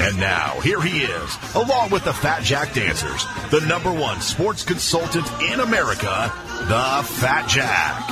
And 0.00 0.18
now, 0.18 0.58
here 0.60 0.80
he 0.80 1.02
is, 1.02 1.38
along 1.54 1.90
with 1.90 2.04
the 2.04 2.12
Fat 2.12 2.42
Jack 2.42 2.72
Dancers, 2.72 3.24
the 3.50 3.60
number 3.66 3.92
one 3.92 4.20
sports 4.20 4.64
consultant 4.64 5.30
in 5.42 5.60
America, 5.60 6.32
the 6.68 7.06
Fat 7.20 7.46
Jack. 7.48 8.02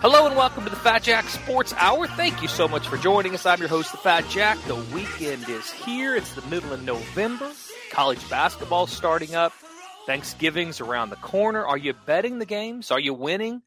Hello 0.00 0.26
and 0.26 0.36
welcome 0.36 0.64
to 0.64 0.70
the 0.70 0.76
Fat 0.76 1.04
Jack 1.04 1.28
Sports 1.28 1.72
Hour. 1.78 2.08
Thank 2.08 2.42
you 2.42 2.48
so 2.48 2.66
much 2.66 2.88
for 2.88 2.96
joining 2.96 3.34
us. 3.34 3.46
I'm 3.46 3.60
your 3.60 3.68
host, 3.68 3.92
the 3.92 3.98
Fat 3.98 4.28
Jack. 4.28 4.58
The 4.66 4.74
weekend 4.74 5.48
is 5.48 5.70
here. 5.70 6.16
It's 6.16 6.34
the 6.34 6.42
middle 6.48 6.72
of 6.72 6.82
November. 6.82 7.52
College 7.92 8.28
basketball 8.28 8.88
starting 8.88 9.36
up. 9.36 9.52
Thanksgiving's 10.06 10.80
around 10.80 11.10
the 11.10 11.16
corner. 11.16 11.64
Are 11.64 11.78
you 11.78 11.94
betting 12.04 12.40
the 12.40 12.46
games? 12.46 12.90
Are 12.90 13.00
you 13.00 13.14
winning? 13.14 13.62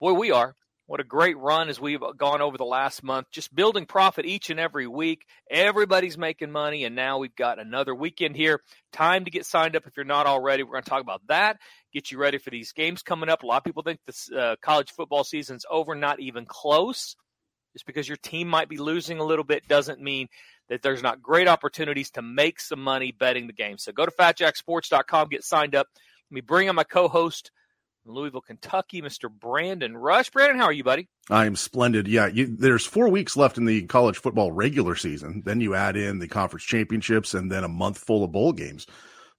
Boy, 0.00 0.12
we 0.12 0.30
are. 0.30 0.54
What 0.90 0.98
a 0.98 1.04
great 1.04 1.38
run 1.38 1.68
as 1.68 1.80
we've 1.80 2.02
gone 2.16 2.42
over 2.42 2.58
the 2.58 2.64
last 2.64 3.04
month, 3.04 3.28
just 3.30 3.54
building 3.54 3.86
profit 3.86 4.26
each 4.26 4.50
and 4.50 4.58
every 4.58 4.88
week. 4.88 5.24
Everybody's 5.48 6.18
making 6.18 6.50
money, 6.50 6.82
and 6.82 6.96
now 6.96 7.18
we've 7.18 7.36
got 7.36 7.60
another 7.60 7.94
weekend 7.94 8.34
here. 8.34 8.60
Time 8.92 9.24
to 9.24 9.30
get 9.30 9.46
signed 9.46 9.76
up 9.76 9.86
if 9.86 9.96
you're 9.96 10.04
not 10.04 10.26
already. 10.26 10.64
We're 10.64 10.72
going 10.72 10.82
to 10.82 10.90
talk 10.90 11.00
about 11.00 11.22
that, 11.28 11.58
get 11.92 12.10
you 12.10 12.18
ready 12.18 12.38
for 12.38 12.50
these 12.50 12.72
games 12.72 13.02
coming 13.02 13.28
up. 13.28 13.44
A 13.44 13.46
lot 13.46 13.58
of 13.58 13.62
people 13.62 13.84
think 13.84 14.00
this 14.04 14.32
uh, 14.32 14.56
college 14.60 14.90
football 14.90 15.22
season's 15.22 15.64
over, 15.70 15.94
not 15.94 16.18
even 16.18 16.44
close. 16.44 17.14
Just 17.72 17.86
because 17.86 18.08
your 18.08 18.16
team 18.16 18.48
might 18.48 18.68
be 18.68 18.78
losing 18.78 19.20
a 19.20 19.24
little 19.24 19.44
bit 19.44 19.68
doesn't 19.68 20.00
mean 20.00 20.26
that 20.70 20.82
there's 20.82 21.04
not 21.04 21.22
great 21.22 21.46
opportunities 21.46 22.10
to 22.10 22.22
make 22.22 22.58
some 22.58 22.82
money 22.82 23.12
betting 23.12 23.46
the 23.46 23.52
game. 23.52 23.78
So 23.78 23.92
go 23.92 24.06
to 24.06 24.10
fatjacksports.com, 24.10 25.28
get 25.28 25.44
signed 25.44 25.76
up. 25.76 25.86
Let 26.30 26.34
me 26.34 26.40
bring 26.40 26.68
on 26.68 26.74
my 26.74 26.82
co-host 26.82 27.52
from 27.52 27.59
Louisville, 28.04 28.40
Kentucky, 28.40 29.02
Mr. 29.02 29.30
Brandon 29.30 29.96
Rush. 29.96 30.30
Brandon, 30.30 30.58
how 30.58 30.64
are 30.64 30.72
you, 30.72 30.84
buddy? 30.84 31.08
I'm 31.28 31.56
splendid. 31.56 32.08
Yeah, 32.08 32.26
you, 32.26 32.46
there's 32.46 32.86
four 32.86 33.08
weeks 33.08 33.36
left 33.36 33.58
in 33.58 33.64
the 33.64 33.82
college 33.86 34.18
football 34.18 34.52
regular 34.52 34.96
season. 34.96 35.42
Then 35.44 35.60
you 35.60 35.74
add 35.74 35.96
in 35.96 36.18
the 36.18 36.28
conference 36.28 36.64
championships 36.64 37.34
and 37.34 37.50
then 37.50 37.64
a 37.64 37.68
month 37.68 37.98
full 37.98 38.24
of 38.24 38.32
bowl 38.32 38.52
games. 38.52 38.86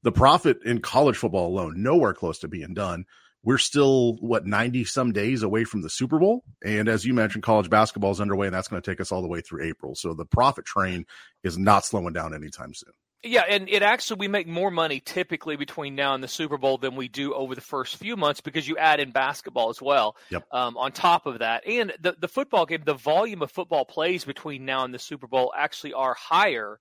The 0.03 0.11
profit 0.11 0.59
in 0.65 0.81
college 0.81 1.17
football 1.17 1.47
alone, 1.47 1.83
nowhere 1.83 2.13
close 2.13 2.39
to 2.39 2.47
being 2.47 2.73
done. 2.73 3.05
We're 3.43 3.57
still, 3.57 4.17
what, 4.17 4.45
90 4.45 4.85
some 4.85 5.11
days 5.11 5.41
away 5.41 5.63
from 5.63 5.81
the 5.81 5.89
Super 5.89 6.19
Bowl. 6.19 6.43
And 6.63 6.87
as 6.87 7.05
you 7.05 7.13
mentioned, 7.13 7.43
college 7.43 7.71
basketball 7.71 8.11
is 8.11 8.21
underway, 8.21 8.47
and 8.47 8.55
that's 8.55 8.67
going 8.67 8.81
to 8.81 8.91
take 8.91 9.01
us 9.01 9.11
all 9.11 9.23
the 9.23 9.27
way 9.27 9.41
through 9.41 9.63
April. 9.63 9.95
So 9.95 10.13
the 10.13 10.25
profit 10.25 10.65
train 10.65 11.05
is 11.43 11.57
not 11.57 11.83
slowing 11.83 12.13
down 12.13 12.35
anytime 12.35 12.73
soon. 12.75 12.93
Yeah, 13.23 13.43
and 13.47 13.69
it 13.69 13.83
actually 13.83 14.17
we 14.17 14.27
make 14.27 14.47
more 14.47 14.71
money 14.71 14.99
typically 14.99 15.55
between 15.55 15.93
now 15.93 16.15
and 16.15 16.23
the 16.23 16.27
Super 16.27 16.57
Bowl 16.57 16.79
than 16.79 16.95
we 16.95 17.07
do 17.07 17.35
over 17.35 17.53
the 17.53 17.61
first 17.61 17.97
few 17.97 18.17
months 18.17 18.41
because 18.41 18.67
you 18.67 18.77
add 18.77 18.99
in 18.99 19.11
basketball 19.11 19.69
as 19.69 19.79
well. 19.79 20.15
Yep. 20.31 20.47
Um, 20.51 20.75
on 20.75 20.91
top 20.91 21.27
of 21.27 21.39
that, 21.39 21.67
and 21.67 21.93
the 22.01 22.15
the 22.19 22.27
football 22.27 22.65
game, 22.65 22.81
the 22.83 22.95
volume 22.95 23.43
of 23.43 23.51
football 23.51 23.85
plays 23.85 24.25
between 24.25 24.65
now 24.65 24.85
and 24.85 24.93
the 24.93 24.99
Super 24.99 25.27
Bowl 25.27 25.53
actually 25.55 25.93
are 25.93 26.15
higher 26.15 26.79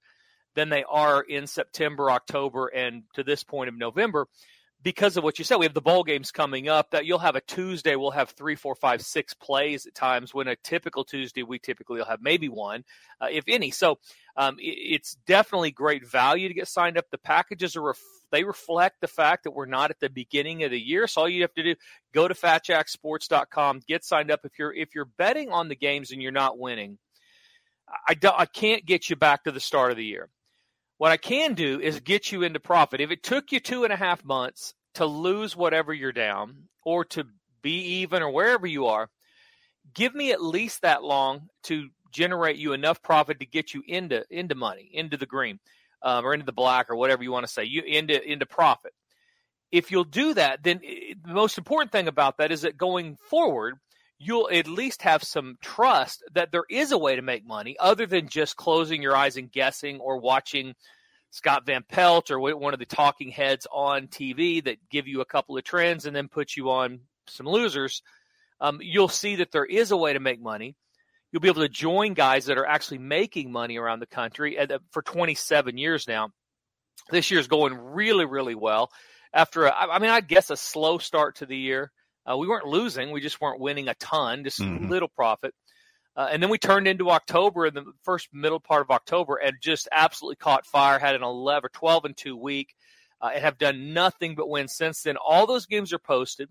than 0.55 0.71
they 0.71 0.85
are 0.89 1.21
in 1.21 1.47
September, 1.47 2.11
October, 2.11 2.69
and 2.69 3.03
to 3.15 3.23
this 3.23 3.45
point 3.45 3.69
of 3.69 3.77
November. 3.77 4.27
Because 4.83 5.19
of 5.19 5.25
what 5.25 5.39
you 5.39 5.45
said, 5.45 5.57
we 5.57 5.67
have 5.67 5.75
the 5.75 5.83
bowl 5.83 6.05
games 6.05 6.31
coming 6.31 6.71
up. 6.71 6.93
That 6.93 7.05
you'll 7.05 7.19
have 7.19 7.37
a 7.37 7.43
Tuesday, 7.43 7.97
we'll 7.97 8.13
have 8.13 8.31
three, 8.31 8.55
four, 8.55 8.75
five, 8.75 9.03
six 9.03 9.35
plays 9.35 9.85
at 9.85 9.95
times. 9.95 10.33
When 10.33 10.49
a 10.49 10.57
typical 10.57 11.05
Tuesday, 11.05 11.43
we 11.43 11.59
typically 11.59 11.99
will 11.99 12.07
have 12.07 12.23
maybe 12.23 12.49
one, 12.49 12.85
uh, 13.21 13.29
if 13.31 13.45
any. 13.47 13.73
So 13.73 13.99
um, 14.41 14.57
it, 14.59 14.95
it's 14.95 15.17
definitely 15.27 15.71
great 15.71 16.07
value 16.07 16.49
to 16.49 16.55
get 16.55 16.67
signed 16.67 16.97
up. 16.97 17.05
The 17.11 17.19
packages 17.19 17.77
are 17.77 17.83
ref- 17.83 17.99
they 18.33 18.43
reflect 18.43 19.03
the 19.03 19.09
fact 19.09 19.45
that 19.45 19.51
we're 19.51 19.67
not 19.67 19.91
at 19.91 20.01
the 20.01 20.09
beginning 20.09 20.65
of 20.65 20.71
the 20.71 20.81
year. 20.81 21.07
So 21.07 21.23
all 21.23 21.29
you 21.29 21.43
have 21.43 21.53
to 21.55 21.63
do 21.63 21.75
go 22.15 22.27
to 22.27 22.33
fatjacksports.com, 22.33 23.83
get 23.87 24.03
signed 24.03 24.31
up. 24.31 24.41
If 24.45 24.59
you're 24.59 24.73
if 24.73 24.95
you're 24.95 25.05
betting 25.05 25.51
on 25.51 25.69
the 25.69 25.77
games 25.77 26.11
and 26.11 26.23
you're 26.23 26.33
not 26.33 26.59
winning, 26.59 26.97
I 28.09 28.15
don't, 28.15 28.39
I 28.39 28.47
can't 28.47 28.87
get 28.87 29.11
you 29.11 29.17
back 29.17 29.45
to 29.45 29.53
the 29.53 29.61
start 29.61 29.91
of 29.91 29.99
the 29.99 30.05
year. 30.05 30.31
What 30.97 31.13
I 31.13 31.19
can 31.19 31.53
do 31.53 31.79
is 31.79 32.01
get 32.01 32.33
you 32.33 32.43
into 32.43 32.61
profit. 32.61 33.03
If 33.03 33.11
it 33.11 33.23
took 33.23 33.53
you 33.53 33.61
two 33.61 33.85
and 33.85 33.93
a 33.93 33.97
half 33.97 34.25
months 34.25 34.75
to 34.95 35.05
lose 35.05 35.55
whatever 35.55 35.93
you're 35.93 36.13
down 36.13 36.65
or 36.83 37.05
to 37.07 37.25
be 37.61 38.01
even 38.01 38.23
or 38.23 38.31
wherever 38.31 38.67
you 38.67 38.87
are, 38.87 39.11
give 39.95 40.15
me 40.15 40.33
at 40.33 40.43
least 40.43 40.81
that 40.83 41.03
long 41.03 41.49
to 41.65 41.91
generate 42.11 42.57
you 42.57 42.73
enough 42.73 43.03
profit 43.03 43.41
to 43.41 43.47
get 43.47 43.75
you 43.75 43.83
into 43.87 44.25
into 44.31 44.55
money, 44.55 44.91
into 44.93 45.17
the 45.17 45.27
green, 45.27 45.59
um, 46.03 46.25
or 46.25 46.35
into 46.35 46.47
the 46.47 46.53
black, 46.53 46.91
or 46.91 46.97
whatever 46.97 47.23
you 47.23 47.33
want 47.33 47.47
to 47.47 47.53
say, 47.53 47.65
you 47.65 47.83
into 47.83 48.21
into 48.23 48.47
profit. 48.47 48.93
If 49.71 49.91
you'll 49.91 50.05
do 50.05 50.35
that, 50.35 50.63
then 50.63 50.81
the 50.83 51.35
most 51.35 51.59
important 51.59 51.93
thing 51.93 52.09
about 52.09 52.39
that 52.39 52.51
is 52.51 52.63
that 52.63 52.77
going 52.77 53.17
forward, 53.29 53.77
you'll 54.19 54.51
at 54.53 54.67
least 54.67 55.03
have 55.03 55.23
some 55.23 55.57
trust 55.63 56.23
that 56.35 56.53
there 56.53 56.65
is 56.69 56.93
a 56.93 56.99
way 56.99 57.17
to 57.17 57.23
make 57.23 57.47
money 57.47 57.77
other 57.79 58.07
than 58.07 58.29
just 58.29 58.57
closing 58.57 59.01
your 59.01 59.17
eyes 59.17 59.37
and 59.37 59.51
guessing 59.51 60.01
or 60.01 60.19
watching 60.19 60.75
Scott 61.31 61.65
Van 61.65 61.85
Pelt 61.89 62.31
or 62.31 62.41
one 62.41 62.75
of 62.75 62.81
the 62.81 62.87
talking 62.87 63.31
heads 63.31 63.67
on 63.73 64.09
TV 64.09 64.63
that 64.65 64.77
give 64.91 65.07
you 65.07 65.21
a 65.21 65.27
couple 65.27 65.57
of 65.57 65.65
trends 65.65 66.05
and 66.05 66.15
then 66.15 66.29
put 66.29 66.57
you 66.57 66.71
on 66.71 67.01
some 67.29 67.47
losers. 67.47 68.03
Um, 68.61 68.81
you'll 68.83 69.09
see 69.09 69.37
that 69.37 69.53
there 69.53 69.65
is 69.65 69.91
a 69.91 69.97
way 69.97 70.13
to 70.13 70.21
make 70.21 70.41
money. 70.41 70.77
You'll 71.33 71.41
be 71.41 71.49
able 71.49 71.63
to 71.63 71.69
join 71.69 72.15
guys 72.15 72.47
that 72.47 72.59
are 72.59 72.67
actually 72.67 72.99
making 72.99 73.53
money 73.53 73.77
around 73.79 74.01
the 74.01 74.07
country 74.07 74.59
for 74.91 75.03
27 75.03 75.79
years 75.79 76.09
now. 76.09 76.31
This 77.11 77.31
year's 77.31 77.47
going 77.49 77.75
really, 77.75 78.25
really 78.25 78.55
well. 78.55 78.91
After, 79.33 79.67
a, 79.67 79.73
I 79.75 79.99
mean, 80.01 80.11
I 80.11 80.21
guess 80.21 80.51
a 80.51 80.57
slow 80.57 80.99
start 80.99 81.37
to 81.37 81.47
the 81.47 81.57
year. 81.57 81.93
Uh, 82.31 82.37
we 82.37 82.49
weren't 82.49 82.67
losing, 82.67 83.11
we 83.13 83.21
just 83.21 83.41
weren't 83.41 83.61
winning 83.61 83.89
a 83.89 83.95
ton, 83.95 84.45
just 84.45 84.61
Mhm. 84.61 84.91
little 84.91 85.09
profit. 85.09 85.55
Uh, 86.17 86.29
and 86.31 86.43
then 86.43 86.51
we 86.51 86.59
turned 86.59 86.89
into 86.89 87.11
October 87.11 87.67
in 87.67 87.75
the 87.75 87.85
first 88.03 88.29
middle 88.33 88.61
part 88.61 88.83
of 88.83 88.91
October 88.91 89.37
and 89.37 89.55
just 89.63 89.89
absolutely 89.93 90.37
caught 90.37 90.67
fire. 90.67 90.99
Had 90.99 91.15
an 91.15 91.23
11 91.23 91.67
or 91.67 91.71
12 91.71 92.05
and 92.05 92.17
two 92.17 92.37
week, 92.37 92.75
uh, 93.23 93.31
and 93.33 93.43
have 93.43 93.57
done 93.57 93.95
nothing 93.95 94.35
but 94.35 94.49
win 94.49 94.67
since 94.69 95.03
then. 95.03 95.17
All 95.17 95.47
those 95.47 95.67
games 95.67 95.93
are 95.93 95.99
posted. 96.01 96.49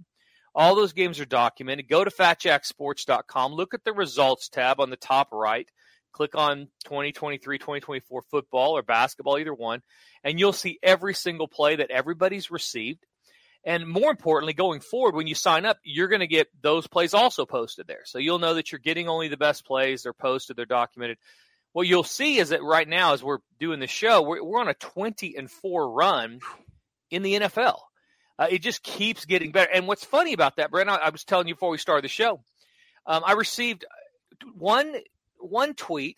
All 0.56 0.76
those 0.76 0.94
games 0.94 1.20
are 1.20 1.26
documented. 1.26 1.88
Go 1.88 2.04
to 2.04 2.12
fatjacksports.com. 2.12 3.54
Look 3.54 3.74
at 3.74 3.84
the 3.84 3.94
results 3.94 4.50
tab 4.50 4.80
on 4.80 4.90
the 4.90 4.98
top 4.98 5.30
right. 5.32 5.70
Click 6.12 6.36
on 6.36 6.68
2023, 6.86 7.60
2024 7.60 8.24
football 8.24 8.76
or 8.76 8.82
basketball, 8.82 9.38
either 9.38 9.54
one, 9.54 9.82
and 10.24 10.40
you'll 10.40 10.54
see 10.54 10.80
every 10.82 11.14
single 11.14 11.48
play 11.48 11.76
that 11.76 11.92
everybody's 11.92 12.50
received. 12.50 13.06
And 13.64 13.88
more 13.88 14.10
importantly, 14.10 14.54
going 14.54 14.80
forward, 14.80 15.16
when 15.16 15.28
you 15.28 15.36
sign 15.36 15.66
up, 15.66 15.78
you're 15.84 16.08
going 16.08 16.22
to 16.22 16.28
get 16.28 16.48
those 16.62 16.88
plays 16.88 17.14
also 17.14 17.46
posted 17.46 17.88
there. 17.88 18.04
So 18.06 18.18
you'll 18.18 18.40
know 18.40 18.56
that 18.56 18.72
you're 18.72 18.80
getting 18.80 19.10
only 19.10 19.28
the 19.28 19.38
best 19.38 19.66
plays. 19.66 20.04
They're 20.04 20.14
posted, 20.14 20.58
they're 20.58 20.66
documented. 20.66 21.18
What 21.74 21.88
you'll 21.88 22.04
see 22.04 22.38
is 22.40 22.50
that 22.50 22.64
right 22.64 22.88
now, 22.88 23.14
as 23.14 23.24
we're 23.24 23.40
doing 23.60 23.80
the 23.80 23.88
show, 23.88 24.22
we're, 24.22 24.44
we're 24.44 24.60
on 24.60 24.70
a 24.70 24.74
20 24.74 25.36
and 25.38 25.52
4 25.52 25.92
run 25.92 26.40
in 27.12 27.22
the 27.22 27.36
NFL. 27.36 27.80
Uh, 28.40 28.48
it 28.50 28.60
just 28.60 28.82
keeps 28.82 29.26
getting 29.26 29.52
better. 29.52 29.70
And 29.72 29.86
what's 29.86 30.06
funny 30.06 30.32
about 30.32 30.56
that, 30.56 30.72
Brent, 30.72 30.90
I, 30.90 30.96
I 30.96 31.10
was 31.10 31.26
telling 31.26 31.50
you 31.50 31.56
before 31.56 31.72
we 31.72 31.78
started 31.78 32.06
the 32.06 32.10
show, 32.10 32.40
um, 33.06 33.22
I 33.26 33.34
received 33.34 33.86
one 34.58 34.96
one 35.40 35.74
tweet 35.74 36.16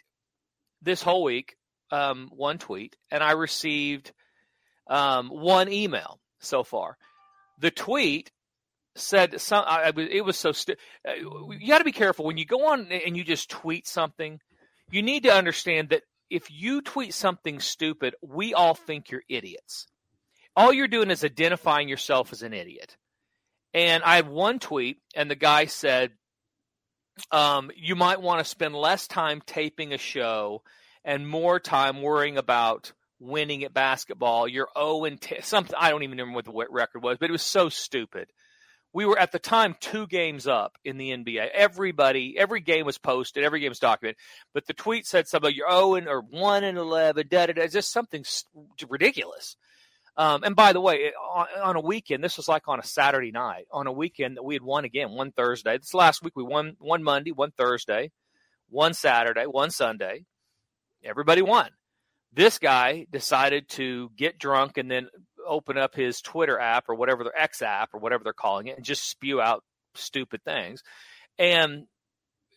this 0.84 1.02
whole 1.02 1.24
week, 1.24 1.56
um, 1.92 2.30
one 2.32 2.60
tweet, 2.60 2.96
and 3.10 3.24
I 3.24 3.32
received 3.32 4.12
um, 4.88 5.30
one 5.30 5.72
email 5.72 6.20
so 6.40 6.64
far. 6.64 6.98
The 7.60 7.72
tweet 7.72 8.32
said 8.96 9.42
some. 9.42 9.64
I 9.66 9.92
it 9.96 10.24
was 10.24 10.38
so. 10.38 10.52
Stu- 10.52 10.76
uh, 11.08 11.14
you 11.60 11.68
got 11.68 11.80
to 11.80 11.84
be 11.84 11.92
careful 11.92 12.26
when 12.26 12.38
you 12.38 12.46
go 12.46 12.68
on 12.68 12.92
and 12.92 13.18
you 13.18 13.24
just 13.24 13.50
tweet 13.50 13.88
something. 13.88 14.40
You 14.92 15.02
need 15.02 15.24
to 15.24 15.34
understand 15.34 15.90
that 15.90 16.04
if 16.30 16.52
you 16.52 16.82
tweet 16.82 17.14
something 17.14 17.60
stupid, 17.60 18.16
we 18.22 18.54
all 18.54 18.76
think 18.76 19.10
you're 19.10 19.24
idiots. 19.28 19.88
All 20.56 20.74
you're 20.74 20.88
doing 20.88 21.12
is 21.12 21.24
identifying 21.24 21.90
yourself 21.90 22.32
as 22.34 22.42
an 22.42 22.54
idiot. 22.54 22.98
And 23.74 24.04
I 24.04 24.18
had 24.18 24.28
one 24.28 24.60
tweet, 24.60 24.98
and 25.16 25.32
the 25.32 25.36
guy 25.36 25.66
said, 25.66 26.12
um, 27.32 27.72
"You 27.76 27.96
might 27.96 28.22
want 28.22 28.40
to 28.40 28.46
spend 28.46 28.76
less 28.76 29.08
time 29.08 29.42
taping 29.46 29.94
a 29.94 29.98
show 29.98 30.64
and 31.04 31.28
more 31.28 31.60
time 31.60 32.02
worrying 32.02 32.38
about." 32.38 32.94
winning 33.22 33.64
at 33.64 33.74
basketball. 33.74 34.48
You're 34.48 34.68
0 34.76 35.06
and 35.06 35.22
10, 35.22 35.44
something. 35.44 35.76
I 35.80 35.92
don't 35.92 36.04
even 36.04 36.18
remember 36.18 36.36
what 36.36 36.46
the 36.46 36.68
record 36.70 37.04
was, 37.04 37.18
but 37.20 37.30
it 37.30 37.32
was 37.32 37.44
so 37.44 37.70
stupid. 37.70 38.28
We 38.94 39.06
were 39.06 39.18
at 39.18 39.32
the 39.32 39.40
time 39.40 39.76
two 39.80 40.06
games 40.08 40.48
up 40.48 40.78
in 40.84 40.98
the 40.98 41.12
NBA. 41.12 41.48
Everybody, 41.54 42.36
every 42.38 42.60
game 42.60 42.86
was 42.86 42.98
posted, 42.98 43.44
every 43.46 43.62
game 43.62 43.70
was 43.70 43.80
documented. 43.80 44.18
But 44.54 44.66
the 44.66 44.74
tweet 44.74 45.06
said 45.06 45.28
something 45.28 45.54
you're 45.56 45.72
0 45.72 45.96
and 45.96 46.08
or 46.10 46.22
1 46.22 46.64
and 46.66 46.78
11, 46.78 47.28
da 47.30 47.46
da 47.46 47.54
da. 47.54 47.68
Just 47.68 47.94
something 47.94 48.26
ridiculous. 48.90 49.56
Um, 50.18 50.44
and 50.44 50.56
by 50.56 50.74
the 50.74 50.82
way, 50.82 51.12
on, 51.14 51.48
on, 51.64 51.76
a 51.78 51.82
weekend, 51.82 52.24
this 52.24 52.38
was 52.38 52.48
like 52.48 52.68
on 52.68 52.80
a 52.80 52.84
Saturday 52.84 53.32
night. 53.32 53.66
On 53.72 53.88
a 53.88 53.92
weekend 53.92 54.38
that 54.38 54.44
we 54.44 54.56
had 54.56 54.62
won 54.62 54.84
again, 54.84 55.12
one 55.12 55.32
Thursday. 55.32 55.78
This 55.78 55.94
last 55.94 56.22
week 56.22 56.36
we 56.36 56.44
won 56.44 56.76
one 56.80 57.02
Monday, 57.02 57.32
one 57.32 57.52
Thursday, 57.52 58.12
one 58.70 58.94
Saturday, 58.94 59.46
one 59.46 59.72
Sunday. 59.72 60.26
Everybody 61.04 61.42
won 61.42 61.70
this 62.34 62.60
guy 62.60 63.06
decided 63.12 63.68
to 63.70 64.10
get 64.16 64.40
drunk 64.40 64.78
and 64.78 64.90
then 64.90 65.10
open 65.46 65.78
up 65.78 65.96
his 65.96 66.22
Twitter 66.22 66.60
app 66.60 66.86
or 66.88 66.96
whatever 66.96 67.24
their 67.24 67.38
X 67.38 67.62
app 67.62 67.94
or 67.94 68.00
whatever 68.00 68.24
they're 68.24 68.34
calling 68.34 68.68
it 68.68 68.78
and 68.78 68.86
just 68.86 69.10
spew 69.10 69.42
out 69.42 69.64
stupid 69.96 70.44
things. 70.44 70.82
And 71.38 71.88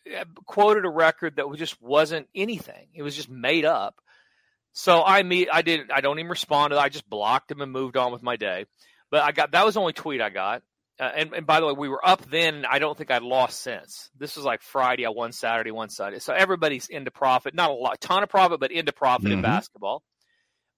uh, 0.07 0.25
quoted 0.45 0.85
a 0.85 0.89
record 0.89 1.37
that 1.37 1.51
just 1.57 1.81
wasn't 1.81 2.27
anything. 2.35 2.87
It 2.93 3.03
was 3.03 3.15
just 3.15 3.29
made 3.29 3.65
up. 3.65 3.99
So 4.77 5.01
I 5.01 5.23
meet 5.23 5.47
I 5.51 5.61
did 5.61 5.89
I 5.89 6.01
don't 6.01 6.19
even 6.19 6.29
respond 6.29 6.71
to 6.71 6.75
that. 6.75 6.81
I 6.81 6.89
just 6.89 7.09
blocked 7.09 7.49
him 7.49 7.61
and 7.61 7.71
moved 7.71 7.95
on 7.95 8.11
with 8.11 8.21
my 8.21 8.35
day. 8.35 8.65
But 9.09 9.23
I 9.23 9.31
got 9.31 9.51
that 9.51 9.65
was 9.65 9.75
the 9.75 9.79
only 9.79 9.93
tweet 9.93 10.21
I 10.21 10.29
got. 10.29 10.63
Uh, 10.99 11.11
and, 11.15 11.33
and 11.33 11.47
by 11.47 11.59
the 11.59 11.65
way, 11.65 11.73
we 11.73 11.89
were 11.89 12.05
up 12.05 12.23
then. 12.29 12.65
I 12.69 12.79
don't 12.79 12.97
think 12.97 13.09
I'd 13.09 13.21
lost 13.21 13.61
since. 13.61 14.09
This 14.17 14.35
was 14.35 14.45
like 14.45 14.61
Friday. 14.61 15.05
I 15.05 15.09
won 15.09 15.31
Saturday, 15.31 15.71
one 15.71 15.89
Sunday. 15.89 16.19
So 16.19 16.33
everybody's 16.33 16.87
into 16.87 17.11
profit. 17.11 17.53
Not 17.53 17.69
a 17.69 17.73
lot, 17.73 17.99
ton 17.99 18.23
of 18.23 18.29
profit, 18.29 18.59
but 18.59 18.71
into 18.71 18.93
profit 18.93 19.25
mm-hmm. 19.25 19.33
in 19.33 19.41
basketball. 19.41 20.03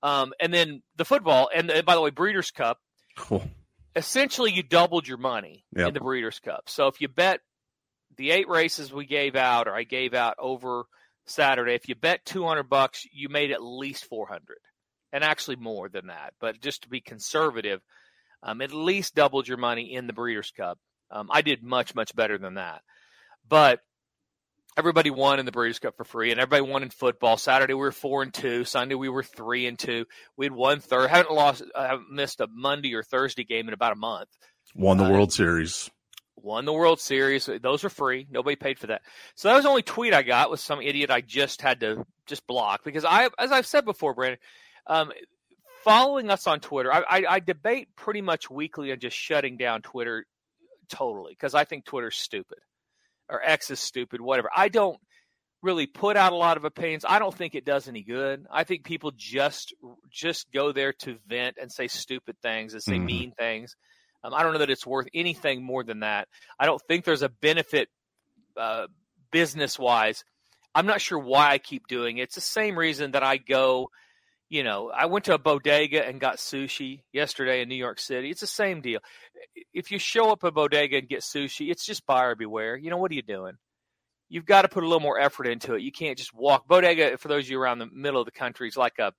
Um, 0.02 0.34
and 0.40 0.52
then 0.52 0.82
the 0.96 1.06
football. 1.06 1.50
And, 1.54 1.70
and 1.70 1.86
by 1.86 1.94
the 1.94 2.02
way, 2.02 2.10
Breeders' 2.10 2.50
Cup. 2.50 2.80
Cool. 3.16 3.48
Essentially, 3.96 4.52
you 4.52 4.64
doubled 4.64 5.08
your 5.08 5.18
money 5.18 5.66
yep. 5.76 5.90
in 5.90 5.94
the 5.94 6.00
Breeders' 6.00 6.40
Cup. 6.40 6.64
So 6.68 6.88
if 6.88 7.00
you 7.00 7.08
bet 7.08 7.42
the 8.16 8.32
eight 8.32 8.50
races 8.50 8.92
we 8.92 9.06
gave 9.06 9.36
out, 9.36 9.68
or 9.68 9.76
I 9.76 9.84
gave 9.84 10.16
out 10.16 10.36
over 10.40 10.86
Saturday, 11.28 11.74
if 11.74 11.88
you 11.88 11.96
bet 11.96 12.26
two 12.26 12.46
hundred 12.46 12.70
bucks, 12.70 13.06
you 13.12 13.30
made 13.30 13.52
at 13.52 13.64
least 13.64 14.06
four 14.06 14.28
hundred, 14.28 14.60
and 15.14 15.24
actually 15.24 15.58
more 15.58 15.90
than 15.90 16.08
that. 16.08 16.34
But 16.40 16.62
just 16.62 16.84
to 16.84 16.90
be 16.90 17.02
conservative 17.02 17.82
um, 18.44 18.62
at 18.62 18.74
least 18.74 19.16
doubled 19.16 19.48
your 19.48 19.58
money 19.58 19.94
in 19.94 20.08
the 20.08 20.14
Breeders' 20.14 20.52
Cup. 20.52 20.80
Um, 21.10 21.30
I 21.32 21.42
did 21.42 21.64
much, 21.64 21.96
much 21.96 22.16
better 22.16 22.38
than 22.38 22.56
that. 22.56 22.82
But 23.48 23.80
everybody 24.78 25.10
won 25.10 25.40
in 25.40 25.46
the 25.46 25.52
Breeders' 25.52 25.80
Cup 25.80 25.96
for 25.98 26.04
free, 26.04 26.32
and 26.32 26.40
everybody 26.40 26.70
won 26.70 26.84
in 26.84 26.90
football. 26.90 27.38
Saturday 27.38 27.74
we 27.74 27.80
were 27.80 27.92
four 27.92 28.24
and 28.24 28.34
two. 28.34 28.66
Sunday 28.66 28.96
we 28.96 29.10
were 29.10 29.24
three 29.24 29.68
and 29.68 29.80
two. 29.80 30.06
We 30.36 30.46
had 30.46 30.54
one 30.54 30.80
third. 30.80 31.10
Haven't 31.10 31.34
lost. 31.34 31.64
I 31.76 31.88
haven't 31.88 32.12
missed 32.12 32.42
a 32.42 32.48
Monday 32.52 32.94
or 32.94 33.04
Thursday 33.04 33.44
game 33.44 33.68
in 33.68 33.74
about 33.74 33.94
a 33.94 33.96
month. 33.96 34.30
Won 34.76 34.98
the 34.98 35.06
uh, 35.06 35.12
World 35.12 35.34
Series. 35.34 35.90
Won 36.38 36.66
the 36.66 36.74
World 36.74 37.00
Series. 37.00 37.50
Those 37.62 37.84
are 37.84 37.90
free. 37.90 38.28
Nobody 38.30 38.56
paid 38.56 38.80
for 38.80 38.88
that. 38.88 39.02
So 39.36 39.48
that 39.48 39.56
was 39.56 39.64
the 39.64 39.70
only 39.70 39.82
tweet 39.82 40.14
I 40.14 40.24
got 40.24 40.50
was 40.50 40.62
some 40.62 40.82
idiot 40.82 41.10
I 41.10 41.22
just 41.22 41.62
had 41.62 41.80
to 41.82 42.06
just 42.26 42.46
block 42.48 42.84
because 42.84 43.06
I, 43.06 43.30
as 43.40 43.52
I've 43.52 43.66
said 43.66 43.86
before, 43.86 44.14
Brandon, 44.14 44.40
um, 44.86 45.12
following 45.84 46.30
us 46.30 46.48
on 46.48 46.60
Twitter, 46.60 46.94
I, 46.94 47.04
I, 47.10 47.24
I 47.30 47.40
debate 47.40 47.90
pretty 47.96 48.22
much 48.22 48.50
weekly 48.50 48.92
on 48.92 49.00
just 49.00 49.18
shutting 49.18 49.58
down 49.58 49.82
Twitter 49.82 50.26
totally 50.90 51.34
because 51.34 51.56
I 51.56 51.66
think 51.66 51.86
Twitter's 51.86 52.18
stupid 52.18 52.60
or 53.30 53.42
X 53.44 53.72
is 53.72 53.80
stupid, 53.80 54.22
whatever. 54.22 54.50
I 54.56 54.70
don't 54.70 55.00
really 55.62 55.88
put 55.88 56.18
out 56.18 56.34
a 56.34 56.36
lot 56.36 56.58
of 56.58 56.66
opinions. 56.66 57.04
I 57.08 57.20
don't 57.20 57.34
think 57.34 57.56
it 57.56 57.66
does 57.66 57.88
any 57.88 58.04
good. 58.04 58.46
I 58.52 58.64
think 58.64 58.84
people 58.84 59.12
just 59.16 59.74
just 60.10 60.52
go 60.52 60.72
there 60.72 60.94
to 60.94 61.18
vent 61.28 61.58
and 61.60 61.72
say 61.72 61.88
stupid 61.88 62.38
things 62.42 62.74
and 62.74 62.84
say 62.84 62.94
mm-hmm. 62.94 63.06
mean 63.06 63.32
things. 63.38 63.76
Um, 64.28 64.34
I 64.34 64.44
don't 64.44 64.54
know 64.54 64.60
that 64.60 64.70
it's 64.70 64.86
worth 64.86 65.08
anything 65.14 65.64
more 65.64 65.84
than 65.84 66.02
that. 66.02 66.28
I 66.60 66.66
don't 66.66 66.82
think 66.82 67.06
there's 67.06 67.22
a 67.22 67.30
benefit 67.30 67.88
uh, 68.58 68.88
business 69.32 69.80
wise. 69.80 70.26
I'm 70.76 70.86
not 70.86 71.00
sure 71.00 71.18
why 71.18 71.52
I 71.52 71.58
keep 71.58 71.88
doing 71.88 72.18
it. 72.18 72.24
It's 72.24 72.36
the 72.36 72.42
same 72.42 72.78
reason 72.78 73.12
that 73.12 73.24
I 73.24 73.38
go 73.38 73.90
you 74.50 74.64
know, 74.64 74.90
I 74.90 75.08
went 75.08 75.26
to 75.26 75.34
a 75.34 75.38
bodega 75.38 76.06
and 76.06 76.22
got 76.22 76.38
sushi 76.38 77.02
yesterday 77.12 77.62
in 77.62 77.68
New 77.68 77.76
York 77.76 78.00
City. 78.00 78.30
It's 78.30 78.42
the 78.42 78.48
same 78.48 78.82
deal. 78.82 79.00
If 79.74 79.92
you 79.92 80.00
show 80.00 80.32
up 80.32 80.44
a 80.44 80.52
bodega 80.52 80.98
and 80.98 81.10
get 81.10 81.20
sushi, 81.20 81.70
it's 81.70 81.86
just 81.86 82.06
buyer 82.06 82.36
beware. 82.36 82.78
You 82.78 82.90
know, 82.90 82.98
what 82.98 83.12
are 83.12 83.16
you 83.16 83.22
doing? 83.22 83.56
You've 84.30 84.46
got 84.46 84.62
to 84.62 84.70
put 84.70 84.84
a 84.84 84.88
little 84.88 85.02
more 85.02 85.20
effort 85.20 85.48
into 85.48 85.76
it. 85.76 85.82
You 85.82 85.92
can't 85.92 86.18
just 86.18 86.34
walk. 86.34 86.66
Bodega, 86.68 87.18
for 87.18 87.28
those 87.28 87.46
of 87.46 87.50
you 87.50 87.60
around 87.60 87.80
the 87.80 87.88
middle 87.88 88.22
of 88.22 88.26
the 88.26 88.32
country, 88.32 88.68
is 88.68 88.78
like 88.78 89.00
a, 89.00 89.14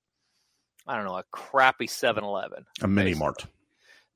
I 0.87 0.97
don't 0.97 1.05
know, 1.05 1.17
a 1.17 1.25
crappy 1.31 1.87
7 1.87 2.25
Eleven. 2.25 2.65
A 2.81 2.89
mini 2.89 3.15
mart. 3.15 3.47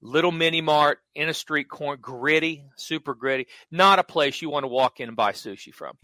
Little 0.05 0.33
mini 0.33 0.61
mart 0.61 0.99
in 1.15 1.29
a 1.29 1.35
street 1.35 1.69
corner, 1.69 1.97
gritty, 1.97 2.65
super 2.77 3.15
gritty. 3.15 3.47
Not 3.71 4.01
a 4.01 4.05
place 4.05 4.43
you 4.43 4.51
want 4.51 4.65
to 4.65 4.69
walk 4.69 4.99
in 4.99 5.09
and 5.09 5.17
buy 5.17 5.31
sushi 5.33 5.73
from. 5.73 5.97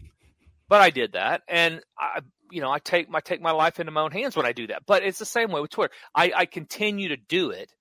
But 0.69 0.79
I 0.81 0.89
did 0.89 1.13
that, 1.13 1.41
and 1.49 1.81
I, 1.97 2.21
you 2.49 2.61
know, 2.61 2.71
I 2.71 2.79
take 2.79 3.09
my 3.09 3.19
take 3.19 3.41
my 3.41 3.51
life 3.51 3.79
into 3.79 3.91
my 3.91 4.01
own 4.01 4.11
hands 4.11 4.37
when 4.37 4.45
I 4.45 4.53
do 4.53 4.67
that. 4.67 4.83
But 4.85 5.03
it's 5.03 5.19
the 5.19 5.25
same 5.25 5.51
way 5.51 5.59
with 5.59 5.71
Twitter. 5.71 5.93
I, 6.15 6.31
I 6.33 6.45
continue 6.45 7.09
to 7.09 7.17
do 7.17 7.49
it, 7.49 7.73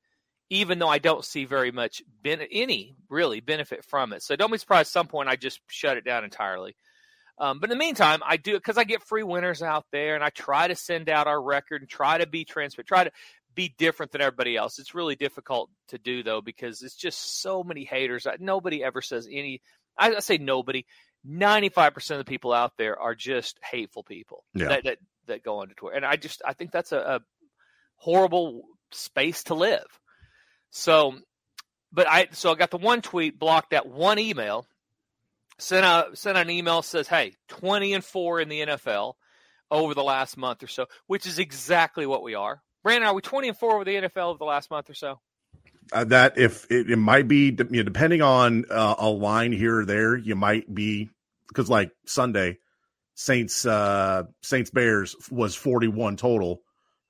even 0.50 0.78
though 0.78 0.88
I 0.88 0.98
don't 0.98 1.24
see 1.24 1.44
very 1.44 1.70
much 1.70 2.02
ben- 2.22 2.40
any 2.50 2.96
really 3.08 3.40
benefit 3.40 3.84
from 3.84 4.12
it. 4.12 4.22
So 4.22 4.34
don't 4.34 4.50
be 4.50 4.58
surprised. 4.58 4.88
At 4.88 4.92
some 4.92 5.06
point, 5.06 5.28
I 5.28 5.36
just 5.36 5.60
shut 5.68 5.98
it 5.98 6.04
down 6.04 6.24
entirely. 6.24 6.74
Um, 7.40 7.60
but 7.60 7.70
in 7.70 7.78
the 7.78 7.84
meantime, 7.84 8.20
I 8.26 8.36
do 8.36 8.56
it 8.56 8.58
because 8.58 8.78
I 8.78 8.84
get 8.84 9.02
free 9.02 9.22
winners 9.22 9.62
out 9.62 9.84
there, 9.92 10.16
and 10.16 10.24
I 10.24 10.30
try 10.30 10.66
to 10.66 10.74
send 10.74 11.08
out 11.08 11.28
our 11.28 11.40
record 11.40 11.82
and 11.82 11.88
try 11.88 12.18
to 12.18 12.26
be 12.26 12.44
transparent, 12.44 12.88
try 12.88 13.04
to 13.04 13.12
be 13.58 13.74
different 13.76 14.12
than 14.12 14.20
everybody 14.20 14.56
else. 14.56 14.78
It's 14.78 14.94
really 14.94 15.16
difficult 15.16 15.68
to 15.88 15.98
do 15.98 16.22
though 16.22 16.40
because 16.40 16.80
it's 16.80 16.94
just 16.94 17.42
so 17.42 17.64
many 17.64 17.84
haters. 17.84 18.24
Nobody 18.38 18.84
ever 18.84 19.02
says 19.02 19.28
any. 19.30 19.60
I 19.98 20.20
say 20.20 20.38
nobody. 20.38 20.84
95% 21.28 22.12
of 22.12 22.18
the 22.18 22.24
people 22.24 22.52
out 22.52 22.74
there 22.78 22.96
are 23.00 23.16
just 23.16 23.58
hateful 23.68 24.04
people 24.04 24.44
yeah. 24.54 24.68
that, 24.68 24.84
that, 24.84 24.98
that 25.26 25.42
go 25.42 25.58
onto 25.58 25.74
Twitter. 25.74 25.96
And 25.96 26.06
I 26.06 26.14
just, 26.14 26.40
I 26.46 26.52
think 26.52 26.70
that's 26.70 26.92
a, 26.92 26.98
a 26.98 27.20
horrible 27.96 28.62
space 28.92 29.42
to 29.44 29.54
live. 29.54 29.88
So, 30.70 31.16
but 31.92 32.06
I, 32.08 32.28
so 32.30 32.52
I 32.52 32.54
got 32.54 32.70
the 32.70 32.78
one 32.78 33.02
tweet, 33.02 33.40
blocked 33.40 33.70
that 33.70 33.88
one 33.88 34.20
email, 34.20 34.66
sent 35.58 35.84
out, 35.84 36.16
sent 36.16 36.38
an 36.38 36.48
email 36.48 36.82
says, 36.82 37.08
Hey, 37.08 37.34
20 37.48 37.94
and 37.94 38.04
four 38.04 38.40
in 38.40 38.48
the 38.48 38.60
NFL 38.60 39.14
over 39.68 39.94
the 39.94 40.04
last 40.04 40.36
month 40.36 40.62
or 40.62 40.68
so, 40.68 40.86
which 41.08 41.26
is 41.26 41.40
exactly 41.40 42.06
what 42.06 42.22
we 42.22 42.36
are. 42.36 42.62
Brandon, 42.88 43.10
are 43.10 43.14
we 43.14 43.20
20 43.20 43.48
and 43.48 43.58
four 43.58 43.74
over 43.74 43.84
the 43.84 43.94
NFL 43.96 44.30
over 44.30 44.38
the 44.38 44.46
last 44.46 44.70
month 44.70 44.88
or 44.88 44.94
so? 44.94 45.20
uh, 45.92 46.04
that 46.04 46.38
if 46.38 46.70
it, 46.70 46.90
it, 46.90 46.96
might 46.96 47.28
be 47.28 47.46
you 47.46 47.66
know, 47.68 47.82
depending 47.82 48.22
on 48.22 48.64
uh, 48.70 48.94
a 48.98 49.08
line 49.08 49.52
here 49.52 49.80
or 49.80 49.84
there, 49.84 50.16
you 50.16 50.34
might 50.34 50.72
be 50.72 51.10
because 51.48 51.68
like 51.68 51.90
Sunday, 52.06 52.58
Saints 53.14 53.66
uh 53.66 54.24
Saints 54.42 54.70
Bears 54.70 55.16
was 55.30 55.54
41 55.54 56.16
total. 56.16 56.62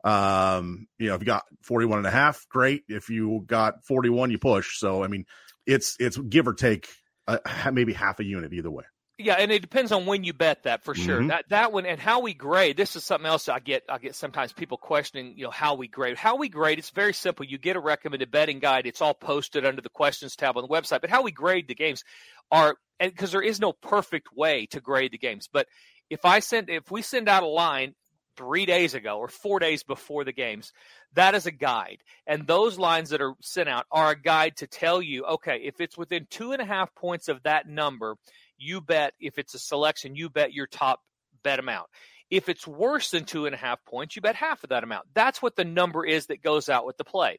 Um, 0.04 0.86
you 0.98 1.08
know, 1.08 1.14
if 1.14 1.20
you 1.20 1.26
got 1.26 1.44
41 1.62 1.98
and 1.98 2.06
a 2.06 2.10
half, 2.10 2.46
great. 2.48 2.82
If 2.88 3.08
you 3.08 3.44
got 3.46 3.84
41, 3.84 4.30
you 4.30 4.38
push. 4.38 4.78
So 4.78 5.04
I 5.04 5.08
mean, 5.08 5.26
it's 5.66 5.96
it's 6.00 6.16
give 6.16 6.48
or 6.48 6.54
take 6.54 6.88
uh, 7.26 7.38
maybe 7.72 7.92
half 7.92 8.20
a 8.20 8.24
unit 8.24 8.52
either 8.52 8.70
way. 8.70 8.84
Yeah, 9.20 9.34
and 9.34 9.50
it 9.50 9.62
depends 9.62 9.90
on 9.90 10.06
when 10.06 10.22
you 10.22 10.32
bet 10.32 10.62
that 10.62 10.84
for 10.84 10.94
sure. 10.94 11.18
Mm-hmm. 11.18 11.28
That 11.28 11.48
that 11.48 11.72
one 11.72 11.86
and 11.86 11.98
how 11.98 12.20
we 12.20 12.34
grade. 12.34 12.76
This 12.76 12.94
is 12.94 13.04
something 13.04 13.26
else 13.26 13.48
I 13.48 13.58
get. 13.58 13.82
I 13.88 13.98
get 13.98 14.14
sometimes 14.14 14.52
people 14.52 14.78
questioning, 14.78 15.34
you 15.36 15.42
know, 15.42 15.50
how 15.50 15.74
we 15.74 15.88
grade. 15.88 16.16
How 16.16 16.36
we 16.36 16.48
grade. 16.48 16.78
It's 16.78 16.90
very 16.90 17.12
simple. 17.12 17.44
You 17.44 17.58
get 17.58 17.74
a 17.74 17.80
recommended 17.80 18.30
betting 18.30 18.60
guide. 18.60 18.86
It's 18.86 19.02
all 19.02 19.14
posted 19.14 19.66
under 19.66 19.82
the 19.82 19.88
questions 19.88 20.36
tab 20.36 20.56
on 20.56 20.62
the 20.62 20.68
website. 20.68 21.00
But 21.00 21.10
how 21.10 21.22
we 21.22 21.32
grade 21.32 21.66
the 21.66 21.74
games 21.74 22.04
are 22.52 22.76
because 23.00 23.32
there 23.32 23.42
is 23.42 23.58
no 23.58 23.72
perfect 23.72 24.28
way 24.36 24.66
to 24.66 24.80
grade 24.80 25.10
the 25.10 25.18
games. 25.18 25.48
But 25.52 25.66
if 26.08 26.24
I 26.24 26.38
send 26.38 26.70
if 26.70 26.88
we 26.88 27.02
send 27.02 27.28
out 27.28 27.42
a 27.42 27.46
line 27.46 27.96
three 28.36 28.66
days 28.66 28.94
ago 28.94 29.18
or 29.18 29.26
four 29.26 29.58
days 29.58 29.82
before 29.82 30.22
the 30.22 30.32
games, 30.32 30.72
that 31.14 31.34
is 31.34 31.46
a 31.46 31.50
guide. 31.50 31.98
And 32.24 32.46
those 32.46 32.78
lines 32.78 33.10
that 33.10 33.20
are 33.20 33.34
sent 33.40 33.68
out 33.68 33.86
are 33.90 34.12
a 34.12 34.20
guide 34.20 34.58
to 34.58 34.68
tell 34.68 35.02
you, 35.02 35.24
okay, 35.24 35.62
if 35.64 35.80
it's 35.80 35.98
within 35.98 36.28
two 36.30 36.52
and 36.52 36.62
a 36.62 36.64
half 36.64 36.94
points 36.94 37.28
of 37.28 37.42
that 37.42 37.68
number 37.68 38.14
you 38.58 38.80
bet 38.80 39.14
if 39.20 39.38
it's 39.38 39.54
a 39.54 39.58
selection, 39.58 40.16
you 40.16 40.28
bet 40.28 40.52
your 40.52 40.66
top 40.66 41.00
bet 41.42 41.58
amount. 41.58 41.86
If 42.30 42.48
it's 42.48 42.66
worse 42.66 43.10
than 43.10 43.24
two 43.24 43.46
and 43.46 43.54
a 43.54 43.58
half 43.58 43.82
points, 43.84 44.14
you 44.14 44.22
bet 44.22 44.34
half 44.34 44.62
of 44.62 44.70
that 44.70 44.84
amount. 44.84 45.06
That's 45.14 45.40
what 45.40 45.56
the 45.56 45.64
number 45.64 46.04
is 46.04 46.26
that 46.26 46.42
goes 46.42 46.68
out 46.68 46.84
with 46.84 46.96
the 46.98 47.04
play. 47.04 47.38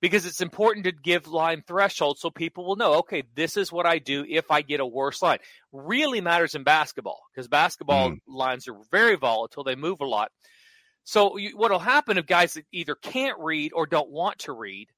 Because 0.00 0.26
it's 0.26 0.40
important 0.40 0.84
to 0.86 0.92
give 0.92 1.28
line 1.28 1.62
thresholds 1.64 2.20
so 2.20 2.28
people 2.28 2.66
will 2.66 2.74
know, 2.74 2.94
okay, 2.94 3.22
this 3.36 3.56
is 3.56 3.70
what 3.70 3.86
I 3.86 3.98
do 3.98 4.26
if 4.28 4.50
I 4.50 4.62
get 4.62 4.80
a 4.80 4.86
worse 4.86 5.22
line. 5.22 5.38
Really 5.70 6.20
matters 6.20 6.56
in 6.56 6.64
basketball 6.64 7.20
because 7.32 7.46
basketball 7.46 8.10
mm. 8.10 8.18
lines 8.26 8.66
are 8.66 8.76
very 8.90 9.14
volatile, 9.14 9.62
they 9.62 9.76
move 9.76 10.00
a 10.00 10.06
lot. 10.06 10.32
So 11.04 11.36
you, 11.36 11.56
what'll 11.56 11.78
happen 11.78 12.18
if 12.18 12.26
guys 12.26 12.54
that 12.54 12.66
either 12.72 12.96
can't 12.96 13.38
read 13.38 13.72
or 13.74 13.86
don't 13.86 14.10
want 14.10 14.40
to 14.40 14.52
read 14.52 14.88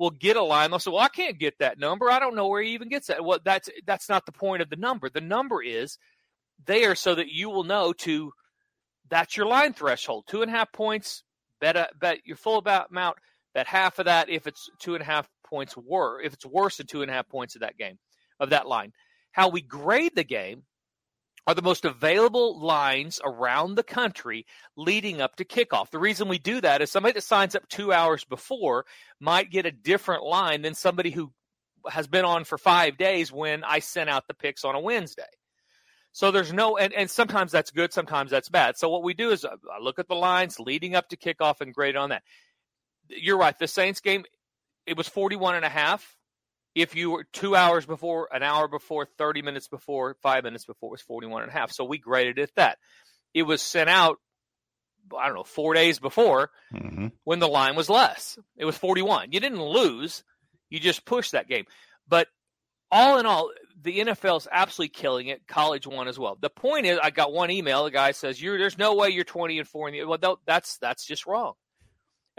will 0.00 0.10
get 0.10 0.38
a 0.38 0.42
line. 0.42 0.70
They'll 0.70 0.78
say, 0.78 0.90
"Well, 0.90 1.00
I 1.00 1.08
can't 1.08 1.38
get 1.38 1.58
that 1.58 1.78
number. 1.78 2.10
I 2.10 2.18
don't 2.18 2.34
know 2.34 2.48
where 2.48 2.62
he 2.62 2.70
even 2.70 2.88
gets 2.88 3.08
that." 3.08 3.22
Well, 3.22 3.38
that's 3.44 3.68
that's 3.86 4.08
not 4.08 4.24
the 4.24 4.32
point 4.32 4.62
of 4.62 4.70
the 4.70 4.76
number. 4.76 5.10
The 5.10 5.20
number 5.20 5.62
is 5.62 5.98
there 6.66 6.94
so 6.94 7.14
that 7.14 7.28
you 7.28 7.50
will 7.50 7.64
know 7.64 7.92
to 7.92 8.32
that's 9.10 9.36
your 9.36 9.46
line 9.46 9.74
threshold. 9.74 10.24
Two 10.26 10.40
and 10.40 10.50
a 10.50 10.54
half 10.54 10.72
points. 10.72 11.22
Bet 11.60 11.76
a, 11.76 11.90
bet 12.00 12.20
your 12.24 12.38
full 12.38 12.56
about 12.56 12.90
amount. 12.90 13.18
Bet 13.52 13.66
half 13.66 13.98
of 13.98 14.06
that 14.06 14.30
if 14.30 14.46
it's 14.46 14.70
two 14.78 14.94
and 14.94 15.02
a 15.02 15.04
half 15.04 15.28
points 15.44 15.76
were 15.76 16.22
if 16.22 16.32
it's 16.32 16.46
worse 16.46 16.78
than 16.78 16.86
two 16.86 17.02
and 17.02 17.10
a 17.10 17.14
half 17.14 17.28
points 17.28 17.54
of 17.54 17.60
that 17.60 17.76
game 17.76 17.98
of 18.40 18.50
that 18.50 18.66
line. 18.66 18.92
How 19.32 19.50
we 19.50 19.60
grade 19.60 20.12
the 20.16 20.24
game 20.24 20.62
are 21.46 21.54
the 21.54 21.62
most 21.62 21.84
available 21.84 22.60
lines 22.60 23.20
around 23.24 23.74
the 23.74 23.82
country 23.82 24.46
leading 24.76 25.20
up 25.20 25.36
to 25.36 25.44
kickoff. 25.44 25.90
The 25.90 25.98
reason 25.98 26.28
we 26.28 26.38
do 26.38 26.60
that 26.60 26.82
is 26.82 26.90
somebody 26.90 27.14
that 27.14 27.22
signs 27.22 27.54
up 27.54 27.68
two 27.68 27.92
hours 27.92 28.24
before 28.24 28.84
might 29.18 29.50
get 29.50 29.66
a 29.66 29.72
different 29.72 30.22
line 30.22 30.62
than 30.62 30.74
somebody 30.74 31.10
who 31.10 31.32
has 31.88 32.06
been 32.06 32.24
on 32.24 32.44
for 32.44 32.58
five 32.58 32.98
days 32.98 33.32
when 33.32 33.64
I 33.64 33.78
sent 33.78 34.10
out 34.10 34.28
the 34.28 34.34
picks 34.34 34.64
on 34.64 34.74
a 34.74 34.80
Wednesday. 34.80 35.22
So 36.12 36.30
there's 36.30 36.52
no, 36.52 36.76
and, 36.76 36.92
and 36.92 37.10
sometimes 37.10 37.52
that's 37.52 37.70
good, 37.70 37.92
sometimes 37.92 38.30
that's 38.30 38.48
bad. 38.48 38.76
So 38.76 38.88
what 38.88 39.02
we 39.02 39.14
do 39.14 39.30
is 39.30 39.44
uh, 39.44 39.50
I 39.72 39.80
look 39.80 39.98
at 39.98 40.08
the 40.08 40.16
lines 40.16 40.58
leading 40.58 40.94
up 40.94 41.08
to 41.08 41.16
kickoff 41.16 41.60
and 41.60 41.72
grade 41.72 41.96
on 41.96 42.10
that. 42.10 42.22
You're 43.08 43.38
right. 43.38 43.58
The 43.58 43.68
Saints 43.68 44.00
game, 44.00 44.24
it 44.86 44.96
was 44.96 45.08
41 45.08 45.54
and 45.54 45.64
a 45.64 45.68
half 45.68 46.16
if 46.74 46.94
you 46.94 47.10
were 47.10 47.24
two 47.32 47.56
hours 47.56 47.84
before, 47.86 48.28
an 48.32 48.42
hour 48.42 48.68
before, 48.68 49.06
30 49.18 49.42
minutes 49.42 49.68
before, 49.68 50.16
five 50.22 50.44
minutes 50.44 50.64
before, 50.64 50.88
it 50.88 50.92
was 50.92 51.02
41 51.02 51.42
and 51.42 51.50
a 51.50 51.52
half. 51.54 51.72
So 51.72 51.84
we 51.84 51.98
graded 51.98 52.38
it 52.38 52.50
that. 52.56 52.78
It 53.34 53.42
was 53.42 53.60
sent 53.62 53.88
out, 53.90 54.18
I 55.18 55.26
don't 55.26 55.36
know, 55.36 55.44
four 55.44 55.74
days 55.74 55.98
before 55.98 56.50
Mm-hmm. 56.72 57.08
when 57.24 57.40
the 57.40 57.48
line 57.48 57.74
was 57.76 57.90
less. 57.90 58.38
It 58.56 58.64
was 58.64 58.76
41. 58.76 59.32
You 59.32 59.40
didn't 59.40 59.62
lose, 59.62 60.22
you 60.68 60.78
just 60.78 61.04
pushed 61.04 61.32
that 61.32 61.48
game. 61.48 61.64
But 62.08 62.28
all 62.92 63.18
in 63.18 63.26
all, 63.26 63.50
the 63.82 64.00
NFL's 64.00 64.46
absolutely 64.50 64.90
killing 64.90 65.26
it. 65.28 65.46
College 65.48 65.86
one 65.86 66.06
as 66.08 66.18
well. 66.18 66.36
The 66.40 66.50
point 66.50 66.86
is, 66.86 66.98
I 67.02 67.10
got 67.10 67.32
one 67.32 67.50
email. 67.50 67.84
The 67.84 67.90
guy 67.90 68.10
says, 68.12 68.40
"You're 68.42 68.58
there's 68.58 68.76
no 68.78 68.94
way 68.94 69.08
you're 69.10 69.24
20 69.24 69.58
and 69.58 69.66
four 69.68 69.88
in 69.88 69.94
the 69.94 70.04
well. 70.04 70.38
That's 70.46 70.76
that's 70.78 71.04
just 71.06 71.26
wrong." 71.26 71.54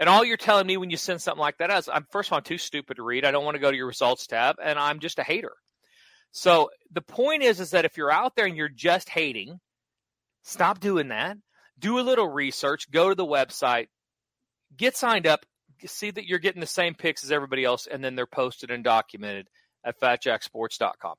And 0.02 0.08
all 0.08 0.24
you're 0.24 0.36
telling 0.36 0.66
me 0.66 0.76
when 0.76 0.90
you 0.90 0.96
send 0.96 1.22
something 1.22 1.40
like 1.40 1.58
that 1.58 1.70
is, 1.70 1.88
I'm 1.88 2.08
first 2.10 2.28
of 2.28 2.32
all 2.32 2.38
I'm 2.38 2.42
too 2.42 2.58
stupid 2.58 2.96
to 2.96 3.04
read. 3.04 3.24
I 3.24 3.30
don't 3.30 3.44
want 3.44 3.54
to 3.54 3.60
go 3.60 3.70
to 3.70 3.76
your 3.76 3.86
results 3.86 4.26
tab, 4.26 4.56
and 4.60 4.76
I'm 4.76 4.98
just 4.98 5.20
a 5.20 5.22
hater. 5.22 5.52
So 6.32 6.70
the 6.90 7.02
point 7.02 7.44
is, 7.44 7.60
is 7.60 7.70
that 7.70 7.84
if 7.84 7.96
you're 7.96 8.10
out 8.10 8.34
there 8.34 8.46
and 8.46 8.56
you're 8.56 8.68
just 8.68 9.08
hating, 9.08 9.60
stop 10.42 10.80
doing 10.80 11.10
that. 11.10 11.36
Do 11.78 12.00
a 12.00 12.02
little 12.02 12.26
research. 12.26 12.90
Go 12.90 13.10
to 13.10 13.14
the 13.14 13.24
website. 13.24 13.86
Get 14.76 14.96
signed 14.96 15.28
up. 15.28 15.46
See 15.86 16.10
that 16.10 16.26
you're 16.26 16.40
getting 16.40 16.60
the 16.60 16.66
same 16.66 16.94
picks 16.94 17.22
as 17.22 17.30
everybody 17.30 17.64
else, 17.64 17.86
and 17.86 18.02
then 18.02 18.16
they're 18.16 18.26
posted 18.26 18.72
and 18.72 18.82
documented 18.82 19.46
at 19.84 20.00
FatJackSports.com. 20.00 21.14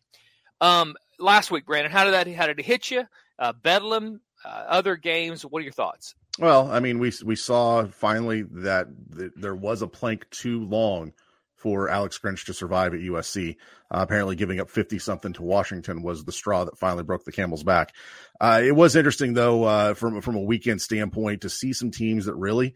Um, 0.59 0.95
last 1.19 1.51
week, 1.51 1.65
Brandon, 1.65 1.89
how 1.89 2.03
did 2.03 2.15
that? 2.15 2.27
How 2.33 2.47
did 2.47 2.59
it 2.59 2.65
hit 2.65 2.91
you? 2.91 3.05
Uh, 3.39 3.53
Bedlam, 3.53 4.19
uh, 4.43 4.49
other 4.49 4.97
games. 4.97 5.43
What 5.43 5.61
are 5.61 5.63
your 5.63 5.71
thoughts? 5.71 6.15
Well, 6.39 6.71
I 6.71 6.79
mean, 6.79 6.99
we 6.99 7.11
we 7.23 7.35
saw 7.35 7.85
finally 7.85 8.43
that 8.43 8.87
th- 9.15 9.31
there 9.35 9.55
was 9.55 9.81
a 9.81 9.87
plank 9.87 10.29
too 10.31 10.63
long 10.65 11.13
for 11.55 11.89
Alex 11.89 12.19
Grinch 12.19 12.45
to 12.45 12.53
survive 12.53 12.93
at 12.93 13.01
USC. 13.01 13.55
Uh, 13.91 13.99
apparently, 14.01 14.35
giving 14.35 14.59
up 14.59 14.69
fifty 14.69 14.97
something 14.97 15.33
to 15.33 15.43
Washington 15.43 16.01
was 16.01 16.25
the 16.25 16.31
straw 16.31 16.65
that 16.65 16.77
finally 16.79 17.03
broke 17.03 17.23
the 17.23 17.31
camel's 17.31 17.63
back. 17.63 17.93
Uh, 18.41 18.61
it 18.63 18.75
was 18.75 18.95
interesting 18.95 19.33
though, 19.33 19.63
uh, 19.63 19.93
from 19.93 20.21
from 20.21 20.35
a 20.35 20.41
weekend 20.41 20.81
standpoint, 20.81 21.41
to 21.41 21.49
see 21.49 21.71
some 21.71 21.91
teams 21.91 22.25
that 22.25 22.35
really, 22.35 22.73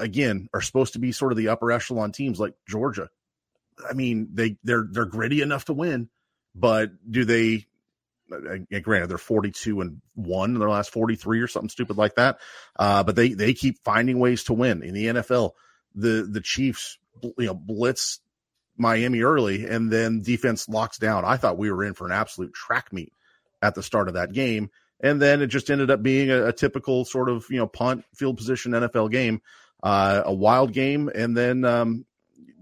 again, 0.00 0.48
are 0.52 0.60
supposed 0.60 0.94
to 0.94 0.98
be 0.98 1.12
sort 1.12 1.30
of 1.30 1.38
the 1.38 1.48
upper 1.48 1.70
echelon 1.70 2.10
teams 2.10 2.40
like 2.40 2.54
Georgia. 2.68 3.08
I 3.88 3.92
mean, 3.92 4.30
they 4.32 4.56
they're 4.64 4.88
they're 4.90 5.04
gritty 5.04 5.42
enough 5.42 5.66
to 5.66 5.72
win, 5.74 6.08
but 6.56 6.90
do 7.08 7.24
they? 7.24 7.66
And 8.30 8.66
granted, 8.82 9.08
they're 9.08 9.18
forty-two 9.18 9.80
and 9.80 10.00
one 10.14 10.54
in 10.54 10.58
their 10.58 10.70
last 10.70 10.90
forty-three 10.90 11.40
or 11.40 11.46
something 11.46 11.68
stupid 11.68 11.96
like 11.96 12.16
that. 12.16 12.38
Uh, 12.78 13.02
but 13.02 13.16
they 13.16 13.30
they 13.30 13.54
keep 13.54 13.82
finding 13.84 14.18
ways 14.18 14.44
to 14.44 14.52
win 14.52 14.82
in 14.82 14.94
the 14.94 15.06
NFL. 15.06 15.52
The 15.94 16.28
the 16.30 16.40
Chiefs, 16.40 16.98
you 17.22 17.46
know, 17.46 17.54
blitz 17.54 18.20
Miami 18.76 19.22
early, 19.22 19.66
and 19.66 19.90
then 19.90 20.22
defense 20.22 20.68
locks 20.68 20.98
down. 20.98 21.24
I 21.24 21.36
thought 21.36 21.58
we 21.58 21.70
were 21.70 21.84
in 21.84 21.94
for 21.94 22.06
an 22.06 22.12
absolute 22.12 22.52
track 22.52 22.92
meet 22.92 23.12
at 23.62 23.74
the 23.74 23.82
start 23.82 24.08
of 24.08 24.14
that 24.14 24.32
game, 24.32 24.70
and 25.00 25.20
then 25.20 25.40
it 25.40 25.46
just 25.46 25.70
ended 25.70 25.90
up 25.90 26.02
being 26.02 26.30
a, 26.30 26.46
a 26.46 26.52
typical 26.52 27.04
sort 27.04 27.28
of 27.28 27.46
you 27.48 27.58
know 27.58 27.66
punt 27.66 28.04
field 28.14 28.36
position 28.36 28.72
NFL 28.72 29.10
game, 29.10 29.40
uh, 29.82 30.22
a 30.24 30.34
wild 30.34 30.72
game, 30.72 31.10
and 31.14 31.36
then 31.36 31.64
um, 31.64 32.04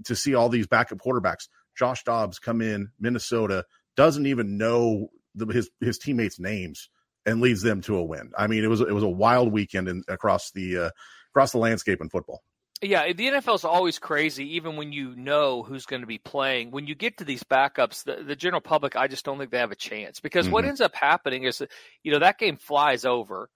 to 0.05 0.15
see 0.15 0.35
all 0.35 0.49
these 0.49 0.67
backup 0.67 0.99
quarterbacks. 0.99 1.49
Josh 1.77 2.05
Dobbs 2.05 2.39
come 2.39 2.61
in 2.61 2.91
Minnesota, 3.01 3.65
doesn't 3.97 4.27
even 4.27 4.57
know 4.57 5.09
the, 5.35 5.47
his 5.47 5.71
his 5.81 5.99
teammates' 5.99 6.39
names, 6.39 6.89
and 7.27 7.41
leads 7.41 7.63
them 7.63 7.81
to 7.83 7.97
a 7.97 8.05
win. 8.05 8.33
I 8.37 8.47
mean, 8.47 8.65
it 8.65 8.69
was 8.69 8.81
it 8.81 8.93
was 8.93 9.03
a 9.03 9.09
wild 9.09 9.53
weekend 9.53 9.89
in, 9.89 10.03
across 10.09 10.51
the 10.53 10.79
uh, 10.79 10.91
across 11.33 11.53
the 11.53 11.59
landscape 11.59 12.01
in 12.01 12.09
football. 12.09 12.43
Yeah, 12.83 13.13
the 13.13 13.29
NFL 13.29 13.55
is 13.55 13.65
always 13.65 13.99
crazy, 13.99 14.57
even 14.57 14.77
when 14.77 14.93
you 14.93 15.15
know 15.17 15.63
who's 15.63 15.87
going 15.87 16.03
to 16.03 16.07
be 16.07 16.19
playing. 16.19 16.71
When 16.71 16.87
you 16.87 16.95
get 16.95 17.19
to 17.19 17.25
these 17.25 17.43
backups, 17.43 18.05
the, 18.05 18.23
the 18.23 18.37
general 18.37 18.61
public, 18.61 18.95
I 18.95 19.07
just 19.07 19.25
don't 19.25 19.39
think 19.39 19.51
they 19.51 19.59
have 19.59 19.71
a 19.73 19.77
chance 19.77 20.21
because 20.21 20.51
what 20.51 20.65
Mhm. 20.65 20.69
ends 20.69 20.81
up 20.83 20.95
happening 20.95 21.45
is, 21.45 21.63
you 22.03 22.13
know, 22.13 22.19
that 22.19 22.39
game 22.39 22.57
flies 22.59 23.05
over. 23.07 23.49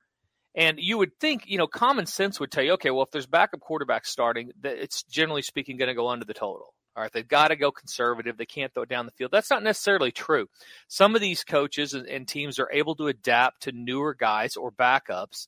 And 0.54 0.80
you 0.80 0.98
would 0.98 1.18
think, 1.20 1.44
you 1.46 1.58
know, 1.58 1.66
common 1.66 2.06
sense 2.06 2.40
would 2.40 2.50
tell 2.50 2.64
you, 2.64 2.72
okay, 2.72 2.90
well, 2.90 3.02
if 3.04 3.10
there's 3.10 3.26
backup 3.26 3.60
quarterbacks 3.60 4.06
starting, 4.06 4.52
it's 4.64 5.02
generally 5.04 5.42
speaking 5.42 5.76
going 5.76 5.88
to 5.88 5.94
go 5.94 6.08
under 6.08 6.24
the 6.24 6.34
total. 6.34 6.74
All 6.98 7.02
right, 7.02 7.12
they've 7.12 7.28
got 7.28 7.48
to 7.48 7.56
go 7.56 7.70
conservative. 7.70 8.36
They 8.36 8.44
can't 8.44 8.74
throw 8.74 8.82
it 8.82 8.88
down 8.88 9.06
the 9.06 9.12
field. 9.12 9.30
That's 9.30 9.50
not 9.50 9.62
necessarily 9.62 10.10
true. 10.10 10.48
Some 10.88 11.14
of 11.14 11.20
these 11.20 11.44
coaches 11.44 11.94
and, 11.94 12.26
teams 12.26 12.58
are 12.58 12.68
able 12.72 12.96
to 12.96 13.06
adapt 13.06 13.62
to 13.62 13.72
newer 13.72 14.14
guys 14.14 14.56
or 14.56 14.72
backups 14.72 15.46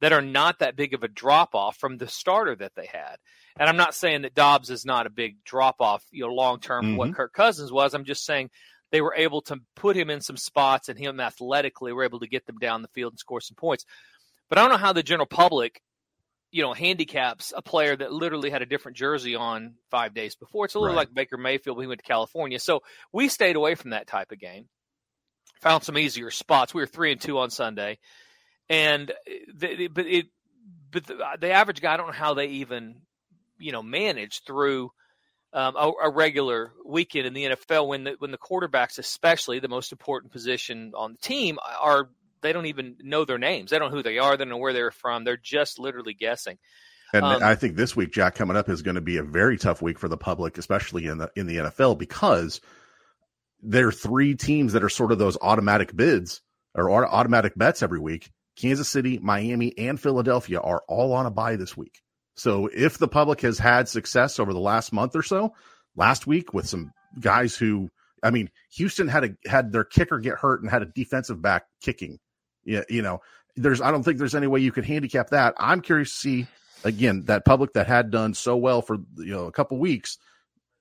that 0.00 0.12
are 0.12 0.22
not 0.22 0.60
that 0.60 0.76
big 0.76 0.94
of 0.94 1.02
a 1.02 1.08
drop 1.08 1.56
off 1.56 1.76
from 1.76 1.98
the 1.98 2.06
starter 2.06 2.54
that 2.54 2.76
they 2.76 2.86
had. 2.86 3.16
And 3.58 3.68
I'm 3.68 3.76
not 3.76 3.96
saying 3.96 4.22
that 4.22 4.36
Dobbs 4.36 4.70
is 4.70 4.84
not 4.84 5.08
a 5.08 5.10
big 5.10 5.42
drop 5.44 5.80
off, 5.80 6.04
you 6.12 6.24
know, 6.24 6.32
long 6.32 6.60
term 6.60 6.84
from 6.84 6.96
what. 6.96 7.08
Mm-hmm. 7.08 7.16
Kirk 7.16 7.32
Cousins 7.32 7.72
was. 7.72 7.94
I'm 7.94 8.04
just 8.04 8.24
saying 8.24 8.50
they 8.92 9.00
were 9.00 9.16
able 9.16 9.42
to 9.42 9.56
put 9.74 9.96
him 9.96 10.08
in 10.08 10.20
some 10.20 10.36
spots 10.36 10.88
and 10.88 10.96
him 10.96 11.18
athletically 11.18 11.92
were 11.92 12.04
able 12.04 12.20
to 12.20 12.28
get 12.28 12.46
them 12.46 12.58
down 12.58 12.80
the 12.80 12.88
field 12.94 13.14
and 13.14 13.18
score 13.18 13.40
some 13.40 13.56
points. 13.56 13.86
But 14.48 14.58
I 14.58 14.60
don't 14.60 14.70
know 14.70 14.76
how 14.76 14.92
the 14.92 15.02
general 15.02 15.26
public, 15.26 15.82
you 16.52 16.62
know, 16.62 16.72
handicaps 16.74 17.52
a 17.56 17.62
player 17.62 17.96
that 17.96 18.12
literally 18.12 18.50
had 18.50 18.62
a 18.62 18.66
different 18.66 18.96
jersey 18.96 19.34
on 19.34 19.74
five 19.90 20.14
days 20.14 20.36
before. 20.36 20.66
It's 20.66 20.74
a 20.74 20.78
little 20.78 20.94
Right. 20.94 21.08
like 21.08 21.14
Baker 21.14 21.36
Mayfield 21.38 21.76
when 21.76 21.84
he 21.84 21.88
went 21.88 22.00
to 22.02 22.06
California. 22.06 22.58
So 22.60 22.82
we 23.12 23.28
stayed 23.28 23.56
away 23.56 23.74
from 23.74 23.90
that 23.90 24.06
type 24.06 24.30
of 24.32 24.38
game. 24.38 24.68
Found 25.62 25.82
some 25.82 25.96
easier 25.98 26.30
spots. 26.30 26.74
We 26.74 26.82
were 26.82 26.86
three 26.86 27.10
and 27.12 27.20
two 27.20 27.38
on 27.38 27.50
Sunday, 27.50 27.98
and 28.68 29.10
the, 29.54 29.76
the- 29.76 29.88
but 29.88 30.06
it, 30.06 30.26
but 30.90 31.06
the, 31.06 31.18
the 31.40 31.50
average 31.52 31.80
guy, 31.80 31.94
I 31.94 31.96
don't 31.96 32.08
know 32.08 32.12
how 32.12 32.34
they 32.34 32.46
even, 32.48 33.00
you 33.58 33.72
know, 33.72 33.82
manage 33.82 34.42
through 34.44 34.90
um, 35.54 35.74
a, 35.76 35.90
a 36.04 36.10
regular 36.10 36.72
weekend 36.84 37.26
in 37.26 37.32
the 37.32 37.44
NFL 37.44 37.86
when 37.88 38.04
the 38.04 38.16
when 38.18 38.30
the 38.30 38.38
quarterbacks, 38.38 38.98
especially 38.98 39.58
the 39.58 39.68
most 39.68 39.92
important 39.92 40.32
position 40.32 40.92
on 40.96 41.12
the 41.12 41.18
team, 41.18 41.58
are 41.80 42.10
they 42.42 42.52
don't 42.52 42.66
even 42.66 42.96
know 43.00 43.24
their 43.24 43.38
names. 43.38 43.70
They 43.70 43.78
don't 43.78 43.90
know 43.90 43.96
who 43.96 44.02
they 44.02 44.18
are. 44.18 44.36
They 44.36 44.44
don't 44.44 44.50
know 44.50 44.58
where 44.58 44.72
they're 44.72 44.90
from. 44.90 45.24
They're 45.24 45.36
just 45.36 45.78
literally 45.78 46.14
guessing. 46.14 46.58
And 47.12 47.24
Um, 47.24 47.42
I 47.42 47.54
think 47.54 47.76
this 47.76 47.94
week, 47.94 48.12
Jack, 48.12 48.34
coming 48.34 48.56
up 48.56 48.68
is 48.68 48.82
going 48.82 48.94
to 48.94 49.00
be 49.00 49.18
a 49.18 49.22
very 49.22 49.58
tough 49.58 49.82
week 49.82 49.98
for 49.98 50.08
the 50.08 50.16
public, 50.16 50.58
especially 50.58 51.06
in 51.06 51.18
the 51.18 51.30
in 51.36 51.46
the 51.46 51.56
NFL, 51.56 51.98
because 51.98 52.60
there 53.60 53.88
are 53.88 53.92
three 53.92 54.34
teams 54.34 54.72
that 54.72 54.82
are 54.82 54.88
sort 54.88 55.12
of 55.12 55.18
those 55.18 55.38
automatic 55.40 55.94
bids 55.94 56.40
or 56.74 56.90
automatic 56.90 57.52
bets 57.56 57.82
every 57.82 58.00
week. 58.00 58.30
Kansas 58.56 58.88
City, 58.88 59.18
Miami, 59.18 59.76
and 59.78 60.00
Philadelphia 60.00 60.60
are 60.60 60.82
all 60.88 61.12
on 61.12 61.26
a 61.26 61.30
bye 61.30 61.56
this 61.56 61.76
week. 61.76 62.00
So 62.34 62.68
if 62.74 62.98
the 62.98 63.08
public 63.08 63.40
has 63.42 63.58
had 63.58 63.88
success 63.88 64.38
over 64.38 64.52
the 64.52 64.60
last 64.60 64.92
month 64.92 65.14
or 65.14 65.22
so, 65.22 65.54
last 65.96 66.26
week 66.26 66.54
with 66.54 66.68
some 66.68 66.92
guys 67.20 67.56
who, 67.56 67.90
I 68.22 68.30
mean, 68.30 68.50
Houston 68.74 69.08
had 69.08 69.24
a 69.24 69.48
had 69.48 69.72
their 69.72 69.84
kicker 69.84 70.18
get 70.18 70.38
hurt 70.38 70.62
and 70.62 70.70
had 70.70 70.82
a 70.82 70.86
defensive 70.86 71.40
back 71.42 71.66
kicking. 71.82 72.18
Yeah, 72.64 72.82
you 72.88 73.02
know, 73.02 73.20
there's 73.56 73.80
I 73.80 73.90
don't 73.90 74.02
think 74.02 74.18
there's 74.18 74.34
any 74.34 74.46
way 74.46 74.60
you 74.60 74.72
could 74.72 74.84
handicap 74.84 75.30
that. 75.30 75.54
I'm 75.58 75.80
curious 75.80 76.10
to 76.12 76.16
see 76.18 76.46
again 76.84 77.24
that 77.26 77.44
public 77.44 77.72
that 77.74 77.86
had 77.86 78.10
done 78.10 78.34
so 78.34 78.56
well 78.56 78.82
for 78.82 78.96
you 79.16 79.32
know 79.32 79.46
a 79.46 79.52
couple 79.52 79.78
weeks 79.78 80.18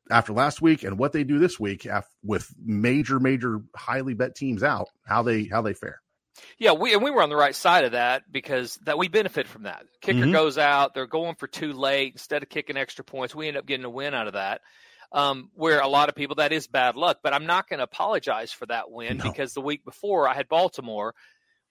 after 0.10 0.34
last 0.34 0.62
week 0.62 0.84
and 0.84 0.98
what 0.98 1.14
they 1.14 1.24
do 1.24 1.38
this 1.40 1.60
week 1.60 1.88
with 2.24 2.52
major 2.64 3.20
major 3.20 3.62
highly 3.76 4.14
bet 4.14 4.36
teams 4.36 4.64
out 4.64 4.88
how 5.06 5.22
they 5.22 5.44
how 5.46 5.62
they 5.62 5.74
fare 5.74 6.02
Yeah, 6.58 6.72
we 6.72 6.94
and 6.94 7.04
we 7.04 7.12
were 7.12 7.22
on 7.22 7.30
the 7.30 7.36
right 7.36 7.56
side 7.56 7.84
of 7.86 7.92
that 7.92 8.24
because 8.32 8.80
that 8.86 8.98
we 8.98 9.10
benefit 9.10 9.48
from 9.48 9.64
that. 9.64 9.86
Kicker 10.02 10.26
Mhm. 10.26 10.32
goes 10.34 10.58
out, 10.58 10.94
they're 10.96 11.06
going 11.06 11.36
for 11.36 11.48
two 11.48 11.72
late 11.74 12.14
instead 12.14 12.42
of 12.42 12.50
kicking 12.50 12.78
extra 12.78 13.06
points. 13.06 13.36
We 13.36 13.48
end 13.48 13.58
up 13.58 13.66
getting 13.68 13.86
a 13.86 13.90
win 13.90 14.14
out 14.16 14.28
of 14.28 14.34
that. 14.34 14.62
Um, 15.14 15.52
where 15.54 15.82
a 15.82 15.88
lot 15.90 16.08
of 16.10 16.16
people 16.16 16.38
that 16.38 16.54
is 16.54 16.68
bad 16.68 16.96
luck, 16.96 17.18
but 17.22 17.34
I'm 17.34 17.46
not 17.46 17.68
going 17.68 17.80
to 17.80 17.84
apologize 17.84 18.54
for 18.54 18.66
that 18.68 18.90
win 18.90 19.18
No. 19.18 19.26
because 19.26 19.54
the 19.54 19.60
week 19.62 19.84
before 19.86 20.28
I 20.28 20.34
had 20.34 20.48
Baltimore 20.48 21.14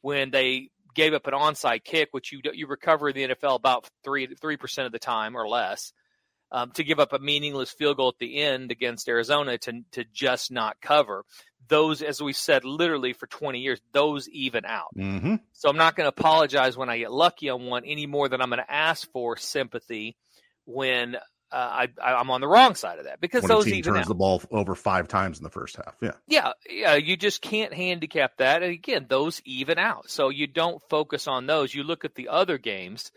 when 0.02 0.30
they 0.30 0.70
gave 0.94 1.14
up 1.14 1.26
an 1.26 1.34
onside 1.34 1.84
kick, 1.84 2.08
which 2.12 2.32
you 2.32 2.40
you 2.52 2.66
recover 2.66 3.08
in 3.08 3.14
the 3.14 3.34
NFL 3.34 3.56
about 3.56 3.88
three 4.04 4.26
three 4.40 4.56
percent 4.56 4.86
of 4.86 4.92
the 4.92 4.98
time 4.98 5.36
or 5.36 5.48
less, 5.48 5.92
um, 6.52 6.70
to 6.72 6.84
give 6.84 6.98
up 6.98 7.12
a 7.12 7.18
meaningless 7.18 7.70
field 7.70 7.96
goal 7.96 8.08
at 8.08 8.18
the 8.18 8.38
end 8.38 8.70
against 8.70 9.08
Arizona 9.08 9.58
to 9.58 9.82
to 9.92 10.04
just 10.12 10.50
not 10.50 10.80
cover. 10.80 11.24
Those, 11.68 12.02
as 12.02 12.20
we 12.20 12.32
said, 12.32 12.64
literally 12.64 13.12
for 13.12 13.28
20 13.28 13.60
years, 13.60 13.80
those 13.92 14.28
even 14.30 14.64
out. 14.64 14.88
Mm-hmm. 14.96 15.36
So 15.52 15.68
I'm 15.68 15.76
not 15.76 15.94
going 15.94 16.10
to 16.10 16.20
apologize 16.20 16.76
when 16.76 16.88
I 16.88 16.98
get 16.98 17.12
lucky 17.12 17.48
on 17.48 17.66
one 17.66 17.84
any 17.84 18.06
more 18.06 18.28
than 18.28 18.40
I'm 18.40 18.48
going 18.48 18.58
to 18.58 18.72
ask 18.72 19.08
for 19.12 19.36
sympathy 19.36 20.16
when 20.64 21.16
uh, 21.52 21.86
I, 22.00 22.20
am 22.20 22.30
on 22.30 22.40
the 22.40 22.48
wrong 22.48 22.74
side 22.74 22.98
of 22.98 23.06
that 23.06 23.20
because 23.20 23.42
when 23.42 23.48
those 23.48 23.66
even 23.68 23.94
turns 23.94 24.04
out. 24.04 24.08
the 24.08 24.14
ball 24.14 24.42
over 24.50 24.74
five 24.74 25.08
times 25.08 25.38
in 25.38 25.44
the 25.44 25.50
first 25.50 25.76
half. 25.76 25.96
Yeah. 26.00 26.12
Yeah, 26.28 26.52
yeah, 26.68 26.94
you 26.94 27.16
just 27.16 27.42
can't 27.42 27.74
handicap 27.74 28.36
that. 28.36 28.62
And 28.62 28.72
again, 28.72 29.06
those 29.08 29.42
even 29.44 29.78
out. 29.78 30.08
So 30.10 30.28
you 30.28 30.46
don't 30.46 30.80
focus 30.88 31.26
on 31.26 31.46
those. 31.46 31.74
You 31.74 31.82
look 31.82 32.04
at 32.04 32.14
the 32.14 32.28
other 32.28 32.56
games 32.58 33.10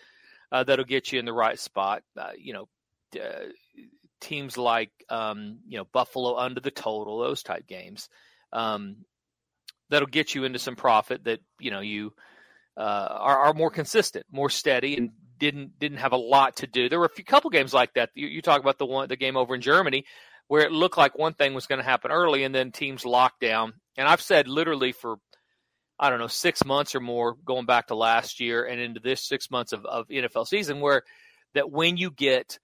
uh, 0.51 0.63
that'll 0.63 0.85
get 0.85 1.11
you 1.11 1.19
in 1.19 1.25
the 1.25 1.33
right 1.33 1.59
spot. 1.59 2.03
Uh, 2.17 2.31
you 2.37 2.53
know, 2.53 2.67
uh, 3.19 3.49
teams 4.19 4.57
like 4.57 4.91
um, 5.09 5.59
you 5.67 5.77
know 5.77 5.85
Buffalo 5.91 6.37
under 6.37 6.59
the 6.59 6.71
total, 6.71 7.19
those 7.19 7.43
type 7.43 7.67
games. 7.67 8.09
Um, 8.51 8.97
that'll 9.89 10.07
get 10.07 10.33
you 10.33 10.43
into 10.43 10.59
some 10.59 10.75
profit 10.75 11.25
that 11.25 11.39
you 11.59 11.71
know 11.71 11.81
you 11.81 12.13
uh, 12.77 12.81
are, 12.81 13.39
are 13.39 13.53
more 13.53 13.69
consistent, 13.69 14.25
more 14.31 14.49
steady, 14.49 14.97
and 14.97 15.11
didn't 15.43 15.79
didn't 15.79 15.97
have 15.97 16.13
a 16.13 16.17
lot 16.17 16.57
to 16.57 16.67
do. 16.67 16.89
There 16.89 16.99
were 16.99 17.05
a 17.05 17.09
few 17.09 17.25
couple 17.25 17.49
games 17.49 17.73
like 17.73 17.93
that. 17.95 18.09
You, 18.15 18.27
you 18.27 18.41
talk 18.41 18.61
about 18.61 18.77
the 18.77 18.85
one 18.85 19.09
the 19.09 19.15
game 19.15 19.37
over 19.37 19.53
in 19.53 19.61
Germany 19.61 20.05
where 20.47 20.63
it 20.63 20.71
looked 20.71 20.97
like 20.97 21.17
one 21.17 21.33
thing 21.33 21.53
was 21.53 21.67
going 21.67 21.79
to 21.79 21.85
happen 21.85 22.11
early, 22.11 22.43
and 22.43 22.53
then 22.53 22.71
teams 22.71 23.05
locked 23.05 23.39
down. 23.39 23.73
And 23.97 24.07
I've 24.07 24.21
said 24.21 24.47
literally 24.47 24.91
for 24.91 25.17
I 25.99 26.09
don't 26.09 26.19
know 26.19 26.27
six 26.27 26.65
months 26.65 26.95
or 26.95 26.99
more, 26.99 27.35
going 27.45 27.65
back 27.65 27.87
to 27.87 27.95
last 27.95 28.39
year 28.39 28.65
and 28.65 28.81
into 28.81 28.99
this 28.99 29.21
six 29.21 29.51
months 29.51 29.73
of, 29.73 29.85
of 29.85 30.07
NFL 30.07 30.47
season, 30.47 30.79
where 30.79 31.03
that 31.53 31.71
when 31.71 31.97
you 31.97 32.09
get 32.11 32.59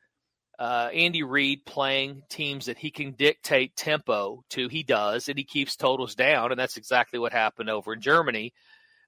uh, 0.57 0.89
Andy 0.93 1.23
Reid 1.23 1.65
playing 1.65 2.23
teams 2.29 2.65
that 2.65 2.77
he 2.77 2.91
can 2.91 3.11
dictate 3.11 3.75
tempo 3.75 4.43
to, 4.49 4.67
he 4.67 4.83
does, 4.83 5.29
and 5.29 5.37
he 5.37 5.45
keeps 5.45 5.75
totals 5.75 6.15
down, 6.15 6.51
and 6.51 6.59
that's 6.59 6.77
exactly 6.77 7.19
what 7.19 7.31
happened 7.31 7.69
over 7.69 7.93
in 7.93 8.01
Germany. 8.01 8.53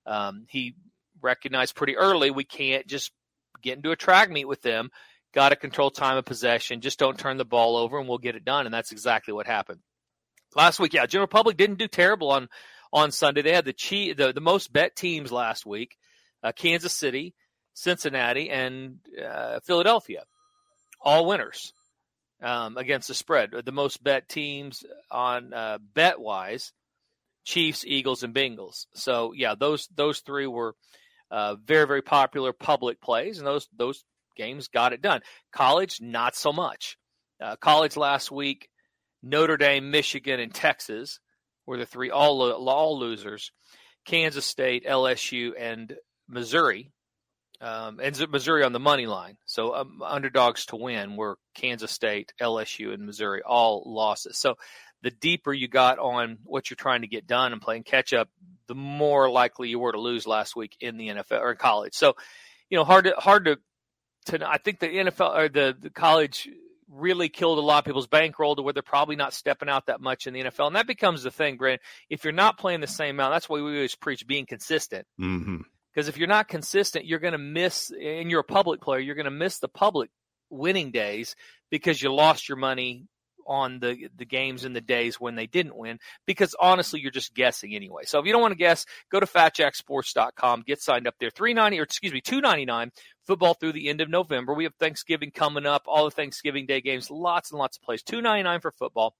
Um, 0.06 0.46
he 0.48 0.76
recognized 1.22 1.76
pretty 1.76 1.98
early 1.98 2.32
we 2.32 2.44
can't 2.44 2.88
just 2.88 3.12
get 3.62 3.78
into 3.78 3.92
a 3.92 3.96
track 3.96 4.30
meet 4.30 4.48
with 4.48 4.62
them. 4.62 4.90
Got 5.34 5.50
to 5.50 5.56
control 5.56 5.90
time 5.90 6.18
of 6.18 6.26
possession. 6.26 6.82
Just 6.82 7.00
don't 7.00 7.18
turn 7.18 7.38
the 7.38 7.46
ball 7.46 7.78
over, 7.78 7.98
and 7.98 8.08
we'll 8.08 8.18
get 8.18 8.36
it 8.36 8.44
done. 8.44 8.66
And 8.66 8.74
that's 8.74 8.92
exactly 8.92 9.34
what 9.34 9.48
happened 9.48 9.80
last 10.56 10.80
week. 10.80 10.94
Yeah, 10.94 11.06
General 11.06 11.28
Public 11.28 11.58
didn't 11.58 11.78
do 11.78 11.88
terrible 11.88 12.32
on 12.32 12.50
on 12.94 13.12
Sunday. 13.12 13.42
They 13.42 13.54
had 13.54 13.66
the 13.66 13.74
cheat, 13.74 14.18
the, 14.18 14.34
the 14.34 14.42
most 14.42 14.74
bet 14.74 14.96
teams 14.96 15.32
last 15.32 15.66
week: 15.66 15.98
uh, 16.44 16.52
Kansas 16.52 16.94
City, 16.94 17.34
Cincinnati, 17.74 18.50
and 18.50 18.98
uh, 19.24 19.60
Philadelphia 19.62 20.24
all 21.04 21.26
winners 21.26 21.74
um, 22.42 22.78
against 22.78 23.08
the 23.08 23.14
spread. 23.14 23.52
The 23.66 23.72
most 23.72 24.04
bet 24.04 24.30
teams 24.30 24.84
on 25.10 25.54
uh, 25.54 25.78
bet 25.94 26.20
wise: 26.20 26.74
Chiefs, 27.44 27.86
Eagles, 27.86 28.24
and 28.24 28.34
Bengals. 28.34 28.86
So 28.94 29.34
yeah, 29.36 29.56
those 29.58 29.88
those 29.96 30.20
three 30.20 30.48
were 30.48 30.76
uh, 31.32 31.56
very 31.56 31.88
very 31.88 32.02
popular 32.02 32.54
public 32.54 33.02
plays, 33.02 33.38
and 33.38 33.48
those 33.48 33.68
those 33.76 34.04
games 34.36 34.68
got 34.68 34.94
it 34.94 35.02
done. 35.02 35.22
College, 35.52 36.00
not 36.02 36.36
so 36.36 36.54
much. 36.54 36.98
Uh, 37.42 37.56
college 37.56 37.98
last 37.98 38.32
week, 38.32 38.70
Notre 39.24 39.58
Dame, 39.58 39.90
Michigan, 39.90 40.40
and 40.40 40.54
Texas 40.54 41.20
were 41.66 41.78
the 41.78 41.86
three 41.86 42.12
all 42.12 42.52
all 42.52 43.00
losers. 43.00 43.52
Kansas 44.06 44.46
State, 44.46 44.86
LSU, 44.86 45.52
and 45.58 45.96
Missouri 46.28 46.92
um, 47.62 48.00
and 48.02 48.28
Missouri 48.30 48.64
on 48.64 48.74
the 48.74 48.80
money 48.80 49.06
line. 49.06 49.38
So 49.46 49.76
um, 49.76 50.02
underdogs 50.04 50.66
to 50.68 50.76
win 50.76 51.16
were 51.16 51.38
Kansas 51.54 51.92
State, 51.92 52.34
LSU, 52.42 52.94
and 52.94 53.06
Missouri, 53.06 53.42
all 53.44 53.84
losses. 53.86 54.38
So 54.38 54.56
the 55.04 55.12
deeper 55.12 55.54
you 55.54 55.68
got 55.68 56.00
on 56.00 56.38
what 56.44 56.70
you're 56.70 56.76
trying 56.76 57.02
to 57.02 57.08
get 57.08 57.28
done 57.28 57.54
and 57.54 57.62
playing 57.62 57.84
catch 57.84 58.14
up, 58.14 58.30
the 58.68 58.76
more 58.76 59.30
likely 59.30 59.70
you 59.70 59.80
were 59.80 59.92
to 59.92 60.00
lose 60.00 60.28
last 60.28 60.56
week 60.56 60.78
in 60.80 60.98
the 60.98 61.10
NFL 61.10 61.42
or 61.42 61.52
in 61.52 61.58
college. 61.58 61.94
So, 61.94 62.16
you 62.70 62.78
know, 62.78 62.84
hard 62.84 63.06
to 63.06 63.14
hard 63.18 63.46
to 63.46 63.60
to. 64.28 64.50
I 64.50 64.58
think 64.58 64.80
the 64.80 64.88
NFL 64.88 65.38
or 65.38 65.50
the 65.50 65.76
the 65.80 65.90
college 65.90 66.48
really 66.88 67.30
killed 67.30 67.58
a 67.58 67.62
lot 67.62 67.80
of 67.80 67.86
people's 67.86 68.08
bankroll 68.08 68.56
to 68.56 68.62
where 68.62 68.74
they're 68.74 68.84
probably 68.84 69.16
not 69.16 69.34
stepping 69.34 69.70
out 69.70 69.88
that 69.88 70.02
much 70.02 70.28
in 70.28 70.34
the 70.34 70.44
NFL, 70.44 70.68
and 70.68 70.76
that 70.76 70.88
becomes 70.88 71.24
the 71.24 71.32
thing, 71.32 71.58
Brent. 71.58 71.82
If 72.10 72.24
you're 72.24 72.34
not 72.34 72.58
playing 72.58 72.82
the 72.82 72.88
same 72.88 73.16
amount, 73.16 73.34
that's 73.34 73.50
why 73.50 73.62
we 73.62 73.76
always 73.76 73.96
preach 73.96 74.28
being 74.28 74.46
consistent. 74.46 75.08
Mm-hmm. 75.20 75.62
Because 75.94 76.08
if 76.08 76.18
you're 76.18 76.28
not 76.28 76.48
consistent, 76.48 77.06
you're 77.06 77.20
going 77.20 77.34
to 77.34 77.38
miss, 77.38 77.92
and 77.92 78.32
you're 78.32 78.40
a 78.42 78.46
public 78.46 78.80
player, 78.80 79.00
you're 79.00 79.16
going 79.16 79.26
to 79.26 79.32
miss 79.32 79.60
the 79.60 79.68
public 79.68 80.10
winning 80.50 80.92
days 80.92 81.36
because 81.70 82.02
you 82.02 82.14
lost 82.14 82.48
your 82.48 82.58
money 82.58 83.08
on 83.48 83.80
the 83.80 84.10
the 84.16 84.26
games 84.26 84.66
and 84.66 84.76
the 84.76 84.82
days 84.82 85.20
when 85.20 85.36
they 85.36 85.48
didn't 85.48 85.76
win 85.76 86.00
because 86.26 86.56
honestly 86.60 87.00
you're 87.00 87.12
just 87.12 87.34
guessing 87.34 87.76
anyway. 87.76 88.04
So 88.06 88.20
if 88.20 88.26
you 88.26 88.32
don't 88.32 88.42
want 88.42 88.54
to 88.54 88.58
guess, 88.58 88.86
go 89.12 89.20
to 89.20 89.26
fatjacksports.com, 89.26 90.64
get 90.66 90.82
signed 90.82 91.08
up 91.08 91.16
there. 91.20 91.30
390 91.30 91.80
or 91.80 91.84
excuse 91.84 92.14
me, 92.14 92.22
299 92.22 92.92
football 93.26 93.54
through 93.54 93.74
the 93.74 93.90
end 93.90 94.02
of 94.02 94.10
November. 94.10 94.54
We 94.54 94.66
have 94.66 94.76
Thanksgiving 94.76 95.32
coming 95.32 95.66
up, 95.66 95.84
all 95.88 96.06
the 96.06 96.12
Thanksgiving 96.12 96.66
Day 96.66 96.82
games, 96.82 97.10
lots 97.10 97.52
and 97.52 97.60
lots 97.60 97.78
of 97.78 97.84
plays. 97.84 98.04
299 98.04 98.62
for 98.62 98.72
football. 98.72 99.16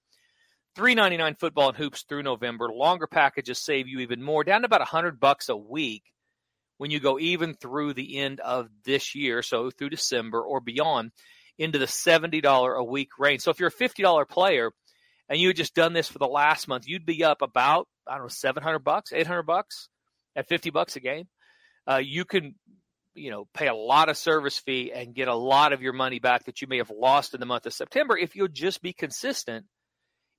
399 0.76 1.36
football 1.36 1.70
and 1.70 1.78
hoops 1.78 2.04
through 2.04 2.24
November. 2.24 2.70
Longer 2.72 3.08
packages 3.08 3.60
save 3.60 3.88
you 3.88 4.00
even 4.00 4.24
more, 4.24 4.44
down 4.44 4.62
to 4.62 4.68
about 4.68 4.80
100 4.80 5.20
bucks 5.20 5.50
a 5.50 5.58
week 5.58 6.04
when 6.78 6.90
you 6.92 7.00
go 7.00 7.20
even 7.20 7.54
through 7.54 7.94
the 7.94 8.18
end 8.18 8.40
of 8.40 8.68
this 8.86 9.14
year, 9.14 9.44
so 9.44 9.70
through 9.70 9.92
December 9.92 10.42
or 10.42 10.60
beyond 10.60 11.12
into 11.62 11.78
the 11.78 11.86
$70 11.86 12.76
a 12.76 12.84
week 12.84 13.10
range. 13.20 13.42
So 13.42 13.52
if 13.52 13.60
you're 13.60 13.70
a 13.70 13.72
$50 13.72 14.28
player 14.28 14.72
and 15.30 15.40
you 15.40 15.50
had 15.50 15.56
just 15.56 15.76
done 15.76 15.94
this 15.94 16.08
for 16.08 16.18
the 16.18 16.28
last 16.28 16.68
month, 16.68 16.88
you'd 16.88 17.06
be 17.06 17.24
up 17.24 17.44
about, 17.44 17.88
I 18.08 18.16
don't 18.16 18.24
know, 18.24 18.30
700 18.30 18.80
bucks, 18.80 19.14
800 19.14 19.44
bucks 19.44 19.88
at 20.36 20.48
50 20.48 20.72
bucks 20.72 20.96
a 20.96 21.00
game. 21.00 21.28
Uh, 21.88 22.02
you 22.04 22.26
can, 22.26 22.56
you 23.14 23.30
know, 23.30 23.48
pay 23.54 23.68
a 23.68 23.76
lot 23.76 24.10
of 24.10 24.18
service 24.18 24.58
fee 24.58 24.92
and 24.92 25.14
get 25.14 25.28
a 25.28 25.36
lot 25.36 25.72
of 25.72 25.84
your 25.84 25.94
money 25.94 26.18
back 26.18 26.46
that 26.46 26.64
you 26.64 26.68
may 26.68 26.78
have 26.78 26.90
lost 26.92 27.36
in 27.36 27.40
the 27.40 27.46
month 27.46 27.68
of 27.68 27.74
September 27.74 28.18
if 28.18 28.36
you'll 28.36 28.48
just 28.48 28.82
be 28.82 28.94
consistent 28.94 29.66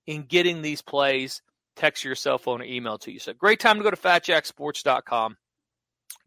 in 0.09 0.25
getting 0.25 0.61
these 0.61 0.83
plays, 0.83 1.41
text 1.77 2.03
your 2.03 2.17
cell 2.17 2.39
phone 2.39 2.63
or 2.63 2.65
email 2.65 2.99
to 2.99 3.13
you. 3.13 3.21
So 3.21 3.33
great 3.33 3.61
time 3.61 3.79
to 3.79 3.85
go 3.85 3.91
to 3.91 3.97
fatjacksports.com. 3.97 5.37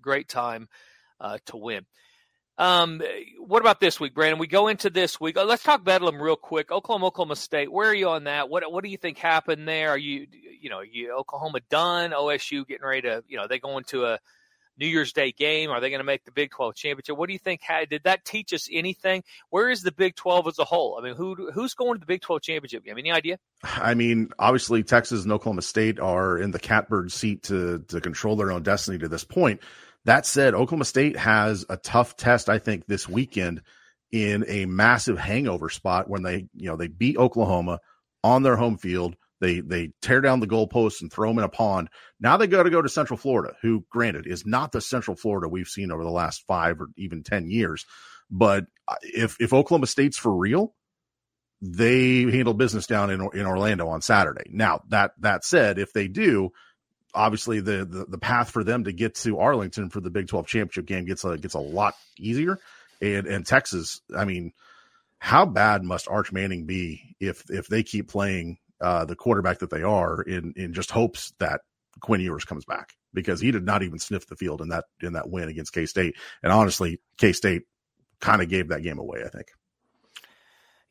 Great 0.02 0.30
time 0.30 0.70
uh, 1.20 1.40
to 1.48 1.58
win. 1.58 1.86
Um, 2.58 3.02
what 3.40 3.62
about 3.62 3.80
this 3.80 4.00
week, 4.00 4.14
Brandon? 4.14 4.40
We 4.40 4.48
go 4.48 4.68
into 4.68 4.90
this 4.90 5.20
week. 5.20 5.36
let's 5.36 5.64
talk 5.64 5.84
Bedlam 5.84 6.22
real 6.22 6.38
quick. 6.38 6.72
Oklahoma, 6.72 7.08
Oklahoma 7.08 7.36
State. 7.36 7.72
Where 7.72 7.90
are 7.90 7.96
you 7.96 8.10
on 8.10 8.26
that? 8.26 8.50
What 8.50 8.72
What 8.72 8.84
do 8.84 8.90
you 8.90 8.98
think 8.98 9.18
happened 9.18 9.68
there? 9.68 9.90
Are 9.90 9.98
you, 9.98 10.28
you 10.62 10.70
know, 10.70 10.82
you 10.82 11.12
Oklahoma 11.14 11.60
done? 11.70 12.12
OSU 12.12 12.66
getting 12.66 12.86
ready 12.86 13.02
to, 13.04 13.24
you 13.28 13.38
know, 13.38 13.48
they 13.48 13.60
going 13.60 13.84
to 13.86 14.06
a 14.06 14.20
New 14.78 14.88
Year's 14.88 15.14
Day 15.14 15.32
game? 15.32 15.70
Are 15.70 15.80
they 15.80 15.90
going 15.90 16.00
to 16.00 16.06
make 16.06 16.24
the 16.24 16.32
Big 16.32 16.52
Twelve 16.52 16.76
championship? 16.76 17.18
What 17.18 17.28
do 17.28 17.34
you 17.34 17.40
think? 17.40 17.62
Did 17.90 18.04
that 18.04 18.26
teach 18.26 18.54
us 18.54 18.68
anything? 18.72 19.24
Where 19.50 19.70
is 19.70 19.82
the 19.82 19.92
Big 19.92 20.16
Twelve 20.16 20.48
as 20.48 20.60
a 20.60 20.66
whole? 20.66 20.98
I 21.00 21.04
mean, 21.04 21.16
who 21.16 21.52
who's 21.52 21.74
going 21.74 21.96
to 21.96 22.00
the 22.00 22.06
Big 22.06 22.22
Twelve 22.22 22.42
championship 22.42 22.86
game? 22.86 22.98
Any 22.98 23.12
idea? 23.12 23.38
I 23.64 23.94
mean, 23.94 24.30
obviously 24.40 24.84
Texas 24.84 25.24
and 25.24 25.32
Oklahoma 25.32 25.62
State 25.62 26.00
are 26.00 26.38
in 26.38 26.52
the 26.52 26.60
catbird 26.60 27.12
seat 27.12 27.44
to 27.44 27.80
to 27.88 28.02
control 28.02 28.36
their 28.36 28.52
own 28.52 28.64
destiny 28.64 28.98
to 29.00 29.08
this 29.08 29.24
point. 29.24 29.62
That 30.06 30.26
said, 30.26 30.54
Oklahoma 30.54 30.86
State 30.86 31.18
has 31.18 31.66
a 31.70 31.78
tough 31.78 32.16
test, 32.16 32.48
I 32.48 32.60
think, 32.60 32.86
this 32.86 33.10
weekend 33.10 33.62
in 34.12 34.46
a 34.48 34.66
massive 34.66 35.18
hangover 35.18 35.70
spot 35.70 36.10
when 36.10 36.24
they, 36.24 36.48
you 36.54 36.70
know, 36.70 36.78
they 36.78 36.88
beat 36.88 37.18
Oklahoma 37.18 37.80
on 38.24 38.44
their 38.44 38.56
home 38.56 38.78
field. 38.78 39.16
They 39.42 39.60
they 39.60 39.92
tear 40.02 40.22
down 40.22 40.40
the 40.40 40.48
goalposts 40.48 41.02
and 41.02 41.12
throw 41.12 41.30
them 41.30 41.40
in 41.40 41.44
a 41.44 41.50
pond. 41.50 41.90
Now 42.20 42.38
they 42.38 42.48
got 42.48 42.64
to 42.64 42.70
go 42.70 42.82
to 42.82 42.88
Central 42.88 43.18
Florida, 43.18 43.56
who, 43.62 43.84
granted, 43.90 44.28
is 44.28 44.46
not 44.46 44.72
the 44.72 44.80
Central 44.80 45.18
Florida 45.18 45.50
we've 45.50 45.68
seen 45.68 45.92
over 45.92 46.04
the 46.04 46.10
last 46.10 46.44
five 46.48 46.80
or 46.80 46.88
even 46.98 47.24
ten 47.24 47.50
years. 47.50 47.86
But 48.32 48.66
uh, 48.88 48.96
if 49.02 49.36
if 49.42 49.54
Oklahoma 49.54 49.88
State's 49.88 50.18
for 50.18 50.34
real, 50.34 50.74
they 51.62 52.22
handle 52.22 52.54
business 52.54 52.88
down 52.88 53.10
in 53.10 53.22
in 53.34 53.46
Orlando 53.46 53.88
on 53.88 54.02
Saturday. 54.02 54.50
Now 54.52 54.84
that 54.90 55.12
that 55.20 55.44
said, 55.44 55.80
if 55.80 55.92
they 55.94 56.08
do, 56.08 56.52
obviously 57.16 57.62
the, 57.62 57.86
the, 57.86 58.06
the 58.06 58.18
path 58.18 58.52
for 58.52 58.64
them 58.64 58.84
to 58.84 58.92
get 58.92 59.16
to 59.16 59.40
Arlington 59.40 59.90
for 59.90 60.02
the 60.02 60.10
Big 60.10 60.28
12 60.28 60.48
championship 60.48 60.86
game 60.86 61.06
gets 61.06 61.24
a 61.24 61.38
gets 61.38 61.54
a 61.54 61.60
lot 61.60 61.96
easier. 62.20 62.60
And 63.02 63.26
and 63.26 63.46
Texas, 63.46 64.02
I 64.16 64.26
mean, 64.26 64.54
how 65.20 65.46
bad 65.46 65.84
must 65.84 66.08
Arch 66.08 66.32
Manning 66.32 66.66
be 66.66 67.16
if 67.20 67.50
if 67.50 67.68
they 67.68 67.84
keep 67.84 68.10
playing 68.10 68.58
uh, 68.82 69.06
the 69.06 69.16
quarterback 69.16 69.60
that 69.60 69.70
they 69.70 69.84
are 69.84 70.22
in 70.22 70.54
in 70.56 70.74
just 70.74 70.92
hopes 70.92 71.34
that 71.40 71.62
Quinn 72.02 72.22
Ewers 72.22 72.46
comes 72.46 72.66
back 72.66 72.94
because 73.14 73.40
he 73.40 73.52
did 73.52 73.66
not 73.66 73.84
even 73.84 74.00
sniff 74.00 74.28
the 74.28 74.36
field 74.36 74.62
in 74.62 74.70
that 74.70 74.86
in 75.02 75.14
that 75.14 75.30
win 75.30 75.50
against 75.50 75.74
K 75.74 75.86
State. 75.86 76.16
And 76.44 76.52
honestly, 76.52 77.00
K 77.18 77.34
State 77.34 77.64
kind 78.20 78.42
of 78.42 78.50
gave 78.50 78.70
that 78.70 78.84
game 78.84 79.00
away. 79.00 79.24
I 79.26 79.30
think. 79.30 79.48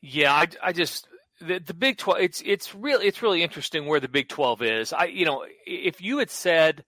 Yeah, 0.01 0.33
I, 0.33 0.47
I 0.61 0.71
just 0.71 1.07
the, 1.45 1.59
the 1.59 1.73
Big 1.73 1.97
Twelve. 1.97 2.21
It's 2.21 2.41
it's 2.45 2.73
really 2.75 3.07
it's 3.07 3.21
really 3.21 3.43
interesting 3.43 3.85
where 3.85 3.99
the 3.99 4.07
Big 4.07 4.29
Twelve 4.29 4.61
is. 4.61 4.93
I 4.93 5.05
you 5.05 5.25
know 5.25 5.45
if 5.65 6.01
you 6.01 6.19
had 6.19 6.29
said 6.29 6.83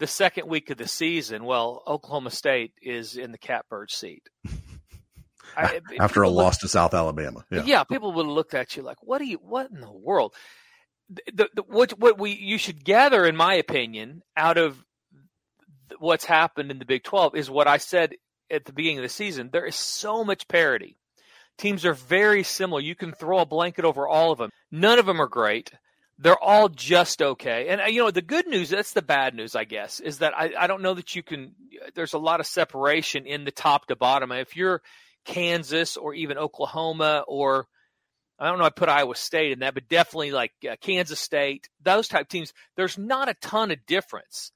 the 0.00 0.06
second 0.06 0.48
week 0.48 0.70
of 0.70 0.78
the 0.78 0.88
season, 0.88 1.44
well, 1.44 1.82
Oklahoma 1.86 2.30
State 2.30 2.72
is 2.82 3.16
in 3.16 3.32
the 3.32 3.38
catbird 3.38 3.90
seat. 3.90 4.28
I, 5.56 5.80
After 5.98 6.22
a 6.22 6.28
loss 6.28 6.58
to 6.58 6.68
South 6.68 6.94
Alabama. 6.94 7.44
Yeah. 7.50 7.64
yeah, 7.64 7.84
people 7.84 8.12
would 8.12 8.26
have 8.26 8.34
looked 8.34 8.54
at 8.54 8.76
you 8.76 8.82
like, 8.82 8.98
what 9.02 9.18
do 9.18 9.26
you, 9.26 9.38
what 9.42 9.70
in 9.70 9.80
the 9.80 9.92
world? 9.92 10.34
The, 11.34 11.48
the, 11.54 11.62
what, 11.62 11.98
what 11.98 12.18
we, 12.18 12.32
you 12.32 12.56
should 12.56 12.84
gather, 12.84 13.26
in 13.26 13.36
my 13.36 13.54
opinion, 13.54 14.22
out 14.36 14.58
of 14.58 14.82
what's 15.98 16.24
happened 16.24 16.70
in 16.70 16.78
the 16.78 16.84
Big 16.84 17.02
12 17.02 17.34
is 17.34 17.50
what 17.50 17.66
I 17.66 17.78
said 17.78 18.14
at 18.50 18.64
the 18.64 18.72
beginning 18.72 18.98
of 18.98 19.02
the 19.02 19.08
season. 19.08 19.50
There 19.52 19.66
is 19.66 19.76
so 19.76 20.24
much 20.24 20.48
parity. 20.48 20.96
Teams 21.60 21.84
are 21.84 21.92
very 21.92 22.42
similar. 22.42 22.80
You 22.80 22.94
can 22.94 23.12
throw 23.12 23.40
a 23.40 23.46
blanket 23.46 23.84
over 23.84 24.08
all 24.08 24.32
of 24.32 24.38
them. 24.38 24.50
None 24.70 24.98
of 24.98 25.04
them 25.04 25.20
are 25.20 25.28
great. 25.28 25.70
They're 26.18 26.42
all 26.42 26.70
just 26.70 27.20
okay. 27.20 27.68
And, 27.68 27.82
uh, 27.82 27.84
you 27.84 28.02
know, 28.02 28.10
the 28.10 28.22
good 28.22 28.46
news, 28.46 28.70
that's 28.70 28.94
the 28.94 29.02
bad 29.02 29.34
news, 29.34 29.54
I 29.54 29.64
guess, 29.64 30.00
is 30.00 30.18
that 30.18 30.32
I, 30.34 30.52
I 30.58 30.66
don't 30.66 30.80
know 30.80 30.94
that 30.94 31.14
you 31.14 31.22
can, 31.22 31.54
there's 31.94 32.14
a 32.14 32.18
lot 32.18 32.40
of 32.40 32.46
separation 32.46 33.26
in 33.26 33.44
the 33.44 33.50
top 33.50 33.86
to 33.86 33.96
bottom. 33.96 34.32
If 34.32 34.56
you're 34.56 34.80
Kansas 35.26 35.98
or 35.98 36.14
even 36.14 36.38
Oklahoma 36.38 37.24
or, 37.28 37.66
I 38.38 38.48
don't 38.48 38.58
know, 38.58 38.64
I 38.64 38.70
put 38.70 38.88
Iowa 38.88 39.14
State 39.14 39.52
in 39.52 39.58
that, 39.58 39.74
but 39.74 39.88
definitely 39.88 40.32
like 40.32 40.52
uh, 40.64 40.76
Kansas 40.80 41.20
State, 41.20 41.68
those 41.82 42.08
type 42.08 42.28
teams, 42.28 42.54
there's 42.76 42.96
not 42.96 43.28
a 43.28 43.34
ton 43.34 43.70
of 43.70 43.84
difference 43.86 44.52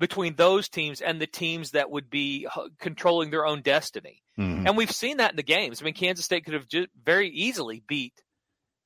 between 0.00 0.34
those 0.34 0.68
teams 0.68 1.00
and 1.00 1.20
the 1.20 1.28
teams 1.28 1.72
that 1.72 1.90
would 1.90 2.10
be 2.10 2.48
controlling 2.80 3.30
their 3.30 3.46
own 3.46 3.62
destiny. 3.62 4.22
Mm-hmm. 4.40 4.66
And 4.66 4.76
we've 4.76 4.90
seen 4.90 5.18
that 5.18 5.32
in 5.32 5.36
the 5.36 5.42
games. 5.42 5.80
I 5.80 5.84
mean, 5.84 5.94
Kansas 5.94 6.24
State 6.24 6.44
could 6.44 6.54
have 6.54 6.66
just 6.66 6.88
very 7.04 7.28
easily 7.28 7.82
beat 7.86 8.14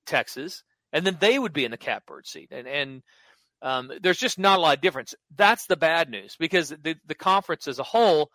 Texas, 0.04 0.64
and 0.92 1.06
then 1.06 1.16
they 1.20 1.38
would 1.38 1.52
be 1.52 1.64
in 1.64 1.70
the 1.70 1.76
catbird 1.76 2.26
seat. 2.26 2.48
And 2.50 2.66
and 2.66 3.02
um, 3.62 3.92
there's 4.02 4.18
just 4.18 4.38
not 4.38 4.58
a 4.58 4.62
lot 4.62 4.76
of 4.76 4.82
difference. 4.82 5.14
That's 5.36 5.66
the 5.66 5.76
bad 5.76 6.10
news 6.10 6.36
because 6.38 6.70
the 6.70 6.96
the 7.06 7.14
conference 7.14 7.68
as 7.68 7.78
a 7.78 7.84
whole, 7.84 8.30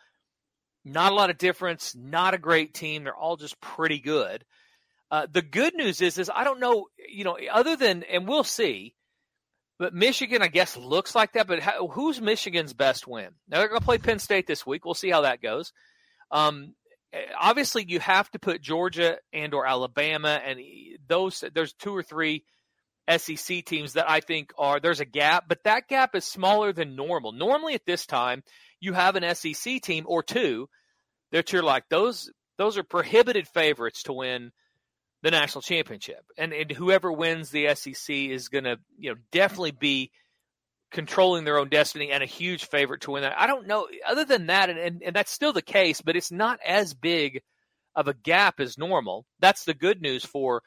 not 0.86 1.12
a 1.12 1.16
lot 1.16 1.30
of 1.30 1.38
difference. 1.38 1.94
Not 1.94 2.34
a 2.34 2.38
great 2.40 2.74
team. 2.74 3.04
They're 3.04 3.16
all 3.16 3.38
just 3.38 3.60
pretty 3.60 4.00
good. 4.00 4.46
Uh, 5.12 5.28
the 5.32 5.42
good 5.42 5.74
news 5.74 6.02
is, 6.02 6.18
is 6.20 6.32
I 6.34 6.44
don't 6.44 6.60
know, 6.60 6.86
you 7.12 7.24
know, 7.24 7.38
other 7.52 7.76
than, 7.76 8.04
and 8.04 8.28
we'll 8.28 8.44
see. 8.44 8.94
But 9.80 9.94
Michigan, 9.94 10.42
I 10.42 10.50
guess, 10.50 10.78
looks 10.78 11.16
like 11.16 11.34
that. 11.34 11.48
But 11.48 11.60
how, 11.60 11.88
who's 11.88 12.22
Michigan's 12.22 12.74
best 12.74 13.08
win? 13.08 13.30
Now 13.48 13.58
they're 13.60 13.70
going 13.70 13.80
to 13.80 13.86
play 13.86 13.98
Penn 13.98 14.20
State 14.20 14.46
this 14.46 14.66
week. 14.66 14.86
We'll 14.86 14.94
see 14.94 15.10
how 15.10 15.22
that 15.22 15.42
goes. 15.42 15.72
Um, 16.32 16.76
Uh, 17.14 17.20
obviously, 17.40 17.86
you 17.88 18.00
have 18.00 18.30
to 18.32 18.40
put 18.40 18.62
Georgia 18.62 19.18
and 19.34 19.54
or 19.54 19.66
Alabama 19.66 20.40
and 20.46 20.60
uh, 20.60 20.98
those. 21.08 21.44
There's 21.54 21.74
two 21.74 21.96
or 21.96 22.04
three 22.04 22.44
SEC 23.18 23.66
teams 23.66 23.94
that 23.94 24.10
I 24.10 24.20
think 24.20 24.52
are 24.58 24.80
there's 24.80 25.00
a 25.00 25.06
gap, 25.06 25.46
but 25.48 25.64
that 25.64 25.88
gap 25.88 26.16
is 26.16 26.26
smaller 26.26 26.72
than 26.74 26.96
normal. 26.96 27.32
Normally, 27.32 27.74
at 27.74 27.86
this 27.86 28.06
time, 28.06 28.44
you 28.80 28.94
have 28.94 29.16
an 29.16 29.36
SEC 29.36 29.82
team 29.82 30.06
or 30.08 30.24
two 30.24 30.70
that 31.32 31.52
you're 31.52 31.64
like 31.64 31.86
those. 31.90 32.32
Those 32.58 32.78
are 32.78 32.84
prohibited 32.84 33.48
favorites 33.48 34.04
to 34.04 34.14
win 34.14 34.52
the 35.22 35.32
national 35.32 35.62
championship. 35.62 36.24
And, 36.38 36.54
and 36.54 36.72
whoever 36.72 37.12
wins 37.12 37.50
the 37.50 37.74
SEC 37.76 38.16
is 38.16 38.50
going 38.50 38.64
to, 38.66 38.78
you 38.98 39.12
know, 39.12 39.18
definitely 39.32 39.72
be 39.72 40.12
controlling 40.92 41.44
their 41.44 41.60
own 41.60 41.70
destiny 41.70 42.12
and 42.12 42.24
a 42.24 42.28
huge 42.28 42.66
favorite 42.66 43.02
to 43.02 43.12
win 43.12 43.22
that. 43.22 43.40
I 43.40 43.48
don't 43.48 43.68
know. 43.68 43.88
Other 44.08 44.26
than 44.26 44.48
that, 44.48 44.70
and, 44.70 44.80
and, 44.80 45.04
and 45.04 45.16
that's 45.16 45.32
still 45.32 45.54
the 45.54 45.62
case, 45.62 46.02
but 46.02 46.16
it's 46.16 46.32
not 46.32 46.60
as 46.66 46.94
big 46.94 47.42
of 47.96 48.08
a 48.08 48.14
gap 48.14 48.60
as 48.60 48.78
normal. 48.78 49.26
That's 49.40 49.66
the 49.66 49.74
good 49.74 50.02
news 50.02 50.26
for 50.26 50.64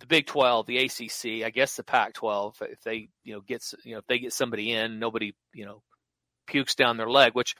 the 0.00 0.06
Big 0.06 0.26
12, 0.26 0.66
the 0.66 0.78
ACC, 0.78 1.44
I 1.44 1.50
guess 1.50 1.76
the 1.76 1.84
Pac 1.84 2.14
12. 2.14 2.56
If 2.62 2.82
they, 2.82 3.08
you 3.22 3.34
know, 3.34 3.40
gets, 3.40 3.74
you 3.84 3.92
know, 3.92 3.98
if 3.98 4.06
they 4.06 4.18
get 4.18 4.32
somebody 4.32 4.72
in, 4.72 4.98
nobody, 4.98 5.34
you 5.52 5.64
know, 5.64 5.82
pukes 6.46 6.74
down 6.74 6.96
their 6.96 7.10
leg, 7.10 7.32
which 7.34 7.54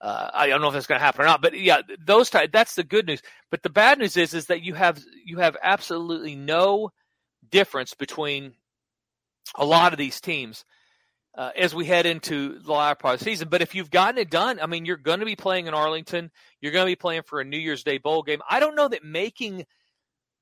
uh, 0.00 0.30
I 0.32 0.48
don't 0.48 0.62
know 0.62 0.68
if 0.68 0.74
that's 0.74 0.86
going 0.86 0.98
to 0.98 1.04
happen 1.04 1.22
or 1.22 1.26
not, 1.26 1.42
but 1.42 1.58
yeah, 1.58 1.82
those 2.02 2.30
type, 2.30 2.52
that's 2.52 2.74
the 2.74 2.84
good 2.84 3.06
news. 3.06 3.22
But 3.50 3.62
the 3.62 3.70
bad 3.70 3.98
news 3.98 4.16
is 4.16 4.32
is 4.32 4.46
that 4.46 4.62
you 4.62 4.74
have 4.74 4.98
you 5.26 5.38
have 5.38 5.56
absolutely 5.62 6.34
no 6.34 6.90
difference 7.50 7.94
between 7.94 8.54
a 9.56 9.64
lot 9.64 9.92
of 9.92 9.98
these 9.98 10.20
teams 10.20 10.64
uh, 11.36 11.50
as 11.56 11.74
we 11.74 11.84
head 11.84 12.06
into 12.06 12.58
the 12.58 12.72
latter 12.72 12.96
part 12.96 13.14
of 13.14 13.20
the 13.20 13.24
season. 13.24 13.48
But 13.48 13.62
if 13.62 13.74
you've 13.74 13.90
gotten 13.90 14.18
it 14.18 14.30
done, 14.30 14.60
I 14.60 14.66
mean, 14.66 14.84
you're 14.84 14.96
going 14.96 15.20
to 15.20 15.26
be 15.26 15.36
playing 15.36 15.66
in 15.66 15.74
Arlington. 15.74 16.30
You're 16.60 16.72
going 16.72 16.86
to 16.86 16.90
be 16.90 16.96
playing 16.96 17.22
for 17.22 17.40
a 17.40 17.44
New 17.44 17.58
Year's 17.58 17.84
Day 17.84 17.98
bowl 17.98 18.22
game. 18.22 18.40
I 18.48 18.60
don't 18.60 18.76
know 18.76 18.88
that 18.88 19.04
making 19.04 19.64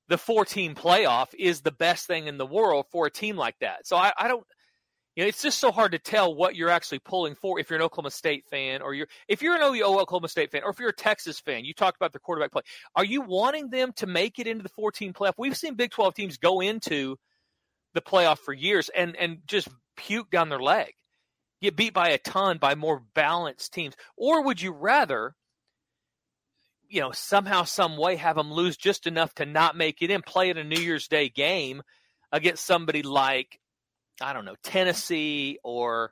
the 0.07 0.17
four 0.17 0.45
team 0.45 0.75
playoff 0.75 1.27
is 1.37 1.61
the 1.61 1.71
best 1.71 2.07
thing 2.07 2.27
in 2.27 2.37
the 2.37 2.45
world 2.45 2.85
for 2.91 3.05
a 3.05 3.11
team 3.11 3.35
like 3.35 3.55
that. 3.61 3.85
So 3.85 3.95
I, 3.95 4.11
I 4.17 4.27
don't 4.27 4.43
you 5.15 5.25
know, 5.25 5.27
it's 5.27 5.41
just 5.41 5.59
so 5.59 5.71
hard 5.71 5.91
to 5.91 5.99
tell 5.99 6.33
what 6.33 6.55
you're 6.55 6.69
actually 6.69 6.99
pulling 6.99 7.35
for 7.35 7.59
if 7.59 7.69
you're 7.69 7.77
an 7.77 7.83
Oklahoma 7.83 8.09
State 8.09 8.45
fan 8.49 8.81
or 8.81 8.93
you're 8.93 9.07
if 9.27 9.41
you're 9.41 9.55
an 9.55 9.61
OU 9.61 9.99
Oklahoma 9.99 10.29
State 10.29 10.49
fan 10.49 10.61
or 10.63 10.69
if 10.69 10.79
you're 10.79 10.89
a 10.89 10.95
Texas 10.95 11.39
fan. 11.41 11.65
You 11.65 11.73
talked 11.73 11.97
about 11.97 12.13
the 12.13 12.19
quarterback 12.19 12.53
play. 12.53 12.61
Are 12.95 13.03
you 13.03 13.21
wanting 13.21 13.69
them 13.69 13.91
to 13.97 14.07
make 14.07 14.39
it 14.39 14.47
into 14.47 14.63
the 14.63 14.69
14 14.69 15.11
playoff? 15.11 15.33
We've 15.37 15.57
seen 15.57 15.75
Big 15.75 15.91
12 15.91 16.13
teams 16.13 16.37
go 16.37 16.61
into 16.61 17.17
the 17.93 18.01
playoff 18.01 18.39
for 18.39 18.53
years 18.53 18.89
and 18.95 19.15
and 19.15 19.39
just 19.47 19.67
puke 19.95 20.29
down 20.29 20.49
their 20.49 20.59
leg, 20.59 20.93
get 21.61 21.75
beat 21.75 21.93
by 21.93 22.09
a 22.09 22.17
ton 22.17 22.57
by 22.57 22.75
more 22.75 23.01
balanced 23.13 23.73
teams. 23.73 23.95
Or 24.17 24.43
would 24.43 24.61
you 24.61 24.71
rather? 24.71 25.35
You 26.91 27.01
know, 27.01 27.11
somehow, 27.11 27.65
some 27.65 27.97
way, 27.97 28.15
have 28.15 28.35
them 28.35 28.51
lose 28.51 28.75
just 28.75 29.05
enough 29.05 29.35
to 29.35 29.45
not 29.45 29.77
make 29.77 30.01
it 30.01 30.09
in, 30.09 30.23
play 30.23 30.49
at 30.49 30.57
a 30.57 30.63
New 30.63 30.81
Year's 30.81 31.07
Day 31.07 31.29
game 31.29 31.83
against 32.31 32.65
somebody 32.65 33.03
like 33.03 33.59
I 34.21 34.33
don't 34.33 34.45
know, 34.45 34.55
Tennessee 34.63 35.59
or 35.63 36.11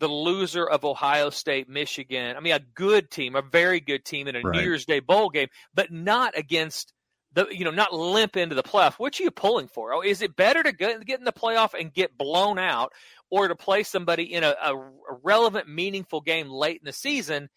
the 0.00 0.08
loser 0.08 0.68
of 0.68 0.84
Ohio 0.84 1.30
State, 1.30 1.68
Michigan. 1.68 2.36
I 2.36 2.40
mean, 2.40 2.54
a 2.54 2.60
good 2.60 3.10
team, 3.10 3.34
a 3.34 3.42
very 3.42 3.80
good 3.80 4.04
team 4.04 4.28
in 4.28 4.36
a 4.36 4.40
right. 4.40 4.56
New 4.56 4.62
Year's 4.62 4.86
Day 4.86 5.00
bowl 5.00 5.30
game, 5.30 5.48
but 5.74 5.92
not 5.92 6.36
against 6.36 6.92
the, 7.32 7.46
you 7.50 7.64
know, 7.64 7.70
not 7.70 7.92
limp 7.92 8.36
into 8.36 8.54
the 8.54 8.62
playoff. 8.62 8.94
What 8.94 9.18
are 9.18 9.22
you 9.22 9.30
pulling 9.30 9.68
for? 9.68 9.92
Oh, 9.92 10.00
is 10.00 10.22
it 10.22 10.36
better 10.36 10.62
to 10.62 10.72
get, 10.72 11.02
in 11.06 11.24
the 11.24 11.32
playoff 11.32 11.78
and 11.78 11.92
get 11.92 12.16
blown 12.16 12.58
out 12.58 12.92
or 13.30 13.48
to 13.48 13.54
play 13.54 13.82
somebody 13.82 14.32
in 14.32 14.44
a, 14.44 14.54
a, 14.62 14.74
a 14.74 14.90
relevant, 15.22 15.68
meaningful 15.68 16.20
game 16.20 16.48
late 16.48 16.80
in 16.80 16.86
the 16.86 16.92
season 16.92 17.48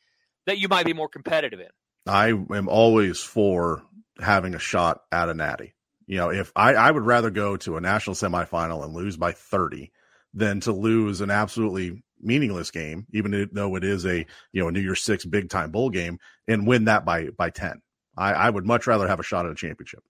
that 0.45 0.57
you 0.57 0.67
might 0.67 0.85
be 0.85 0.93
more 0.93 1.07
competitive 1.07 1.59
in? 1.59 1.69
I 2.05 2.27
am 2.27 2.67
always 2.67 3.19
for 3.19 3.83
having 4.19 4.55
a 4.55 4.59
shot 4.59 5.01
at 5.11 5.29
a 5.29 5.33
natty. 5.33 5.73
You 6.07 6.17
know, 6.17 6.29
if 6.29 6.51
I, 6.55 6.73
I 6.73 6.91
would 6.91 7.05
rather 7.05 7.29
go 7.29 7.55
to 7.57 7.77
a 7.77 7.81
national 7.81 8.15
semifinal 8.15 8.83
and 8.83 8.93
lose 8.93 9.17
by 9.17 9.31
30 9.31 9.91
than 10.33 10.59
to 10.61 10.71
lose 10.71 11.21
an 11.21 11.29
absolutely 11.29 12.03
meaningless 12.19 12.71
game, 12.71 13.07
even 13.13 13.49
though 13.53 13.75
it 13.75 13.83
is 13.83 14.05
a, 14.05 14.25
you 14.51 14.61
know, 14.61 14.67
a 14.67 14.71
New 14.71 14.81
Year's 14.81 15.01
Six 15.01 15.25
big 15.25 15.49
time 15.49 15.71
bowl 15.71 15.89
game 15.89 16.19
and 16.47 16.67
win 16.67 16.85
that 16.85 17.05
by, 17.05 17.29
by 17.29 17.49
10. 17.49 17.81
I, 18.21 18.33
I 18.33 18.49
would 18.49 18.65
much 18.65 18.87
rather 18.87 19.07
have 19.07 19.19
a 19.19 19.23
shot 19.23 19.45
at 19.45 19.51
a 19.51 19.55
championship. 19.55 20.03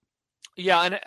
Yeah. 0.56 0.82
And 0.82 0.94
uh, 0.94 0.98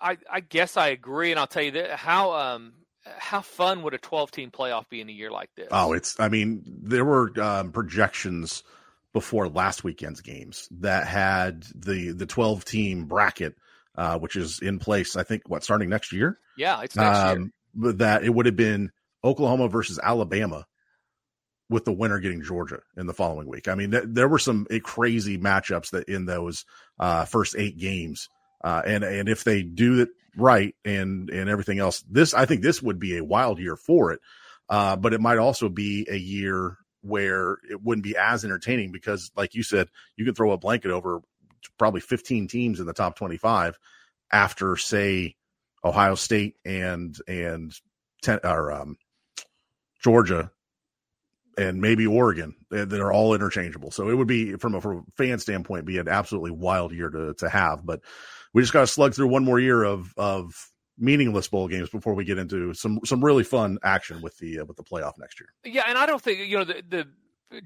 I, 0.00 0.18
I 0.30 0.40
guess 0.40 0.76
I 0.76 0.88
agree. 0.88 1.30
And 1.30 1.40
I'll 1.40 1.46
tell 1.46 1.62
you 1.62 1.72
that 1.72 1.90
how, 1.92 2.32
um, 2.32 2.72
how 3.18 3.40
fun 3.40 3.82
would 3.82 3.94
a 3.94 3.98
12 3.98 4.30
team 4.30 4.50
playoff 4.50 4.88
be 4.88 5.00
in 5.00 5.08
a 5.08 5.12
year 5.12 5.30
like 5.30 5.50
this? 5.56 5.68
Oh, 5.70 5.92
it's, 5.92 6.18
I 6.20 6.28
mean, 6.28 6.62
there 6.66 7.04
were 7.04 7.32
um, 7.40 7.72
projections 7.72 8.62
before 9.12 9.48
last 9.48 9.82
weekend's 9.82 10.20
games 10.20 10.68
that 10.80 11.06
had 11.06 11.64
the, 11.74 12.12
the 12.12 12.26
12 12.26 12.64
team 12.64 13.06
bracket 13.06 13.56
uh, 13.96 14.18
which 14.18 14.36
is 14.36 14.60
in 14.60 14.78
place, 14.78 15.16
I 15.16 15.22
think, 15.24 15.42
what, 15.46 15.62
starting 15.62 15.90
next 15.90 16.12
year? 16.12 16.38
Yeah, 16.56 16.80
it's 16.82 16.96
next 16.96 17.18
um, 17.18 17.52
year. 17.74 17.92
That 17.94 18.24
it 18.24 18.30
would 18.30 18.46
have 18.46 18.56
been 18.56 18.90
Oklahoma 19.22 19.68
versus 19.68 20.00
Alabama 20.02 20.66
with 21.70 21.84
the 21.84 21.92
winner 21.92 22.18
getting 22.18 22.42
Georgia 22.42 22.80
in 22.96 23.06
the 23.06 23.14
following 23.14 23.48
week. 23.48 23.68
I 23.68 23.76
mean, 23.76 23.92
th- 23.92 24.04
there 24.08 24.28
were 24.28 24.40
some 24.40 24.66
eh, 24.70 24.80
crazy 24.82 25.38
matchups 25.38 25.90
that 25.90 26.08
in 26.08 26.26
those 26.26 26.66
uh, 26.98 27.24
first 27.24 27.54
eight 27.56 27.78
games. 27.78 28.28
Uh, 28.62 28.82
and 28.84 29.04
and 29.04 29.28
if 29.28 29.44
they 29.44 29.62
do 29.62 30.00
it 30.00 30.10
right 30.36 30.74
and 30.84 31.30
and 31.30 31.48
everything 31.48 31.78
else, 31.78 32.04
this 32.10 32.34
I 32.34 32.44
think 32.44 32.60
this 32.60 32.82
would 32.82 32.98
be 32.98 33.16
a 33.16 33.24
wild 33.24 33.58
year 33.58 33.76
for 33.76 34.12
it. 34.12 34.20
Uh, 34.68 34.96
but 34.96 35.14
it 35.14 35.20
might 35.20 35.38
also 35.38 35.68
be 35.68 36.06
a 36.10 36.16
year 36.16 36.76
where 37.02 37.58
it 37.70 37.82
wouldn't 37.82 38.04
be 38.04 38.16
as 38.16 38.44
entertaining 38.44 38.92
because, 38.92 39.30
like 39.36 39.54
you 39.54 39.62
said, 39.62 39.88
you 40.16 40.24
can 40.24 40.34
throw 40.34 40.52
a 40.52 40.58
blanket 40.58 40.90
over 40.90 41.22
probably 41.78 42.00
15 42.00 42.46
teams 42.48 42.80
in 42.80 42.86
the 42.86 42.92
top 42.92 43.16
25 43.16 43.78
after 44.32 44.76
say 44.76 45.36
Ohio 45.84 46.14
State 46.14 46.56
and 46.64 47.16
and 47.26 47.72
ten, 48.22 48.40
or 48.44 48.72
um, 48.72 48.96
Georgia 50.02 50.50
and 51.60 51.80
maybe 51.80 52.06
Oregon 52.06 52.54
that 52.70 52.92
are 52.92 53.12
all 53.12 53.34
interchangeable. 53.34 53.90
So 53.90 54.08
it 54.08 54.14
would 54.14 54.26
be 54.26 54.54
from 54.54 54.74
a, 54.74 54.80
from 54.80 54.98
a 54.98 55.02
fan 55.16 55.38
standpoint 55.38 55.84
be 55.84 55.98
an 55.98 56.08
absolutely 56.08 56.52
wild 56.52 56.92
year 56.92 57.10
to 57.10 57.34
to 57.34 57.48
have. 57.48 57.84
But 57.84 58.00
we 58.54 58.62
just 58.62 58.72
got 58.72 58.80
to 58.80 58.86
slug 58.86 59.14
through 59.14 59.28
one 59.28 59.44
more 59.44 59.60
year 59.60 59.82
of 59.82 60.14
of 60.16 60.70
meaningless 60.98 61.48
bowl 61.48 61.68
games 61.68 61.90
before 61.90 62.14
we 62.14 62.24
get 62.24 62.38
into 62.38 62.72
some 62.72 63.00
some 63.04 63.22
really 63.22 63.44
fun 63.44 63.78
action 63.82 64.22
with 64.22 64.38
the 64.38 64.60
uh, 64.60 64.64
with 64.64 64.78
the 64.78 64.82
playoff 64.82 65.18
next 65.18 65.38
year. 65.38 65.50
Yeah, 65.64 65.84
and 65.86 65.98
I 65.98 66.06
don't 66.06 66.22
think 66.22 66.48
you 66.48 66.58
know 66.58 66.64
the 66.64 66.82
the 66.88 67.08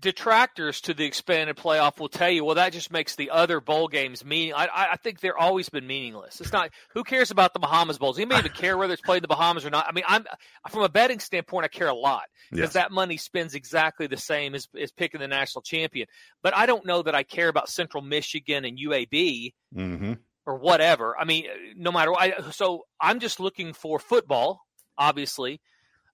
detractors 0.00 0.80
to 0.82 0.94
the 0.94 1.04
expanded 1.04 1.56
playoff 1.56 1.98
will 1.98 2.08
tell 2.08 2.30
you, 2.30 2.44
well, 2.44 2.54
that 2.54 2.72
just 2.72 2.90
makes 2.92 3.16
the 3.16 3.30
other 3.30 3.60
bowl 3.60 3.88
games 3.88 4.24
mean. 4.24 4.52
I, 4.56 4.68
I 4.92 4.96
think 4.96 5.20
they're 5.20 5.36
always 5.36 5.68
been 5.68 5.86
meaningless. 5.86 6.40
It's 6.40 6.52
not. 6.52 6.70
Who 6.94 7.04
cares 7.04 7.30
about 7.30 7.52
the 7.52 7.58
Bahamas 7.60 7.98
bowls? 7.98 8.18
You 8.18 8.26
may 8.26 8.38
even 8.38 8.52
care 8.52 8.78
whether 8.78 8.92
it's 8.94 9.02
played 9.02 9.18
in 9.18 9.22
the 9.22 9.28
Bahamas 9.28 9.64
or 9.64 9.70
not. 9.70 9.86
I 9.88 9.92
mean, 9.92 10.04
I'm 10.06 10.24
from 10.70 10.82
a 10.82 10.88
betting 10.88 11.18
standpoint, 11.20 11.64
I 11.64 11.68
care 11.68 11.88
a 11.88 11.94
lot 11.94 12.24
because 12.50 12.68
Yes. 12.68 12.72
that 12.74 12.92
money 12.92 13.16
spends 13.16 13.54
exactly 13.54 14.06
the 14.06 14.16
same 14.16 14.54
as, 14.54 14.68
as 14.80 14.90
picking 14.92 15.20
the 15.20 15.28
national 15.28 15.62
champion. 15.62 16.06
But 16.42 16.56
I 16.56 16.66
don't 16.66 16.86
know 16.86 17.02
that 17.02 17.14
I 17.14 17.22
care 17.22 17.48
about 17.48 17.68
Central 17.68 18.02
Michigan 18.02 18.64
and 18.64 18.78
UAB 18.78 19.52
Mm-hmm. 19.76 20.12
or 20.46 20.58
whatever. 20.58 21.16
I 21.18 21.24
mean, 21.24 21.46
no 21.76 21.90
matter 21.92 22.12
what. 22.12 22.22
I, 22.22 22.50
so 22.52 22.84
I'm 23.00 23.18
just 23.20 23.40
looking 23.40 23.72
for 23.72 23.98
football, 23.98 24.60
obviously. 24.96 25.60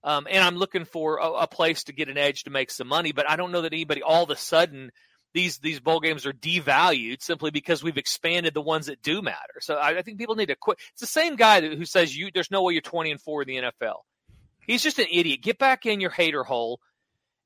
Um, 0.02 0.26
and 0.30 0.42
I'm 0.42 0.56
looking 0.56 0.84
for 0.84 1.18
a, 1.18 1.30
a 1.30 1.46
place 1.46 1.84
to 1.84 1.92
get 1.92 2.08
an 2.08 2.16
edge 2.16 2.44
to 2.44 2.50
make 2.50 2.70
some 2.70 2.88
money, 2.88 3.12
but 3.12 3.28
I 3.28 3.36
don't 3.36 3.52
know 3.52 3.62
that 3.62 3.72
anybody 3.72 4.02
all 4.02 4.24
of 4.24 4.30
a 4.30 4.36
sudden 4.36 4.90
these 5.34 5.58
these 5.58 5.78
bowl 5.78 6.00
games 6.00 6.26
are 6.26 6.32
devalued 6.32 7.22
simply 7.22 7.50
because 7.50 7.82
we've 7.82 7.98
expanded 7.98 8.54
the 8.54 8.62
ones 8.62 8.86
that 8.86 9.02
do 9.02 9.22
matter. 9.22 9.60
So 9.60 9.74
I, 9.74 9.98
I 9.98 10.02
think 10.02 10.18
people 10.18 10.34
need 10.36 10.46
to 10.46 10.56
quit. 10.56 10.78
It's 10.92 11.02
the 11.02 11.06
same 11.06 11.36
guy 11.36 11.60
who 11.60 11.84
says 11.84 12.16
you 12.16 12.30
there's 12.32 12.50
no 12.50 12.62
way 12.62 12.72
you're 12.72 12.82
20 12.82 13.10
and 13.10 13.20
four 13.20 13.42
in 13.42 13.48
the 13.48 13.56
NFL. 13.56 13.98
He's 14.66 14.82
just 14.82 14.98
an 14.98 15.06
idiot. 15.10 15.42
Get 15.42 15.58
back 15.58 15.86
in 15.86 16.00
your 16.00 16.10
hater 16.10 16.44
hole, 16.44 16.80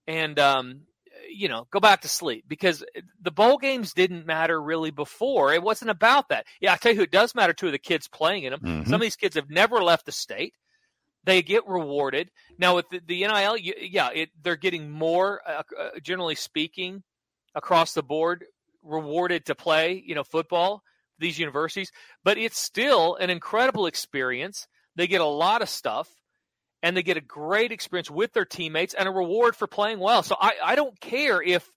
and 0.07 0.39
um, 0.39 0.81
you 1.31 1.49
know 1.49 1.67
go 1.71 1.81
back 1.81 2.03
to 2.03 2.09
sleep 2.09 2.45
because 2.47 2.85
the 3.21 3.31
bowl 3.31 3.59
games 3.59 3.93
didn't 3.95 4.27
matter 4.27 4.61
really 4.61 4.91
before. 4.91 5.53
It 5.53 5.63
wasn't 5.63 5.91
about 5.91 6.29
that. 6.29 6.47
Yeah, 6.61 6.73
I 6.73 6.77
tell 6.77 6.93
you 6.93 6.99
who 6.99 7.05
it 7.05 7.11
does 7.11 7.35
matter 7.35 7.53
to 7.55 7.71
the 7.71 7.79
kids 7.79 8.09
playing 8.09 8.45
in 8.45 8.53
them. 8.53 8.61
Mhm. 8.61 8.85
Some 8.87 8.95
of 8.95 9.01
these 9.01 9.17
kids 9.17 9.37
have 9.37 9.51
never 9.51 9.83
left 9.83 10.07
the 10.07 10.13
state. 10.13 10.55
They 11.25 11.43
get 11.43 11.67
rewarded 11.67 12.31
now 12.59 12.77
with 12.77 12.87
the, 12.91 13.01
the 13.07 13.27
NIL. 13.27 13.57
Yeah, 13.57 14.11
it, 14.15 14.31
they're 14.43 14.57
getting 14.57 14.91
more, 14.91 15.41
uh, 15.47 15.63
uh, 15.79 15.91
generally 16.03 16.35
speaking, 16.35 17.03
across 17.55 17.95
the 17.95 18.03
board, 18.03 18.45
rewarded 18.83 19.47
to 19.47 19.55
play. 19.55 20.03
You 20.05 20.15
know, 20.15 20.25
football 20.25 20.83
these 21.19 21.39
universities, 21.39 21.93
but 22.25 22.39
it's 22.39 22.59
still 22.59 23.17
an 23.17 23.31
incredible 23.31 23.87
experience. 23.87 24.67
They 24.97 25.07
get 25.07 25.21
a 25.21 25.27
lot 25.27 25.63
of 25.63 25.69
stuff, 25.69 26.09
and 26.83 26.97
they 26.97 27.03
get 27.03 27.17
a 27.17 27.23
great 27.23 27.73
experience 27.73 28.11
with 28.11 28.33
their 28.33 28.45
teammates 28.45 28.95
and 28.95 29.09
a 29.09 29.13
reward 29.13 29.57
for 29.57 29.67
playing 29.67 30.01
well. 30.01 30.23
So 30.23 30.37
I, 30.39 30.55
I 30.63 30.75
don't 30.75 30.99
care 31.01 31.41
if 31.41 31.69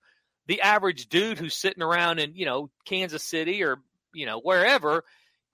the 0.48 0.62
average 0.62 1.08
dude 1.08 1.38
who's 1.38 1.56
sitting 1.56 1.84
around 1.84 2.20
in 2.20 2.36
you 2.36 2.46
know 2.46 2.70
Kansas 2.86 3.24
City 3.24 3.64
or 3.64 3.78
you 4.14 4.26
know 4.26 4.40
wherever 4.40 5.04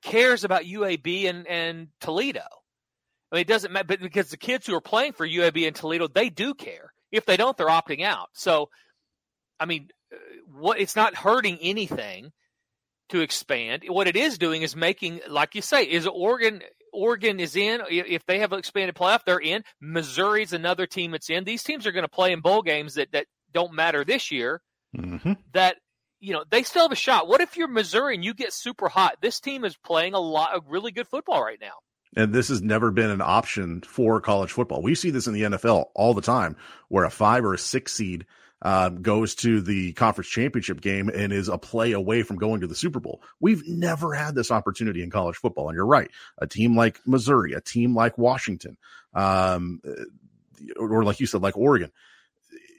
cares 0.02 0.44
about 0.44 0.64
UAB 0.64 1.30
and, 1.30 1.48
and 1.48 1.88
Toledo. 2.00 2.46
I 3.34 3.38
mean, 3.38 3.42
it 3.42 3.48
doesn't 3.48 3.72
matter, 3.72 3.88
but 3.88 4.00
because 4.00 4.30
the 4.30 4.38
kids 4.38 4.68
who 4.68 4.76
are 4.76 4.82
playing 4.82 5.14
for 5.14 5.28
UAB 5.28 5.66
and 5.66 5.76
Toledo, 5.76 6.08
they 6.08 6.30
do 6.30 6.54
care. 6.54 6.94
If 7.12 7.26
they 7.26 7.36
don't, 7.36 7.58
they're 7.58 7.68
opting 7.68 8.04
out. 8.04 8.30
So, 8.34 8.70
I 9.60 9.66
mean, 9.66 9.90
uh, 10.14 10.18
what 10.52 10.80
it's 10.80 10.96
not 10.96 11.16
hurting 11.16 11.58
anything 11.60 12.32
to 13.10 13.22
expand. 13.22 13.84
What 13.88 14.08
it 14.08 14.16
is 14.16 14.38
doing 14.38 14.62
is 14.62 14.76
making, 14.76 15.22
like 15.28 15.56
you 15.56 15.64
say, 15.64 15.84
is 15.84 16.06
Oregon. 16.06 16.62
Oregon 16.94 17.40
is 17.40 17.56
in. 17.56 17.82
If 17.90 18.24
they 18.28 18.38
have 18.40 18.54
an 18.54 18.60
expanded 18.60 18.96
playoff, 18.96 19.24
they're 19.26 19.40
in. 19.40 19.64
Missouri's 19.82 20.54
another 20.54 20.86
team 20.86 21.10
that's 21.12 21.32
in. 21.32 21.44
These 21.44 21.64
teams 21.64 21.88
are 21.88 21.92
going 21.92 22.06
to 22.06 22.10
play 22.10 22.34
in 22.34 22.42
bowl 22.42 22.62
games 22.62 22.96
that 22.96 23.12
that 23.14 23.26
don't 23.52 23.74
matter 23.74 24.06
this 24.06 24.32
year. 24.32 24.62
Mm-hmm. 24.96 25.34
That 25.54 25.78
you 26.20 26.34
know 26.34 26.44
they 26.52 26.62
still 26.62 26.84
have 26.84 26.92
a 26.92 26.96
shot. 26.96 27.28
What 27.28 27.42
if 27.42 27.58
you're 27.58 27.68
Missouri 27.68 28.14
and 28.14 28.24
you 28.24 28.36
get 28.36 28.54
super 28.54 28.90
hot? 28.90 29.18
This 29.22 29.40
team 29.40 29.66
is 29.66 29.76
playing 29.76 30.14
a 30.14 30.20
lot 30.20 30.56
of 30.56 30.66
really 30.68 30.92
good 30.92 31.08
football 31.08 31.44
right 31.44 31.60
now. 31.60 31.74
And 32.16 32.34
this 32.34 32.50
has 32.50 32.62
never 32.62 32.92
been 32.92 33.10
an 33.10 33.22
option 33.22 33.82
for 33.82 34.22
college 34.22 34.52
football. 34.52 34.82
We 34.82 34.96
see 34.96 35.10
this 35.10 35.28
in 35.28 35.34
the 35.34 35.44
NFL 35.44 35.88
all 35.96 36.14
the 36.14 36.22
time, 36.22 36.56
where 36.90 37.06
a 37.06 37.10
five 37.10 37.44
or 37.44 37.54
a 37.54 37.58
six 37.58 37.94
seed 37.94 38.26
uh, 38.64 38.90
goes 38.90 39.36
to 39.36 39.62
the 39.62 39.92
conference 39.94 40.30
championship 40.30 40.80
game 40.80 41.10
and 41.10 41.34
is 41.34 41.50
a 41.50 41.58
play 41.58 41.92
away 41.92 42.24
from 42.24 42.38
going 42.38 42.62
to 42.62 42.68
the 42.68 42.76
Super 42.76 43.00
Bowl. 43.00 43.22
We've 43.40 43.68
never 43.68 44.14
had 44.14 44.36
this 44.36 44.52
opportunity 44.52 45.04
in 45.04 45.12
college 45.12 45.36
football. 45.36 45.68
And 45.68 45.76
you're 45.76 45.86
right. 45.86 46.10
A 46.38 46.48
team 46.48 46.76
like 46.76 47.00
Missouri, 47.06 47.54
a 47.54 47.62
team 47.62 47.94
like 47.94 48.18
Washington, 48.18 48.78
um, 49.14 49.82
or 50.78 51.04
like 51.04 51.20
you 51.20 51.26
said, 51.26 51.42
like 51.42 51.58
Oregon, 51.58 51.92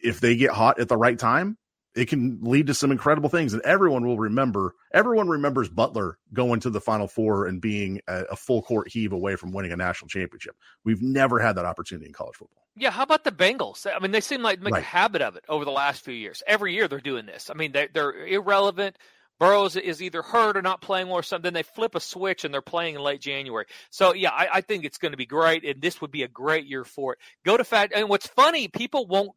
if 0.02 0.20
they 0.20 0.36
get 0.36 0.50
hot 0.50 0.80
at 0.80 0.88
the 0.88 0.96
right 0.96 1.18
time, 1.18 1.58
it 1.94 2.08
can 2.08 2.38
lead 2.42 2.66
to 2.66 2.74
some 2.74 2.90
incredible 2.90 3.28
things. 3.28 3.52
And 3.52 3.62
everyone 3.62 4.04
will 4.06 4.18
remember, 4.18 4.74
everyone 4.92 5.28
remembers 5.28 5.68
Butler 5.68 6.18
going 6.32 6.60
to 6.60 6.70
the 6.70 6.80
Final 6.80 7.06
Four 7.06 7.46
and 7.46 7.60
being 7.60 8.00
a, 8.08 8.22
a 8.32 8.36
full 8.36 8.62
court 8.62 8.88
heave 8.90 9.12
away 9.12 9.36
from 9.36 9.52
winning 9.52 9.72
a 9.72 9.76
national 9.76 10.08
championship. 10.08 10.56
We've 10.84 11.02
never 11.02 11.38
had 11.38 11.56
that 11.56 11.64
opportunity 11.64 12.06
in 12.06 12.12
college 12.12 12.36
football. 12.36 12.62
Yeah, 12.76 12.90
how 12.90 13.04
about 13.04 13.22
the 13.22 13.30
Bengals? 13.32 13.86
I 13.86 13.98
mean, 14.00 14.10
they 14.10 14.20
seem 14.20 14.42
like 14.42 14.60
make 14.60 14.74
Right. 14.74 14.82
a 14.82 14.86
habit 14.86 15.22
of 15.22 15.36
it 15.36 15.44
over 15.48 15.64
the 15.64 15.70
last 15.70 16.04
few 16.04 16.14
years. 16.14 16.42
Every 16.46 16.74
year 16.74 16.88
they're 16.88 16.98
doing 17.00 17.26
this. 17.26 17.48
I 17.50 17.54
mean, 17.54 17.70
they, 17.72 17.88
they're 17.92 18.26
irrelevant. 18.26 18.96
Burrows 19.40 19.76
is 19.76 20.00
either 20.02 20.22
hurt 20.22 20.56
or 20.56 20.62
not 20.62 20.80
playing 20.80 21.08
well 21.08 21.18
or 21.18 21.22
something. 21.22 21.42
Then 21.42 21.54
they 21.54 21.62
flip 21.64 21.94
a 21.94 22.00
switch 22.00 22.44
and 22.44 22.54
they're 22.54 22.62
playing 22.62 22.94
in 22.94 23.00
late 23.00 23.20
January. 23.20 23.66
So 23.90 24.14
yeah, 24.14 24.30
I, 24.30 24.48
I 24.54 24.60
think 24.60 24.84
it's 24.84 24.98
going 24.98 25.12
to 25.12 25.18
be 25.18 25.26
great, 25.26 25.64
and 25.64 25.82
this 25.82 26.00
would 26.00 26.12
be 26.12 26.22
a 26.22 26.28
great 26.28 26.66
year 26.66 26.84
for 26.84 27.14
it. 27.14 27.18
Go 27.44 27.56
to 27.56 27.64
fat. 27.64 27.90
And 27.94 28.08
what's 28.08 28.26
funny, 28.28 28.68
people 28.68 29.06
won't. 29.06 29.32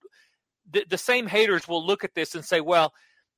The, 0.72 0.86
the 0.90 0.98
same 0.98 1.28
haters 1.28 1.68
will 1.68 1.86
look 1.86 2.04
at 2.04 2.14
this 2.16 2.36
and 2.36 2.44
say, 2.46 2.62
"Well, 2.62 2.94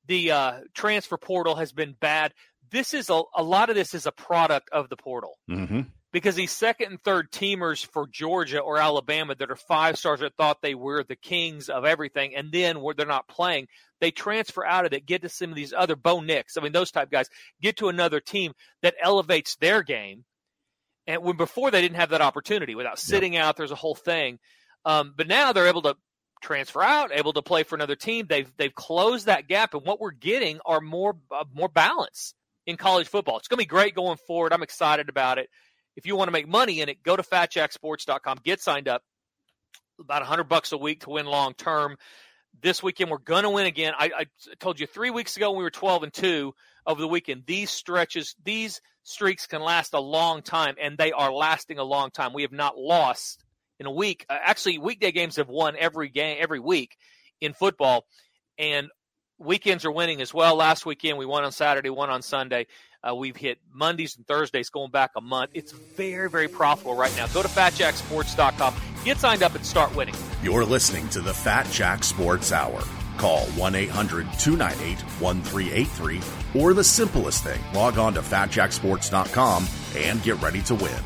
the 0.07 0.31
uh, 0.31 0.53
transfer 0.73 1.17
portal 1.17 1.55
has 1.55 1.71
been 1.71 1.95
bad." 1.99 2.33
This 2.71 2.93
is 2.93 3.09
a, 3.09 3.21
a 3.35 3.43
lot 3.43 3.69
of 3.69 3.75
this 3.75 3.93
is 3.93 4.05
a 4.05 4.11
product 4.11 4.69
of 4.71 4.89
the 4.89 4.95
portal 4.97 5.39
Mm-hmm. 5.49 5.81
because 6.11 6.35
these 6.35 6.51
second 6.51 6.91
and 6.91 7.01
third 7.01 7.31
teamers 7.31 7.83
for 7.83 8.07
Georgia 8.07 8.59
or 8.59 8.77
Alabama 8.77 9.33
that 9.33 9.49
are 9.49 9.55
five 9.55 9.97
stars 9.97 10.19
that 10.19 10.35
thought 10.35 10.61
they 10.61 10.75
were 10.75 11.03
the 11.03 11.15
kings 11.15 11.69
of 11.69 11.83
everything, 11.85 12.35
and 12.35 12.51
then 12.51 12.79
where 12.81 12.93
they're 12.93 13.07
not 13.07 13.27
playing, 13.27 13.67
they 14.01 14.11
transfer 14.11 14.63
out 14.65 14.85
of 14.85 14.93
it, 14.93 15.07
get 15.07 15.23
to 15.23 15.29
some 15.29 15.49
of 15.49 15.55
these 15.55 15.73
other 15.73 15.95
Bo 15.95 16.21
Nix. 16.21 16.57
I 16.57 16.61
mean, 16.61 16.71
those 16.73 16.91
type 16.91 17.09
guys 17.09 17.27
get 17.61 17.77
to 17.77 17.89
another 17.89 18.19
team 18.19 18.53
that 18.83 18.95
elevates 19.01 19.55
their 19.55 19.81
game. 19.81 20.25
And 21.07 21.23
when 21.23 21.37
before 21.37 21.71
they 21.71 21.81
didn't 21.81 21.97
have 21.97 22.11
that 22.11 22.21
opportunity 22.21 22.75
without 22.75 22.99
sitting 22.99 23.35
out, 23.35 23.57
there's 23.57 23.71
a 23.71 23.75
whole 23.75 23.95
thing. 23.95 24.37
Um, 24.85 25.13
but 25.17 25.27
now 25.27 25.53
they're 25.53 25.67
able 25.67 25.81
to 25.81 25.95
transfer 26.41 26.81
out, 26.81 27.11
able 27.13 27.33
to 27.33 27.41
play 27.41 27.63
for 27.63 27.75
another 27.75 27.95
team. 27.95 28.25
They've 28.27 28.51
they've 28.57 28.73
closed 28.73 29.27
that 29.27 29.47
gap, 29.47 29.73
and 29.73 29.85
what 29.85 29.99
we're 29.99 30.11
getting 30.11 30.59
are 30.65 30.81
more 30.81 31.17
uh, 31.31 31.45
more 31.53 31.69
balance 31.69 32.33
in 32.65 32.77
college 32.77 33.07
football. 33.07 33.37
It's 33.37 33.47
going 33.47 33.57
to 33.57 33.63
be 33.63 33.67
great 33.67 33.95
going 33.95 34.17
forward. 34.27 34.53
I'm 34.53 34.63
excited 34.63 35.09
about 35.09 35.37
it. 35.37 35.49
If 35.95 36.05
you 36.05 36.15
want 36.15 36.27
to 36.27 36.31
make 36.31 36.47
money 36.47 36.81
in 36.81 36.89
it, 36.89 37.03
go 37.03 37.15
to 37.15 37.23
fatjacksports.com, 37.23 38.39
get 38.43 38.61
signed 38.61 38.87
up. 38.87 39.03
About 39.99 40.21
100 40.21 40.45
bucks 40.45 40.71
a 40.71 40.77
week 40.77 41.01
to 41.01 41.09
win 41.09 41.25
long 41.25 41.53
term. 41.53 41.97
This 42.61 42.81
weekend 42.81 43.11
we're 43.11 43.17
going 43.17 43.43
to 43.43 43.49
win 43.49 43.65
again. 43.65 43.93
I, 43.97 44.11
I 44.17 44.25
told 44.59 44.79
you 44.79 44.87
3 44.87 45.09
weeks 45.09 45.35
ago 45.35 45.51
when 45.51 45.59
we 45.59 45.63
were 45.63 45.69
12 45.69 46.03
and 46.03 46.13
2 46.13 46.53
over 46.85 47.01
the 47.01 47.07
weekend. 47.07 47.43
These 47.45 47.69
stretches, 47.69 48.35
these 48.43 48.81
streaks 49.03 49.45
can 49.45 49.61
last 49.61 49.93
a 49.93 49.99
long 49.99 50.41
time 50.41 50.75
and 50.81 50.97
they 50.97 51.11
are 51.11 51.33
lasting 51.33 51.79
a 51.79 51.83
long 51.83 52.11
time. 52.11 52.33
We 52.33 52.43
have 52.43 52.51
not 52.51 52.77
lost 52.77 53.43
in 53.79 53.85
a 53.85 53.91
week. 53.91 54.25
Uh, 54.29 54.37
actually, 54.43 54.77
weekday 54.77 55.11
games 55.11 55.37
have 55.37 55.49
won 55.49 55.75
every 55.77 56.09
game 56.09 56.37
every 56.39 56.59
week 56.59 56.95
in 57.41 57.53
football 57.53 58.05
and 58.57 58.89
weekends 59.39 59.85
are 59.85 59.91
winning 59.91 60.21
as 60.21 60.33
well. 60.33 60.55
Last 60.55 60.85
weekend 60.85 61.17
we 61.17 61.25
won 61.25 61.43
on 61.43 61.51
Saturday, 61.51 61.89
won 61.89 62.09
on 62.09 62.21
Sunday. 62.21 62.67
Uh, 63.01 63.15
we've 63.15 63.35
hit 63.35 63.59
Mondays 63.73 64.17
and 64.17 64.27
Thursdays 64.27 64.69
going 64.69 64.91
back 64.91 65.11
a 65.15 65.21
month. 65.21 65.51
It's 65.53 65.71
very, 65.71 66.29
very 66.29 66.49
profitable 66.49 66.95
right 66.95 67.15
now. 67.15 67.27
Go 67.27 67.41
to 67.41 67.47
fatjacksports.com, 67.47 68.75
get 69.05 69.17
signed 69.17 69.41
up, 69.41 69.55
and 69.55 69.65
start 69.65 69.95
winning. 69.95 70.15
You're 70.43 70.65
listening 70.65 71.07
to 71.09 71.21
the 71.21 71.33
Fat 71.33 71.65
Jack 71.71 72.03
Sports 72.03 72.51
Hour. 72.51 72.83
Call 73.17 73.39
1 73.39 73.75
800 73.75 74.27
298 74.39 75.01
1383 75.21 76.21
or 76.61 76.73
the 76.73 76.83
simplest 76.83 77.43
thing, 77.43 77.59
log 77.73 77.97
on 77.97 78.13
to 78.13 78.21
fatjacksports.com 78.21 79.67
and 79.97 80.23
get 80.23 80.41
ready 80.41 80.61
to 80.63 80.75
win. 80.75 81.03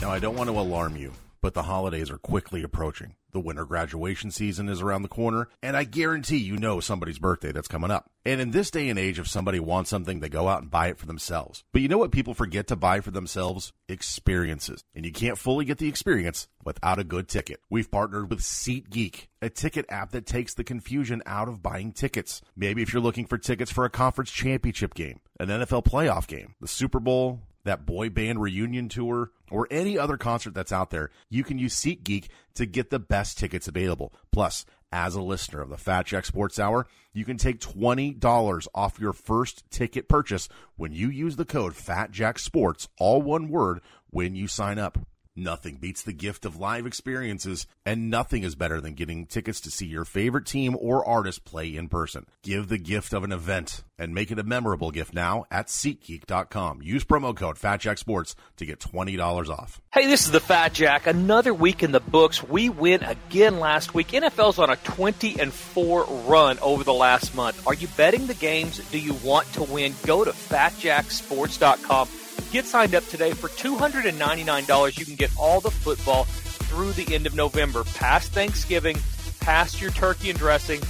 Now, 0.00 0.10
I 0.10 0.18
don't 0.18 0.36
want 0.36 0.50
to 0.50 0.58
alarm 0.58 0.96
you, 0.96 1.12
but 1.46 1.54
the 1.54 1.62
holidays 1.62 2.10
are 2.10 2.18
quickly 2.18 2.64
approaching. 2.64 3.14
The 3.30 3.38
winter 3.38 3.64
graduation 3.64 4.32
season 4.32 4.68
is 4.68 4.82
around 4.82 5.02
the 5.02 5.08
corner, 5.08 5.48
and 5.62 5.76
I 5.76 5.84
guarantee 5.84 6.38
you 6.38 6.56
know 6.56 6.80
somebody's 6.80 7.20
birthday 7.20 7.52
that's 7.52 7.68
coming 7.68 7.92
up. 7.92 8.10
And 8.24 8.40
in 8.40 8.50
this 8.50 8.68
day 8.68 8.88
and 8.88 8.98
age, 8.98 9.20
if 9.20 9.28
somebody 9.28 9.60
wants 9.60 9.88
something, 9.88 10.18
they 10.18 10.28
go 10.28 10.48
out 10.48 10.62
and 10.62 10.72
buy 10.72 10.88
it 10.88 10.98
for 10.98 11.06
themselves. 11.06 11.62
But 11.72 11.82
you 11.82 11.88
know 11.88 11.98
what 11.98 12.10
people 12.10 12.34
forget 12.34 12.66
to 12.66 12.74
buy 12.74 12.98
for 12.98 13.12
themselves? 13.12 13.72
Experiences. 13.88 14.82
And 14.92 15.04
you 15.04 15.12
can't 15.12 15.38
fully 15.38 15.64
get 15.64 15.78
the 15.78 15.86
experience 15.86 16.48
without 16.64 16.98
a 16.98 17.04
good 17.04 17.28
ticket. 17.28 17.60
We've 17.70 17.92
partnered 17.92 18.28
with 18.28 18.40
SeatGeek, 18.40 19.28
a 19.40 19.48
ticket 19.48 19.86
app 19.88 20.10
that 20.10 20.26
takes 20.26 20.54
the 20.54 20.64
confusion 20.64 21.22
out 21.26 21.46
of 21.46 21.62
buying 21.62 21.92
tickets. 21.92 22.42
Maybe 22.56 22.82
if 22.82 22.92
you're 22.92 23.00
looking 23.00 23.26
for 23.26 23.38
tickets 23.38 23.70
for 23.70 23.84
a 23.84 23.90
conference 23.90 24.32
championship 24.32 24.94
game, 24.94 25.20
an 25.38 25.46
NFL 25.46 25.84
playoff 25.84 26.26
game, 26.26 26.56
the 26.60 26.66
Super 26.66 26.98
Bowl, 26.98 27.38
that 27.66 27.86
boy 27.86 28.08
band 28.08 28.40
reunion 28.40 28.88
tour, 28.88 29.30
or 29.50 29.68
any 29.70 29.98
other 29.98 30.16
concert 30.16 30.54
that's 30.54 30.72
out 30.72 30.90
there, 30.90 31.10
you 31.28 31.44
can 31.44 31.58
use 31.58 31.74
SeatGeek 31.76 32.28
to 32.54 32.66
get 32.66 32.90
the 32.90 32.98
best 32.98 33.38
tickets 33.38 33.68
available. 33.68 34.12
Plus, 34.32 34.64
as 34.90 35.14
a 35.14 35.20
listener 35.20 35.60
of 35.60 35.68
the 35.68 35.76
Fat 35.76 36.06
Jack 36.06 36.24
Sports 36.24 36.58
Hour, 36.58 36.86
you 37.12 37.24
can 37.24 37.36
take 37.36 37.60
$20 37.60 38.68
off 38.74 38.98
your 38.98 39.12
first 39.12 39.68
ticket 39.70 40.08
purchase 40.08 40.48
when 40.76 40.92
you 40.92 41.08
use 41.08 41.36
the 41.36 41.44
code 41.44 41.74
FATJackSports, 41.74 42.88
all 42.98 43.20
one 43.22 43.48
word, 43.48 43.80
when 44.10 44.34
you 44.34 44.48
sign 44.48 44.78
up. 44.78 44.98
Nothing 45.38 45.76
beats 45.76 46.02
the 46.02 46.14
gift 46.14 46.46
of 46.46 46.56
live 46.56 46.86
experiences, 46.86 47.66
and 47.84 48.08
nothing 48.08 48.42
is 48.42 48.54
better 48.54 48.80
than 48.80 48.94
getting 48.94 49.26
tickets 49.26 49.60
to 49.60 49.70
see 49.70 49.84
your 49.84 50.06
favorite 50.06 50.46
team 50.46 50.74
or 50.80 51.06
artist 51.06 51.44
play 51.44 51.76
in 51.76 51.88
person. 51.90 52.24
Give 52.42 52.66
the 52.68 52.78
gift 52.78 53.12
of 53.12 53.22
an 53.22 53.32
event 53.32 53.84
and 53.98 54.14
make 54.14 54.30
it 54.30 54.38
a 54.38 54.42
memorable 54.42 54.90
gift 54.90 55.12
now 55.12 55.44
at 55.50 55.66
SeatGeek.com. 55.66 56.80
Use 56.80 57.04
promo 57.04 57.36
code 57.36 57.56
FatJackSports 57.56 58.34
to 58.56 58.64
get 58.64 58.80
$20 58.80 59.50
off. 59.50 59.78
Hey, 59.92 60.06
this 60.06 60.24
is 60.24 60.30
the 60.30 60.40
Fat 60.40 60.72
Jack. 60.72 61.06
Another 61.06 61.52
week 61.52 61.82
in 61.82 61.92
the 61.92 62.00
books. 62.00 62.42
We 62.42 62.70
win 62.70 63.02
again 63.02 63.60
last 63.60 63.92
week. 63.92 64.08
NFL's 64.12 64.58
on 64.58 64.70
a 64.70 64.76
20 64.76 65.38
and 65.38 65.52
4 65.52 66.04
run 66.26 66.58
over 66.60 66.82
the 66.82 66.94
last 66.94 67.34
month. 67.34 67.66
Are 67.66 67.74
you 67.74 67.88
betting 67.88 68.26
the 68.26 68.32
games? 68.32 68.78
Do 68.90 68.98
you 68.98 69.12
want 69.22 69.52
to 69.52 69.64
win? 69.64 69.92
Go 70.06 70.24
to 70.24 70.30
FatJackSports.com 70.30 72.08
Get 72.50 72.64
signed 72.64 72.94
up 72.94 73.06
today 73.08 73.32
for 73.32 73.48
$299. 73.48 74.98
You 74.98 75.04
can 75.04 75.14
get 75.14 75.30
all 75.38 75.60
the 75.60 75.70
football 75.70 76.24
through 76.24 76.92
the 76.92 77.14
end 77.14 77.26
of 77.26 77.34
November, 77.34 77.84
past 77.84 78.32
Thanksgiving, 78.32 78.96
past 79.40 79.80
your 79.80 79.90
turkey 79.90 80.30
and 80.30 80.38
dressing. 80.38 80.80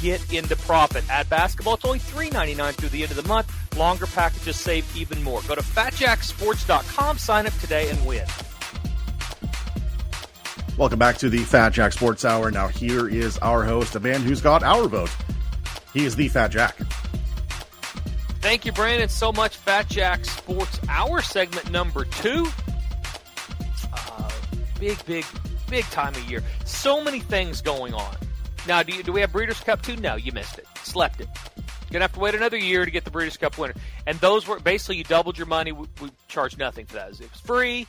Get 0.00 0.32
into 0.32 0.56
profit. 0.56 1.08
At 1.10 1.30
basketball, 1.30 1.74
it's 1.74 1.84
only 1.84 1.98
$3.99 1.98 2.74
through 2.74 2.88
the 2.90 3.02
end 3.02 3.10
of 3.10 3.16
the 3.16 3.28
month. 3.28 3.76
Longer 3.76 4.06
packages 4.06 4.56
save 4.56 4.96
even 4.96 5.22
more. 5.22 5.40
Go 5.48 5.54
to 5.54 5.62
fatjacksports.com, 5.62 7.18
sign 7.18 7.46
up 7.46 7.54
today, 7.54 7.88
and 7.88 8.04
win. 8.04 8.26
Welcome 10.76 10.98
back 10.98 11.18
to 11.18 11.30
the 11.30 11.38
Fat 11.38 11.72
Jack 11.72 11.92
Sports 11.92 12.24
Hour. 12.24 12.50
Now, 12.50 12.66
here 12.66 13.08
is 13.08 13.38
our 13.38 13.62
host, 13.62 13.94
a 13.94 14.00
man 14.00 14.22
who's 14.22 14.40
got 14.40 14.62
our 14.62 14.88
vote. 14.88 15.14
He 15.92 16.04
is 16.04 16.16
the 16.16 16.28
Fat 16.28 16.48
Jack. 16.48 16.76
Thank 18.44 18.66
you, 18.66 18.72
Brandon, 18.72 19.08
so 19.08 19.32
much. 19.32 19.56
Fat 19.56 19.88
Jack 19.88 20.26
Sports 20.26 20.78
Hour 20.90 21.22
segment 21.22 21.70
number 21.70 22.04
two. 22.04 22.46
Uh, 23.90 24.30
big, 24.78 25.02
big, 25.06 25.24
big 25.70 25.86
time 25.86 26.14
of 26.14 26.30
year. 26.30 26.42
So 26.66 27.02
many 27.02 27.20
things 27.20 27.62
going 27.62 27.94
on. 27.94 28.14
Now, 28.68 28.82
do, 28.82 28.92
you, 28.92 29.02
do 29.02 29.12
we 29.12 29.22
have 29.22 29.32
Breeders' 29.32 29.60
Cup 29.60 29.80
too? 29.80 29.96
No, 29.96 30.16
you 30.16 30.30
missed 30.32 30.58
it. 30.58 30.66
Slept 30.82 31.22
it. 31.22 31.28
Gonna 31.90 32.02
have 32.04 32.12
to 32.12 32.20
wait 32.20 32.34
another 32.34 32.58
year 32.58 32.84
to 32.84 32.90
get 32.90 33.04
the 33.06 33.10
Breeders' 33.10 33.38
Cup 33.38 33.56
winner. 33.56 33.72
And 34.06 34.20
those 34.20 34.46
were 34.46 34.60
basically 34.60 34.98
you 34.98 35.04
doubled 35.04 35.38
your 35.38 35.46
money. 35.46 35.72
We, 35.72 35.86
we 36.02 36.10
charged 36.28 36.58
nothing 36.58 36.84
for 36.84 36.96
that. 36.96 37.12
It 37.12 37.20
was 37.20 37.40
free. 37.40 37.86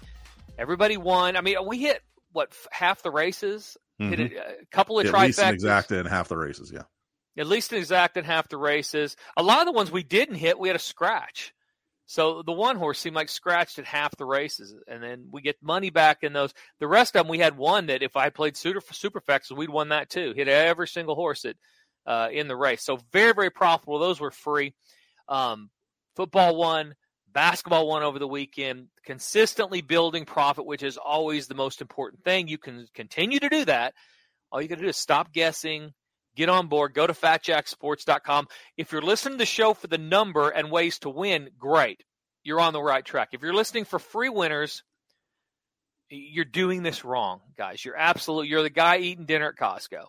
Everybody 0.58 0.96
won. 0.96 1.36
I 1.36 1.42
mean, 1.42 1.58
we 1.68 1.80
hit 1.80 2.02
what 2.32 2.54
half 2.72 3.04
the 3.04 3.12
races. 3.12 3.76
Mm-hmm. 4.00 4.10
Hit 4.10 4.32
a, 4.32 4.62
a 4.62 4.66
couple 4.72 5.02
of 5.02 5.06
At 5.06 5.14
trifectas. 5.14 5.22
least 5.22 5.40
an 5.40 5.56
exacta 5.58 6.00
in 6.00 6.06
half 6.06 6.30
the 6.30 6.38
races. 6.38 6.72
Yeah 6.74 6.84
at 7.38 7.48
least 7.48 7.72
an 7.72 7.78
exact 7.78 8.18
in 8.18 8.24
half 8.24 8.50
the 8.50 8.58
races. 8.58 9.16
A 9.38 9.44
lot 9.44 9.60
of 9.60 9.66
the 9.66 9.72
ones 9.78 9.92
we 9.92 10.04
didn't 10.04 10.36
hit, 10.36 10.60
we 10.60 10.70
had 10.70 10.76
a 10.76 10.80
scratch. 10.80 11.54
So 12.08 12.44
the 12.44 12.52
one 12.52 12.76
horse 12.76 13.00
seemed 13.00 13.16
like 13.16 13.30
scratched 13.30 13.80
at 13.80 13.86
half 13.86 14.16
the 14.16 14.26
races, 14.26 14.76
and 14.88 15.02
then 15.02 15.28
we 15.32 15.42
get 15.42 15.58
money 15.62 15.90
back 15.90 16.20
in 16.22 16.34
those. 16.34 16.54
The 16.80 16.88
rest 16.88 17.16
of 17.16 17.22
them, 17.22 17.30
we 17.30 17.40
had 17.40 17.58
one 17.58 17.88
that 17.88 18.04
if 18.04 18.16
I 18.16 18.30
played 18.30 18.56
super 18.56 18.80
superfects, 18.80 19.52
we'd 19.52 19.70
won 19.70 19.90
that 19.90 20.10
too. 20.10 20.34
Hit 20.36 20.48
every 20.48 20.88
single 20.88 21.16
horse 21.16 21.42
that 21.42 21.58
uh, 22.06 22.30
in 22.32 22.48
the 22.48 22.56
race. 22.56 22.84
So 22.84 23.00
very 23.12 23.34
very 23.34 23.50
profitable. 23.50 23.98
Those 23.98 24.20
were 24.20 24.32
free. 24.32 24.76
Um, 25.28 25.72
football 26.16 26.56
won, 26.56 26.94
basketball 27.34 27.88
won 27.88 28.04
over 28.04 28.20
the 28.20 28.28
weekend. 28.28 28.88
Consistently 29.04 29.82
building 29.82 30.26
profit, 30.26 30.68
which 30.68 30.84
is 30.84 30.98
always 30.98 31.48
the 31.48 31.56
most 31.56 31.82
important 31.82 32.24
thing. 32.24 32.48
You 32.48 32.60
can 32.60 32.86
continue 32.94 33.40
to 33.40 33.50
do 33.50 33.66
that. 33.66 33.96
All 34.52 34.62
you 34.62 34.68
got 34.68 34.76
to 34.76 34.84
do 34.84 34.90
is 34.90 34.98
stop 34.98 35.34
guessing, 35.34 35.92
get 36.36 36.50
on 36.50 36.68
board. 36.68 36.94
Go 36.94 37.08
to 37.08 37.14
fatjacksports.com. 37.14 38.48
If 38.78 38.92
you're 38.92 39.02
listening 39.02 39.36
to 39.36 39.42
the 39.42 39.46
show 39.46 39.74
for 39.74 39.88
the 39.88 39.98
number 39.98 40.50
and 40.50 40.72
ways 40.72 41.00
to 41.00 41.10
win, 41.10 41.50
great. 41.58 42.04
You're 42.44 42.60
on 42.60 42.74
the 42.74 42.82
right 42.82 43.04
track. 43.04 43.30
If 43.32 43.42
you're 43.42 43.54
listening 43.54 43.86
for 43.86 44.00
free 44.00 44.30
winners, 44.30 44.84
you're 46.10 46.46
doing 46.46 46.84
this 46.84 47.04
wrong, 47.04 47.42
guys. 47.58 47.84
You're 47.84 47.98
absolutely 47.98 48.50
you're 48.50 48.62
the 48.62 48.70
guy 48.70 48.98
eating 48.98 49.26
dinner 49.26 49.50
at 49.50 49.56
Costco. 49.56 50.06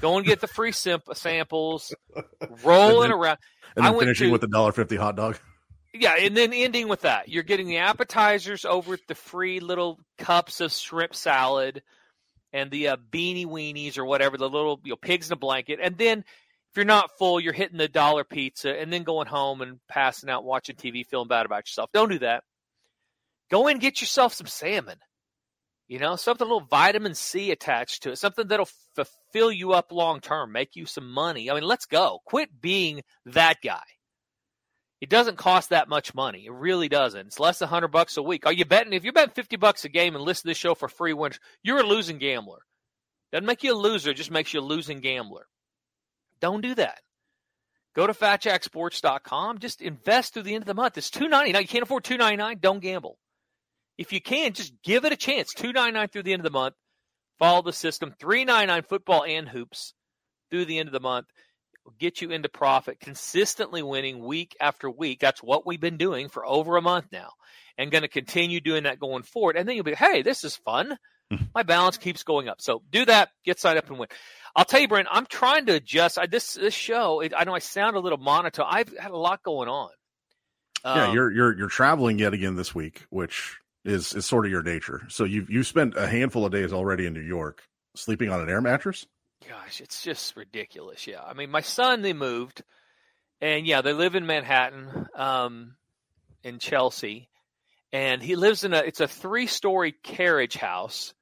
Go 0.00 0.16
and 0.16 0.24
get 0.24 0.40
the 0.40 0.46
free 0.46 0.72
simp- 0.72 1.14
samples, 1.14 1.94
rolling 2.64 3.10
then, 3.10 3.18
around. 3.18 3.38
And 3.76 3.84
then 3.84 3.98
finishing 3.98 4.28
to, 4.28 4.32
with 4.32 4.40
the 4.40 4.48
dollar 4.48 4.72
fifty 4.72 4.96
hot 4.96 5.16
dog. 5.16 5.38
Yeah, 5.92 6.14
and 6.18 6.36
then 6.36 6.52
ending 6.52 6.88
with 6.88 7.02
that. 7.02 7.28
You're 7.28 7.42
getting 7.42 7.66
the 7.66 7.78
appetizers 7.78 8.64
over 8.64 8.96
the 9.08 9.14
free 9.14 9.60
little 9.60 10.00
cups 10.18 10.60
of 10.60 10.72
shrimp 10.72 11.14
salad 11.14 11.82
and 12.54 12.70
the 12.70 12.88
uh, 12.88 12.96
beanie 13.10 13.46
weenies 13.46 13.98
or 13.98 14.04
whatever, 14.04 14.38
the 14.38 14.48
little 14.48 14.80
you 14.84 14.90
know, 14.90 14.96
pigs 14.96 15.28
in 15.28 15.32
a 15.32 15.36
blanket. 15.36 15.80
And 15.82 15.98
then 15.98 16.20
if 16.20 16.76
you're 16.76 16.84
not 16.86 17.10
full, 17.18 17.40
you're 17.40 17.52
hitting 17.52 17.78
the 17.78 17.88
dollar 17.88 18.22
pizza 18.22 18.70
and 18.70 18.92
then 18.92 19.02
going 19.02 19.26
home 19.26 19.60
and 19.60 19.80
passing 19.88 20.30
out, 20.30 20.44
watching 20.44 20.76
TV, 20.76 21.04
feeling 21.04 21.28
bad 21.28 21.46
about 21.46 21.64
yourself. 21.64 21.90
Don't 21.92 22.10
do 22.10 22.20
that. 22.20 22.44
Go 23.50 23.66
and 23.66 23.80
get 23.80 24.00
yourself 24.00 24.32
some 24.32 24.46
salmon. 24.46 24.98
You 25.88 25.98
know, 25.98 26.16
something 26.16 26.46
a 26.46 26.50
little 26.50 26.66
vitamin 26.66 27.14
C 27.14 27.50
attached 27.50 28.04
to 28.04 28.12
it, 28.12 28.18
something 28.18 28.46
that'll 28.46 28.68
fulfill 28.94 29.52
you 29.52 29.72
up 29.72 29.92
long 29.92 30.20
term, 30.20 30.52
make 30.52 30.76
you 30.76 30.86
some 30.86 31.10
money. 31.10 31.50
I 31.50 31.54
mean, 31.54 31.64
let's 31.64 31.86
go. 31.86 32.20
Quit 32.24 32.60
being 32.60 33.02
that 33.26 33.56
guy. 33.62 33.82
It 35.00 35.10
doesn't 35.10 35.36
cost 35.36 35.70
that 35.70 35.88
much 35.88 36.14
money. 36.14 36.46
It 36.46 36.52
really 36.52 36.88
doesn't. 36.88 37.26
It's 37.26 37.40
less 37.40 37.58
than 37.58 37.68
hundred 37.68 37.88
bucks 37.88 38.16
a 38.16 38.22
week. 38.22 38.46
Are 38.46 38.52
you 38.52 38.64
betting? 38.64 38.92
If 38.92 39.04
you're 39.04 39.12
betting 39.12 39.34
fifty 39.34 39.56
bucks 39.56 39.84
a 39.84 39.88
game 39.88 40.14
and 40.14 40.24
listen 40.24 40.42
to 40.42 40.48
this 40.48 40.58
show 40.58 40.74
for 40.74 40.88
free, 40.88 41.12
wins, 41.12 41.38
you're 41.62 41.80
a 41.80 41.86
losing 41.86 42.18
gambler. 42.18 42.60
Doesn't 43.32 43.46
make 43.46 43.64
you 43.64 43.74
a 43.74 43.76
loser. 43.76 44.10
It 44.10 44.16
just 44.16 44.30
makes 44.30 44.54
you 44.54 44.60
a 44.60 44.62
losing 44.62 45.00
gambler. 45.00 45.46
Don't 46.40 46.60
do 46.60 46.74
that. 46.76 47.00
Go 47.94 48.06
to 48.06 48.12
fatjacksports.com. 48.12 49.58
Just 49.58 49.80
invest 49.80 50.34
through 50.34 50.42
the 50.44 50.54
end 50.54 50.62
of 50.62 50.66
the 50.66 50.74
month. 50.74 50.96
It's 50.96 51.10
two 51.10 51.28
ninety 51.28 51.52
nine. 51.52 51.62
You 51.62 51.68
can't 51.68 51.82
afford 51.82 52.04
two 52.04 52.16
ninety 52.16 52.36
nine. 52.36 52.58
Don't 52.60 52.80
gamble. 52.80 53.18
If 53.98 54.12
you 54.12 54.20
can, 54.20 54.52
just 54.52 54.72
give 54.82 55.04
it 55.04 55.12
a 55.12 55.16
chance. 55.16 55.52
Two 55.52 55.72
ninety 55.72 55.92
nine 55.92 56.08
through 56.08 56.24
the 56.24 56.32
end 56.32 56.40
of 56.40 56.50
the 56.50 56.58
month. 56.58 56.74
Follow 57.38 57.62
the 57.62 57.72
system. 57.72 58.14
Three 58.18 58.44
ninety 58.44 58.68
nine 58.68 58.82
football 58.82 59.24
and 59.24 59.48
hoops 59.48 59.94
through 60.50 60.64
the 60.64 60.78
end 60.78 60.88
of 60.88 60.92
the 60.92 61.00
month 61.00 61.26
get 61.98 62.20
you 62.20 62.30
into 62.30 62.48
profit, 62.48 63.00
consistently 63.00 63.82
winning 63.82 64.24
week 64.24 64.56
after 64.60 64.90
week. 64.90 65.20
That's 65.20 65.42
what 65.42 65.66
we've 65.66 65.80
been 65.80 65.96
doing 65.96 66.28
for 66.28 66.44
over 66.46 66.76
a 66.76 66.82
month 66.82 67.06
now 67.12 67.30
and 67.78 67.90
going 67.90 68.02
to 68.02 68.08
continue 68.08 68.60
doing 68.60 68.84
that 68.84 69.00
going 69.00 69.22
forward. 69.22 69.56
And 69.56 69.68
then 69.68 69.76
you'll 69.76 69.84
be, 69.84 69.94
hey, 69.94 70.22
this 70.22 70.44
is 70.44 70.56
fun. 70.56 70.96
Mm-hmm. 71.32 71.44
My 71.54 71.62
balance 71.62 71.96
keeps 71.96 72.22
going 72.22 72.48
up. 72.48 72.60
So 72.60 72.82
do 72.90 73.04
that, 73.06 73.30
get 73.44 73.58
signed 73.58 73.78
up 73.78 73.88
and 73.88 73.98
win. 73.98 74.08
I'll 74.56 74.64
tell 74.64 74.80
you, 74.80 74.88
Brent, 74.88 75.08
I'm 75.10 75.26
trying 75.26 75.66
to 75.66 75.74
adjust. 75.74 76.18
I, 76.18 76.26
this 76.26 76.54
this 76.54 76.74
show, 76.74 77.20
it, 77.20 77.32
I 77.36 77.44
know 77.44 77.54
I 77.54 77.58
sound 77.58 77.96
a 77.96 78.00
little 78.00 78.18
monotone. 78.18 78.66
I've 78.68 78.96
had 78.96 79.10
a 79.10 79.16
lot 79.16 79.42
going 79.42 79.68
on. 79.68 79.90
yeah, 80.84 81.08
um, 81.08 81.14
you're 81.14 81.32
you're 81.32 81.58
you're 81.58 81.68
traveling 81.68 82.18
yet 82.18 82.34
again 82.34 82.54
this 82.54 82.74
week, 82.74 83.06
which 83.10 83.58
is 83.84 84.12
is 84.12 84.26
sort 84.26 84.44
of 84.44 84.52
your 84.52 84.62
nature. 84.62 85.02
So 85.08 85.24
you've 85.24 85.50
you 85.50 85.64
spent 85.64 85.96
a 85.96 86.06
handful 86.06 86.46
of 86.46 86.52
days 86.52 86.72
already 86.72 87.06
in 87.06 87.14
New 87.14 87.20
York 87.20 87.62
sleeping 87.96 88.30
on 88.30 88.40
an 88.40 88.48
air 88.48 88.60
mattress. 88.60 89.06
Gosh, 89.48 89.80
it's 89.80 90.02
just 90.02 90.36
ridiculous. 90.36 91.06
Yeah, 91.06 91.22
I 91.22 91.34
mean, 91.34 91.50
my 91.50 91.60
son 91.60 92.02
they 92.02 92.12
moved, 92.12 92.62
and 93.40 93.66
yeah, 93.66 93.82
they 93.82 93.92
live 93.92 94.14
in 94.14 94.26
Manhattan, 94.26 95.06
um, 95.14 95.76
in 96.42 96.58
Chelsea, 96.58 97.28
and 97.92 98.22
he 98.22 98.36
lives 98.36 98.64
in 98.64 98.72
a 98.72 98.78
it's 98.78 99.00
a 99.00 99.08
three 99.08 99.46
story 99.46 99.92
carriage 100.02 100.56
house, 100.56 101.14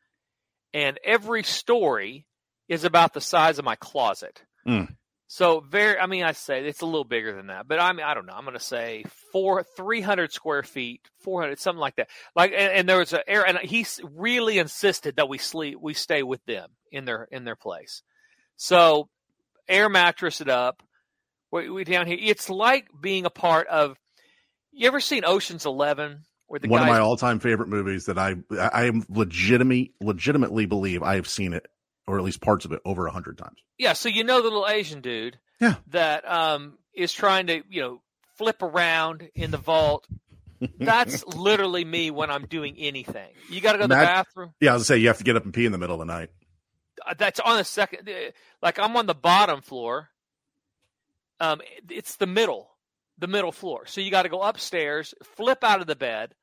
and 0.73 0.99
every 1.05 1.43
story 1.43 2.27
is 2.69 2.85
about 2.85 3.15
the 3.15 3.21
size 3.21 3.59
of 3.59 3.65
my 3.65 3.77
closet. 3.77 4.43
Mm. 4.67 4.95
So 5.33 5.61
very, 5.61 5.99
I 5.99 6.07
mean, 6.07 6.25
I 6.25 6.33
say 6.33 6.67
it's 6.67 6.83
a 6.83 6.87
little 6.87 7.05
bigger 7.05 7.35
than 7.35 7.47
that, 7.47 7.67
but 7.67 7.81
I 7.81 7.93
mean, 7.93 8.05
I 8.05 8.13
don't 8.13 8.27
know. 8.27 8.35
I'm 8.35 8.45
going 8.45 8.53
to 8.53 8.61
say 8.61 9.05
four, 9.33 9.63
300 9.63 10.31
square 10.31 10.63
feet, 10.63 11.09
400, 11.21 11.59
something 11.59 11.81
like 11.81 11.97
that. 11.97 12.11
Like, 12.37 12.53
and, 12.53 12.71
and 12.71 12.89
there 12.89 12.99
was 12.99 13.15
a 13.15 13.27
air, 13.29 13.47
and 13.47 13.57
he 13.57 13.87
really 14.03 14.59
insisted 14.59 15.17
that 15.17 15.31
we 15.31 15.39
sleep, 15.39 15.79
we 15.81 15.95
stay 15.95 16.23
with 16.23 16.45
them 16.45 16.69
in 16.91 17.07
their 17.07 17.29
in 17.33 17.45
their 17.45 17.57
place. 17.57 18.03
So 18.57 19.09
air 19.69 19.88
mattress 19.88 20.41
it 20.41 20.49
up. 20.49 20.83
We, 21.51 21.69
we 21.69 21.85
down 21.85 22.07
here. 22.07 22.19
It's 22.21 22.49
like 22.49 22.88
being 23.01 23.27
a 23.27 23.31
part 23.31 23.67
of. 23.69 23.99
You 24.73 24.88
ever 24.88 25.01
seen 25.01 25.25
Ocean's 25.25 25.67
Eleven? 25.67 26.23
Where 26.47 26.61
the 26.61 26.69
one 26.69 26.81
guys, 26.81 26.88
of 26.88 26.95
my 26.95 27.01
all-time 27.01 27.41
favorite 27.41 27.69
movies 27.69 28.07
that 28.07 28.19
I 28.19 28.37
I 28.59 28.85
am 28.85 29.05
legitimately 29.09 29.95
legitimately 30.01 30.67
believe 30.67 31.03
I 31.03 31.15
have 31.17 31.29
seen 31.29 31.53
it 31.53 31.67
or 32.07 32.19
at 32.19 32.25
least 32.25 32.41
parts 32.41 32.65
of 32.65 32.73
it 32.73 32.81
over 32.85 33.07
a 33.07 33.11
hundred 33.11 33.38
times. 33.38 33.59
Yeah, 33.79 33.95
so 33.95 34.09
you 34.09 34.25
know 34.25 34.38
the 34.38 34.45
little 34.45 34.69
Asian 34.69 35.01
dude. 35.01 35.38
Yeah. 35.61 35.77
That 35.88 36.31
um 36.31 36.79
is 36.95 37.12
trying 37.12 37.47
to 37.47 37.62
you 37.69 37.83
know 37.83 38.03
flip 38.37 38.62
around 38.62 39.29
in 39.35 39.51
the 39.51 39.59
vault. 39.59 40.07
That's 40.79 41.25
literally 41.37 41.85
me 41.85 42.11
when 42.11 42.31
I'm 42.31 42.47
doing 42.47 42.77
anything. 42.79 43.31
You 43.51 43.61
got 43.61 43.73
to 43.73 43.79
go 43.79 43.85
to 43.85 43.88
the 43.88 43.95
bathroom. 43.95 44.53
Yeah, 44.61 44.71
I 44.71 44.75
was 44.75 44.81
gonna 44.81 44.97
say 44.97 45.03
you 45.03 45.09
have 45.09 45.19
to 45.19 45.25
get 45.25 45.37
up 45.37 45.45
and 45.45 45.55
pee 45.55 45.67
in 45.67 45.73
the 45.73 45.79
middle 45.79 46.01
of 46.01 46.07
the 46.07 46.12
night. 46.12 46.31
Uh, 47.07 47.15
that's 47.17 47.41
on 47.41 47.57
the 47.57 47.65
second. 47.65 48.09
Uh, 48.09 48.31
like 48.61 48.79
I'm 48.79 48.97
on 48.97 49.07
the 49.07 49.15
bottom 49.15 49.61
floor. 49.61 50.09
Um, 51.41 51.61
it's 51.91 52.17
the 52.17 52.27
middle, 52.27 52.70
the 53.18 53.26
middle 53.26 53.53
floor. 53.53 53.87
So 53.87 54.01
you 54.01 54.11
got 54.11 54.22
to 54.22 54.29
go 54.29 54.43
upstairs, 54.43 55.14
flip 55.37 55.64
out 55.64 55.81
of 55.81 55.87
the 55.87 55.97
bed 55.97 56.35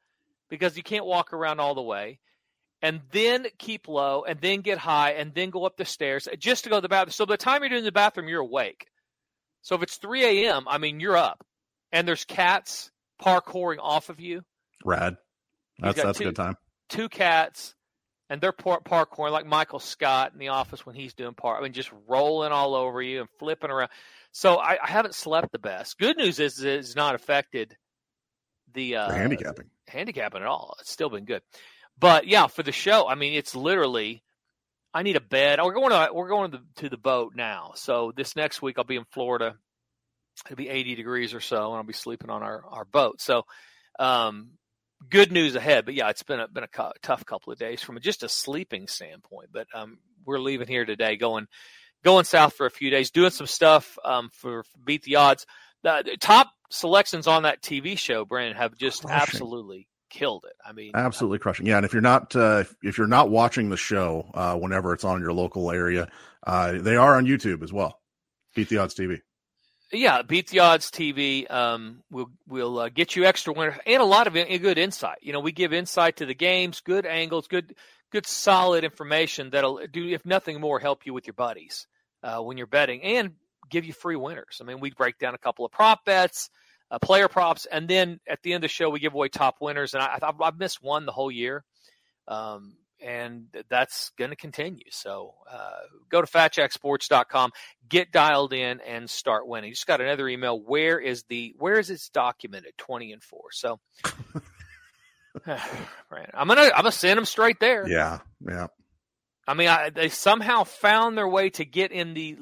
because 0.50 0.76
you 0.76 0.84
can't 0.84 1.06
walk 1.06 1.32
around 1.32 1.60
all 1.60 1.76
the 1.76 1.82
way, 1.82 2.20
and 2.82 3.02
then 3.12 3.48
keep 3.58 3.88
low, 3.88 4.24
and 4.28 4.42
then 4.42 4.62
get 4.62 4.78
high, 4.78 5.12
and 5.12 5.34
then 5.34 5.52
go 5.52 5.66
up 5.66 5.78
the 5.78 5.86
stairs 5.86 6.28
just 6.38 6.64
to 6.64 6.70
go 6.70 6.78
to 6.78 6.82
the 6.82 6.90
bathroom. 6.90 7.12
So 7.12 7.26
by 7.26 7.34
the 7.34 7.38
time 7.38 7.62
you're 7.62 7.70
doing 7.70 7.84
the 7.84 7.92
bathroom, 7.92 8.28
you're 8.28 8.42
awake. 8.42 8.88
So 9.62 9.76
if 9.76 9.84
it's 9.84 9.98
3 9.98 10.46
a.m., 10.46 10.66
I 10.68 10.78
mean 10.78 11.00
you're 11.00 11.18
up, 11.18 11.46
and 11.92 12.08
there's 12.08 12.26
cats 12.26 12.92
parkouring 13.22 13.78
off 13.80 14.10
of 14.10 14.20
you. 14.20 14.44
Rad. 14.84 15.18
That's 15.80 16.02
that's 16.02 16.18
two, 16.18 16.26
a 16.26 16.28
good 16.28 16.36
time. 16.36 16.56
two 16.90 17.10
cats, 17.10 17.76
and 18.30 18.40
they're 18.40 18.52
par- 18.52 18.82
parkouring 18.82 19.32
like 19.32 19.46
Michael 19.46 19.80
Scott 19.80 20.34
in 20.34 20.40
the 20.40 20.50
office 20.50 20.86
when 20.86 20.96
he's 20.96 21.14
doing 21.14 21.34
park. 21.34 21.58
I 21.60 21.64
mean, 21.64 21.74
just 21.74 21.92
rolling 22.08 22.52
all 22.52 22.76
over 22.76 23.02
you 23.02 23.22
and 23.22 23.30
flipping 23.40 23.72
around. 23.72 23.90
So 24.32 24.58
I, 24.58 24.78
I 24.82 24.90
haven't 24.90 25.16
slept 25.16 25.52
the 25.52 25.60
best. 25.60 25.98
Good 25.98 26.18
news 26.18 26.40
is 26.40 26.64
it's 26.64 26.96
not 26.96 27.16
affected 27.16 27.76
the 28.74 28.98
uh, 28.98 29.12
handicapping. 29.12 29.66
handicapping 29.88 30.42
at 30.42 30.48
all. 30.48 30.76
It's 30.80 30.92
still 30.92 31.10
been 31.10 31.26
good. 31.26 31.42
But 31.98 32.28
yeah, 32.28 32.48
for 32.48 32.64
the 32.64 32.72
show, 32.72 33.08
I 33.08 33.16
mean, 33.16 33.34
it's 33.34 33.56
literally. 33.56 34.24
I 34.92 35.04
need 35.04 35.18
a 35.18 35.22
bed. 35.22 35.60
We're 35.62 35.76
going 35.76 35.92
to 35.92 36.10
we're 36.12 36.30
going 36.30 36.50
to 36.52 36.58
the, 36.58 36.82
to 36.82 36.90
the 36.90 36.98
boat 36.98 37.34
now. 37.36 37.74
So 37.76 38.12
this 38.16 38.36
next 38.36 38.62
week 38.62 38.80
I'll 38.80 38.84
be 38.84 38.96
in 38.96 39.06
Florida. 39.12 39.56
It'll 40.46 40.56
be 40.56 40.70
80 40.70 40.96
degrees 40.96 41.34
or 41.36 41.42
so, 41.42 41.68
and 41.68 41.76
I'll 41.76 41.84
be 41.84 41.94
sleeping 41.94 42.32
on 42.32 42.42
our 42.42 42.64
our 42.66 42.86
boat. 42.86 43.22
So, 43.22 43.44
um, 44.00 44.52
good 45.10 45.32
news 45.32 45.56
ahead. 45.56 45.86
But 45.86 45.94
yeah, 45.94 46.10
it's 46.10 46.24
been 46.24 46.40
a 46.40 46.48
been 46.48 46.64
a 46.64 46.68
cu- 46.68 46.92
tough 47.02 47.26
couple 47.26 47.54
of 47.54 47.60
days 47.60 47.82
from 47.82 48.00
just 48.02 48.24
a 48.24 48.30
sleeping 48.30 48.88
standpoint. 48.88 49.50
But 49.52 49.68
um, 49.74 50.00
we're 50.26 50.40
leaving 50.40 50.68
here 50.68 50.86
today, 50.86 51.16
going 51.18 51.48
going 52.04 52.26
south 52.26 52.54
for 52.54 52.66
a 52.66 52.72
few 52.72 52.90
days, 52.90 53.12
doing 53.12 53.32
some 53.32 53.48
stuff 53.48 53.98
um, 54.06 54.30
for, 54.34 54.64
for 54.64 54.78
beat 54.86 55.04
the 55.04 55.18
odds. 55.18 55.46
The, 55.84 56.04
the 56.06 56.18
top 56.18 56.50
selections 56.70 57.28
on 57.28 57.44
that 57.44 57.62
TV 57.62 57.98
show, 57.98 58.26
Brandon, 58.26 58.58
have 58.58 58.76
just 58.76 59.02
Crushing. 59.04 59.22
absolutely 59.22 59.88
killed 60.10 60.46
it. 60.48 60.56
I 60.66 60.74
mean, 60.74 60.92
Absolutely 60.96 61.40
crushing. 61.40 61.66
Yeah, 61.68 61.78
and 61.78 61.86
if 61.86 61.94
you're 61.94 62.02
not 62.02 62.36
uh, 62.36 62.60
if, 62.62 62.76
if 62.84 62.98
you're 62.98 63.08
not 63.08 63.30
watching 63.30 63.70
the 63.70 63.78
show 63.78 64.30
uh, 64.34 64.56
whenever 64.56 64.94
it's 64.94 65.04
on 65.04 65.22
your 65.22 65.34
local 65.34 65.72
area, 65.72 66.10
uh, 66.46 66.74
they 66.74 66.96
are 66.96 67.16
on 67.16 67.26
YouTube 67.26 67.64
as 67.64 67.72
well. 67.72 68.00
Beat 68.56 68.70
the 68.70 68.78
odds 68.78 68.96
TV. 68.96 69.20
Yeah, 69.92 70.22
beat 70.22 70.50
the 70.50 70.60
odds 70.60 70.92
TV. 70.92 71.50
Um, 71.50 72.04
we'll 72.12 72.30
we'll 72.48 72.80
uh, 72.80 72.90
get 72.90 73.16
you 73.16 73.26
extra 73.26 73.54
winners 73.54 73.78
and 73.86 74.02
a 74.02 74.06
lot 74.06 74.28
of 74.28 74.36
in, 74.36 74.62
good 74.62 74.78
insight. 74.78 75.20
You 75.22 75.34
know, 75.34 75.40
we 75.40 75.52
give 75.52 75.74
insight 75.74 76.18
to 76.18 76.26
the 76.26 76.36
games, 76.36 76.82
good 76.82 77.06
angles, 77.06 77.48
good 77.48 77.76
good 78.12 78.26
solid 78.26 78.84
information 78.84 79.52
that'll 79.52 79.82
do, 79.92 80.08
if 80.08 80.26
nothing 80.26 80.60
more, 80.60 80.80
help 80.80 81.06
you 81.06 81.14
with 81.14 81.28
your 81.28 81.34
buddies 81.34 81.88
uh, 82.24 82.40
when 82.40 82.58
you're 82.58 82.68
betting 82.68 83.02
and 83.02 83.34
give 83.70 83.86
you 83.86 83.94
free 83.94 84.16
winners. 84.16 84.60
I 84.62 84.64
mean, 84.64 84.80
we 84.80 84.92
break 84.92 85.20
down 85.20 85.36
a 85.36 85.40
couple 85.40 85.66
of 85.66 85.72
prop 85.72 86.06
bets, 86.06 86.50
uh, 86.92 87.00
player 87.00 87.28
props, 87.28 87.66
and 87.66 87.88
then 87.88 88.20
at 88.28 88.42
the 88.42 88.54
end 88.54 88.64
of 88.64 88.70
the 88.70 88.74
show, 88.74 88.90
we 88.90 89.00
give 89.00 89.14
away 89.14 89.30
top 89.30 89.58
winners. 89.62 89.94
And 89.94 90.04
I, 90.04 90.20
I've 90.42 90.58
missed 90.58 90.82
one 90.82 91.06
the 91.06 91.12
whole 91.12 91.32
year. 91.32 91.64
Um, 92.28 92.76
and 93.02 93.46
that's 93.70 94.12
going 94.18 94.30
to 94.30 94.36
continue. 94.36 94.86
So 94.92 95.36
uh, 95.50 95.80
go 96.10 96.22
to 96.22 96.28
fatjacksports.com, 96.28 97.52
get 97.88 98.12
dialed 98.12 98.54
in, 98.54 98.80
and 98.82 99.10
start 99.10 99.48
winning. 99.48 99.72
Just 99.72 99.88
got 99.88 100.02
another 100.02 100.28
email. 100.28 100.60
Where 100.60 101.00
is 101.00 101.24
the 101.24 101.54
where 101.58 101.80
is 101.80 101.90
it's 101.90 102.10
documented? 102.10 102.74
Twenty 102.78 103.12
and 103.12 103.24
four. 103.24 103.52
So, 103.52 103.80
right, 105.46 106.30
I'm 106.34 106.48
gonna 106.48 106.64
I'm 106.64 106.82
gonna 106.82 106.92
send 106.92 107.18
them 107.18 107.26
straight 107.26 107.60
there. 107.60 107.88
Yeah, 107.88 108.20
yeah. 108.48 108.68
I 109.48 109.54
mean, 109.54 109.68
I, 109.68 109.90
they 109.90 110.10
somehow 110.10 110.64
found 110.64 111.18
their 111.18 111.28
way 111.28 111.50
to 111.52 111.66
get 111.66 111.92
in 111.92 112.14
the 112.14 112.38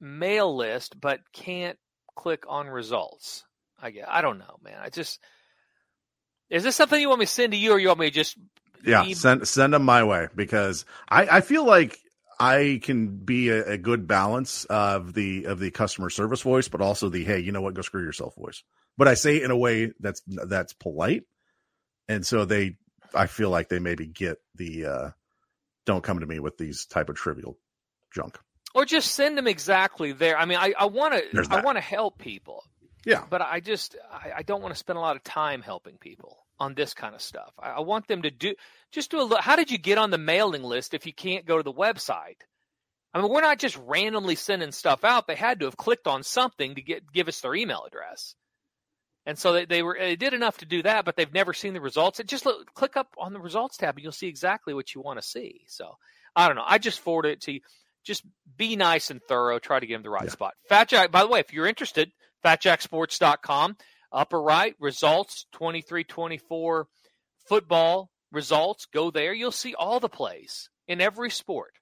mail 0.00 0.56
list, 0.56 1.00
but 1.00 1.20
can't 1.32 1.78
click 2.14 2.44
on 2.48 2.68
results. 2.68 3.44
I 3.80 3.90
get. 3.90 4.08
I 4.08 4.22
don't 4.22 4.38
know, 4.38 4.58
man. 4.62 4.78
I 4.80 4.88
just 4.88 5.18
is 6.52 6.62
this 6.62 6.76
something 6.76 7.00
you 7.00 7.08
want 7.08 7.20
me 7.20 7.24
to 7.24 7.32
send 7.32 7.52
to 7.52 7.58
you, 7.58 7.72
or 7.72 7.78
you 7.78 7.88
want 7.88 8.00
me 8.00 8.10
to 8.10 8.14
just 8.14 8.36
Yeah, 8.84 9.12
send 9.12 9.46
send 9.46 9.74
them 9.74 9.84
my 9.84 10.04
way 10.04 10.28
because 10.34 10.84
I, 11.08 11.38
I 11.38 11.40
feel 11.40 11.64
like 11.64 11.98
I 12.40 12.80
can 12.82 13.16
be 13.24 13.48
a, 13.50 13.72
a 13.72 13.78
good 13.78 14.06
balance 14.06 14.64
of 14.64 15.14
the 15.14 15.44
of 15.44 15.58
the 15.60 15.70
customer 15.70 16.10
service 16.10 16.42
voice, 16.42 16.68
but 16.68 16.80
also 16.80 17.08
the 17.08 17.24
hey, 17.24 17.38
you 17.40 17.52
know 17.52 17.60
what, 17.62 17.74
go 17.74 17.82
screw 17.82 18.02
yourself 18.02 18.34
voice. 18.34 18.62
But 18.98 19.08
I 19.08 19.14
say 19.14 19.36
it 19.36 19.44
in 19.44 19.50
a 19.50 19.56
way 19.56 19.92
that's 20.00 20.22
that's 20.26 20.72
polite, 20.72 21.24
and 22.08 22.26
so 22.26 22.44
they, 22.44 22.76
I 23.14 23.26
feel 23.26 23.50
like 23.50 23.68
they 23.68 23.78
maybe 23.78 24.06
get 24.06 24.38
the 24.56 24.86
uh 24.86 25.10
don't 25.86 26.02
come 26.04 26.20
to 26.20 26.26
me 26.26 26.38
with 26.40 26.58
these 26.58 26.86
type 26.86 27.08
of 27.08 27.16
trivial 27.16 27.58
junk. 28.14 28.38
or 28.74 28.84
just 28.84 29.14
send 29.14 29.36
them 29.36 29.46
exactly 29.46 30.12
there. 30.12 30.36
I 30.36 30.44
mean, 30.44 30.58
I, 30.58 30.74
I 30.78 30.86
want 30.86 31.14
to 31.14 31.46
I 31.50 31.62
want 31.62 31.76
to 31.76 31.82
help 31.82 32.18
people, 32.18 32.64
Yeah, 33.04 33.24
but 33.28 33.42
I 33.42 33.60
just 33.60 33.96
I, 34.12 34.32
I 34.38 34.42
don't 34.42 34.62
want 34.62 34.74
to 34.74 34.78
spend 34.78 34.96
a 34.96 35.00
lot 35.00 35.16
of 35.16 35.24
time 35.24 35.62
helping 35.62 35.98
people 35.98 36.41
on 36.62 36.74
this 36.74 36.94
kind 36.94 37.14
of 37.14 37.20
stuff. 37.20 37.52
I, 37.58 37.70
I 37.70 37.80
want 37.80 38.06
them 38.08 38.22
to 38.22 38.30
do 38.30 38.54
just 38.92 39.10
do 39.10 39.20
a 39.20 39.24
look. 39.24 39.40
How 39.40 39.56
did 39.56 39.70
you 39.70 39.78
get 39.78 39.98
on 39.98 40.10
the 40.10 40.18
mailing 40.18 40.62
list 40.62 40.94
if 40.94 41.06
you 41.06 41.12
can't 41.12 41.46
go 41.46 41.56
to 41.56 41.62
the 41.62 41.72
website? 41.72 42.36
I 43.14 43.20
mean, 43.20 43.30
we're 43.30 43.42
not 43.42 43.58
just 43.58 43.76
randomly 43.84 44.36
sending 44.36 44.72
stuff 44.72 45.04
out. 45.04 45.26
They 45.26 45.34
had 45.34 45.60
to 45.60 45.66
have 45.66 45.76
clicked 45.76 46.06
on 46.06 46.22
something 46.22 46.74
to 46.76 46.82
get 46.82 47.10
give 47.12 47.28
us 47.28 47.40
their 47.40 47.54
email 47.54 47.84
address. 47.86 48.34
And 49.26 49.38
so 49.38 49.52
they, 49.52 49.64
they 49.66 49.82
were 49.82 49.96
they 49.98 50.16
did 50.16 50.34
enough 50.34 50.58
to 50.58 50.66
do 50.66 50.82
that, 50.82 51.04
but 51.04 51.16
they've 51.16 51.32
never 51.32 51.52
seen 51.52 51.74
the 51.74 51.80
results. 51.80 52.20
It 52.20 52.26
just 52.26 52.46
look, 52.46 52.72
click 52.74 52.96
up 52.96 53.08
on 53.18 53.32
the 53.32 53.40
results 53.40 53.76
tab 53.76 53.96
and 53.96 54.02
you'll 54.02 54.12
see 54.12 54.28
exactly 54.28 54.74
what 54.74 54.94
you 54.94 55.00
want 55.00 55.20
to 55.20 55.26
see. 55.26 55.62
So 55.68 55.96
I 56.34 56.46
don't 56.46 56.56
know. 56.56 56.64
I 56.66 56.78
just 56.78 57.00
forwarded 57.00 57.32
it 57.32 57.40
to 57.42 57.52
you. 57.52 57.60
Just 58.04 58.24
be 58.56 58.74
nice 58.76 59.10
and 59.10 59.20
thorough. 59.28 59.58
Try 59.60 59.78
to 59.78 59.86
get 59.86 59.94
them 59.94 60.02
the 60.02 60.10
right 60.10 60.24
Yeah. 60.24 60.30
spot. 60.30 60.54
Fat 60.68 60.88
Jack, 60.88 61.12
by 61.12 61.22
the 61.22 61.28
way, 61.28 61.38
if 61.40 61.52
you're 61.52 61.68
interested, 61.68 62.10
fatjacksports.com, 62.44 63.76
upper 64.12 64.40
right, 64.40 64.74
results 64.78 65.46
23 65.52 66.04
24 66.04 66.86
football 67.48 68.10
results. 68.30 68.86
Go 68.86 69.10
there. 69.10 69.32
You'll 69.32 69.50
see 69.52 69.74
all 69.74 70.00
the 70.00 70.08
plays 70.08 70.68
in 70.88 71.00
every 71.00 71.30
sport. 71.30 71.72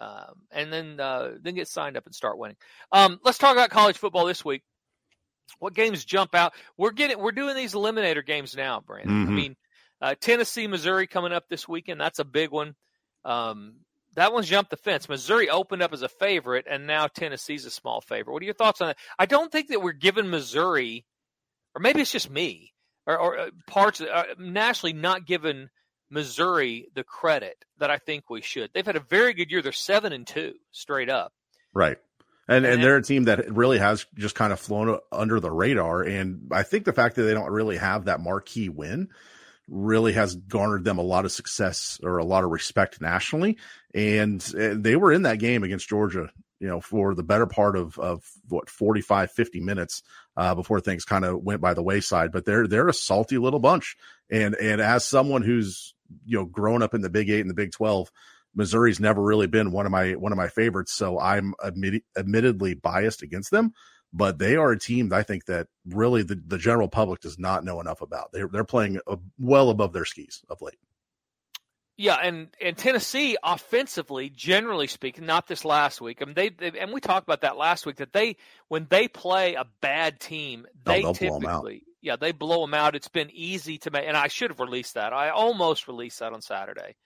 Um, 0.00 0.42
and 0.50 0.72
then 0.72 0.98
uh, 0.98 1.32
then 1.40 1.54
get 1.54 1.68
signed 1.68 1.96
up 1.96 2.06
and 2.06 2.14
start 2.14 2.36
winning. 2.38 2.56
Um, 2.90 3.20
let's 3.24 3.38
talk 3.38 3.52
about 3.52 3.70
college 3.70 3.96
football 3.98 4.26
this 4.26 4.44
week. 4.44 4.62
What 5.60 5.74
games 5.74 6.04
jump 6.04 6.34
out? 6.34 6.54
We're 6.76 6.90
getting 6.92 7.18
we're 7.20 7.30
doing 7.32 7.54
these 7.54 7.74
eliminator 7.74 8.24
games 8.24 8.56
now, 8.56 8.80
Brandon. 8.80 9.22
I 9.22 9.26
Mhm. 9.26 9.34
mean, 9.34 9.56
uh, 10.00 10.14
Tennessee, 10.20 10.66
Missouri 10.66 11.06
coming 11.06 11.32
up 11.32 11.44
this 11.48 11.68
weekend. 11.68 12.00
That's 12.00 12.18
a 12.18 12.24
big 12.24 12.50
one. 12.50 12.74
Um, 13.24 13.76
that 14.14 14.32
one's 14.32 14.48
jumped 14.48 14.70
the 14.70 14.76
fence. 14.76 15.08
Missouri 15.08 15.48
opened 15.48 15.82
up 15.82 15.92
as 15.92 16.02
a 16.02 16.08
favorite, 16.08 16.66
and 16.68 16.86
now 16.86 17.06
Tennessee's 17.06 17.64
a 17.64 17.70
small 17.70 18.00
favorite. 18.00 18.32
What 18.32 18.42
are 18.42 18.46
your 18.46 18.54
thoughts 18.54 18.80
on 18.80 18.88
that? 18.88 18.98
I 19.18 19.26
don't 19.26 19.52
think 19.52 19.68
that 19.68 19.80
we're 19.80 19.92
giving 19.92 20.28
Missouri, 20.30 21.06
or 21.74 21.80
maybe 21.80 22.00
it's 22.00 22.12
just 22.12 22.30
me, 22.30 22.72
or, 23.06 23.18
or 23.18 23.38
uh, 23.38 23.50
parts 23.66 24.00
uh, 24.00 24.24
nationally 24.38 24.92
not 24.92 25.26
giving 25.26 25.68
Missouri 26.10 26.88
the 26.94 27.04
credit 27.04 27.64
that 27.78 27.90
I 27.90 27.98
think 27.98 28.28
we 28.28 28.42
should. 28.42 28.70
They've 28.72 28.86
had 28.86 28.96
a 28.96 29.00
very 29.00 29.32
good 29.32 29.50
year. 29.50 29.62
They're 29.62 29.72
seven 29.72 30.12
and 30.12 30.26
two 30.26 30.54
straight 30.70 31.08
up. 31.08 31.32
right. 31.74 31.98
And 32.48 32.64
And 32.66 32.74
and 32.74 32.82
they're 32.82 32.96
a 32.96 33.02
team 33.02 33.24
that 33.24 33.50
really 33.52 33.78
has 33.78 34.04
just 34.16 34.34
kind 34.34 34.52
of 34.52 34.60
flown 34.60 34.98
under 35.12 35.40
the 35.40 35.50
radar. 35.50 36.02
And 36.02 36.48
I 36.50 36.64
think 36.64 36.84
the 36.84 36.92
fact 36.92 37.16
that 37.16 37.22
they 37.22 37.34
don't 37.34 37.50
really 37.50 37.76
have 37.76 38.06
that 38.06 38.20
marquee 38.20 38.68
win 38.68 39.08
really 39.68 40.12
has 40.12 40.34
garnered 40.34 40.84
them 40.84 40.98
a 40.98 41.02
lot 41.02 41.24
of 41.24 41.32
success 41.32 42.00
or 42.02 42.18
a 42.18 42.24
lot 42.24 42.44
of 42.44 42.50
respect 42.50 43.00
nationally. 43.00 43.58
And 43.94 44.40
they 44.40 44.96
were 44.96 45.12
in 45.12 45.22
that 45.22 45.38
game 45.38 45.62
against 45.62 45.88
Georgia, 45.88 46.30
you 46.62 46.68
know, 46.68 46.80
for 46.80 47.12
the 47.12 47.24
better 47.24 47.44
part 47.44 47.76
of, 47.76 47.98
of 47.98 48.24
what, 48.48 48.70
45, 48.70 49.32
50 49.32 49.58
minutes, 49.58 50.04
uh, 50.36 50.54
before 50.54 50.78
things 50.78 51.04
kind 51.04 51.24
of 51.24 51.42
went 51.42 51.60
by 51.60 51.74
the 51.74 51.82
wayside, 51.82 52.30
but 52.30 52.44
they're, 52.44 52.68
they're 52.68 52.86
a 52.86 52.94
salty 52.94 53.36
little 53.36 53.58
bunch. 53.58 53.96
And, 54.30 54.54
and 54.54 54.80
as 54.80 55.04
someone 55.04 55.42
who's, 55.42 55.92
you 56.24 56.38
know, 56.38 56.44
grown 56.44 56.80
up 56.80 56.94
in 56.94 57.00
the 57.00 57.10
big 57.10 57.28
eight 57.30 57.40
and 57.40 57.50
the 57.50 57.54
big 57.54 57.72
12, 57.72 58.12
Missouri's 58.54 59.00
never 59.00 59.20
really 59.20 59.48
been 59.48 59.72
one 59.72 59.86
of 59.86 59.92
my, 59.92 60.12
one 60.12 60.30
of 60.30 60.38
my 60.38 60.46
favorites. 60.46 60.92
So 60.92 61.18
I'm 61.18 61.52
admit, 61.60 62.04
admittedly 62.16 62.74
biased 62.74 63.22
against 63.22 63.50
them, 63.50 63.72
but 64.12 64.38
they 64.38 64.54
are 64.54 64.70
a 64.70 64.78
team 64.78 65.08
that 65.08 65.16
I 65.16 65.24
think 65.24 65.46
that 65.46 65.66
really 65.84 66.22
the, 66.22 66.40
the 66.46 66.58
general 66.58 66.86
public 66.86 67.22
does 67.22 67.40
not 67.40 67.64
know 67.64 67.80
enough 67.80 68.02
about. 68.02 68.30
They're, 68.32 68.46
they're 68.46 68.62
playing 68.62 69.00
uh 69.08 69.16
well 69.36 69.68
above 69.68 69.92
their 69.92 70.04
skis 70.04 70.44
of 70.48 70.62
late. 70.62 70.78
Yeah, 71.98 72.16
and 72.16 72.48
and 72.60 72.76
Tennessee 72.76 73.36
offensively, 73.44 74.30
generally 74.30 74.86
speaking, 74.86 75.26
not 75.26 75.46
this 75.46 75.64
last 75.64 76.00
week. 76.00 76.18
I 76.22 76.24
mean, 76.24 76.34
they, 76.34 76.48
they 76.48 76.78
and 76.78 76.92
we 76.92 77.00
talked 77.00 77.26
about 77.26 77.42
that 77.42 77.56
last 77.56 77.84
week 77.86 77.96
that 77.96 78.12
they 78.12 78.36
when 78.68 78.86
they 78.88 79.08
play 79.08 79.54
a 79.54 79.66
bad 79.80 80.18
team, 80.18 80.66
Oh, 80.68 80.92
they 80.92 81.02
they'll 81.02 81.12
blow 81.14 81.36
'em 81.36 81.46
out. 81.46 81.50
typically 81.64 81.82
yeah 82.00 82.16
they 82.16 82.32
blow 82.32 82.62
them 82.62 82.74
out. 82.74 82.96
It's 82.96 83.08
been 83.08 83.30
easy 83.30 83.78
to 83.78 83.90
make, 83.90 84.04
and 84.06 84.16
I 84.16 84.28
should 84.28 84.50
have 84.50 84.58
released 84.60 84.94
that. 84.94 85.12
I 85.12 85.30
almost 85.30 85.86
released 85.86 86.18
that 86.20 86.32
on 86.32 86.40
Saturday, 86.40 86.96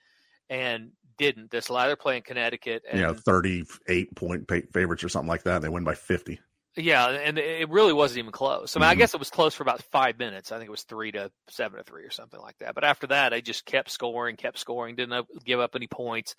and 0.49 0.91
didn't. 1.17 1.51
This 1.51 1.69
last 1.69 1.87
they're 1.87 1.95
playing 1.97 2.23
Connecticut, 2.23 2.83
and 2.89 2.99
you 2.99 3.05
know, 3.05 3.13
38 3.13 4.15
point 4.15 4.47
favorites 4.71 5.03
or 5.03 5.09
something 5.09 5.27
like 5.29 5.43
that. 5.43 5.61
They 5.61 5.69
win 5.69 5.83
by 5.83 5.95
50. 5.95 6.39
Yeah, 6.77 7.07
and 7.07 7.39
it 7.39 7.69
really 7.69 7.91
wasn't 7.91 8.19
even 8.19 8.31
close. 8.31 8.75
I 8.75 8.79
mean, 8.79 8.87
I 8.87 8.93
Mhm. 8.93 8.99
guess 8.99 9.13
it 9.15 9.19
was 9.19 9.31
close 9.31 9.55
for 9.55 9.63
about 9.63 9.81
five 9.85 10.19
minutes. 10.19 10.51
I 10.51 10.57
think 10.57 10.67
it 10.67 10.71
was 10.71 10.83
three 10.83 11.11
to 11.13 11.31
seven 11.49 11.79
to 11.79 11.83
three 11.83 12.03
or 12.03 12.11
something 12.11 12.39
like 12.39 12.57
that. 12.59 12.75
But 12.75 12.83
after 12.83 13.07
that, 13.07 13.29
they 13.29 13.41
just 13.41 13.65
kept 13.65 13.89
scoring, 13.89 14.35
kept 14.35 14.59
scoring, 14.59 14.95
didn't 14.95 15.27
give 15.43 15.59
up 15.59 15.75
any 15.75 15.87
points, 15.87 16.35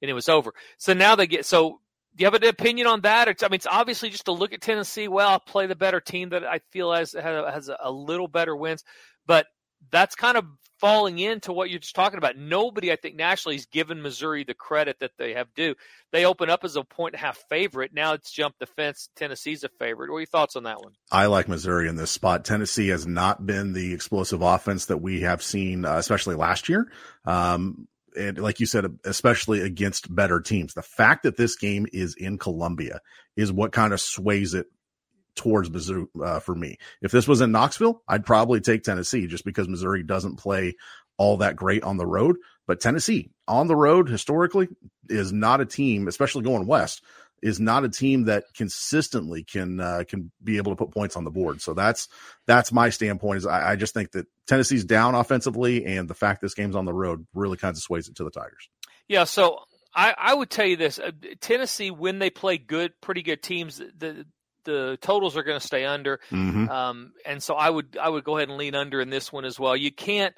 and 0.00 0.08
it 0.08 0.14
was 0.14 0.28
over. 0.28 0.54
So 0.78 0.92
now 0.92 1.16
they 1.16 1.26
get. 1.26 1.44
So 1.44 1.80
do 2.14 2.22
you 2.22 2.26
have 2.26 2.34
an 2.34 2.44
opinion 2.44 2.86
on 2.86 3.00
that? 3.00 3.26
It's, 3.28 3.42
I 3.42 3.48
mean, 3.48 3.54
it's 3.56 3.66
obviously 3.66 4.10
just 4.10 4.26
to 4.26 4.32
look 4.32 4.52
at 4.52 4.60
Tennessee. 4.60 5.08
Well, 5.08 5.28
I'll 5.28 5.40
play 5.40 5.66
the 5.66 5.74
better 5.76 6.00
team 6.00 6.28
that 6.30 6.44
I 6.44 6.60
feel 6.70 6.92
has 6.92 7.12
has 7.12 7.68
a 7.80 7.90
little 7.90 8.28
better 8.28 8.54
wins, 8.54 8.84
but 9.26 9.46
that's 9.90 10.14
kind 10.14 10.36
of 10.36 10.44
falling 10.80 11.18
into 11.18 11.52
what 11.52 11.68
you're 11.68 11.78
just 11.78 11.94
talking 11.94 12.18
about. 12.18 12.36
Nobody, 12.36 12.90
I 12.90 12.96
think, 12.96 13.14
nationally 13.14 13.56
has 13.56 13.66
given 13.66 14.00
Missouri 14.00 14.44
the 14.44 14.54
credit 14.54 14.96
that 15.00 15.12
they 15.18 15.34
have 15.34 15.52
due. 15.54 15.74
They 16.10 16.24
open 16.24 16.48
up 16.48 16.64
as 16.64 16.74
a 16.74 16.82
point 16.82 17.14
and 17.14 17.22
a 17.22 17.26
half 17.26 17.38
favorite. 17.48 17.92
Now 17.92 18.14
it's 18.14 18.32
jumped 18.32 18.58
the 18.58 18.66
fence. 18.66 19.10
Tennessee's 19.14 19.62
a 19.62 19.68
favorite. 19.68 20.10
What 20.10 20.16
are 20.16 20.20
your 20.20 20.26
thoughts 20.26 20.56
on 20.56 20.64
that 20.64 20.80
one? 20.80 20.92
I 21.12 21.26
like 21.26 21.48
Missouri 21.48 21.88
in 21.88 21.96
this 21.96 22.10
spot. 22.10 22.44
Tennessee 22.44 22.88
has 22.88 23.06
not 23.06 23.44
been 23.44 23.74
the 23.74 23.92
explosive 23.92 24.42
offense 24.42 24.86
that 24.86 24.98
we 24.98 25.20
have 25.20 25.42
seen, 25.42 25.84
uh, 25.84 25.96
especially 25.96 26.34
last 26.34 26.68
year. 26.68 26.90
Um, 27.26 27.86
and 28.16 28.38
like 28.38 28.58
you 28.58 28.66
said, 28.66 28.86
especially 29.04 29.60
against 29.60 30.12
better 30.12 30.40
teams. 30.40 30.74
The 30.74 30.82
fact 30.82 31.22
that 31.22 31.36
this 31.36 31.56
game 31.56 31.86
is 31.92 32.16
in 32.16 32.38
Columbia 32.38 33.00
is 33.36 33.52
what 33.52 33.72
kind 33.72 33.92
of 33.92 34.00
sways 34.00 34.54
it 34.54 34.66
towards 35.34 35.70
Missouri 35.70 36.06
uh, 36.22 36.40
for 36.40 36.54
me. 36.54 36.78
If 37.02 37.12
this 37.12 37.28
was 37.28 37.40
in 37.40 37.52
Knoxville, 37.52 38.02
I'd 38.08 38.26
probably 38.26 38.60
take 38.60 38.82
Tennessee 38.82 39.26
just 39.26 39.44
because 39.44 39.68
Missouri 39.68 40.02
doesn't 40.02 40.36
play 40.36 40.74
all 41.16 41.36
that 41.38 41.56
great 41.56 41.82
on 41.82 41.96
the 41.96 42.06
road. 42.06 42.36
But 42.66 42.80
Tennessee 42.80 43.30
on 43.48 43.66
the 43.66 43.76
road 43.76 44.08
historically 44.08 44.68
is 45.08 45.32
not 45.32 45.60
a 45.60 45.66
team, 45.66 46.08
especially 46.08 46.44
going 46.44 46.66
west, 46.66 47.02
is 47.42 47.58
not 47.58 47.84
a 47.84 47.88
team 47.88 48.24
that 48.24 48.44
consistently 48.54 49.42
can 49.42 49.80
uh, 49.80 50.04
can 50.08 50.30
be 50.42 50.56
able 50.56 50.72
to 50.72 50.76
put 50.76 50.92
points 50.92 51.16
on 51.16 51.24
the 51.24 51.30
board. 51.30 51.60
So 51.62 51.74
that's 51.74 52.08
that's 52.46 52.72
my 52.72 52.90
standpoint. 52.90 53.38
Is 53.38 53.46
I, 53.46 53.72
I 53.72 53.76
just 53.76 53.94
think 53.94 54.12
that 54.12 54.26
Tennessee's 54.46 54.84
down 54.84 55.14
offensively, 55.14 55.84
and 55.84 56.08
the 56.08 56.14
fact 56.14 56.40
this 56.40 56.54
game's 56.54 56.76
on 56.76 56.84
the 56.84 56.92
road 56.92 57.26
really 57.34 57.56
kind 57.56 57.74
of 57.74 57.82
sways 57.82 58.08
it 58.08 58.16
to 58.16 58.24
the 58.24 58.30
Tigers. 58.30 58.68
Yeah. 59.08 59.24
So 59.24 59.60
I, 59.94 60.14
I 60.16 60.34
would 60.34 60.50
tell 60.50 60.66
you 60.66 60.76
this: 60.76 60.98
uh, 60.98 61.10
Tennessee, 61.40 61.90
when 61.90 62.18
they 62.18 62.30
play 62.30 62.58
good, 62.58 62.92
pretty 63.00 63.22
good 63.22 63.42
teams, 63.42 63.78
the 63.78 64.26
the 64.64 64.98
totals 65.00 65.36
are 65.36 65.42
going 65.42 65.58
to 65.60 65.66
stay 65.66 65.84
under, 65.84 66.20
Mhm. 66.30 66.68
um, 66.68 67.12
and 67.24 67.42
so 67.42 67.54
I 67.54 67.70
would 67.70 67.96
I 68.00 68.08
would 68.08 68.24
go 68.24 68.36
ahead 68.36 68.48
and 68.48 68.58
lean 68.58 68.74
under 68.74 69.00
in 69.00 69.10
this 69.10 69.32
one 69.32 69.44
as 69.44 69.58
well. 69.58 69.76
You 69.76 69.90
can't 69.92 70.34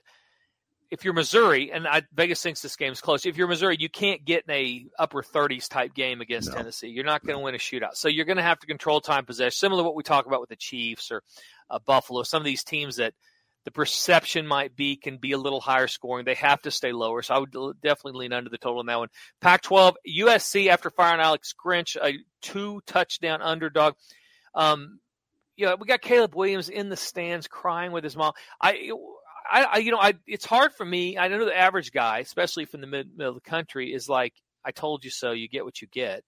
if 0.90 1.06
you're 1.06 1.14
Missouri, 1.14 1.72
and 1.72 1.88
I, 1.88 2.02
Vegas 2.12 2.42
thinks 2.42 2.60
this 2.60 2.76
game's 2.76 3.00
close. 3.00 3.24
If 3.24 3.38
you're 3.38 3.48
Missouri, 3.48 3.78
you 3.80 3.88
can't 3.88 4.22
get 4.26 4.44
in 4.46 4.50
a 4.54 4.86
upper 4.98 5.22
30s 5.22 5.66
type 5.66 5.94
game 5.94 6.20
against 6.20 6.50
No. 6.50 6.56
Tennessee. 6.56 6.88
You're 6.88 7.06
not 7.06 7.24
going 7.24 7.38
to 7.38 7.42
win 7.42 7.54
a 7.54 7.58
shootout, 7.58 7.94
so 7.94 8.08
you're 8.08 8.26
going 8.26 8.36
to 8.36 8.42
have 8.42 8.58
to 8.58 8.66
control 8.66 9.00
time 9.00 9.24
possession, 9.24 9.52
similar 9.52 9.80
to 9.80 9.84
what 9.84 9.94
we 9.94 10.02
talk 10.02 10.26
about 10.26 10.40
with 10.40 10.50
the 10.50 10.56
Chiefs 10.56 11.10
or 11.10 11.22
uh, 11.70 11.78
Buffalo. 11.78 12.24
Some 12.24 12.42
of 12.42 12.44
these 12.44 12.62
teams 12.62 12.96
that 12.96 13.14
the 13.64 13.70
perception 13.70 14.46
might 14.46 14.74
be 14.74 14.96
can 14.96 15.18
be 15.18 15.32
a 15.32 15.38
little 15.38 15.60
higher 15.60 15.86
scoring. 15.86 16.24
They 16.24 16.34
have 16.34 16.60
to 16.62 16.70
stay 16.70 16.92
lower. 16.92 17.22
So 17.22 17.34
I 17.34 17.38
would 17.38 17.52
definitely 17.80 18.20
lean 18.20 18.32
under 18.32 18.50
the 18.50 18.58
total 18.58 18.80
in 18.80 18.86
that 18.86 18.98
one. 18.98 19.08
Pac 19.40 19.62
12, 19.62 19.96
USC 20.18 20.68
after 20.68 20.90
firing 20.90 21.20
Alex 21.20 21.54
Grinch, 21.54 21.96
a 21.96 22.18
two 22.40 22.80
touchdown 22.86 23.40
underdog. 23.40 23.94
Um, 24.54 24.98
you 25.56 25.66
know, 25.66 25.76
we 25.78 25.86
got 25.86 26.00
Caleb 26.00 26.34
Williams 26.34 26.68
in 26.68 26.88
the 26.88 26.96
stands 26.96 27.46
crying 27.46 27.92
with 27.92 28.04
his 28.04 28.16
mom. 28.16 28.32
I, 28.60 28.90
I, 29.50 29.62
I 29.64 29.78
you 29.78 29.92
know, 29.92 30.00
I, 30.00 30.14
it's 30.26 30.44
hard 30.44 30.72
for 30.72 30.84
me. 30.84 31.18
I 31.18 31.28
know 31.28 31.44
the 31.44 31.56
average 31.56 31.92
guy, 31.92 32.18
especially 32.18 32.64
from 32.64 32.80
the 32.80 32.86
mid, 32.86 33.16
middle 33.16 33.36
of 33.36 33.42
the 33.42 33.48
country, 33.48 33.92
is 33.92 34.08
like, 34.08 34.32
I 34.64 34.70
told 34.72 35.04
you 35.04 35.10
so. 35.10 35.32
You 35.32 35.48
get 35.48 35.64
what 35.64 35.80
you 35.80 35.88
get. 35.88 36.24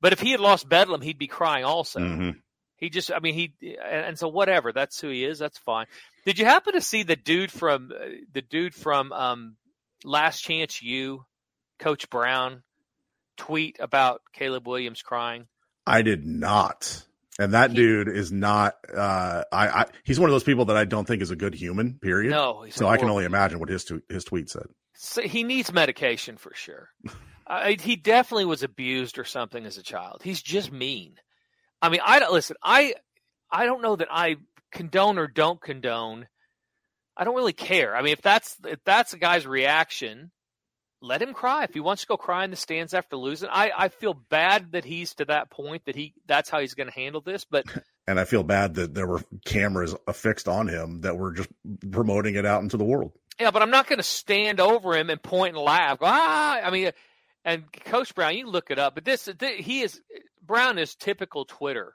But 0.00 0.12
if 0.12 0.20
he 0.20 0.32
had 0.32 0.40
lost 0.40 0.68
Bedlam, 0.68 1.00
he'd 1.00 1.18
be 1.18 1.28
crying 1.28 1.64
also. 1.64 2.00
Mhm. 2.00 2.36
He 2.82 2.90
just, 2.90 3.12
I 3.12 3.20
mean, 3.20 3.34
he, 3.34 3.54
and, 3.62 4.06
and 4.06 4.18
so 4.18 4.26
whatever. 4.26 4.72
That's 4.72 5.00
who 5.00 5.08
he 5.08 5.24
is. 5.24 5.38
That's 5.38 5.56
fine. 5.56 5.86
Did 6.26 6.40
you 6.40 6.46
happen 6.46 6.72
to 6.72 6.80
see 6.80 7.04
the 7.04 7.14
dude 7.14 7.52
from 7.52 7.92
uh, 7.94 8.06
the 8.32 8.42
dude 8.42 8.74
from 8.74 9.12
um, 9.12 9.54
Last 10.02 10.40
Chance 10.40 10.82
U, 10.82 11.24
Coach 11.78 12.10
Brown, 12.10 12.64
tweet 13.36 13.76
about 13.78 14.22
Caleb 14.32 14.66
Williams 14.66 15.00
crying? 15.00 15.46
I 15.86 16.02
did 16.02 16.26
not. 16.26 17.04
And 17.38 17.54
that 17.54 17.72
dude 17.72 18.08
is 18.08 18.32
not. 18.32 18.74
Uh, 18.92 19.44
I, 19.52 19.68
I 19.68 19.86
he's 20.02 20.18
one 20.18 20.28
of 20.28 20.34
those 20.34 20.42
people 20.42 20.64
that 20.64 20.76
I 20.76 20.84
don't 20.84 21.06
think 21.06 21.22
is 21.22 21.30
a 21.30 21.36
good 21.36 21.54
human. 21.54 22.00
Period. 22.00 22.32
No, 22.32 22.62
he's 22.62 22.74
So 22.74 22.88
I 22.88 22.96
can 22.96 23.08
only 23.08 23.26
imagine 23.26 23.60
what 23.60 23.68
his 23.68 23.88
his 24.08 24.24
tweet 24.24 24.50
said. 24.50 24.66
So 24.94 25.22
he 25.22 25.44
needs 25.44 25.72
medication 25.72 26.36
for 26.36 26.52
sure. 26.52 26.88
He 27.80 27.96
definitely 27.96 28.46
was 28.46 28.62
abused 28.62 29.18
or 29.18 29.24
something 29.24 29.66
as 29.66 29.76
a 29.76 29.82
child. 29.82 30.22
He's 30.22 30.40
just 30.40 30.72
mean. 30.72 31.16
I 31.82 31.88
mean, 31.88 32.00
I 32.04 32.18
don't 32.20 32.32
listen. 32.32 32.56
I 32.62 32.94
I 33.50 33.66
don't 33.66 33.82
know 33.82 33.96
that 33.96 34.08
I 34.10 34.36
condone 34.72 35.18
or 35.18 35.26
don't 35.26 35.60
condone. 35.60 36.28
I 37.16 37.24
don't 37.24 37.34
really 37.34 37.52
care. 37.52 37.94
I 37.94 38.02
mean, 38.02 38.12
if 38.12 38.22
that's 38.22 38.56
if 38.64 38.78
that's 38.84 39.12
a 39.12 39.18
guy's 39.18 39.46
reaction, 39.46 40.30
let 41.02 41.20
him 41.20 41.34
cry. 41.34 41.64
If 41.64 41.74
he 41.74 41.80
wants 41.80 42.02
to 42.02 42.08
go 42.08 42.16
cry 42.16 42.44
in 42.44 42.50
the 42.50 42.56
stands 42.56 42.94
after 42.94 43.16
losing, 43.16 43.50
I 43.50 43.72
I 43.76 43.88
feel 43.88 44.14
bad 44.14 44.72
that 44.72 44.84
he's 44.84 45.14
to 45.16 45.26
that 45.26 45.50
point 45.50 45.84
that 45.84 45.96
he 45.96 46.14
that's 46.26 46.48
how 46.48 46.60
he's 46.60 46.74
going 46.74 46.88
to 46.88 46.94
handle 46.94 47.20
this. 47.20 47.44
But 47.44 47.66
And 48.06 48.18
I 48.18 48.24
feel 48.24 48.42
bad 48.42 48.74
that 48.74 48.94
there 48.94 49.06
were 49.06 49.22
cameras 49.44 49.94
affixed 50.08 50.48
on 50.48 50.66
him 50.66 51.02
that 51.02 51.16
were 51.16 51.32
just 51.32 51.48
promoting 51.90 52.34
it 52.34 52.44
out 52.44 52.62
into 52.62 52.76
the 52.76 52.84
world. 52.84 53.12
Yeah, 53.38 53.52
but 53.52 53.62
I'm 53.62 53.70
not 53.70 53.86
going 53.86 53.98
to 53.98 54.02
stand 54.04 54.60
over 54.60 54.96
him 54.96 55.08
and 55.08 55.22
point 55.22 55.54
and 55.54 55.64
laugh. 55.64 56.00
Go, 56.00 56.06
ah, 56.08 56.60
I 56.62 56.70
mean, 56.70 56.90
and 57.44 57.64
Coach 57.72 58.14
Brown, 58.14 58.36
you 58.36 58.46
look 58.48 58.70
it 58.70 58.78
up, 58.78 58.94
but 58.94 59.04
this, 59.04 59.28
th- 59.38 59.64
he 59.64 59.82
is 59.82 60.00
Brown 60.42 60.78
is 60.78 60.94
typical 60.94 61.44
Twitter. 61.44 61.94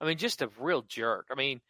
I 0.00 0.06
mean, 0.06 0.18
just 0.18 0.42
a 0.42 0.50
real 0.58 0.82
jerk. 0.82 1.26
I 1.30 1.34
mean, 1.34 1.60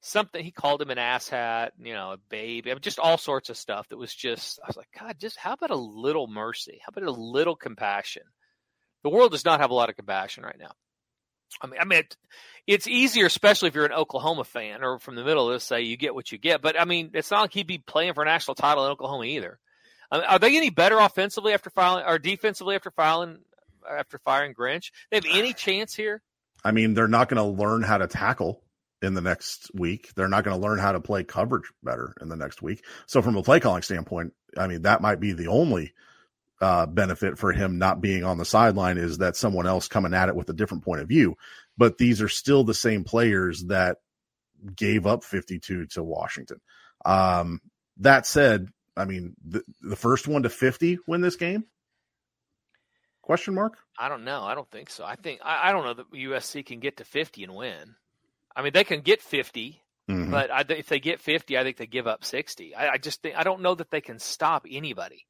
something 0.00 0.44
he 0.44 0.50
called 0.50 0.82
him 0.82 0.90
an 0.90 0.98
asshat, 0.98 1.70
you 1.78 1.94
know, 1.94 2.12
a 2.12 2.18
baby, 2.28 2.70
I 2.70 2.74
mean, 2.74 2.82
just 2.82 2.98
all 2.98 3.18
sorts 3.18 3.50
of 3.50 3.56
stuff 3.56 3.88
that 3.88 3.96
was 3.96 4.14
just. 4.14 4.60
I 4.62 4.66
was 4.66 4.76
like, 4.76 4.88
God, 4.98 5.16
just 5.18 5.38
how 5.38 5.54
about 5.54 5.70
a 5.70 5.76
little 5.76 6.26
mercy? 6.26 6.80
How 6.84 6.90
about 6.90 7.08
a 7.08 7.20
little 7.20 7.56
compassion? 7.56 8.22
The 9.02 9.10
world 9.10 9.32
does 9.32 9.44
not 9.44 9.60
have 9.60 9.70
a 9.70 9.74
lot 9.74 9.88
of 9.88 9.96
compassion 9.96 10.44
right 10.44 10.58
now. 10.58 10.72
I 11.62 11.66
mean, 11.66 11.80
I 11.80 11.84
mean, 11.84 11.98
it, 12.00 12.16
it's 12.66 12.86
easier, 12.86 13.26
especially 13.26 13.68
if 13.68 13.74
you're 13.74 13.86
an 13.86 13.92
Oklahoma 13.92 14.44
fan 14.44 14.82
or 14.82 14.98
from 14.98 15.14
the 15.14 15.24
middle, 15.24 15.50
to 15.50 15.60
say 15.60 15.82
you 15.82 15.96
get 15.96 16.14
what 16.14 16.30
you 16.30 16.38
get. 16.38 16.60
But 16.60 16.78
I 16.78 16.84
mean, 16.84 17.10
it's 17.14 17.30
not 17.30 17.42
like 17.42 17.54
he'd 17.54 17.66
be 17.66 17.78
playing 17.78 18.14
for 18.14 18.22
a 18.22 18.26
national 18.26 18.54
title 18.54 18.84
in 18.84 18.92
Oklahoma 18.92 19.24
either. 19.24 19.58
I 20.10 20.18
mean, 20.18 20.26
are 20.26 20.38
they 20.38 20.56
any 20.56 20.70
better 20.70 20.98
offensively 20.98 21.52
after 21.52 21.70
filing 21.70 22.04
or 22.06 22.18
defensively 22.18 22.74
after 22.74 22.90
filing 22.90 23.38
after 23.88 24.18
firing 24.18 24.54
Grinch? 24.54 24.90
They 25.10 25.16
have 25.16 25.26
any 25.30 25.52
chance 25.52 25.94
here? 25.94 26.22
I 26.64 26.72
mean, 26.72 26.94
they're 26.94 27.08
not 27.08 27.28
going 27.28 27.42
to 27.42 27.62
learn 27.62 27.82
how 27.82 27.98
to 27.98 28.06
tackle 28.06 28.62
in 29.00 29.14
the 29.14 29.20
next 29.20 29.70
week. 29.74 30.12
They're 30.14 30.28
not 30.28 30.44
going 30.44 30.60
to 30.60 30.66
learn 30.66 30.78
how 30.78 30.92
to 30.92 31.00
play 31.00 31.24
coverage 31.24 31.70
better 31.82 32.14
in 32.20 32.28
the 32.28 32.36
next 32.36 32.62
week. 32.62 32.84
So, 33.06 33.22
from 33.22 33.36
a 33.36 33.42
play 33.42 33.60
calling 33.60 33.82
standpoint, 33.82 34.32
I 34.56 34.66
mean, 34.66 34.82
that 34.82 35.00
might 35.00 35.20
be 35.20 35.32
the 35.32 35.48
only 35.48 35.92
uh, 36.60 36.86
benefit 36.86 37.38
for 37.38 37.52
him 37.52 37.78
not 37.78 38.00
being 38.00 38.24
on 38.24 38.38
the 38.38 38.44
sideline 38.44 38.98
is 38.98 39.18
that 39.18 39.36
someone 39.36 39.66
else 39.66 39.88
coming 39.88 40.14
at 40.14 40.28
it 40.28 40.34
with 40.34 40.48
a 40.50 40.54
different 40.54 40.84
point 40.84 41.00
of 41.00 41.08
view. 41.08 41.36
But 41.76 41.98
these 41.98 42.20
are 42.20 42.28
still 42.28 42.64
the 42.64 42.74
same 42.74 43.04
players 43.04 43.64
that 43.66 43.98
gave 44.74 45.06
up 45.06 45.22
52 45.22 45.86
to 45.86 46.02
Washington. 46.02 46.60
Um, 47.04 47.60
that 47.98 48.26
said, 48.26 48.68
I 48.96 49.04
mean, 49.04 49.34
the, 49.44 49.62
the 49.80 49.96
first 49.96 50.26
one 50.26 50.42
to 50.42 50.48
50 50.48 50.98
win 51.06 51.20
this 51.20 51.36
game? 51.36 51.64
Question 53.28 53.52
mark? 53.56 53.76
I 53.98 54.08
don't 54.08 54.24
know. 54.24 54.42
I 54.42 54.54
don't 54.54 54.70
think 54.70 54.88
so. 54.88 55.04
I 55.04 55.14
think 55.14 55.40
I, 55.44 55.68
I 55.68 55.72
don't 55.72 55.84
know 55.84 55.92
that 55.92 56.10
USC 56.12 56.64
can 56.64 56.80
get 56.80 56.96
to 56.96 57.04
50 57.04 57.44
and 57.44 57.54
win. 57.54 57.94
I 58.56 58.62
mean, 58.62 58.72
they 58.72 58.84
can 58.84 59.02
get 59.02 59.20
50, 59.20 59.82
Mhm. 60.08 60.30
but 60.30 60.50
I, 60.50 60.64
if 60.72 60.86
they 60.88 60.98
get 60.98 61.20
50, 61.20 61.58
I 61.58 61.62
think 61.62 61.76
they 61.76 61.86
give 61.86 62.06
up 62.06 62.24
60. 62.24 62.74
I, 62.74 62.92
I 62.92 62.96
just 62.96 63.20
think 63.20 63.36
I 63.36 63.42
don't 63.42 63.60
know 63.60 63.74
that 63.74 63.90
they 63.90 64.00
can 64.00 64.18
stop 64.18 64.64
anybody. 64.66 65.26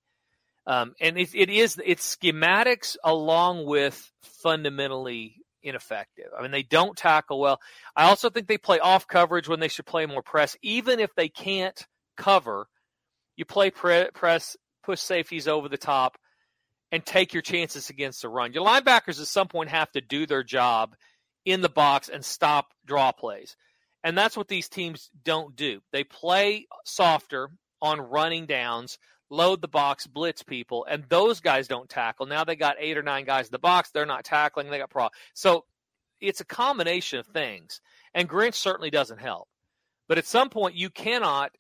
Um, 0.65 0.95
and 1.01 1.19
it, 1.19 1.35
it 1.35 1.51
is 1.51 1.77
it's 1.85 2.15
schematics 2.17 2.97
along 3.03 3.67
with 3.67 4.13
fundamentally 4.23 5.35
ineffective. 5.65 6.27
I 6.39 6.43
mean, 6.43 6.53
they 6.53 6.63
don't 6.63 6.97
tackle 6.97 7.41
well. 7.41 7.59
I 7.97 8.05
also 8.05 8.31
think 8.31 8.47
they 8.47 8.59
play 8.59 8.79
off 8.79 9.09
coverage 9.09 9.49
when 9.49 9.59
they 9.59 9.67
should 9.67 9.87
play 9.87 10.07
more 10.07 10.23
press. 10.23 10.57
Even 10.63 11.01
if 11.01 11.13
they 11.17 11.29
can't 11.29 11.85
cover, 12.17 12.69
you 13.35 13.45
play 13.45 13.73
pre- 13.73 14.11
press, 14.15 14.57
push 14.85 15.01
safeties 15.01 15.49
over 15.49 15.69
the 15.69 15.77
top, 15.77 16.17
and 16.91 17.05
take 17.05 17.33
your 17.33 17.43
chances 17.43 17.91
against 17.91 18.23
the 18.23 18.29
run. 18.29 18.53
Your 18.53 18.67
linebackers 18.67 19.21
at 19.21 19.27
some 19.27 19.49
point 19.49 19.71
have 19.71 19.91
to 19.93 20.01
do 20.01 20.27
their 20.27 20.43
job 20.43 20.95
in 21.45 21.61
the 21.61 21.69
box 21.69 22.09
and 22.09 22.25
stop 22.25 22.73
draw 22.87 23.13
plays. 23.13 23.57
And 24.05 24.17
that's 24.17 24.37
what 24.37 24.49
these 24.49 24.69
teams 24.69 25.11
don't 25.25 25.57
do. 25.57 25.81
They 25.93 26.05
play 26.05 26.67
softer 26.85 27.51
on 27.83 28.01
running 28.01 28.47
downs, 28.47 28.99
load 29.31 29.61
the 29.61 29.69
box, 29.69 30.07
blitz 30.07 30.43
people, 30.43 30.87
and 30.89 31.05
those 31.09 31.41
guys 31.41 31.69
don't 31.69 31.89
tackle. 31.89 32.27
Now 32.27 32.45
they 32.45 32.57
got 32.57 32.77
eight 32.79 32.97
or 32.97 33.03
nine 33.03 33.25
guys 33.25 33.47
in 33.47 33.53
the 33.53 33.59
box. 33.59 33.91
They're 33.91 34.07
not 34.07 34.25
tackling. 34.25 34.71
They 34.71 34.79
got 34.79 34.91
pro. 34.91 35.09
So 35.35 35.65
it's 36.21 36.41
a 36.41 36.47
combination 36.47 37.19
of 37.19 37.27
things. 37.27 37.81
And 38.15 38.29
Grinch 38.29 38.55
certainly 38.55 38.91
doesn't 38.91 39.21
help. 39.21 39.49
But 40.09 40.19
at 40.19 40.27
some 40.27 40.49
point, 40.49 40.75
you 40.75 40.91
cannot 40.91 41.53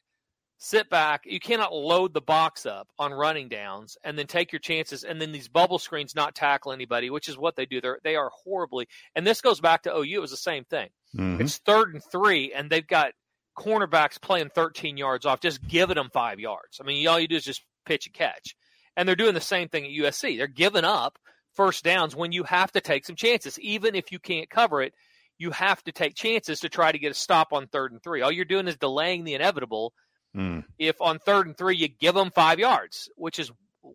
sit 0.59 0.91
back. 0.91 1.23
You 1.25 1.39
cannot 1.41 1.73
load 1.73 2.13
the 2.13 2.21
box 2.21 2.67
up 2.67 2.89
on 2.99 3.13
running 3.13 3.49
downs 3.49 3.97
and 4.05 4.19
then 4.19 4.27
take 4.27 4.53
your 4.53 4.59
chances. 4.59 5.05
And 5.05 5.21
then 5.21 5.33
these 5.33 5.49
bubble 5.49 5.79
screens 5.79 6.15
not 6.15 6.35
tackle 6.35 6.73
anybody, 6.73 7.11
which 7.11 7.29
is 7.29 7.39
what 7.39 7.55
they 7.57 7.65
do. 7.65 7.81
They're, 7.81 7.99
they 8.03 8.17
are 8.17 8.31
horribly. 8.45 8.89
And 9.15 9.27
this 9.27 9.41
goes 9.41 9.61
back 9.61 9.83
to 9.85 9.97
OU. 9.97 10.17
It 10.17 10.21
was 10.21 10.33
the 10.33 10.37
same 10.37 10.65
thing. 10.65 10.89
Mhm. 11.17 11.41
It's 11.41 11.59
third 11.59 11.95
and 11.95 12.03
three, 12.11 12.53
and 12.53 12.69
they've 12.69 12.87
got 12.87 13.13
cornerbacks 13.57 14.21
playing 14.21 14.51
13 14.51 14.97
yards 14.97 15.27
off, 15.27 15.41
just 15.41 15.67
giving 15.67 15.97
them 15.97 16.11
five 16.13 16.39
yards. 16.41 16.79
I 16.81 16.85
mean, 16.85 17.07
all 17.07 17.19
you 17.19 17.29
do 17.29 17.37
is 17.37 17.45
just 17.45 17.63
pitch 17.87 18.07
and 18.07 18.15
catch. 18.15 18.55
And 18.97 19.09
they're 19.09 19.17
doing 19.17 19.35
the 19.35 19.41
same 19.41 19.69
thing 19.69 19.85
at 19.85 19.91
USC. 19.93 20.37
They're 20.37 20.47
giving 20.49 20.85
up 20.85 21.19
first 21.55 21.85
downs 21.85 22.15
when 22.17 22.33
you 22.33 22.43
have 22.45 22.73
to 22.73 22.81
take 22.81 23.05
some 23.05 23.17
chances. 23.17 23.59
Even 23.61 23.95
if 23.95 24.13
you 24.13 24.19
can't 24.19 24.51
cover 24.51 24.83
it, 24.83 24.93
you 25.39 25.53
have 25.53 25.83
to 25.85 25.93
take 25.93 26.17
chances 26.17 26.61
to 26.61 26.69
try 26.69 26.91
to 26.91 26.99
get 26.99 27.13
a 27.13 27.15
stop 27.15 27.53
on 27.53 27.69
third 27.69 27.93
and 27.93 28.03
three. 28.03 28.23
All 28.23 28.33
you're 28.33 28.45
doing 28.45 28.67
is 28.67 28.77
delaying 28.77 29.23
the 29.23 29.35
inevitable 29.35 29.93
Mm. 30.37 30.64
if 30.79 31.01
on 31.01 31.18
third 31.18 31.47
and 31.47 31.57
three 31.57 31.76
you 31.76 31.89
give 31.89 32.14
them 32.14 32.31
five 32.31 32.59
yards, 32.59 33.09
which 33.16 33.39
is 33.39 33.51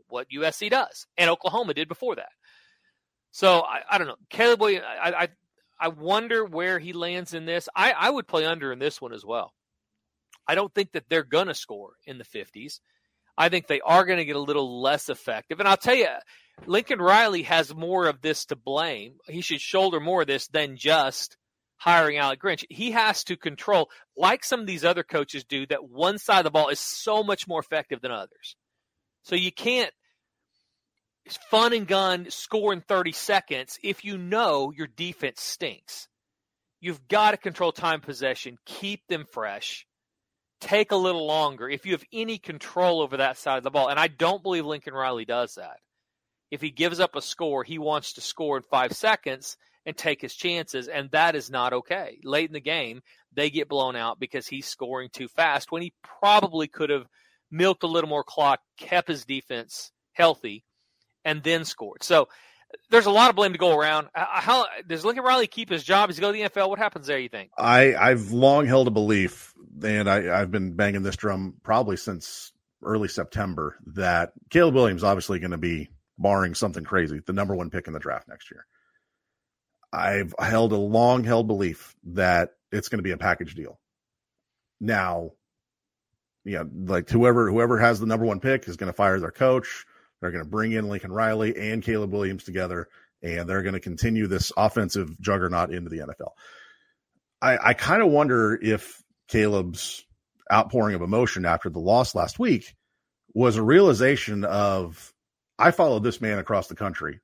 what 0.07 0.27
USC 0.35 0.69
does 0.69 1.05
and 1.17 1.29
Oklahoma 1.29 1.73
did 1.73 1.87
before 1.87 2.15
that. 2.15 2.31
So 3.31 3.61
I, 3.61 3.81
I 3.89 3.97
don't 3.97 4.07
know. 4.07 4.15
Caleb 4.29 4.61
I, 4.63 4.77
I 5.01 5.27
I 5.79 5.87
wonder 5.89 6.45
where 6.45 6.79
he 6.79 6.93
lands 6.93 7.33
in 7.33 7.45
this. 7.45 7.67
I, 7.75 7.91
I 7.91 8.09
would 8.09 8.27
play 8.27 8.45
under 8.45 8.71
in 8.71 8.79
this 8.79 9.01
one 9.01 9.13
as 9.13 9.25
well. 9.25 9.51
I 10.47 10.55
don't 10.55 10.73
think 10.73 10.93
that 10.93 11.05
they're 11.09 11.23
going 11.23 11.47
to 11.47 11.53
score 11.53 11.93
in 12.05 12.17
the 12.17 12.23
50s. 12.23 12.79
I 13.37 13.49
think 13.49 13.67
they 13.67 13.81
are 13.81 14.05
going 14.05 14.19
to 14.19 14.25
get 14.25 14.35
a 14.35 14.41
little 14.41 14.81
less 14.81 15.09
effective. 15.09 15.59
And 15.59 15.67
I'll 15.67 15.77
tell 15.77 15.95
you, 15.95 16.07
Lincoln 16.65 16.99
Riley 16.99 17.43
has 17.43 17.73
more 17.73 18.05
of 18.07 18.21
this 18.21 18.45
to 18.45 18.55
blame. 18.55 19.15
He 19.27 19.41
should 19.41 19.61
shoulder 19.61 19.99
more 19.99 20.21
of 20.21 20.27
this 20.27 20.47
than 20.47 20.77
just 20.77 21.37
hiring 21.77 22.17
Alex 22.17 22.41
Grinch. 22.41 22.65
He 22.69 22.91
has 22.91 23.23
to 23.25 23.35
control, 23.35 23.89
like 24.15 24.43
some 24.43 24.61
of 24.61 24.67
these 24.67 24.85
other 24.85 25.03
coaches 25.03 25.43
do, 25.43 25.65
that 25.67 25.89
one 25.89 26.17
side 26.17 26.39
of 26.39 26.43
the 26.45 26.51
ball 26.51 26.69
is 26.69 26.79
so 26.79 27.23
much 27.23 27.47
more 27.47 27.59
effective 27.59 28.01
than 28.01 28.11
others. 28.11 28.55
So 29.23 29.35
you 29.35 29.51
can't 29.51 29.91
fun 31.49 31.73
and 31.73 31.87
gun 31.87 32.27
score 32.29 32.73
in 32.73 32.81
30 32.81 33.13
seconds 33.13 33.79
if 33.83 34.03
you 34.03 34.17
know 34.17 34.71
your 34.75 34.87
defense 34.87 35.41
stinks. 35.41 36.07
You've 36.81 37.07
got 37.07 37.31
to 37.31 37.37
control 37.37 37.71
time 37.71 38.01
possession, 38.01 38.57
keep 38.65 39.07
them 39.07 39.25
fresh, 39.31 39.87
take 40.59 40.91
a 40.91 40.97
little 40.97 41.25
longer 41.25 41.69
if 41.69 41.85
you 41.85 41.93
have 41.93 42.03
any 42.11 42.37
control 42.37 43.01
over 43.01 43.17
that 43.17 43.37
side 43.37 43.57
of 43.57 43.63
the 43.63 43.71
ball. 43.71 43.89
And 43.89 43.99
I 43.99 44.07
don't 44.07 44.43
believe 44.43 44.65
Lincoln 44.65 44.93
Riley 44.93 45.25
does 45.25 45.55
that. 45.55 45.77
If 46.51 46.61
he 46.61 46.71
gives 46.71 46.99
up 46.99 47.15
a 47.15 47.21
score, 47.21 47.63
he 47.63 47.79
wants 47.79 48.13
to 48.13 48.21
score 48.21 48.57
in 48.57 48.63
five 48.63 48.93
seconds 48.93 49.57
and 49.85 49.97
take 49.97 50.21
his 50.21 50.35
chances, 50.35 50.87
and 50.87 51.11
that 51.11 51.35
is 51.35 51.49
not 51.49 51.73
okay. 51.73 52.19
Late 52.23 52.49
in 52.49 52.53
the 52.53 52.61
game, 52.61 53.01
they 53.33 53.49
get 53.49 53.69
blown 53.69 53.95
out 53.95 54.19
because 54.19 54.47
he's 54.47 54.65
scoring 54.65 55.09
too 55.11 55.27
fast 55.27 55.71
when 55.71 55.81
he 55.81 55.93
probably 56.03 56.67
could 56.67 56.89
have 56.89 57.05
milked 57.51 57.83
a 57.83 57.87
little 57.87 58.09
more 58.09 58.23
clock, 58.23 58.59
kept 58.77 59.07
his 59.07 59.25
defense 59.25 59.91
healthy, 60.13 60.63
and 61.25 61.43
then 61.43 61.65
scored. 61.65 62.03
So 62.03 62.27
there's 62.89 63.05
a 63.05 63.11
lot 63.11 63.29
of 63.29 63.35
blame 63.35 63.53
to 63.53 63.59
go 63.59 63.77
around. 63.77 64.07
Uh, 64.15 64.19
uh, 64.21 64.41
how 64.41 64.65
does 64.87 65.05
Lincoln 65.05 65.23
Riley 65.23 65.47
keep 65.47 65.69
his 65.69 65.83
job? 65.83 66.09
Does 66.09 66.17
he 66.17 66.21
go 66.21 66.31
to 66.31 66.37
the 66.37 66.49
NFL? 66.49 66.69
What 66.69 66.79
happens 66.79 67.07
there? 67.07 67.19
You 67.19 67.29
think? 67.29 67.51
I 67.57 67.95
I've 67.95 68.31
long 68.31 68.65
held 68.65 68.87
a 68.87 68.91
belief, 68.91 69.53
and 69.83 70.09
I 70.09 70.39
I've 70.39 70.51
been 70.51 70.73
banging 70.75 71.03
this 71.03 71.15
drum 71.15 71.55
probably 71.63 71.97
since 71.97 72.51
early 72.83 73.07
September 73.07 73.77
that 73.87 74.33
Caleb 74.49 74.75
Williams 74.75 75.03
obviously 75.03 75.39
going 75.39 75.51
to 75.51 75.57
be 75.57 75.89
barring 76.17 76.53
something 76.53 76.83
crazy 76.83 77.21
the 77.25 77.33
number 77.33 77.55
one 77.55 77.69
pick 77.69 77.87
in 77.87 77.93
the 77.93 77.99
draft 77.99 78.27
next 78.27 78.51
year. 78.51 78.65
I've 79.93 80.33
held 80.39 80.71
a 80.71 80.77
long 80.77 81.23
held 81.23 81.45
belief 81.47 81.95
that 82.05 82.49
it's 82.71 82.89
going 82.89 82.97
to 82.97 83.03
be 83.03 83.11
a 83.11 83.17
package 83.17 83.53
deal. 83.53 83.79
Now, 84.81 85.31
yeah, 86.43 86.63
like 86.73 87.09
whoever 87.09 87.49
whoever 87.49 87.77
has 87.77 87.99
the 87.99 88.07
number 88.07 88.25
one 88.25 88.39
pick 88.39 88.67
is 88.67 88.75
going 88.75 88.91
to 88.91 88.95
fire 88.95 89.19
their 89.19 89.31
coach. 89.31 89.85
They're 90.19 90.31
going 90.31 90.43
to 90.43 90.49
bring 90.49 90.71
in 90.71 90.89
Lincoln 90.89 91.11
Riley 91.11 91.55
and 91.71 91.83
Caleb 91.83 92.11
Williams 92.11 92.43
together, 92.43 92.87
and 93.21 93.47
they're 93.47 93.61
going 93.61 93.75
to 93.75 93.79
continue 93.79 94.25
this 94.25 94.51
offensive 94.57 95.19
juggernaut 95.21 95.71
into 95.71 95.89
the 95.89 95.99
NFL. 95.99 96.31
I, 97.41 97.69
I 97.69 97.73
kind 97.73 98.01
of 98.01 98.09
wonder 98.09 98.57
if 98.61 99.01
Caleb's 99.27 100.03
outpouring 100.51 100.95
of 100.95 101.01
emotion 101.01 101.45
after 101.45 101.69
the 101.69 101.79
loss 101.79 102.15
last 102.15 102.39
week 102.39 102.73
was 103.33 103.57
a 103.57 103.63
realization 103.63 104.43
of 104.43 105.13
I 105.59 105.71
followed 105.71 106.03
this 106.03 106.19
man 106.19 106.39
across 106.39 106.67
the 106.67 106.75
country 106.75 107.19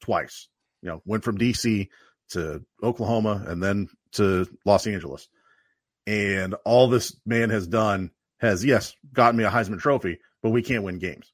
twice. 0.00 0.48
You 0.82 0.90
know, 0.90 1.02
went 1.04 1.24
from 1.24 1.38
DC 1.38 1.88
to 2.30 2.64
Oklahoma 2.82 3.44
and 3.46 3.62
then 3.62 3.88
to 4.12 4.46
Los 4.64 4.86
Angeles. 4.86 5.28
And 6.06 6.54
all 6.64 6.88
this 6.88 7.14
man 7.26 7.50
has 7.50 7.66
done 7.66 8.10
has, 8.38 8.64
yes, 8.64 8.94
gotten 9.12 9.36
me 9.36 9.44
a 9.44 9.50
Heisman 9.50 9.78
Trophy, 9.78 10.20
but 10.42 10.50
we 10.50 10.62
can't 10.62 10.84
win 10.84 10.98
games. 10.98 11.32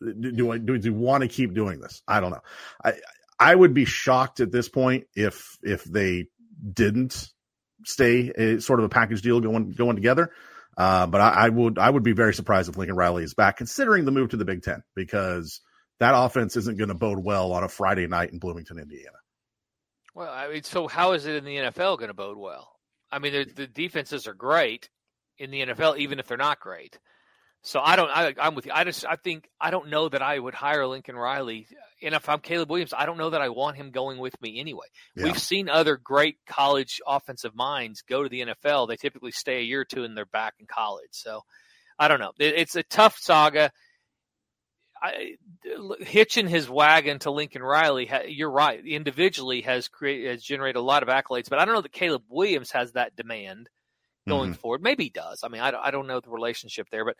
Do, 0.00 0.32
do 0.32 0.52
I 0.52 0.58
do, 0.58 0.78
do 0.78 0.94
want 0.94 1.22
to 1.22 1.28
keep 1.28 1.54
doing 1.54 1.80
this? 1.80 2.02
I 2.06 2.20
don't 2.20 2.30
know. 2.30 2.42
I 2.84 2.94
I 3.38 3.54
would 3.54 3.74
be 3.74 3.84
shocked 3.84 4.40
at 4.40 4.52
this 4.52 4.68
point 4.68 5.06
if 5.14 5.58
if 5.62 5.84
they 5.84 6.26
didn't 6.72 7.28
stay 7.84 8.30
a, 8.36 8.60
sort 8.60 8.80
of 8.80 8.84
a 8.84 8.88
package 8.88 9.22
deal 9.22 9.40
going 9.40 9.72
going 9.72 9.96
together. 9.96 10.30
Uh, 10.76 11.08
but 11.08 11.20
I, 11.20 11.30
I, 11.30 11.48
would 11.48 11.76
I 11.76 11.90
would 11.90 12.04
be 12.04 12.12
very 12.12 12.32
surprised 12.32 12.68
if 12.68 12.76
Lincoln 12.76 12.94
Riley 12.94 13.24
is 13.24 13.34
back, 13.34 13.56
considering 13.56 14.04
the 14.04 14.12
move 14.12 14.30
to 14.30 14.36
the 14.36 14.44
Big 14.44 14.62
Ten, 14.62 14.84
because 14.94 15.60
that 16.00 16.12
offense 16.16 16.56
isn't 16.56 16.78
going 16.78 16.88
to 16.88 16.94
bode 16.94 17.18
well 17.18 17.52
on 17.52 17.64
a 17.64 17.68
Friday 17.68 18.06
night 18.06 18.32
in 18.32 18.38
Bloomington, 18.38 18.78
Indiana. 18.78 19.18
Well, 20.14 20.32
I 20.32 20.48
mean, 20.48 20.62
so 20.62 20.88
how 20.88 21.12
is 21.12 21.26
it 21.26 21.36
in 21.36 21.44
the 21.44 21.56
NFL 21.56 21.98
going 21.98 22.08
to 22.08 22.14
bode 22.14 22.38
well? 22.38 22.72
I 23.10 23.18
mean, 23.18 23.46
the 23.54 23.66
defenses 23.66 24.26
are 24.26 24.34
great 24.34 24.90
in 25.38 25.50
the 25.50 25.64
NFL, 25.64 25.98
even 25.98 26.18
if 26.18 26.26
they're 26.26 26.36
not 26.36 26.60
great. 26.60 26.98
So 27.62 27.80
I 27.80 27.96
don't. 27.96 28.10
I, 28.10 28.34
am 28.38 28.54
with 28.54 28.66
you. 28.66 28.72
I 28.74 28.84
just. 28.84 29.04
I 29.04 29.16
think. 29.16 29.48
I 29.60 29.70
don't 29.70 29.88
know 29.88 30.08
that 30.08 30.22
I 30.22 30.38
would 30.38 30.54
hire 30.54 30.86
Lincoln 30.86 31.16
Riley. 31.16 31.66
And 32.02 32.14
if 32.14 32.28
I'm 32.28 32.38
Caleb 32.38 32.70
Williams, 32.70 32.94
I 32.96 33.04
don't 33.04 33.18
know 33.18 33.30
that 33.30 33.40
I 33.40 33.48
want 33.48 33.76
him 33.76 33.90
going 33.90 34.18
with 34.18 34.40
me 34.40 34.60
anyway. 34.60 34.86
Yeah. 35.16 35.24
We've 35.24 35.38
seen 35.38 35.68
other 35.68 35.96
great 35.96 36.36
college 36.46 37.00
offensive 37.06 37.56
minds 37.56 38.02
go 38.02 38.22
to 38.22 38.28
the 38.28 38.40
NFL. 38.40 38.88
They 38.88 38.96
typically 38.96 39.32
stay 39.32 39.58
a 39.58 39.62
year 39.62 39.80
or 39.80 39.84
two 39.84 40.04
and 40.04 40.16
they're 40.16 40.24
back 40.24 40.54
in 40.60 40.66
college. 40.66 41.10
So 41.10 41.42
I 41.98 42.06
don't 42.06 42.20
know. 42.20 42.32
It, 42.38 42.54
it's 42.56 42.76
a 42.76 42.84
tough 42.84 43.18
saga. 43.18 43.72
I, 45.00 45.36
hitching 46.00 46.48
his 46.48 46.68
wagon 46.68 47.18
to 47.20 47.30
Lincoln 47.30 47.62
Riley, 47.62 48.10
you're 48.28 48.50
right. 48.50 48.84
Individually 48.84 49.62
has 49.62 49.88
created 49.88 50.30
has 50.30 50.42
generated 50.42 50.76
a 50.76 50.82
lot 50.82 51.02
of 51.02 51.08
accolades, 51.08 51.48
but 51.48 51.58
I 51.58 51.64
don't 51.64 51.74
know 51.74 51.82
that 51.82 51.92
Caleb 51.92 52.22
Williams 52.28 52.70
has 52.72 52.92
that 52.92 53.16
demand 53.16 53.68
going 54.28 54.50
mm-hmm. 54.50 54.60
forward. 54.60 54.82
Maybe 54.82 55.04
he 55.04 55.10
does. 55.10 55.40
I 55.42 55.48
mean, 55.48 55.60
I, 55.60 55.72
I 55.72 55.90
don't 55.90 56.06
know 56.06 56.20
the 56.20 56.30
relationship 56.30 56.88
there, 56.90 57.04
but 57.04 57.16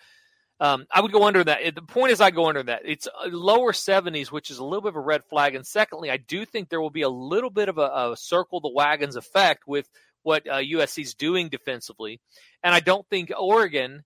um, 0.61 0.87
I 0.91 1.01
would 1.01 1.13
go 1.13 1.25
under 1.25 1.45
that. 1.45 1.75
The 1.75 1.83
point 1.83 2.13
is, 2.13 2.21
I 2.21 2.31
go 2.31 2.49
under 2.49 2.65
that. 2.65 2.83
It's 2.85 3.07
lower 3.27 3.73
70s, 3.73 4.33
which 4.33 4.51
is 4.51 4.59
a 4.59 4.65
little 4.65 4.83
bit 4.83 4.89
of 4.89 4.97
a 4.97 5.01
red 5.01 5.25
flag. 5.25 5.55
And 5.55 5.67
secondly, 5.67 6.11
I 6.11 6.17
do 6.17 6.45
think 6.45 6.69
there 6.69 6.81
will 6.81 6.91
be 6.91 7.03
a 7.03 7.09
little 7.09 7.51
bit 7.51 7.69
of 7.69 7.79
a, 7.79 8.13
a 8.13 8.15
circle 8.17 8.61
the 8.61 8.73
wagons 8.73 9.17
effect 9.17 9.67
with 9.67 9.89
what 10.23 10.49
uh, 10.49 10.57
USC's 10.57 11.15
doing 11.15 11.49
defensively. 11.49 12.21
And 12.63 12.75
I 12.75 12.81
don't 12.81 13.07
think 13.09 13.33
Oregon, 13.39 14.03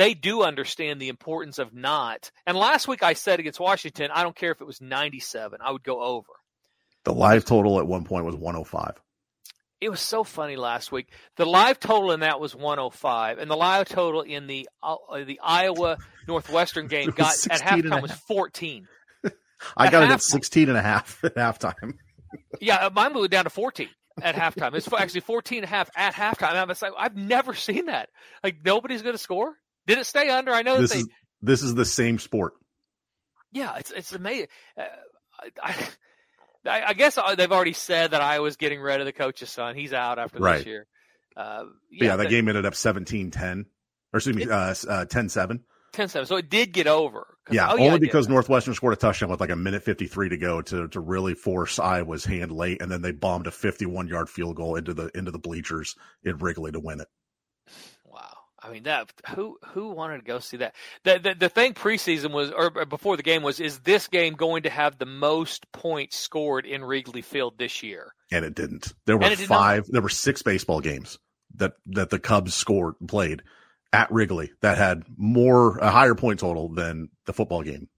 they 0.00 0.14
do 0.14 0.42
understand 0.42 1.00
the 1.00 1.08
importance 1.08 1.58
of 1.58 1.74
not. 1.74 2.30
And 2.46 2.56
last 2.56 2.88
week 2.88 3.02
I 3.02 3.12
said 3.12 3.40
against 3.40 3.60
Washington, 3.60 4.10
I 4.12 4.22
don't 4.22 4.36
care 4.36 4.52
if 4.52 4.60
it 4.60 4.66
was 4.66 4.80
97, 4.80 5.60
I 5.62 5.70
would 5.70 5.82
go 5.82 6.00
over. 6.02 6.32
The 7.04 7.12
live 7.12 7.44
total 7.44 7.78
at 7.78 7.86
one 7.86 8.04
point 8.04 8.24
was 8.24 8.34
105 8.34 9.00
it 9.80 9.88
was 9.88 10.00
so 10.00 10.24
funny 10.24 10.56
last 10.56 10.92
week. 10.92 11.08
The 11.36 11.46
live 11.46 11.80
total 11.80 12.12
in 12.12 12.20
that 12.20 12.38
was 12.38 12.54
105, 12.54 13.38
and 13.38 13.50
the 13.50 13.56
live 13.56 13.88
total 13.88 14.20
in 14.20 14.46
the 14.46 14.68
uh, 14.82 14.96
the 15.24 15.40
Iowa 15.42 15.96
Northwestern 16.28 16.86
game 16.88 17.10
got 17.10 17.34
at 17.50 17.60
halftime 17.60 18.02
was 18.02 18.12
14. 18.12 18.86
I 19.76 19.86
at 19.86 19.92
got 19.92 20.02
it 20.02 20.10
at 20.10 20.22
16 20.22 20.68
and 20.68 20.76
a 20.76 20.82
half 20.82 21.22
at 21.24 21.34
halftime. 21.34 21.94
yeah, 22.60 22.76
uh, 22.76 22.90
mine 22.90 23.12
blew 23.12 23.28
down 23.28 23.44
to 23.44 23.50
14 23.50 23.88
at 24.22 24.34
halftime. 24.34 24.74
It's 24.74 24.92
actually 24.92 25.22
14 25.22 25.58
and 25.58 25.64
a 25.64 25.68
half 25.68 25.90
at 25.96 26.14
halftime. 26.14 26.54
I 26.54 26.64
was 26.64 26.82
like, 26.82 26.92
I've 26.98 27.16
never 27.16 27.54
seen 27.54 27.86
that. 27.86 28.10
Like 28.44 28.58
nobody's 28.64 29.02
going 29.02 29.14
to 29.14 29.18
score. 29.18 29.54
Did 29.86 29.98
it 29.98 30.06
stay 30.06 30.28
under? 30.28 30.52
I 30.52 30.62
know 30.62 30.80
this 30.80 30.92
they, 30.92 30.98
is 31.00 31.08
this 31.42 31.62
is 31.62 31.74
the 31.74 31.84
same 31.84 32.18
sport. 32.18 32.54
Yeah, 33.52 33.76
it's 33.76 33.90
it's 33.90 34.12
amazing. 34.12 34.48
Uh, 34.76 34.84
I, 35.62 35.74
I, 36.66 36.82
I, 36.88 36.92
guess 36.92 37.16
uh, 37.16 37.34
they've 37.34 37.50
already 37.50 37.72
said 37.72 38.12
that 38.12 38.20
I 38.20 38.40
was 38.40 38.56
getting 38.56 38.80
rid 38.80 39.00
of 39.00 39.06
the 39.06 39.12
coach's 39.12 39.50
son. 39.50 39.74
He's 39.74 39.92
out 39.92 40.18
after 40.18 40.38
right. 40.38 40.58
this 40.58 40.66
year. 40.66 40.86
Uh, 41.36 41.64
yeah, 41.90 42.08
yeah, 42.08 42.16
that 42.16 42.28
game 42.28 42.48
ended 42.48 42.66
up 42.66 42.74
17-10. 42.74 43.64
Or 44.12 44.16
excuse 44.18 44.36
me, 44.36 44.42
it, 44.42 44.50
uh, 44.50 44.74
uh, 44.88 45.04
10-7. 45.06 45.60
10-7. 45.94 46.26
So 46.26 46.36
it 46.36 46.50
did 46.50 46.72
get 46.72 46.86
over. 46.86 47.38
Yeah, 47.50 47.72
oh, 47.72 47.76
yeah, 47.76 47.86
only 47.86 47.98
because 47.98 48.28
Northwestern 48.28 48.74
scored 48.74 48.92
a 48.92 48.96
touchdown 48.96 49.30
with 49.30 49.40
like 49.40 49.50
a 49.50 49.56
minute 49.56 49.82
53 49.82 50.28
to 50.28 50.36
go 50.36 50.62
to 50.62 50.86
to 50.88 51.00
really 51.00 51.34
force 51.34 51.78
Iowa's 51.80 52.24
hand 52.24 52.52
late, 52.52 52.80
and 52.80 52.90
then 52.92 53.02
they 53.02 53.10
bombed 53.10 53.48
a 53.48 53.50
51 53.50 54.06
yard 54.06 54.28
field 54.28 54.56
goal 54.56 54.76
into 54.76 54.94
the 54.94 55.10
into 55.16 55.32
the 55.32 55.38
bleachers 55.38 55.96
in 56.22 56.38
Wrigley 56.38 56.70
to 56.70 56.78
win 56.78 57.00
it. 57.00 57.08
I 58.62 58.70
mean 58.70 58.82
that 58.84 59.12
who 59.34 59.58
who 59.72 59.90
wanted 59.90 60.18
to 60.18 60.24
go 60.24 60.38
see 60.38 60.58
that? 60.58 60.74
The, 61.04 61.18
the 61.18 61.34
the 61.34 61.48
thing 61.48 61.74
preseason 61.74 62.32
was 62.32 62.50
or 62.50 62.70
before 62.86 63.16
the 63.16 63.22
game 63.22 63.42
was 63.42 63.60
is 63.60 63.80
this 63.80 64.08
game 64.08 64.34
going 64.34 64.64
to 64.64 64.70
have 64.70 64.98
the 64.98 65.06
most 65.06 65.70
points 65.72 66.16
scored 66.16 66.66
in 66.66 66.84
Wrigley 66.84 67.22
Field 67.22 67.58
this 67.58 67.82
year? 67.82 68.14
And 68.30 68.44
it 68.44 68.54
didn't. 68.54 68.92
There 69.06 69.16
were 69.16 69.34
five. 69.36 69.86
There 69.88 70.02
were 70.02 70.08
six 70.08 70.42
baseball 70.42 70.80
games 70.80 71.18
that 71.56 71.72
that 71.86 72.10
the 72.10 72.18
Cubs 72.18 72.54
scored 72.54 72.94
played 73.06 73.42
at 73.92 74.10
Wrigley 74.12 74.52
that 74.60 74.78
had 74.78 75.04
more 75.16 75.78
a 75.78 75.90
higher 75.90 76.14
point 76.14 76.40
total 76.40 76.68
than 76.68 77.08
the 77.26 77.32
football 77.32 77.62
game. 77.62 77.88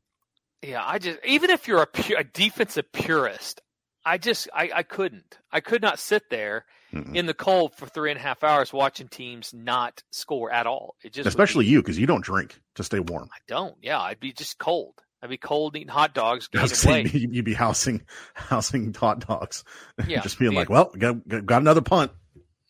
Yeah, 0.63 0.83
I 0.85 0.99
just 0.99 1.19
even 1.25 1.51
if 1.51 1.67
you're 1.67 1.83
a, 1.83 1.87
pure, 1.87 2.21
a 2.21 2.25
defensive 2.25 2.93
purist, 2.93 3.61
I 4.05 4.19
just 4.19 4.49
I, 4.55 4.71
I 4.75 4.83
couldn't. 4.85 5.39
I 5.51 5.61
could 5.61 5.83
not 5.83 5.99
sit 5.99 6.31
there 6.31 6.67
mm 6.93 7.15
in 7.15 7.27
the 7.27 7.35
cold 7.35 7.75
for 7.75 7.87
three 7.87 8.11
and 8.11 8.19
a 8.19 8.23
half 8.23 8.43
hours 8.43 8.73
watching 8.73 9.09
teams 9.09 9.53
not 9.53 10.03
score 10.11 10.51
at 10.51 10.67
all. 10.67 10.95
It 11.03 11.13
just 11.13 11.27
especially 11.27 11.65
be, 11.65 11.71
you 11.71 11.83
because 11.83 11.99
you 11.99 12.07
don't 12.07 12.25
drink 12.25 12.59
to 12.77 12.85
stay 12.85 13.01
warm. 13.01 13.29
I 13.33 13.39
don't. 13.47 13.77
Yeah, 13.83 14.01
I'd 14.01 14.21
be 14.21 14.33
just 14.33 14.59
cold. 14.59 14.95
I'd 15.23 15.31
be 15.31 15.37
cold 15.37 15.77
eating 15.77 15.89
hot 15.89 16.15
dogs. 16.15 16.49
Saying, 16.67 17.11
you'd 17.13 17.45
be 17.45 17.55
housing 17.55 18.03
housing 18.35 18.93
hot 18.95 19.27
dogs. 19.27 19.65
Yeah, 20.07 20.21
just 20.21 20.39
being 20.39 20.55
like, 20.55 20.69
well, 20.69 20.91
got, 20.99 21.47
got 21.47 21.63
another 21.63 21.83
punt. 21.83 22.13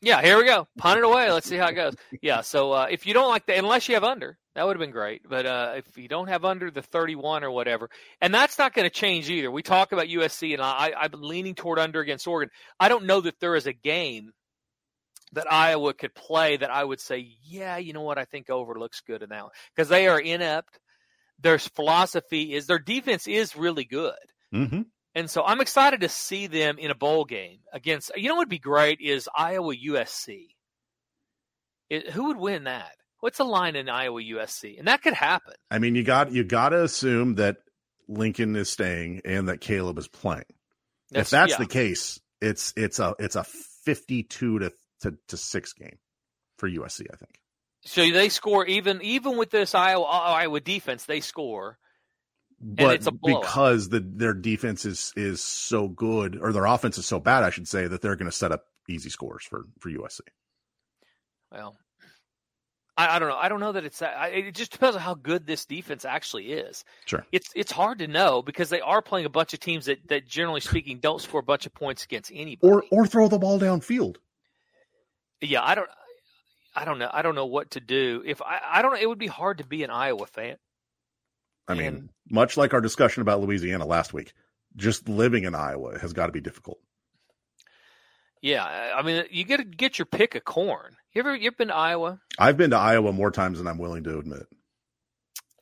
Yeah, 0.02 0.20
here 0.20 0.36
we 0.36 0.44
go. 0.44 0.66
Punt 0.76 0.98
it 0.98 1.04
away. 1.04 1.30
Let's 1.30 1.48
see 1.48 1.56
how 1.56 1.68
it 1.68 1.74
goes. 1.74 1.94
Yeah. 2.20 2.40
So 2.40 2.72
uh, 2.72 2.86
if 2.90 3.06
you 3.06 3.14
don't 3.14 3.28
like 3.28 3.46
that, 3.46 3.56
unless 3.56 3.88
you 3.88 3.94
have 3.94 4.02
under, 4.02 4.36
that 4.54 4.66
would 4.66 4.76
have 4.76 4.80
been 4.80 4.90
great. 4.90 5.22
But 5.28 5.46
uh, 5.46 5.72
if 5.76 5.96
you 5.96 6.08
don't 6.08 6.28
have 6.28 6.44
under 6.44 6.72
the 6.72 6.82
31 6.82 7.44
or 7.44 7.52
whatever, 7.52 7.88
and 8.20 8.34
that's 8.34 8.58
not 8.58 8.74
going 8.74 8.84
to 8.84 8.94
change 8.94 9.30
either. 9.30 9.50
We 9.50 9.62
talk 9.62 9.92
about 9.92 10.06
USC, 10.06 10.54
and 10.54 10.60
I, 10.60 10.92
I'm 10.98 11.12
leaning 11.14 11.54
toward 11.54 11.78
under 11.78 12.00
against 12.00 12.26
Oregon. 12.26 12.50
I 12.80 12.88
don't 12.88 13.06
know 13.06 13.20
that 13.20 13.38
there 13.38 13.54
is 13.54 13.68
a 13.68 13.72
game 13.72 14.32
that 15.34 15.50
Iowa 15.50 15.94
could 15.94 16.14
play 16.14 16.56
that 16.56 16.70
I 16.70 16.82
would 16.82 17.00
say, 17.00 17.36
yeah, 17.44 17.78
you 17.78 17.92
know 17.92 18.02
what, 18.02 18.18
I 18.18 18.24
think 18.24 18.50
over 18.50 18.74
looks 18.78 19.00
good 19.00 19.22
in 19.22 19.30
that 19.30 19.42
one 19.42 19.52
because 19.74 19.88
they 19.88 20.08
are 20.08 20.20
inept. 20.20 20.78
Their 21.40 21.58
philosophy 21.58 22.54
is 22.54 22.66
their 22.66 22.78
defense 22.78 23.26
is 23.26 23.56
really 23.56 23.84
good. 23.84 24.14
Mm-hmm. 24.54 24.82
And 25.14 25.28
so 25.28 25.44
I'm 25.44 25.60
excited 25.60 26.00
to 26.00 26.08
see 26.08 26.46
them 26.46 26.78
in 26.78 26.90
a 26.90 26.94
bowl 26.94 27.24
game 27.24 27.58
against, 27.72 28.12
you 28.16 28.28
know 28.28 28.34
what 28.34 28.42
would 28.42 28.48
be 28.48 28.58
great 28.58 29.00
is 29.00 29.28
Iowa 29.36 29.74
USC. 29.74 30.48
It, 31.90 32.10
who 32.10 32.28
would 32.28 32.38
win 32.38 32.64
that? 32.64 32.92
What's 33.20 33.38
the 33.38 33.44
line 33.44 33.76
in 33.76 33.88
Iowa 33.88 34.20
USC? 34.20 34.78
And 34.78 34.88
that 34.88 35.02
could 35.02 35.12
happen. 35.12 35.54
I 35.70 35.78
mean, 35.78 35.94
you 35.94 36.02
got 36.02 36.32
you 36.32 36.42
got 36.42 36.70
to 36.70 36.82
assume 36.82 37.36
that 37.36 37.58
Lincoln 38.08 38.56
is 38.56 38.70
staying 38.70 39.20
and 39.24 39.48
that 39.48 39.60
Caleb 39.60 39.98
is 39.98 40.08
playing. 40.08 40.44
That's- 41.10 41.26
if 41.26 41.30
that's 41.30 41.52
yeah. 41.52 41.58
the 41.58 41.66
case, 41.66 42.18
it's 42.40 42.72
it's 42.76 42.98
a 42.98 43.14
it's 43.18 43.36
a 43.36 43.44
52 43.44 44.58
to, 44.58 44.72
to 45.02 45.14
to 45.28 45.36
6 45.36 45.72
game 45.74 45.98
for 46.56 46.68
USC, 46.68 47.06
I 47.12 47.16
think. 47.16 47.38
So 47.84 48.10
they 48.10 48.28
score 48.28 48.64
even 48.66 49.02
even 49.02 49.36
with 49.36 49.50
this 49.50 49.74
Iowa 49.74 50.04
Iowa 50.04 50.60
defense, 50.60 51.04
they 51.04 51.20
score. 51.20 51.78
But 52.62 52.94
it's 52.94 53.06
a 53.08 53.12
because 53.12 53.88
the 53.88 54.00
their 54.00 54.34
defense 54.34 54.84
is 54.84 55.12
is 55.16 55.42
so 55.42 55.88
good 55.88 56.38
or 56.40 56.52
their 56.52 56.66
offense 56.66 56.96
is 56.96 57.06
so 57.06 57.18
bad, 57.18 57.42
I 57.42 57.50
should 57.50 57.66
say 57.66 57.88
that 57.88 58.02
they're 58.02 58.16
going 58.16 58.30
to 58.30 58.36
set 58.36 58.52
up 58.52 58.64
easy 58.88 59.10
scores 59.10 59.44
for 59.44 59.64
for 59.80 59.90
USC. 59.90 60.20
Well, 61.50 61.76
I, 62.96 63.16
I 63.16 63.18
don't 63.18 63.28
know. 63.28 63.36
I 63.36 63.48
don't 63.48 63.60
know 63.60 63.72
that 63.72 63.84
it's 63.84 63.98
that. 63.98 64.16
I, 64.16 64.28
it 64.28 64.54
just 64.54 64.72
depends 64.72 64.96
on 64.96 65.02
how 65.02 65.14
good 65.14 65.46
this 65.46 65.64
defense 65.64 66.04
actually 66.04 66.52
is. 66.52 66.84
Sure. 67.06 67.24
It's 67.32 67.48
it's 67.54 67.72
hard 67.72 67.98
to 67.98 68.06
know 68.06 68.42
because 68.42 68.68
they 68.68 68.80
are 68.80 69.02
playing 69.02 69.26
a 69.26 69.30
bunch 69.30 69.54
of 69.54 69.60
teams 69.60 69.86
that, 69.86 70.06
that 70.08 70.28
generally 70.28 70.60
speaking 70.60 70.98
don't 70.98 71.20
score 71.20 71.40
a 71.40 71.42
bunch 71.42 71.66
of 71.66 71.74
points 71.74 72.04
against 72.04 72.30
anybody. 72.32 72.72
Or 72.72 72.84
or 72.92 73.06
throw 73.06 73.28
the 73.28 73.38
ball 73.38 73.58
downfield. 73.58 74.16
yeah, 75.40 75.62
I 75.64 75.74
don't. 75.74 75.88
I 76.74 76.84
don't 76.84 76.98
know. 76.98 77.10
I 77.12 77.22
don't 77.22 77.34
know 77.34 77.46
what 77.46 77.72
to 77.72 77.80
do. 77.80 78.22
If 78.24 78.40
I, 78.40 78.60
I 78.64 78.82
don't 78.82 78.92
know, 78.92 79.00
it 79.00 79.08
would 79.08 79.18
be 79.18 79.26
hard 79.26 79.58
to 79.58 79.66
be 79.66 79.82
an 79.82 79.90
Iowa 79.90 80.26
fan. 80.26 80.56
I 81.68 81.74
mean, 81.74 81.86
And- 81.86 82.08
much 82.30 82.56
like 82.56 82.74
our 82.74 82.80
discussion 82.80 83.22
about 83.22 83.40
Louisiana 83.40 83.86
last 83.86 84.12
week, 84.12 84.32
just 84.76 85.08
living 85.08 85.44
in 85.44 85.54
Iowa 85.54 85.98
has 85.98 86.12
got 86.12 86.26
to 86.26 86.32
be 86.32 86.40
difficult. 86.40 86.78
Yeah, 88.40 88.64
I 88.64 89.02
mean, 89.02 89.24
you 89.30 89.44
get 89.44 89.58
to 89.58 89.64
get 89.64 89.98
your 89.98 90.06
pick 90.06 90.34
of 90.34 90.44
corn. 90.44 90.96
You 91.12 91.20
ever 91.20 91.36
you 91.36 91.46
ever 91.48 91.56
been 91.56 91.68
to 91.68 91.74
Iowa? 91.76 92.20
I've 92.38 92.56
been 92.56 92.70
to 92.70 92.76
Iowa 92.76 93.12
more 93.12 93.30
times 93.30 93.58
than 93.58 93.68
I'm 93.68 93.78
willing 93.78 94.02
to 94.04 94.18
admit. 94.18 94.46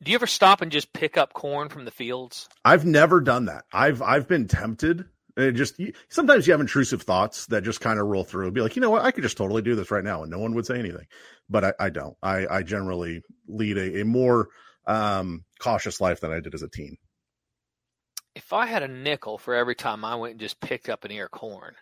Do 0.02 0.10
you 0.10 0.14
ever 0.14 0.26
stop 0.26 0.62
and 0.62 0.72
just 0.72 0.94
pick 0.94 1.18
up 1.18 1.34
corn 1.34 1.68
from 1.68 1.84
the 1.84 1.90
fields? 1.90 2.48
I've 2.64 2.86
never 2.86 3.20
done 3.20 3.46
that. 3.46 3.64
I've 3.72 4.00
I've 4.00 4.26
been 4.26 4.48
tempted. 4.48 5.04
It 5.36 5.52
just 5.52 5.78
you- 5.78 5.92
sometimes 6.08 6.46
you 6.46 6.52
have 6.54 6.60
intrusive 6.60 7.02
thoughts 7.02 7.46
that 7.46 7.64
just 7.64 7.82
kind 7.82 8.00
of 8.00 8.06
roll 8.06 8.24
through. 8.24 8.46
And 8.46 8.54
be 8.54 8.62
like, 8.62 8.76
you 8.76 8.80
know 8.82 8.90
what, 8.90 9.04
I 9.04 9.10
could 9.10 9.24
just 9.24 9.36
totally 9.36 9.60
do 9.62 9.74
this 9.74 9.90
right 9.90 10.04
now, 10.04 10.22
and 10.22 10.30
no 10.30 10.38
one 10.38 10.54
would 10.54 10.64
say 10.66 10.78
anything. 10.78 11.06
But 11.50 11.64
I, 11.64 11.72
I 11.78 11.90
don't. 11.90 12.16
I, 12.22 12.46
I 12.48 12.62
generally 12.62 13.22
lead 13.46 13.76
a, 13.76 14.00
a 14.00 14.04
more 14.06 14.48
um, 14.86 15.44
cautious 15.60 16.00
life 16.00 16.20
than 16.20 16.32
I 16.32 16.40
did 16.40 16.54
as 16.54 16.62
a 16.62 16.68
teen. 16.68 16.96
If 18.34 18.52
I 18.52 18.66
had 18.66 18.82
a 18.82 18.88
nickel 18.88 19.38
for 19.38 19.54
every 19.54 19.74
time 19.74 20.04
I 20.04 20.14
went 20.16 20.32
and 20.32 20.40
just 20.40 20.60
picked 20.60 20.88
up 20.88 21.04
an 21.04 21.10
ear 21.10 21.26
of 21.26 21.30
corn 21.32 21.74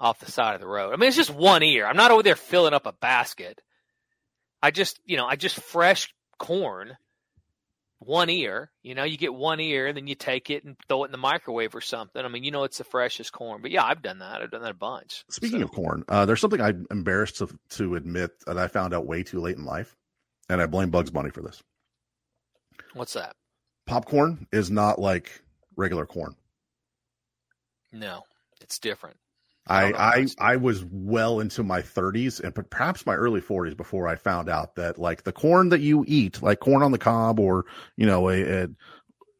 off 0.00 0.20
the 0.20 0.30
side 0.30 0.54
of 0.54 0.60
the 0.60 0.66
road, 0.68 0.92
I 0.92 0.96
mean, 0.96 1.08
it's 1.08 1.16
just 1.16 1.30
one 1.34 1.62
ear. 1.62 1.86
I'm 1.86 1.96
not 1.96 2.10
over 2.10 2.22
there 2.22 2.36
filling 2.36 2.74
up 2.74 2.86
a 2.86 2.92
basket. 2.92 3.60
I 4.62 4.70
just, 4.70 5.00
you 5.04 5.16
know, 5.16 5.26
I 5.26 5.36
just 5.36 5.58
fresh 5.60 6.12
corn, 6.38 6.96
one 8.00 8.28
ear. 8.28 8.70
You 8.82 8.94
know, 8.94 9.04
you 9.04 9.16
get 9.16 9.32
one 9.32 9.58
ear, 9.60 9.86
and 9.86 9.96
then 9.96 10.06
you 10.06 10.14
take 10.14 10.50
it 10.50 10.64
and 10.64 10.76
throw 10.88 11.04
it 11.04 11.06
in 11.06 11.12
the 11.12 11.18
microwave 11.18 11.74
or 11.74 11.80
something. 11.80 12.22
I 12.22 12.28
mean, 12.28 12.44
you 12.44 12.50
know, 12.50 12.64
it's 12.64 12.78
the 12.78 12.84
freshest 12.84 13.32
corn. 13.32 13.62
But 13.62 13.70
yeah, 13.70 13.84
I've 13.84 14.02
done 14.02 14.18
that. 14.18 14.42
I've 14.42 14.50
done 14.50 14.62
that 14.62 14.72
a 14.72 14.74
bunch. 14.74 15.24
Speaking 15.30 15.60
So- 15.60 15.64
of 15.64 15.72
corn, 15.72 16.04
uh, 16.08 16.26
there's 16.26 16.40
something 16.40 16.60
I'm 16.60 16.86
embarrassed 16.90 17.38
to, 17.38 17.48
to 17.70 17.94
admit 17.94 18.32
that 18.46 18.58
I 18.58 18.68
found 18.68 18.92
out 18.94 19.06
way 19.06 19.22
too 19.22 19.40
late 19.40 19.56
in 19.56 19.64
life, 19.64 19.96
and 20.50 20.60
I 20.60 20.66
blame 20.66 20.90
Bugs 20.90 21.10
Bunny 21.10 21.30
for 21.30 21.40
this. 21.42 21.62
What's 22.94 23.14
that? 23.14 23.34
Popcorn 23.86 24.46
is 24.52 24.70
not 24.70 24.98
like 24.98 25.42
regular 25.76 26.06
corn. 26.06 26.34
No, 27.92 28.22
it's 28.60 28.78
different. 28.78 29.16
I. 29.66 29.92
I 29.92 30.26
I 30.38 30.56
was 30.56 30.84
well 30.90 31.40
into 31.40 31.62
my 31.62 31.82
30s 31.82 32.40
and 32.42 32.54
perhaps 32.70 33.04
my 33.06 33.14
early 33.14 33.40
40s 33.40 33.76
before 33.76 34.08
I 34.08 34.16
found 34.16 34.48
out 34.48 34.76
that 34.76 34.98
like 34.98 35.24
the 35.24 35.32
corn 35.32 35.70
that 35.70 35.80
you 35.80 36.04
eat, 36.06 36.42
like 36.42 36.60
corn 36.60 36.82
on 36.82 36.92
the 36.92 36.98
cob 36.98 37.38
or 37.38 37.66
you 37.96 38.06
know 38.06 38.28
a, 38.30 38.42
a 38.42 38.68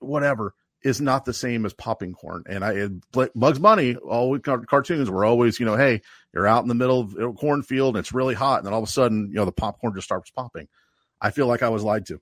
whatever, 0.00 0.54
is 0.82 1.00
not 1.00 1.24
the 1.24 1.32
same 1.32 1.64
as 1.64 1.72
popping 1.72 2.12
corn. 2.12 2.44
And 2.46 2.64
I 2.64 2.72
it, 2.72 2.92
Bugs 3.34 3.58
Bunny 3.58 3.96
always 3.96 4.42
car- 4.42 4.64
cartoons 4.64 5.10
were 5.10 5.24
always 5.24 5.58
you 5.58 5.66
know 5.66 5.76
hey 5.76 6.02
you're 6.34 6.46
out 6.46 6.62
in 6.62 6.68
the 6.68 6.74
middle 6.74 7.00
of 7.00 7.16
a 7.16 7.32
cornfield 7.32 7.96
and 7.96 8.00
it's 8.00 8.12
really 8.12 8.34
hot 8.34 8.58
and 8.58 8.66
then 8.66 8.74
all 8.74 8.82
of 8.82 8.88
a 8.88 8.92
sudden 8.92 9.28
you 9.28 9.36
know 9.36 9.44
the 9.44 9.52
popcorn 9.52 9.94
just 9.94 10.06
starts 10.06 10.30
popping. 10.30 10.68
I 11.20 11.30
feel 11.30 11.46
like 11.46 11.62
I 11.62 11.70
was 11.70 11.82
lied 11.82 12.06
to. 12.06 12.20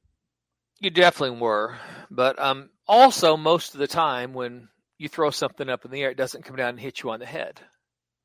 You 0.80 0.90
definitely 0.90 1.38
were, 1.40 1.76
but 2.10 2.38
um, 2.38 2.68
also 2.86 3.36
most 3.36 3.74
of 3.74 3.80
the 3.80 3.86
time 3.86 4.34
when 4.34 4.68
you 4.98 5.08
throw 5.08 5.30
something 5.30 5.68
up 5.68 5.84
in 5.84 5.90
the 5.90 6.02
air, 6.02 6.10
it 6.10 6.16
doesn't 6.18 6.44
come 6.44 6.56
down 6.56 6.70
and 6.70 6.80
hit 6.80 7.02
you 7.02 7.10
on 7.10 7.20
the 7.20 7.26
head. 7.26 7.60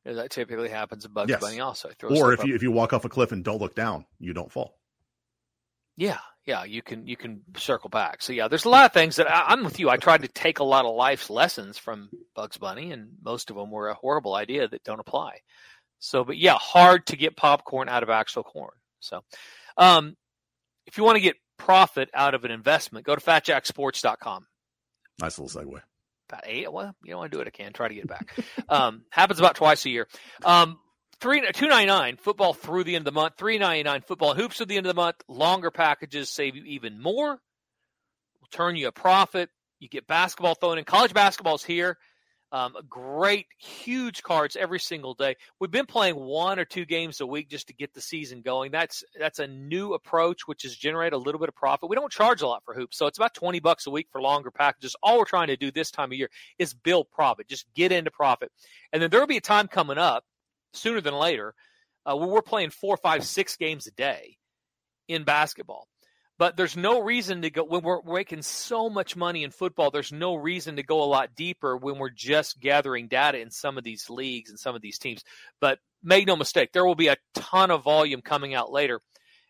Know, 0.05 0.15
That 0.15 0.31
typically 0.31 0.69
happens 0.69 1.05
in 1.05 1.13
Bugs 1.13 1.29
Yes. 1.29 1.39
Bunny. 1.41 1.59
Also, 1.59 1.89
Or 2.03 2.33
if 2.33 2.41
up- 2.41 2.45
you 2.47 2.55
if 2.55 2.61
you 2.63 2.71
walk 2.71 2.91
off 2.93 3.05
a 3.05 3.09
cliff 3.09 3.31
and 3.31 3.43
don't 3.43 3.61
look 3.61 3.75
down, 3.75 4.05
you 4.19 4.33
don't 4.33 4.51
fall. 4.51 4.77
yeah, 5.95 6.17
yeah, 6.45 6.63
you 6.63 6.81
can 6.81 7.05
you 7.07 7.15
can 7.15 7.41
circle 7.55 7.89
back. 7.89 8.21
So 8.21 8.33
yeah, 8.33 8.47
there's 8.47 8.65
a 8.65 8.69
lot 8.69 8.85
of 8.85 8.93
things 8.93 9.15
that 9.17 9.29
I, 9.31 9.45
I'm 9.49 9.63
with 9.63 9.79
you. 9.79 9.89
I 9.89 9.97
tried 9.97 10.23
to 10.23 10.27
take 10.27 10.59
a 10.59 10.63
lot 10.63 10.85
of 10.85 10.95
life's 10.95 11.29
lessons 11.29 11.77
from 11.77 12.09
Bugs 12.35 12.57
Bunny, 12.57 12.91
and 12.91 13.11
most 13.23 13.49
of 13.49 13.55
them 13.55 13.69
were 13.71 13.89
a 13.89 13.93
horrible 13.93 14.33
idea 14.33 14.67
that 14.67 14.83
don't 14.83 14.99
apply. 14.99 15.39
So, 15.99 16.23
but 16.23 16.37
yeah, 16.37 16.55
hard 16.55 17.05
to 17.07 17.15
get 17.15 17.37
popcorn 17.37 17.87
out 17.87 18.01
of 18.03 18.09
actual 18.09 18.43
corn. 18.43 18.73
So, 18.99 19.21
um, 19.77 20.17
if 20.87 20.97
you 20.97 21.03
want 21.03 21.17
to 21.17 21.21
get 21.21 21.35
profit 21.61 22.09
out 22.13 22.33
of 22.33 22.43
an 22.43 22.51
investment, 22.51 23.05
go 23.05 23.15
to 23.15 23.21
fatjacksports.com. 23.21 24.47
Nice 25.19 25.37
little 25.37 25.61
segue. 25.61 25.81
about 26.27 26.43
eight. 26.45 26.71
Well, 26.71 26.95
you 27.03 27.11
know, 27.11 27.21
I 27.21 27.27
do 27.27 27.39
it. 27.39 27.47
I 27.47 27.51
can 27.51 27.73
try 27.73 27.87
to 27.87 27.93
get 27.93 28.05
it 28.05 28.09
back. 28.09 28.35
um, 28.69 29.03
happens 29.11 29.39
about 29.39 29.55
twice 29.55 29.85
a 29.85 29.89
year. 29.89 30.07
Um, 30.43 30.79
three 31.19 31.41
two 31.53 31.67
ninety 31.67 31.85
nine 31.87 32.17
football 32.17 32.53
through 32.53 32.83
the 32.85 32.95
end 32.95 33.07
of 33.07 33.13
the 33.13 33.19
month. 33.19 33.35
Three 33.37 33.59
ninety 33.59 33.83
nine 33.83 34.01
football 34.01 34.33
hoops 34.33 34.59
at 34.61 34.67
the 34.67 34.77
end 34.77 34.87
of 34.87 34.95
the 34.95 34.99
month. 34.99 35.17
Longer 35.27 35.69
packages 35.69 36.29
save 36.29 36.55
you 36.55 36.63
even 36.65 36.99
more. 37.01 37.29
Will 37.31 38.47
turn 38.51 38.75
you 38.75 38.87
a 38.87 38.91
profit. 38.91 39.49
You 39.79 39.87
get 39.87 40.07
basketball 40.07 40.55
thrown 40.55 40.79
in. 40.79 40.83
College 40.83 41.13
basketball 41.13 41.55
is 41.55 41.63
here. 41.63 41.97
Um, 42.53 42.75
great, 42.89 43.45
huge 43.57 44.23
cards 44.23 44.57
every 44.57 44.79
single 44.79 45.13
day. 45.13 45.37
We've 45.59 45.71
been 45.71 45.85
playing 45.85 46.15
one 46.15 46.59
or 46.59 46.65
two 46.65 46.83
games 46.83 47.21
a 47.21 47.25
week 47.25 47.49
just 47.49 47.67
to 47.67 47.73
get 47.73 47.93
the 47.93 48.01
season 48.01 48.41
going. 48.41 48.71
That's 48.71 49.05
that's 49.17 49.39
a 49.39 49.47
new 49.47 49.93
approach, 49.93 50.47
which 50.47 50.65
is 50.65 50.75
generate 50.75 51.13
a 51.13 51.17
little 51.17 51.39
bit 51.39 51.47
of 51.47 51.55
profit. 51.55 51.89
We 51.89 51.95
don't 51.95 52.11
charge 52.11 52.41
a 52.41 52.47
lot 52.47 52.63
for 52.65 52.73
hoops, 52.73 52.97
so 52.97 53.07
it's 53.07 53.17
about 53.17 53.33
twenty 53.33 53.61
bucks 53.61 53.87
a 53.87 53.91
week 53.91 54.07
for 54.11 54.21
longer 54.21 54.51
packages. 54.51 54.97
All 55.01 55.17
we're 55.17 55.25
trying 55.25 55.47
to 55.47 55.55
do 55.55 55.71
this 55.71 55.91
time 55.91 56.11
of 56.11 56.17
year 56.17 56.29
is 56.59 56.73
build 56.73 57.09
profit, 57.09 57.47
just 57.47 57.73
get 57.73 57.93
into 57.93 58.11
profit, 58.11 58.51
and 58.91 59.01
then 59.01 59.09
there 59.09 59.21
will 59.21 59.27
be 59.27 59.37
a 59.37 59.41
time 59.41 59.69
coming 59.69 59.97
up 59.97 60.25
sooner 60.73 60.99
than 60.99 61.13
later 61.13 61.53
uh, 62.05 62.15
where 62.17 62.27
we're 62.27 62.41
playing 62.41 62.71
four, 62.71 62.97
five, 62.97 63.23
six 63.23 63.55
games 63.55 63.87
a 63.87 63.91
day 63.91 64.37
in 65.07 65.23
basketball. 65.23 65.87
But 66.41 66.57
there's 66.57 66.75
no 66.75 67.03
reason 67.03 67.43
to 67.43 67.51
go 67.51 67.63
when 67.65 67.83
we're 67.83 68.01
making 68.01 68.41
so 68.41 68.89
much 68.89 69.15
money 69.15 69.43
in 69.43 69.51
football. 69.51 69.91
There's 69.91 70.11
no 70.11 70.33
reason 70.33 70.77
to 70.77 70.81
go 70.81 71.03
a 71.03 71.05
lot 71.05 71.35
deeper 71.35 71.77
when 71.77 71.99
we're 71.99 72.09
just 72.09 72.59
gathering 72.59 73.07
data 73.07 73.39
in 73.39 73.51
some 73.51 73.77
of 73.77 73.83
these 73.83 74.09
leagues 74.09 74.49
and 74.49 74.57
some 74.57 74.73
of 74.73 74.81
these 74.81 74.97
teams. 74.97 75.23
But 75.59 75.77
make 76.01 76.25
no 76.25 76.35
mistake, 76.35 76.71
there 76.73 76.83
will 76.83 76.95
be 76.95 77.09
a 77.09 77.17
ton 77.35 77.69
of 77.69 77.83
volume 77.83 78.23
coming 78.23 78.55
out 78.55 78.71
later, 78.71 79.01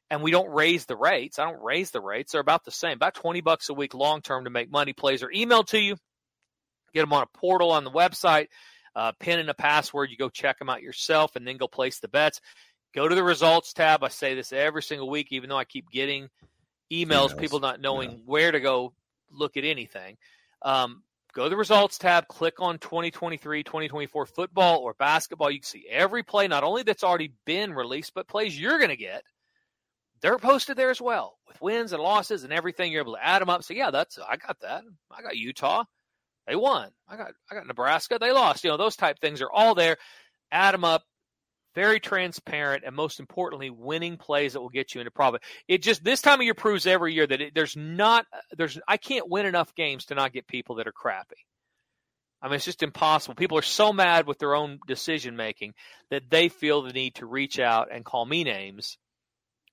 and 0.10 0.22
we 0.22 0.32
don't 0.32 0.50
raise 0.50 0.86
the 0.86 0.98
rates. 0.98 1.40
I 1.40 1.46
don't 1.46 1.64
raise 1.64 1.92
the 1.92 2.02
rates; 2.02 2.34
they're 2.34 2.42
about 2.42 2.66
the 2.66 2.72
same, 2.72 2.98
about 2.98 3.16
twenty 3.16 3.40
bucks 3.40 3.70
a 3.70 3.74
week 3.74 3.94
long 3.94 4.22
term 4.22 4.44
to 4.44 4.50
make 4.50 4.70
money. 4.70 4.92
Plays 4.92 5.24
are 5.24 5.32
emailed 5.32 5.68
to 5.68 5.80
you. 5.80 5.96
Get 6.94 7.04
them 7.04 7.14
on 7.14 7.24
a 7.24 7.38
portal 7.38 7.72
on 7.72 7.86
the 7.86 7.90
website. 7.90 8.48
Uh, 8.98 9.14
pin 9.18 9.40
in 9.40 9.48
a 9.48 9.54
password. 9.54 10.10
You 10.12 10.18
go 10.18 10.28
check 10.28 10.60
them 10.60 10.70
out 10.70 10.82
yourself, 10.82 11.38
and 11.38 11.48
then 11.48 11.56
go 11.56 11.70
place 11.70 12.02
the 12.02 12.10
bets. 12.10 12.42
Go 12.94 13.08
to 13.08 13.16
the 13.16 13.24
results 13.24 13.72
tab. 13.72 14.04
I 14.04 14.10
say 14.10 14.36
this 14.36 14.52
every 14.52 14.84
single 14.84 15.10
week, 15.10 15.28
even 15.32 15.50
though 15.50 15.56
I 15.56 15.64
keep 15.64 15.90
getting 15.90 16.28
emails, 16.92 17.34
Emails, 17.34 17.40
people 17.40 17.60
not 17.60 17.82
knowing 17.82 18.22
where 18.26 18.52
to 18.52 18.60
go 18.60 18.94
look 19.32 19.58
at 19.58 19.64
anything. 19.64 20.18
Um, 20.62 21.04
go 21.34 21.46
to 21.46 21.50
the 21.50 21.58
results 21.58 21.98
tab, 21.98 22.28
click 22.28 22.56
on 22.60 22.78
2023, 22.80 23.64
2024 23.64 24.26
football 24.26 24.80
or 24.80 24.94
basketball. 24.94 25.50
You 25.50 25.60
can 25.60 25.66
see 25.66 25.86
every 25.90 26.24
play, 26.24 26.48
not 26.48 26.64
only 26.64 26.84
that's 26.84 27.04
already 27.04 27.34
been 27.46 27.74
released, 27.74 28.14
but 28.14 28.28
plays 28.28 28.60
you're 28.60 28.78
going 28.78 28.90
to 28.90 28.98
get. 28.98 29.24
They're 30.22 30.38
posted 30.38 30.78
there 30.78 30.92
as 30.92 31.02
well 31.02 31.38
with 31.48 31.62
wins 31.62 31.94
and 31.94 32.04
losses 32.04 32.44
and 32.44 32.54
everything. 32.54 32.92
You're 32.92 33.02
able 33.02 33.16
to 33.16 33.26
add 33.26 33.42
them 33.42 33.50
up. 33.50 33.64
So 33.64 33.74
yeah, 33.74 33.90
that's 33.90 34.20
I 34.20 34.38
got 34.38 34.60
that. 34.62 34.84
I 35.10 35.22
got 35.24 35.36
Utah. 35.36 35.86
They 36.46 36.56
won. 36.56 36.92
I 37.08 37.18
got 37.18 37.32
I 37.50 37.56
got 37.56 37.66
Nebraska. 37.66 38.18
They 38.20 38.32
lost. 38.32 38.64
You 38.64 38.70
know 38.70 38.78
those 38.78 38.96
type 38.96 39.20
things 39.20 39.42
are 39.42 39.52
all 39.52 39.74
there. 39.74 39.98
Add 40.52 40.76
them 40.76 40.84
up. 40.84 41.04
Very 41.74 42.00
transparent, 42.00 42.84
and 42.86 42.96
most 42.96 43.20
importantly, 43.20 43.70
winning 43.70 44.18
plays 44.18 44.54
that 44.54 44.62
will 44.62 44.70
get 44.70 44.94
you 44.94 45.02
into 45.02 45.12
profit. 45.12 45.42
It 45.68 45.82
just 45.82 46.04
this 46.04 46.22
time 46.22 46.40
of 46.40 46.44
year 46.44 46.54
proves 46.54 46.86
every 46.86 47.14
year 47.14 47.28
that 47.28 47.42
it, 47.42 47.56
there's 47.56 47.76
not 47.76 48.26
there's 48.58 48.80
I 48.88 48.98
can't 48.98 49.30
win 49.30 49.46
enough 49.46 49.74
games 49.76 50.06
to 50.06 50.16
not 50.16 50.34
get 50.34 50.48
people 50.48 50.76
that 50.76 50.88
are 50.88 50.94
crappy. 50.94 51.46
I 52.42 52.48
mean, 52.48 52.56
it's 52.56 52.66
just 52.66 52.84
impossible. 52.84 53.36
People 53.36 53.58
are 53.58 53.64
so 53.64 53.94
mad 53.94 54.26
with 54.26 54.40
their 54.40 54.56
own 54.56 54.80
decision 54.88 55.36
making 55.36 55.74
that 56.10 56.30
they 56.30 56.50
feel 56.50 56.82
the 56.82 56.92
need 56.92 57.16
to 57.16 57.28
reach 57.28 57.60
out 57.60 57.90
and 57.92 58.04
call 58.04 58.26
me 58.26 58.44
names 58.44 58.98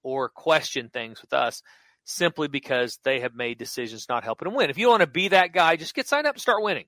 or 0.03 0.29
question 0.29 0.91
things 0.91 1.23
with 1.23 1.33
us 1.33 1.63
simply 2.05 2.47
because 2.49 2.99
they 3.05 3.21
have 3.21 3.35
made 3.35 3.59
decisions 3.59 4.07
not 4.09 4.23
helping 4.23 4.47
them 4.47 4.55
win. 4.55 4.71
If 4.71 4.79
you 4.79 4.89
want 4.89 5.01
to 5.01 5.07
be 5.07 5.29
that 5.29 5.53
guy, 5.53 5.77
just 5.77 5.95
get 5.95 6.07
signed 6.07 6.27
up 6.27 6.35
and 6.35 6.43
start 6.43 6.63
winning. 6.63 6.85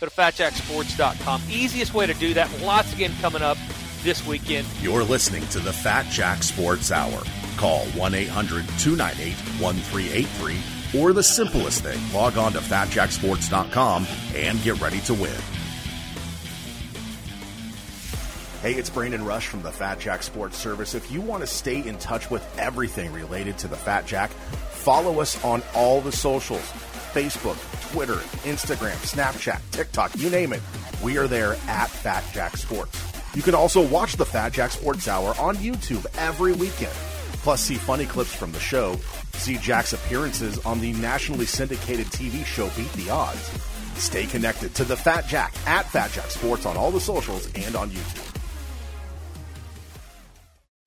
Go 0.00 0.06
to 0.06 0.12
fatjacksports.com. 0.14 1.42
Easiest 1.50 1.92
way 1.92 2.06
to 2.06 2.14
do 2.14 2.34
that. 2.34 2.50
Lots 2.62 2.94
games 2.94 3.18
coming 3.20 3.42
up 3.42 3.58
this 4.02 4.26
weekend. 4.26 4.66
You're 4.80 5.04
listening 5.04 5.46
to 5.48 5.60
the 5.60 5.72
Fat 5.72 6.06
Jack 6.10 6.42
Sports 6.42 6.92
Hour. 6.92 7.22
Call 7.56 7.84
1 7.86 8.14
800 8.14 8.66
298 8.78 9.34
1383 9.60 11.00
or 11.00 11.12
the 11.12 11.22
simplest 11.22 11.82
thing, 11.82 11.98
log 12.12 12.36
on 12.36 12.52
to 12.52 12.58
fatjacksports.com 12.58 14.06
and 14.34 14.62
get 14.62 14.80
ready 14.80 15.00
to 15.00 15.14
win. 15.14 15.30
Hey, 18.60 18.74
it's 18.74 18.90
Brandon 18.90 19.24
Rush 19.24 19.48
from 19.48 19.62
the 19.62 19.72
Fat 19.72 19.98
Jack 19.98 20.22
Sports 20.22 20.56
Service. 20.56 20.94
If 20.94 21.10
you 21.10 21.20
want 21.20 21.42
to 21.42 21.48
stay 21.48 21.84
in 21.84 21.98
touch 21.98 22.30
with 22.30 22.46
everything 22.58 23.12
related 23.12 23.58
to 23.58 23.68
the 23.68 23.76
Fat 23.76 24.06
Jack, 24.06 24.30
follow 24.30 25.20
us 25.20 25.42
on 25.44 25.62
all 25.74 26.00
the 26.00 26.12
socials 26.12 26.70
Facebook, 27.12 27.58
Twitter, 27.92 28.14
Instagram, 28.44 28.94
Snapchat, 29.04 29.60
TikTok, 29.70 30.16
you 30.16 30.30
name 30.30 30.52
it. 30.52 30.62
We 31.02 31.18
are 31.18 31.26
there 31.26 31.54
at 31.68 31.90
Fat 31.90 32.24
Jack 32.32 32.56
Sports. 32.56 33.11
You 33.34 33.42
can 33.42 33.54
also 33.54 33.86
watch 33.86 34.16
the 34.16 34.26
Fat 34.26 34.52
Jack 34.52 34.72
Sports 34.72 35.08
Hour 35.08 35.34
on 35.38 35.56
YouTube 35.56 36.06
every 36.18 36.52
weekend. 36.52 36.92
Plus, 37.42 37.62
see 37.62 37.74
funny 37.74 38.06
clips 38.06 38.34
from 38.34 38.52
the 38.52 38.60
show, 38.60 38.96
see 39.34 39.56
Jack's 39.56 39.94
appearances 39.94 40.58
on 40.64 40.80
the 40.80 40.92
nationally 40.92 41.46
syndicated 41.46 42.06
TV 42.08 42.44
show 42.44 42.68
Beat 42.76 42.92
the 42.92 43.10
Odds. 43.10 43.50
Stay 43.94 44.26
connected 44.26 44.74
to 44.74 44.84
the 44.84 44.96
Fat 44.96 45.26
Jack 45.26 45.54
at 45.66 45.86
Fat 45.86 46.12
Jack 46.12 46.30
Sports 46.30 46.66
on 46.66 46.76
all 46.76 46.90
the 46.90 47.00
socials 47.00 47.50
and 47.54 47.74
on 47.74 47.90
YouTube. 47.90 48.28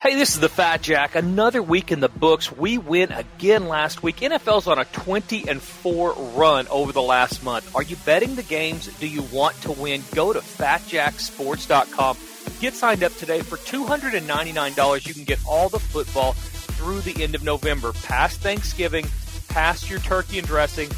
Hey, 0.01 0.13
this 0.13 0.35
is 0.35 0.39
the 0.39 0.49
Fat 0.49 0.83
Jack. 0.83 1.15
Another 1.15 1.63
week 1.63 1.91
in 1.91 1.99
the 1.99 2.09
books. 2.09 2.51
We 2.51 2.77
win 2.77 3.11
again 3.11 3.67
last 3.67 4.03
week. 4.03 4.17
NFL's 4.17 4.67
on 4.67 4.77
a 4.77 4.85
20 4.85 5.49
and 5.49 5.59
4 5.59 6.13
run 6.35 6.67
over 6.67 6.91
the 6.91 7.01
last 7.01 7.43
month. 7.43 7.75
Are 7.75 7.81
you 7.81 7.95
betting 8.05 8.35
the 8.35 8.43
games? 8.43 8.85
Do 8.99 9.07
you 9.07 9.23
want 9.23 9.59
to 9.63 9.71
win? 9.71 10.03
Go 10.13 10.31
to 10.31 10.39
fatjacksports.com. 10.39 12.17
Get 12.59 12.73
signed 12.73 13.03
up 13.03 13.13
today 13.15 13.41
for 13.41 13.57
$299. 13.57 15.07
You 15.07 15.13
can 15.13 15.23
get 15.23 15.39
all 15.47 15.69
the 15.69 15.79
football 15.79 16.33
through 16.33 17.01
the 17.01 17.23
end 17.23 17.35
of 17.35 17.43
November, 17.43 17.93
past 17.93 18.41
Thanksgiving, 18.41 19.05
past 19.49 19.89
your 19.89 19.99
turkey 19.99 20.39
and 20.39 20.47
dressing. 20.47 20.89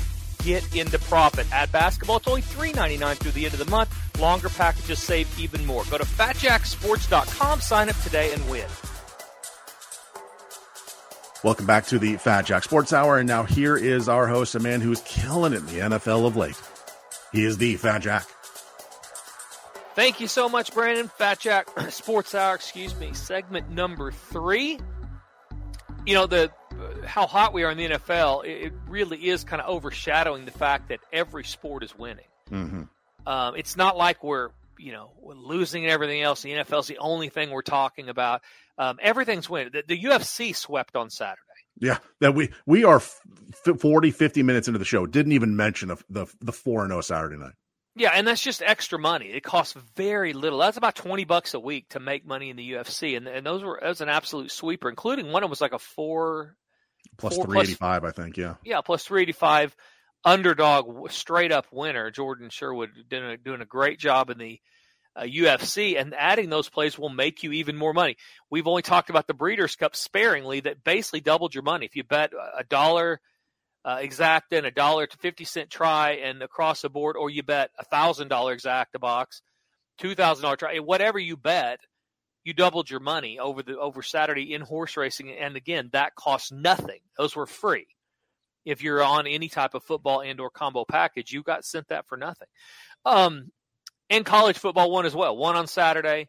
Get 0.43 0.75
into 0.75 0.97
profit. 0.99 1.45
At 1.51 1.71
basketball, 1.71 2.17
it's 2.17 2.27
only 2.27 2.41
$3.99 2.41 3.17
through 3.17 3.31
the 3.31 3.45
end 3.45 3.53
of 3.53 3.59
the 3.59 3.69
month. 3.69 4.19
Longer 4.19 4.49
packages 4.49 5.01
save 5.01 5.27
even 5.39 5.65
more. 5.65 5.83
Go 5.89 5.97
to 5.97 6.05
fatjacksports.com, 6.05 7.61
sign 7.61 7.89
up 7.89 7.97
today, 8.01 8.33
and 8.33 8.49
win. 8.49 8.67
Welcome 11.43 11.65
back 11.65 11.85
to 11.87 11.99
the 11.99 12.17
Fat 12.17 12.45
Jack 12.45 12.63
Sports 12.63 12.93
Hour. 12.93 13.19
And 13.19 13.27
now 13.27 13.43
here 13.43 13.77
is 13.77 14.09
our 14.09 14.27
host, 14.27 14.55
a 14.55 14.59
man 14.59 14.81
who's 14.81 15.01
killing 15.01 15.53
it 15.53 15.57
in 15.57 15.65
the 15.67 15.79
NFL 15.79 16.25
of 16.25 16.35
late. 16.35 16.59
He 17.31 17.45
is 17.45 17.57
the 17.57 17.75
Fat 17.75 17.99
Jack. 17.99 18.25
Thank 19.97 20.19
you 20.19 20.27
so 20.27 20.47
much, 20.47 20.75
Brandon. 20.75 21.07
Fat 21.07 21.39
Jack 21.39 21.67
Sports 21.89 22.35
Hour, 22.35 22.53
excuse 22.53 22.95
me, 22.99 23.13
segment 23.13 23.71
number 23.71 24.11
three. 24.11 24.79
You 26.05 26.13
know, 26.13 26.27
the 26.27 26.51
how 27.03 27.25
hot 27.25 27.51
we 27.51 27.63
are 27.63 27.71
in 27.71 27.79
the 27.79 27.89
NFL, 27.89 28.45
it, 28.45 28.73
really 28.87 29.27
is 29.27 29.43
kind 29.43 29.59
of 29.59 29.67
overshadowing 29.67 30.45
the 30.45 30.51
fact 30.51 30.89
that 30.89 30.99
every 31.11 31.43
sport 31.43 31.81
is 31.81 31.97
winning. 31.97 32.27
Mm-hmm. 32.51 32.83
Um, 33.25 33.55
it's 33.55 33.75
not 33.75 33.97
like 33.97 34.23
we're 34.23 34.51
you 34.77 34.91
know 34.91 35.13
we're 35.19 35.33
losing 35.33 35.83
and 35.83 35.91
everything 35.91 36.21
else. 36.21 36.43
The 36.43 36.51
NFL 36.51 36.81
is 36.81 36.87
the 36.87 36.99
only 36.99 37.29
thing 37.29 37.49
we're 37.49 37.63
talking 37.63 38.07
about. 38.07 38.43
Um, 38.77 38.99
everything's 39.01 39.49
winning. 39.49 39.71
The, 39.73 39.83
the, 39.87 40.03
UFC 40.03 40.55
swept 40.55 40.95
on 40.95 41.09
Saturday. 41.09 41.41
Yeah, 41.79 41.97
that 42.21 42.35
we 42.35 42.51
we 42.67 42.83
are 42.83 42.97
f- 42.97 43.19
40, 43.79 44.11
50 44.11 44.43
minutes 44.43 44.67
into 44.67 44.77
the 44.77 44.85
show. 44.85 45.07
Didn't 45.07 45.31
even 45.31 45.55
mention 45.55 45.89
the 46.07 46.27
the 46.39 46.51
four 46.51 46.83
and 46.83 46.91
zero 46.91 47.01
Saturday 47.01 47.37
night. 47.37 47.53
Yeah, 47.97 48.11
and 48.13 48.27
that's 48.27 48.41
just 48.41 48.61
extra 48.61 48.99
money. 48.99 49.27
It 49.27 49.43
costs 49.43 49.75
very 49.95 50.33
little. 50.33 50.59
That's 50.59 50.77
about 50.77 50.95
twenty 50.95 51.25
bucks 51.25 51.53
a 51.53 51.59
week 51.59 51.89
to 51.89 51.99
make 51.99 52.25
money 52.25 52.49
in 52.49 52.55
the 52.55 52.71
UFC, 52.73 53.17
and 53.17 53.27
and 53.27 53.45
those 53.45 53.63
were 53.63 53.79
that 53.81 53.89
was 53.89 54.01
an 54.01 54.09
absolute 54.09 54.51
sweeper, 54.51 54.89
including 54.89 55.31
one 55.31 55.43
of 55.43 55.47
them 55.47 55.49
was 55.49 55.61
like 55.61 55.73
a 55.73 55.79
four 55.79 56.55
plus 57.17 57.37
three 57.37 57.59
eighty 57.59 57.73
five, 57.73 58.03
I 58.03 58.11
think. 58.11 58.37
Yeah, 58.37 58.55
yeah, 58.63 58.81
plus 58.81 59.03
three 59.03 59.23
eighty 59.23 59.31
five 59.31 59.75
underdog, 60.23 61.09
straight 61.11 61.51
up 61.51 61.67
winner. 61.71 62.11
Jordan 62.11 62.49
Sherwood 62.49 62.89
doing 63.09 63.31
a, 63.31 63.37
doing 63.37 63.61
a 63.61 63.65
great 63.65 63.99
job 63.99 64.29
in 64.29 64.37
the 64.37 64.59
uh, 65.15 65.23
UFC, 65.23 65.99
and 65.99 66.13
adding 66.13 66.49
those 66.49 66.69
plays 66.69 66.97
will 66.97 67.09
make 67.09 67.41
you 67.41 67.51
even 67.53 67.75
more 67.75 67.93
money. 67.93 68.17
We've 68.49 68.67
only 68.67 68.83
talked 68.83 69.09
about 69.09 69.25
the 69.27 69.33
Breeders' 69.33 69.75
Cup 69.75 69.95
sparingly, 69.95 70.59
that 70.61 70.83
basically 70.83 71.21
doubled 71.21 71.55
your 71.55 71.63
money. 71.63 71.85
If 71.85 71.95
you 71.95 72.03
bet 72.03 72.31
a 72.33 72.63
dollar 72.63 73.19
uh, 73.87 73.99
exact 74.01 74.51
and 74.51 74.65
a 74.65 74.71
dollar 74.71 75.07
to 75.07 75.17
50 75.17 75.45
cent 75.45 75.69
try 75.69 76.11
and 76.11 76.43
across 76.43 76.81
the 76.81 76.89
board, 76.89 77.15
or 77.15 77.29
you 77.29 77.41
bet 77.41 77.71
a 77.79 77.85
thousand 77.85 78.27
dollar 78.27 78.51
exact 78.51 78.93
a 78.95 78.99
box, 78.99 79.41
two 79.97 80.13
thousand 80.13 80.43
dollar 80.43 80.57
try, 80.57 80.77
whatever 80.79 81.17
you 81.17 81.37
bet, 81.37 81.79
you 82.43 82.53
doubled 82.53 82.89
your 82.89 82.99
money 82.99 83.39
over 83.39 83.63
the 83.63 83.77
over 83.79 84.01
Saturday 84.01 84.53
in 84.53 84.61
horse 84.61 84.97
racing. 84.97 85.31
And 85.31 85.55
again, 85.55 85.89
that 85.93 86.15
costs 86.15 86.51
nothing; 86.51 86.99
those 87.17 87.33
were 87.33 87.45
free. 87.45 87.87
If 88.65 88.83
you're 88.83 89.01
on 89.01 89.25
any 89.25 89.47
type 89.47 89.73
of 89.73 89.83
football 89.83 90.21
and 90.21 90.37
or 90.41 90.49
combo 90.49 90.83
package, 90.83 91.31
you 91.31 91.41
got 91.41 91.63
sent 91.63 91.87
that 91.87 92.07
for 92.07 92.17
nothing. 92.17 92.49
Um, 93.05 93.53
and 94.09 94.25
college 94.25 94.57
football 94.57 94.91
won 94.91 95.05
as 95.05 95.15
well. 95.15 95.37
One 95.37 95.55
on 95.55 95.67
Saturday, 95.67 96.27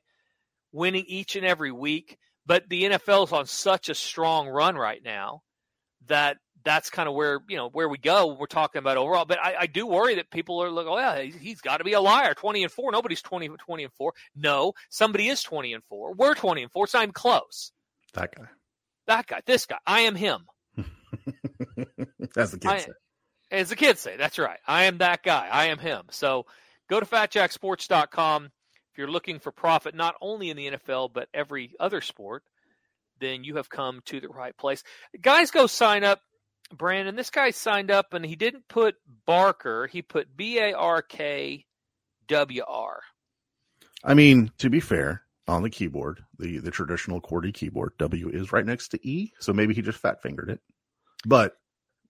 winning 0.70 1.06
each 1.08 1.34
and 1.34 1.44
every 1.44 1.72
week. 1.72 2.18
But 2.46 2.68
the 2.68 2.84
NFL 2.84 3.24
is 3.26 3.32
on 3.32 3.46
such 3.46 3.88
a 3.88 3.94
strong 3.96 4.48
run 4.48 4.76
right 4.76 5.02
now 5.04 5.42
that 6.06 6.38
that's 6.64 6.90
kind 6.90 7.08
of 7.08 7.14
where 7.14 7.40
you 7.48 7.56
know 7.56 7.68
where 7.68 7.88
we 7.88 7.98
go. 7.98 8.36
We're 8.38 8.46
talking 8.46 8.78
about 8.78 8.96
overall, 8.96 9.24
but 9.24 9.38
I, 9.40 9.54
I 9.60 9.66
do 9.66 9.86
worry 9.86 10.16
that 10.16 10.30
people 10.30 10.62
are 10.62 10.70
like, 10.70 10.86
oh 10.86 10.98
yeah, 10.98 11.22
he's 11.22 11.60
got 11.60 11.78
to 11.78 11.84
be 11.84 11.92
a 11.92 12.00
liar. 12.00 12.34
Twenty 12.34 12.62
and 12.62 12.72
four, 12.72 12.90
nobody's 12.92 13.22
20, 13.22 13.48
20 13.48 13.84
and 13.84 13.92
four. 13.94 14.14
No, 14.36 14.74
somebody 14.88 15.28
is 15.28 15.42
twenty 15.42 15.72
and 15.72 15.82
four. 15.84 16.14
We're 16.14 16.34
twenty 16.34 16.62
and 16.62 16.72
four. 16.72 16.84
It's 16.84 16.94
not 16.94 17.02
even 17.02 17.12
close. 17.12 17.72
That 18.14 18.34
guy, 18.34 18.44
that 19.06 19.26
guy, 19.26 19.40
this 19.46 19.66
guy. 19.66 19.78
I 19.86 20.00
am 20.00 20.14
him. 20.14 20.46
As 22.36 22.52
the 22.52 22.58
kids 22.58 22.66
I, 22.66 22.78
say. 22.78 22.92
As 23.50 23.68
the 23.70 23.76
kids 23.76 24.00
say, 24.00 24.16
that's 24.16 24.38
right. 24.38 24.58
I 24.66 24.84
am 24.84 24.98
that 24.98 25.22
guy. 25.22 25.48
I 25.50 25.66
am 25.66 25.78
him. 25.78 26.04
So 26.10 26.46
go 26.88 27.00
to 27.00 27.06
fatjacksports.com 27.06 28.44
if 28.44 28.98
you're 28.98 29.10
looking 29.10 29.38
for 29.38 29.52
profit 29.52 29.94
not 29.94 30.14
only 30.20 30.50
in 30.50 30.56
the 30.56 30.70
NFL 30.72 31.12
but 31.12 31.28
every 31.32 31.74
other 31.80 32.00
sport. 32.00 32.42
Then 33.20 33.42
you 33.42 33.56
have 33.56 33.68
come 33.68 34.00
to 34.06 34.20
the 34.20 34.28
right 34.28 34.56
place. 34.56 34.84
Guys, 35.20 35.50
go 35.50 35.66
sign 35.66 36.04
up. 36.04 36.20
Brandon, 36.76 37.16
this 37.16 37.30
guy 37.30 37.50
signed 37.50 37.90
up 37.90 38.14
and 38.14 38.24
he 38.24 38.36
didn't 38.36 38.68
put 38.68 38.96
Barker. 39.26 39.86
He 39.86 40.02
put 40.02 40.36
B 40.36 40.58
A 40.58 40.74
R 40.74 41.02
K 41.02 41.64
W 42.28 42.62
R. 42.66 43.02
I 44.04 44.14
mean, 44.14 44.52
to 44.58 44.70
be 44.70 44.80
fair, 44.80 45.22
on 45.46 45.62
the 45.62 45.70
keyboard, 45.70 46.24
the 46.38 46.58
the 46.58 46.70
traditional 46.70 47.20
QWERTY 47.20 47.54
keyboard, 47.54 47.92
W 47.98 48.28
is 48.28 48.52
right 48.52 48.66
next 48.66 48.88
to 48.88 49.08
E, 49.08 49.32
so 49.40 49.52
maybe 49.52 49.74
he 49.74 49.82
just 49.82 49.98
fat 49.98 50.22
fingered 50.22 50.50
it. 50.50 50.60
But 51.26 51.56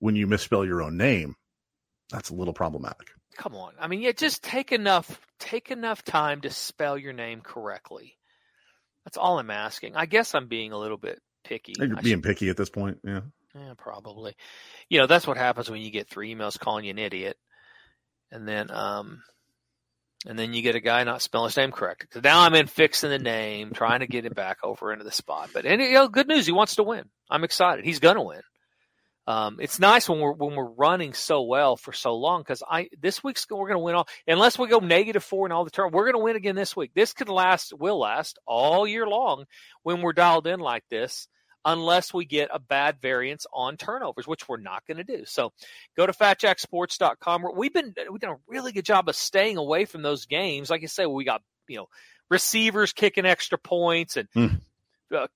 when 0.01 0.17
you 0.17 0.27
misspell 0.27 0.65
your 0.65 0.83
own 0.83 0.97
name, 0.97 1.37
that's 2.11 2.31
a 2.31 2.35
little 2.35 2.55
problematic. 2.55 3.09
Come 3.37 3.55
on. 3.55 3.73
I 3.81 3.87
mean, 3.87 4.01
yeah, 4.01 4.13
just 4.13 4.43
take 4.43 4.73
enough 4.73 5.21
take 5.39 5.71
enough 5.71 6.05
time 6.05 6.41
to 6.43 6.51
spell 6.51 6.99
your 6.99 7.13
name 7.13 7.41
correctly. 7.41 8.19
That's 9.05 9.17
all 9.17 9.39
I'm 9.39 9.51
asking. 9.51 9.97
I 9.97 10.07
guess 10.07 10.35
I'm 10.35 10.49
being 10.49 10.73
a 10.73 10.79
little 10.79 10.99
bit 10.99 11.21
picky. 11.45 11.75
You're 11.79 11.89
being 11.89 12.19
should... 12.19 12.23
picky 12.25 12.49
at 12.51 12.57
this 12.57 12.71
point, 12.71 12.99
yeah. 13.05 13.21
Yeah, 13.55 13.75
probably. 13.77 14.35
You 14.89 14.99
know, 14.99 15.07
that's 15.07 15.27
what 15.27 15.37
happens 15.37 15.71
when 15.71 15.81
you 15.81 15.91
get 15.91 16.09
three 16.09 16.35
emails 16.35 16.59
calling 16.59 16.85
you 16.85 16.91
an 16.91 16.99
idiot. 16.99 17.37
And 18.31 18.47
then 18.47 18.71
um 18.71 19.23
and 20.27 20.39
then 20.39 20.53
you 20.53 20.63
get 20.63 20.75
a 20.75 20.81
guy 20.81 21.05
not 21.05 21.23
spelling 21.23 21.49
his 21.49 21.57
name 21.57 21.71
correct. 21.71 22.09
So 22.13 22.21
now 22.21 22.41
I'm 22.41 22.55
in 22.55 22.67
fixing 22.67 23.11
the 23.11 23.19
name, 23.19 23.73
trying 23.73 24.01
to 24.01 24.07
get 24.07 24.25
it 24.25 24.35
back 24.35 24.59
over 24.65 24.93
into 24.93 25.05
the 25.05 25.13
spot. 25.13 25.51
But 25.55 25.65
and 25.65 25.81
you 25.81 25.93
know, 25.93 26.09
good 26.09 26.29
news, 26.29 26.47
he 26.47 26.53
wants 26.53 26.77
to 26.77 26.83
win. 26.83 27.05
I'm 27.31 27.45
excited. 27.45 27.85
He's 27.85 28.01
gonna 28.01 28.23
win 28.23 28.43
um, 29.29 29.59
it's 29.61 29.79
nice 29.79 30.09
when 30.09 30.21
we're 30.21 30.33
when 30.33 30.57
we're 30.57 30.71
running 30.71 31.13
so 31.13 31.43
well 31.43 31.77
for 31.77 31.93
so 31.93 32.15
long 32.15 32.41
because 32.41 32.63
I 32.67 32.89
this 32.99 33.23
week's 33.23 33.47
we're 33.51 33.69
to 33.69 33.79
win 33.79 33.95
all 33.95 34.09
unless 34.27 34.59
we 34.59 34.69
go 34.69 34.79
negative 34.79 35.23
four 35.23 35.45
in 35.45 35.53
all 35.53 35.67
the 35.67 35.71
term 35.71 35.91
we're 35.93 36.11
to 36.11 36.19
win 36.19 36.35
again 36.35 36.55
this 36.57 36.75
week. 36.75 36.93
This 36.95 37.13
could 37.13 37.29
last 37.29 37.75
will 37.79 37.99
last 37.99 38.39
all 38.47 38.89
year 38.89 39.07
long 39.07 39.45
when 39.83 40.01
we're 40.01 40.15
dialed 40.15 40.47
in 40.47 40.61
like 40.61 40.83
this 40.89 41.29
unless 41.65 42.15
we 42.15 42.25
get 42.25 42.49
a 42.53 42.59
bad 42.59 43.01
variance 43.01 43.47
on 43.53 43.77
turnovers, 43.77 44.27
which 44.27 44.49
we're 44.49 44.57
not 44.59 44.87
going 44.87 44.99
to 44.99 45.05
do. 45.05 45.25
So 45.27 45.53
go 45.97 46.07
to 46.07 46.13
fatjacksports.com. 46.13 47.45
We've 47.57 47.73
been 47.73 47.95
we've 48.11 48.21
done 48.21 48.33
a 48.35 48.39
really 48.47 48.73
good 48.73 48.85
job 48.85 49.09
of 49.09 49.17
staying 49.17 49.57
away 49.57 49.85
from 49.85 50.03
those 50.03 50.27
games. 50.27 50.71
Like 50.71 50.83
I 50.83 50.87
say, 50.87 51.07
we 51.07 51.25
got 51.25 51.43
you 51.69 51.77
know 51.77 51.89
receivers 52.31 52.93
kicking 52.93 53.27
extra 53.27 53.59
points 53.59 54.17
and 54.17 54.29
Mm. 54.37 54.61
uh, 55.17 55.27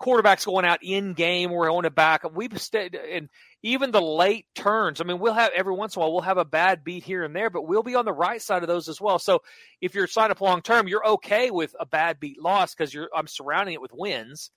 quarterbacks 0.00 0.46
going 0.46 0.64
out 0.64 0.78
in 0.82 1.12
game. 1.12 1.50
We're 1.50 1.70
on 1.70 1.84
it 1.84 1.94
back. 1.94 2.24
We've 2.34 2.58
stayed, 2.60 2.94
and 2.94 3.28
even 3.62 3.90
the 3.90 4.00
late 4.00 4.46
turns. 4.54 5.00
I 5.00 5.04
mean, 5.04 5.18
we'll 5.18 5.34
have 5.34 5.50
every 5.54 5.74
once 5.74 5.94
in 5.94 6.00
a 6.00 6.04
while 6.04 6.12
we'll 6.12 6.22
have 6.22 6.38
a 6.38 6.44
bad 6.46 6.82
beat 6.82 7.04
here 7.04 7.22
and 7.22 7.36
there, 7.36 7.50
but 7.50 7.66
we'll 7.66 7.82
be 7.82 7.94
on 7.94 8.06
the 8.06 8.12
right 8.12 8.40
side 8.40 8.62
of 8.62 8.68
those 8.68 8.88
as 8.88 9.00
well. 9.00 9.18
So 9.18 9.42
if 9.82 9.94
you're 9.94 10.06
signed 10.06 10.32
up 10.32 10.40
long 10.40 10.62
term, 10.62 10.88
you're 10.88 11.06
okay 11.06 11.50
with 11.50 11.76
a 11.78 11.84
bad 11.84 12.18
beat 12.20 12.40
loss 12.40 12.74
because 12.74 12.92
you're 12.94 13.10
I'm 13.14 13.26
surrounding 13.26 13.74
it 13.74 13.82
with 13.82 13.92
wins, 13.92 14.50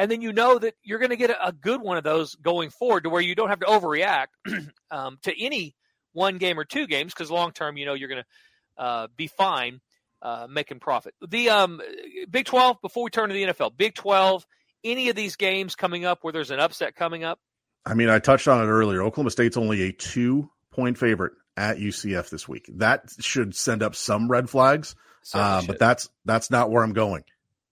and 0.00 0.10
then 0.10 0.22
you 0.22 0.32
know 0.32 0.58
that 0.58 0.74
you're 0.82 0.98
going 0.98 1.10
to 1.10 1.16
get 1.16 1.28
a, 1.28 1.48
a 1.48 1.52
good 1.52 1.82
one 1.82 1.98
of 1.98 2.04
those 2.04 2.34
going 2.36 2.70
forward 2.70 3.04
to 3.04 3.10
where 3.10 3.20
you 3.20 3.34
don't 3.34 3.50
have 3.50 3.60
to 3.60 3.66
overreact 3.66 4.28
um, 4.90 5.18
to 5.24 5.44
any 5.44 5.76
one 6.14 6.38
game 6.38 6.58
or 6.58 6.64
two 6.64 6.86
games 6.86 7.12
because 7.12 7.30
long 7.30 7.52
term, 7.52 7.76
you 7.76 7.84
know, 7.84 7.92
you're 7.92 8.08
going 8.08 8.22
to 8.22 8.82
uh, 8.82 9.06
be 9.14 9.26
fine 9.26 9.82
uh, 10.22 10.46
making 10.48 10.80
profit. 10.80 11.14
The 11.28 11.50
um, 11.50 11.82
Big 12.30 12.46
12, 12.46 12.78
before 12.80 13.04
we 13.04 13.10
turn 13.10 13.28
to 13.28 13.34
the 13.34 13.42
NFL, 13.42 13.76
Big 13.76 13.94
12, 13.94 14.46
any 14.84 15.10
of 15.10 15.16
these 15.16 15.36
games 15.36 15.74
coming 15.74 16.06
up 16.06 16.20
where 16.22 16.32
there's 16.32 16.50
an 16.50 16.60
upset 16.60 16.96
coming 16.96 17.22
up? 17.22 17.38
I 17.84 17.92
mean, 17.92 18.08
I 18.08 18.20
touched 18.20 18.48
on 18.48 18.66
it 18.66 18.70
earlier. 18.70 19.02
Oklahoma 19.02 19.30
State's 19.30 19.58
only 19.58 19.82
a 19.82 19.92
two 19.92 20.50
point 20.70 20.96
favorite 20.96 21.34
at 21.58 21.76
UCF 21.76 22.30
this 22.30 22.48
week. 22.48 22.70
That 22.76 23.10
should 23.20 23.54
send 23.54 23.82
up 23.82 23.94
some 23.94 24.30
red 24.30 24.48
flags. 24.48 24.94
Uh, 25.34 25.62
but 25.66 25.78
that's 25.78 26.08
that's 26.24 26.50
not 26.50 26.70
where 26.70 26.82
I'm 26.82 26.94
going. 26.94 27.24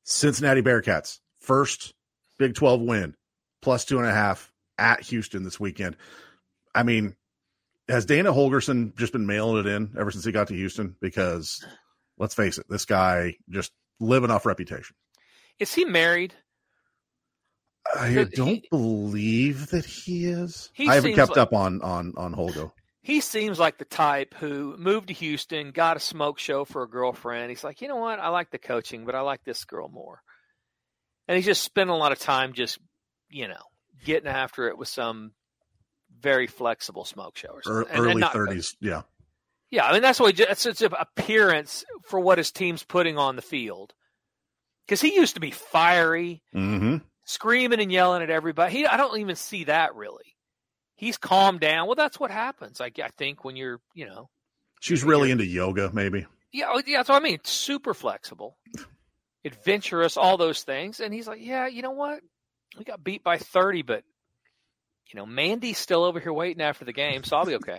Cincinnati 0.04 0.60
Bearcats 0.60 1.20
first 1.40 1.94
Big 2.38 2.54
12 2.54 2.80
win 2.82 3.14
plus 3.62 3.84
two 3.84 3.98
and 3.98 4.06
a 4.06 4.12
half 4.12 4.52
at 4.78 5.00
Houston 5.02 5.42
this 5.44 5.58
weekend. 5.58 5.96
I 6.74 6.82
mean, 6.84 7.16
has 7.88 8.04
Dana 8.06 8.32
Holgorsen 8.32 8.96
just 8.96 9.12
been 9.12 9.26
mailing 9.26 9.58
it 9.58 9.66
in 9.66 9.94
ever 9.98 10.10
since 10.10 10.24
he 10.24 10.32
got 10.32 10.48
to 10.48 10.54
Houston? 10.54 10.94
Because 11.00 11.64
let's 12.18 12.34
face 12.34 12.58
it, 12.58 12.66
this 12.68 12.84
guy 12.84 13.34
just 13.50 13.72
living 13.98 14.30
off 14.30 14.46
reputation. 14.46 14.94
Is 15.58 15.74
he 15.74 15.84
married? 15.84 16.34
I 17.96 18.26
don't 18.34 18.46
he- 18.48 18.68
believe 18.70 19.68
that 19.70 19.84
he 19.86 20.26
is. 20.26 20.70
He 20.74 20.88
I 20.88 20.94
haven't 20.96 21.14
kept 21.14 21.30
like- 21.30 21.38
up 21.38 21.52
on 21.52 21.80
on 21.82 22.12
on 22.16 22.34
Holgo. 22.34 22.72
He 23.00 23.20
seems 23.22 23.58
like 23.58 23.78
the 23.78 23.86
type 23.86 24.34
who 24.34 24.76
moved 24.76 25.08
to 25.08 25.14
Houston, 25.14 25.70
got 25.70 25.96
a 25.96 26.00
smoke 26.00 26.38
show 26.38 26.66
for 26.66 26.82
a 26.82 26.88
girlfriend. 26.88 27.48
He's 27.48 27.64
like, 27.64 27.80
you 27.80 27.88
know 27.88 27.96
what? 27.96 28.18
I 28.18 28.28
like 28.28 28.50
the 28.50 28.58
coaching, 28.58 29.06
but 29.06 29.14
I 29.14 29.20
like 29.22 29.42
this 29.44 29.64
girl 29.64 29.88
more. 29.88 30.20
And 31.28 31.36
he's 31.36 31.44
just 31.46 31.62
spending 31.62 31.94
a 31.94 31.98
lot 31.98 32.10
of 32.12 32.18
time 32.18 32.54
just, 32.54 32.78
you 33.30 33.46
know, 33.48 33.62
getting 34.04 34.28
after 34.28 34.68
it 34.68 34.78
with 34.78 34.88
some 34.88 35.32
very 36.20 36.46
flexible 36.46 37.04
smoke 37.04 37.36
show 37.36 37.48
or 37.50 37.62
something. 37.62 37.86
And- 37.94 38.06
and 38.06 38.06
early 38.16 38.22
thirties. 38.32 38.76
Yeah. 38.80 39.02
Yeah, 39.70 39.84
I 39.86 39.92
mean 39.92 40.00
that's 40.02 40.18
what 40.18 40.34
that's 40.36 40.62
such 40.62 40.80
an 40.80 40.94
appearance 40.98 41.84
for 42.06 42.18
what 42.18 42.38
his 42.38 42.50
team's 42.50 42.82
putting 42.82 43.18
on 43.18 43.36
the 43.36 43.42
field. 43.42 43.92
Because 44.86 45.02
he 45.02 45.14
used 45.14 45.34
to 45.34 45.40
be 45.40 45.50
fiery, 45.50 46.42
Mm-hmm. 46.54 46.96
screaming 47.26 47.78
and 47.80 47.92
yelling 47.92 48.22
at 48.22 48.30
everybody. 48.30 48.72
He, 48.74 48.86
I 48.86 48.96
don't 48.96 49.20
even 49.20 49.36
see 49.36 49.64
that 49.64 49.94
really. 49.94 50.24
He's 50.96 51.18
calmed 51.18 51.60
down. 51.60 51.86
Well, 51.86 51.94
that's 51.96 52.18
what 52.18 52.30
happens. 52.30 52.80
I, 52.80 52.86
I 53.02 53.10
think 53.18 53.44
when 53.44 53.54
you're, 53.56 53.78
you 53.94 54.06
know, 54.06 54.30
She's 54.80 55.04
really 55.04 55.30
into 55.30 55.44
yoga, 55.44 55.90
maybe. 55.92 56.24
yeah, 56.52 56.66
oh, 56.72 56.80
yeah. 56.86 56.98
That's 57.00 57.10
what 57.10 57.20
I 57.20 57.24
mean. 57.24 57.38
Super 57.44 57.92
flexible, 57.92 58.56
adventurous, 59.44 60.16
all 60.16 60.36
those 60.36 60.62
things. 60.62 61.00
And 61.00 61.12
he's 61.12 61.26
like, 61.28 61.40
yeah, 61.42 61.66
you 61.66 61.82
know 61.82 61.92
what? 61.92 62.20
We 62.76 62.84
got 62.84 63.02
beat 63.02 63.24
by 63.24 63.38
thirty, 63.38 63.82
but 63.82 64.04
you 65.12 65.18
know, 65.18 65.26
Mandy's 65.26 65.78
still 65.78 66.04
over 66.04 66.20
here 66.20 66.32
waiting 66.32 66.62
after 66.62 66.84
the 66.84 66.92
game, 66.92 67.24
so 67.24 67.36
I'll 67.36 67.46
be 67.46 67.54
okay. 67.56 67.78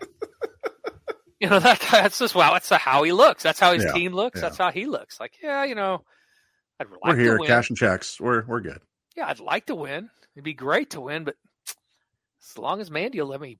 you 1.39 1.49
know, 1.49 1.59
that 1.59 1.79
that's 1.91 2.19
just 2.19 2.33
wow. 2.35 2.53
That's 2.53 2.69
how 2.69 3.03
he 3.03 3.11
looks. 3.11 3.43
That's 3.43 3.59
how 3.59 3.73
his 3.73 3.83
Yeah, 3.83 3.93
team 3.93 4.13
looks. 4.13 4.39
yeah. 4.39 4.41
That's 4.41 4.57
how 4.57 4.71
he 4.71 4.85
looks. 4.87 5.19
Like, 5.19 5.33
yeah, 5.41 5.63
you 5.63 5.75
know, 5.75 6.03
I'd 6.79 6.87
like 6.89 7.03
We're 7.03 7.17
here, 7.17 7.37
win. 7.37 7.47
cashing 7.47 7.75
checks. 7.75 8.19
We're 8.19 8.43
we're 8.45 8.61
good. 8.61 8.81
Yeah, 9.15 9.27
I'd 9.27 9.39
like 9.39 9.67
to 9.67 9.75
win. 9.75 10.09
It'd 10.35 10.43
be 10.43 10.53
great 10.53 10.91
to 10.91 11.01
win, 11.01 11.23
but 11.23 11.35
as 12.41 12.57
long 12.57 12.81
as 12.81 12.89
Mandy 12.89 13.19
will 13.21 13.27
let 13.27 13.41
me 13.41 13.59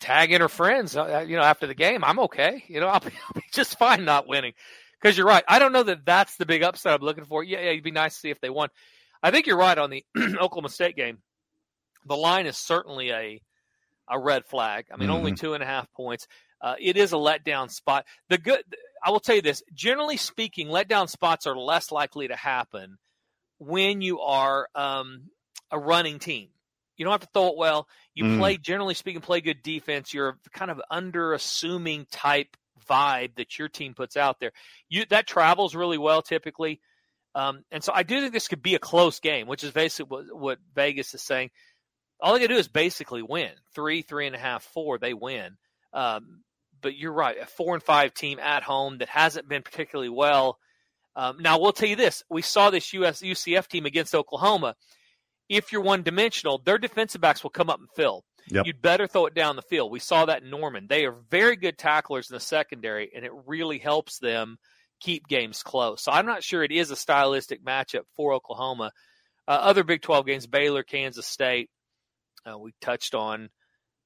tag 0.00 0.32
in 0.32 0.40
her 0.40 0.48
friends, 0.48 0.96
uh, 0.96 1.24
you 1.26 1.36
know, 1.36 1.42
after 1.42 1.66
the 1.66 1.74
game, 1.74 2.02
I'm 2.04 2.18
okay. 2.20 2.64
You 2.68 2.80
know, 2.80 2.88
I'll 2.88 3.00
be, 3.00 3.06
I'll 3.28 3.40
be 3.40 3.44
just 3.52 3.78
fine 3.78 4.04
not 4.04 4.26
winning. 4.26 4.54
Because 5.00 5.16
you're 5.16 5.26
right. 5.26 5.44
I 5.48 5.58
don't 5.58 5.72
know 5.72 5.82
that 5.82 6.04
that's 6.06 6.36
the 6.36 6.46
big 6.46 6.62
upset 6.62 6.94
I'm 6.94 7.02
looking 7.04 7.24
for. 7.24 7.44
Yeah, 7.44 7.58
yeah, 7.60 7.70
it'd 7.70 7.84
be 7.84 7.90
nice 7.90 8.14
to 8.14 8.20
see 8.20 8.30
if 8.30 8.40
they 8.40 8.50
won. 8.50 8.68
I 9.22 9.30
think 9.30 9.46
you're 9.46 9.56
right 9.58 9.76
on 9.76 9.90
the 9.90 10.04
Oklahoma 10.18 10.68
State 10.68 10.96
game. 10.96 11.18
The 12.06 12.16
line 12.16 12.46
is 12.46 12.56
certainly 12.56 13.10
a 13.10 13.40
a 14.08 14.18
red 14.18 14.44
flag. 14.46 14.86
I 14.92 14.96
mean, 14.96 15.10
only 15.10 15.32
two 15.32 15.54
and 15.54 15.62
a 15.62 15.66
half 15.66 15.92
points. 15.92 16.28
Uh, 16.60 16.76
it 16.80 16.96
is 16.96 17.12
a 17.12 17.16
letdown 17.16 17.70
spot. 17.70 18.04
The 18.28 18.38
good, 18.38 18.62
I 19.04 19.10
will 19.10 19.18
tell 19.20 19.34
you 19.34 19.42
this. 19.42 19.62
Generally 19.74 20.18
speaking, 20.18 20.68
letdown 20.68 21.08
spots 21.08 21.46
are 21.46 21.56
less 21.56 21.90
likely 21.90 22.28
to 22.28 22.36
happen 22.36 22.98
when 23.58 24.00
you 24.00 24.20
are 24.20 24.68
um, 24.76 25.24
a 25.72 25.78
running 25.78 26.20
team. 26.20 26.50
You 26.96 27.04
don't 27.04 27.12
have 27.12 27.20
to 27.22 27.28
throw 27.34 27.48
it 27.48 27.56
well. 27.56 27.88
You 28.14 28.24
Mm. 28.24 28.38
play, 28.38 28.56
generally 28.58 28.94
speaking, 28.94 29.20
play 29.20 29.40
good 29.40 29.62
defense. 29.62 30.14
You're 30.14 30.38
kind 30.52 30.70
of 30.70 30.80
under 30.88 31.34
assuming 31.34 32.06
type 32.10 32.56
vibe 32.88 33.36
that 33.36 33.58
your 33.58 33.68
team 33.68 33.94
puts 33.94 34.16
out 34.16 34.40
there. 34.40 34.52
You 34.88 35.04
that 35.10 35.26
travels 35.26 35.74
really 35.74 35.98
well 35.98 36.22
typically, 36.22 36.80
um, 37.34 37.64
and 37.70 37.84
so 37.84 37.92
I 37.94 38.02
do 38.02 38.20
think 38.20 38.32
this 38.32 38.48
could 38.48 38.62
be 38.62 38.74
a 38.74 38.80
close 38.80 39.20
game, 39.20 39.46
which 39.46 39.62
is 39.62 39.70
basically 39.70 40.08
what, 40.08 40.40
what 40.40 40.58
Vegas 40.74 41.12
is 41.14 41.22
saying. 41.22 41.50
All 42.18 42.32
they 42.32 42.40
got 42.40 42.46
to 42.46 42.54
do 42.54 42.58
is 42.58 42.68
basically 42.68 43.20
win 43.20 43.50
three, 43.74 44.00
three 44.00 44.26
and 44.26 44.34
a 44.34 44.38
half, 44.38 44.62
four. 44.64 44.98
They 44.98 45.12
win. 45.12 45.58
Um, 45.92 46.42
but 46.80 46.96
you're 46.96 47.12
right, 47.12 47.36
a 47.40 47.46
four 47.46 47.74
and 47.74 47.82
five 47.82 48.14
team 48.14 48.38
at 48.38 48.62
home 48.62 48.98
that 48.98 49.08
hasn't 49.08 49.48
been 49.48 49.62
particularly 49.62 50.08
well. 50.08 50.58
Um, 51.14 51.36
now 51.40 51.58
we'll 51.58 51.72
tell 51.72 51.88
you 51.88 51.96
this: 51.96 52.22
we 52.30 52.40
saw 52.40 52.70
this 52.70 52.92
US 52.94 53.20
UCF 53.20 53.66
team 53.66 53.84
against 53.84 54.14
Oklahoma. 54.14 54.74
If 55.48 55.72
you're 55.72 55.82
one 55.82 56.02
dimensional, 56.02 56.62
their 56.64 56.78
defensive 56.78 57.20
backs 57.20 57.42
will 57.42 57.50
come 57.50 57.68
up 57.68 57.80
and 57.80 57.88
fill. 57.94 58.24
Yep. 58.48 58.66
You'd 58.66 58.82
better 58.82 59.06
throw 59.06 59.26
it 59.26 59.34
down 59.34 59.56
the 59.56 59.62
field. 59.62 59.90
We 59.90 59.98
saw 59.98 60.26
that 60.26 60.42
in 60.42 60.50
Norman. 60.50 60.86
They 60.88 61.04
are 61.04 61.16
very 61.30 61.56
good 61.56 61.78
tacklers 61.78 62.30
in 62.30 62.34
the 62.34 62.40
secondary, 62.40 63.10
and 63.14 63.24
it 63.24 63.32
really 63.46 63.78
helps 63.78 64.18
them 64.18 64.58
keep 65.00 65.26
games 65.26 65.62
close. 65.62 66.02
So 66.02 66.12
I'm 66.12 66.26
not 66.26 66.44
sure 66.44 66.62
it 66.62 66.72
is 66.72 66.90
a 66.90 66.96
stylistic 66.96 67.64
matchup 67.64 68.04
for 68.14 68.32
Oklahoma. 68.32 68.92
Uh, 69.48 69.52
other 69.52 69.82
Big 69.82 70.02
12 70.02 70.26
games: 70.26 70.46
Baylor, 70.46 70.84
Kansas 70.84 71.26
State. 71.26 71.70
Uh, 72.48 72.58
we 72.58 72.72
touched 72.80 73.16
on, 73.16 73.48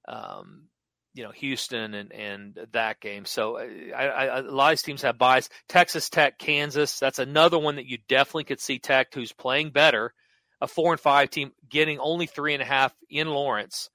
um, 0.09 0.68
you 1.12 1.22
know, 1.22 1.32
Houston 1.32 1.93
and 1.93 2.11
and 2.12 2.59
that 2.72 2.99
game. 3.01 3.26
So 3.26 3.59
uh, 3.59 3.95
I, 3.95 4.07
I, 4.07 4.38
a 4.38 4.43
lot 4.43 4.72
of 4.72 4.82
teams 4.82 5.03
have 5.03 5.18
byes. 5.18 5.51
Texas 5.68 6.09
Tech, 6.09 6.38
Kansas. 6.38 6.99
That's 6.99 7.18
another 7.18 7.59
one 7.59 7.76
that 7.76 7.86
you 7.86 7.99
definitely 8.09 8.45
could 8.45 8.61
see 8.61 8.78
Tech, 8.78 9.12
who's 9.12 9.32
playing 9.32 9.70
better, 9.70 10.14
a 10.62 10.66
four 10.66 10.93
and 10.93 11.01
five 11.01 11.28
team, 11.28 11.53
getting 11.68 11.99
only 11.99 12.26
three 12.26 12.55
and 12.55 12.62
a 12.62 12.66
half 12.66 12.95
in 13.11 13.28
Lawrence 13.28 13.91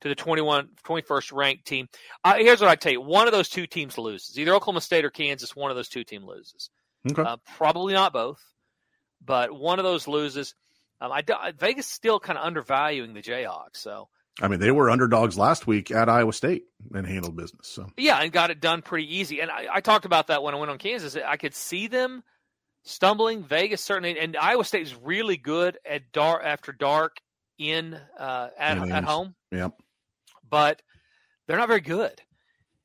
to 0.00 0.08
the 0.08 0.14
21, 0.14 0.68
21st 0.84 1.32
ranked 1.32 1.66
team. 1.66 1.88
Uh, 2.24 2.36
here's 2.36 2.60
what 2.60 2.70
I 2.70 2.76
tell 2.76 2.92
you: 2.92 3.00
one 3.00 3.26
of 3.26 3.32
those 3.32 3.48
two 3.48 3.66
teams 3.66 3.98
loses. 3.98 4.38
Either 4.38 4.54
Oklahoma 4.54 4.80
State 4.80 5.04
or 5.04 5.10
Kansas. 5.10 5.54
One 5.54 5.70
of 5.70 5.76
those 5.76 5.88
two 5.88 6.04
teams 6.04 6.24
loses. 6.24 6.70
Okay. 7.10 7.22
Uh, 7.22 7.36
probably 7.56 7.94
not 7.94 8.12
both, 8.12 8.42
but 9.24 9.52
one 9.52 9.78
of 9.78 9.84
those 9.84 10.06
loses. 10.06 10.54
Um, 11.00 11.12
I, 11.12 11.52
Vegas 11.58 11.86
still 11.86 12.20
kind 12.20 12.38
of 12.38 12.44
undervaluing 12.44 13.14
the 13.14 13.22
Jayhawks. 13.22 13.76
So 13.76 14.08
I 14.40 14.48
mean, 14.48 14.60
they 14.60 14.70
were 14.70 14.90
underdogs 14.90 15.36
last 15.36 15.66
week 15.66 15.90
at 15.90 16.08
Iowa 16.08 16.32
State 16.32 16.64
and 16.94 17.06
handled 17.06 17.36
business. 17.36 17.68
So 17.68 17.90
yeah, 17.96 18.18
and 18.18 18.32
got 18.32 18.50
it 18.50 18.60
done 18.60 18.82
pretty 18.82 19.16
easy. 19.16 19.40
And 19.40 19.50
I, 19.50 19.66
I 19.74 19.80
talked 19.80 20.04
about 20.04 20.28
that 20.28 20.42
when 20.42 20.54
I 20.54 20.58
went 20.58 20.70
on 20.70 20.78
Kansas. 20.78 21.16
I 21.16 21.36
could 21.36 21.54
see 21.54 21.86
them 21.86 22.22
stumbling. 22.84 23.44
Vegas 23.44 23.82
certainly, 23.82 24.18
and 24.18 24.36
Iowa 24.36 24.64
State 24.64 24.82
is 24.82 24.94
really 24.94 25.36
good 25.36 25.78
at 25.88 26.12
dark 26.12 26.42
after 26.44 26.72
dark 26.72 27.16
in 27.58 27.98
uh, 28.18 28.48
at 28.58 28.78
at 28.90 29.04
home, 29.04 29.34
yeah, 29.52 29.68
but 30.50 30.82
they're 31.46 31.56
not 31.56 31.68
very 31.68 31.80
good, 31.80 32.20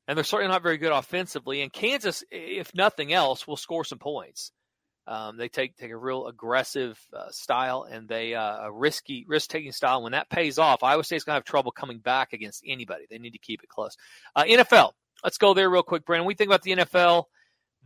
and 0.08 0.18
they're 0.18 0.24
certainly 0.24 0.52
not 0.52 0.64
very 0.64 0.78
good 0.78 0.92
offensively. 0.92 1.62
And 1.62 1.74
Kansas, 1.74 2.24
if 2.32 2.74
nothing 2.74 3.12
else, 3.12 3.48
will 3.48 3.58
score 3.58 3.84
some 3.84 4.00
points. 4.00 4.52
Um, 5.08 5.38
they 5.38 5.50
take 5.50 5.78
take 5.78 5.92
a 5.92 5.98
real 5.98 6.26
aggressive 6.26 7.00
uh, 7.14 7.30
style 7.30 7.86
and 7.90 8.08
they 8.08 8.34
uh, 8.34 8.62
a 8.64 8.72
risky 8.72 9.24
risk 9.28 9.52
taking 9.52 9.72
style. 9.72 10.02
When 10.02 10.14
that 10.14 10.30
pays 10.30 10.58
off, 10.58 10.82
Iowa 10.82 11.04
State's 11.04 11.24
gonna 11.24 11.36
have 11.36 11.44
trouble 11.44 11.72
coming 11.72 12.00
back 12.00 12.34
against 12.34 12.64
anybody. 12.66 13.06
They 13.10 13.20
need 13.20 13.34
to 13.34 13.40
keep 13.40 13.62
it 13.62 13.70
close. 13.70 13.96
Uh, 14.36 14.44
NFL, 14.44 14.94
let's 15.24 15.38
go 15.38 15.54
there 15.54 15.70
real 15.70 15.84
quick, 15.84 16.06
Brandon. 16.06 16.26
We 16.26 16.34
think 16.34 16.50
about 16.50 16.64
the 16.64 16.72
NFL 16.72 17.26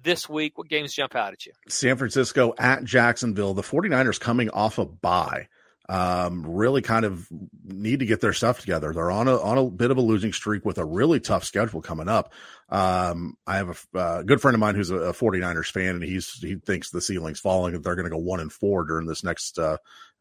this 0.01 0.29
week. 0.29 0.57
What 0.57 0.69
games 0.69 0.93
jump 0.93 1.13
out 1.13 1.33
at 1.33 1.45
you? 1.45 1.51
San 1.67 1.97
Francisco 1.97 2.53
at 2.57 2.85
Jacksonville. 2.85 3.53
The 3.53 3.63
49ers 3.63 4.19
coming 4.19 4.49
off 4.49 4.77
a 4.77 4.85
bye. 4.85 5.49
Um, 5.89 6.45
really 6.45 6.83
kind 6.83 7.03
of 7.03 7.27
need 7.65 8.01
to 8.01 8.05
get 8.05 8.21
their 8.21 8.31
stuff 8.31 8.59
together. 8.59 8.93
They're 8.93 9.09
on 9.09 9.27
a 9.27 9.35
on 9.41 9.57
a 9.57 9.65
bit 9.65 9.89
of 9.89 9.97
a 9.97 10.01
losing 10.01 10.31
streak 10.33 10.63
with 10.63 10.77
a 10.77 10.85
really 10.85 11.19
tough 11.19 11.43
schedule 11.43 11.81
coming 11.81 12.07
up. 12.07 12.31
Um, 12.69 13.37
I 13.47 13.57
have 13.57 13.87
a 13.95 13.97
uh, 13.97 14.21
good 14.21 14.39
friend 14.39 14.53
of 14.53 14.59
mine 14.59 14.75
who's 14.75 14.91
a, 14.91 14.97
a 14.97 15.13
49ers 15.13 15.71
fan, 15.71 15.95
and 15.95 16.03
he's 16.03 16.31
he 16.33 16.57
thinks 16.57 16.91
the 16.91 17.01
ceiling's 17.01 17.39
falling 17.39 17.73
and 17.73 17.83
they're 17.83 17.95
going 17.95 18.05
to 18.05 18.11
go 18.11 18.19
one 18.19 18.39
and 18.39 18.53
four 18.53 18.83
during 18.83 19.07
this 19.07 19.23
next 19.23 19.57
uh, 19.57 19.77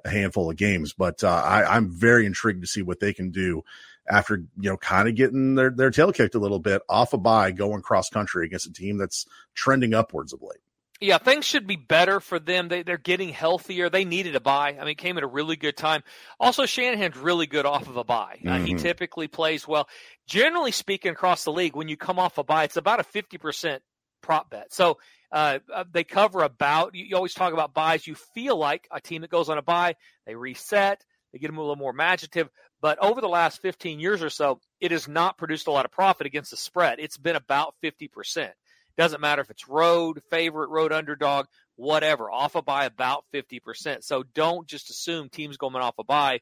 handful 0.06 0.50
of 0.50 0.56
games. 0.56 0.94
But 0.94 1.22
uh, 1.22 1.42
I, 1.44 1.76
I'm 1.76 1.90
very 1.90 2.24
intrigued 2.24 2.62
to 2.62 2.66
see 2.66 2.80
what 2.80 3.00
they 3.00 3.12
can 3.12 3.30
do 3.30 3.62
after 4.08 4.36
you 4.58 4.70
know 4.70 4.78
kind 4.78 5.06
of 5.06 5.16
getting 5.16 5.54
their 5.54 5.70
their 5.70 5.90
tail 5.90 6.12
kicked 6.12 6.34
a 6.34 6.40
little 6.40 6.60
bit 6.60 6.80
off 6.88 7.12
a 7.12 7.18
bye, 7.18 7.50
going 7.50 7.82
cross 7.82 8.08
country 8.08 8.46
against 8.46 8.66
a 8.66 8.72
team 8.72 8.96
that's 8.96 9.26
trending 9.54 9.92
upwards 9.92 10.32
of 10.32 10.40
late. 10.40 10.60
Yeah, 11.00 11.18
things 11.18 11.44
should 11.44 11.66
be 11.68 11.76
better 11.76 12.18
for 12.18 12.40
them. 12.40 12.66
They, 12.68 12.82
they're 12.82 12.98
getting 12.98 13.28
healthier. 13.28 13.88
They 13.88 14.04
needed 14.04 14.34
a 14.34 14.40
bye. 14.40 14.70
I 14.76 14.80
mean, 14.80 14.88
it 14.88 14.98
came 14.98 15.16
at 15.16 15.22
a 15.22 15.28
really 15.28 15.54
good 15.54 15.76
time. 15.76 16.02
Also, 16.40 16.66
Shanahan's 16.66 17.16
really 17.16 17.46
good 17.46 17.66
off 17.66 17.88
of 17.88 17.96
a 17.96 18.02
bye. 18.02 18.40
Uh, 18.44 18.58
he 18.58 18.74
Mhm. 18.74 18.80
typically 18.80 19.28
plays 19.28 19.66
well. 19.68 19.88
Generally 20.26 20.72
speaking, 20.72 21.12
across 21.12 21.44
the 21.44 21.52
league, 21.52 21.76
when 21.76 21.86
you 21.88 21.96
come 21.96 22.18
off 22.18 22.36
a 22.38 22.42
bye, 22.42 22.64
it's 22.64 22.76
about 22.76 22.98
a 22.98 23.04
50% 23.04 23.80
prop 24.22 24.50
bet. 24.50 24.72
So 24.74 24.98
uh, 25.30 25.58
uh, 25.72 25.84
they 25.92 26.02
cover 26.04 26.42
about, 26.42 26.94
you, 26.94 27.04
you 27.04 27.14
always 27.16 27.34
talk 27.34 27.52
about 27.52 27.74
byes. 27.74 28.06
You 28.06 28.14
feel 28.34 28.56
like 28.56 28.88
a 28.90 29.00
team 29.00 29.20
that 29.22 29.30
goes 29.30 29.48
on 29.48 29.58
a 29.58 29.62
bye, 29.62 29.94
they 30.26 30.34
reset, 30.34 31.04
they 31.32 31.38
get 31.38 31.46
them 31.48 31.58
a 31.58 31.60
little 31.60 31.76
more 31.76 31.90
imaginative. 31.90 32.48
But 32.80 32.98
over 33.00 33.20
the 33.20 33.28
last 33.28 33.60
15 33.60 34.00
years 34.00 34.22
or 34.22 34.30
so, 34.30 34.60
it 34.80 34.90
has 34.90 35.06
not 35.06 35.36
produced 35.36 35.66
a 35.66 35.70
lot 35.70 35.84
of 35.84 35.92
profit 35.92 36.26
against 36.26 36.50
the 36.50 36.56
spread. 36.56 36.98
It's 36.98 37.18
been 37.18 37.36
about 37.36 37.74
50%. 37.82 38.50
Doesn't 38.98 39.20
matter 39.20 39.40
if 39.40 39.50
it's 39.50 39.68
road, 39.68 40.20
favorite, 40.28 40.70
road 40.70 40.92
underdog, 40.92 41.46
whatever, 41.76 42.28
off 42.32 42.56
a 42.56 42.62
bye 42.62 42.84
about 42.84 43.24
50%. 43.32 44.02
So 44.02 44.24
don't 44.34 44.66
just 44.66 44.90
assume 44.90 45.28
teams 45.28 45.56
going 45.56 45.76
off 45.76 45.94
a 46.00 46.04
bye. 46.04 46.40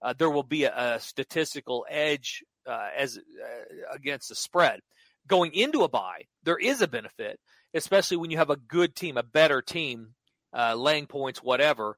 Uh, 0.00 0.14
there 0.16 0.30
will 0.30 0.44
be 0.44 0.62
a, 0.62 0.94
a 0.94 1.00
statistical 1.00 1.84
edge 1.90 2.44
uh, 2.68 2.88
as 2.96 3.18
uh, 3.18 3.94
against 3.94 4.28
the 4.28 4.36
spread. 4.36 4.78
Going 5.26 5.52
into 5.54 5.82
a 5.82 5.88
bye, 5.88 6.22
there 6.44 6.56
is 6.56 6.82
a 6.82 6.88
benefit, 6.88 7.40
especially 7.74 8.16
when 8.16 8.30
you 8.30 8.38
have 8.38 8.50
a 8.50 8.56
good 8.56 8.94
team, 8.94 9.16
a 9.16 9.24
better 9.24 9.60
team, 9.60 10.14
uh, 10.56 10.76
laying 10.76 11.06
points, 11.06 11.42
whatever. 11.42 11.96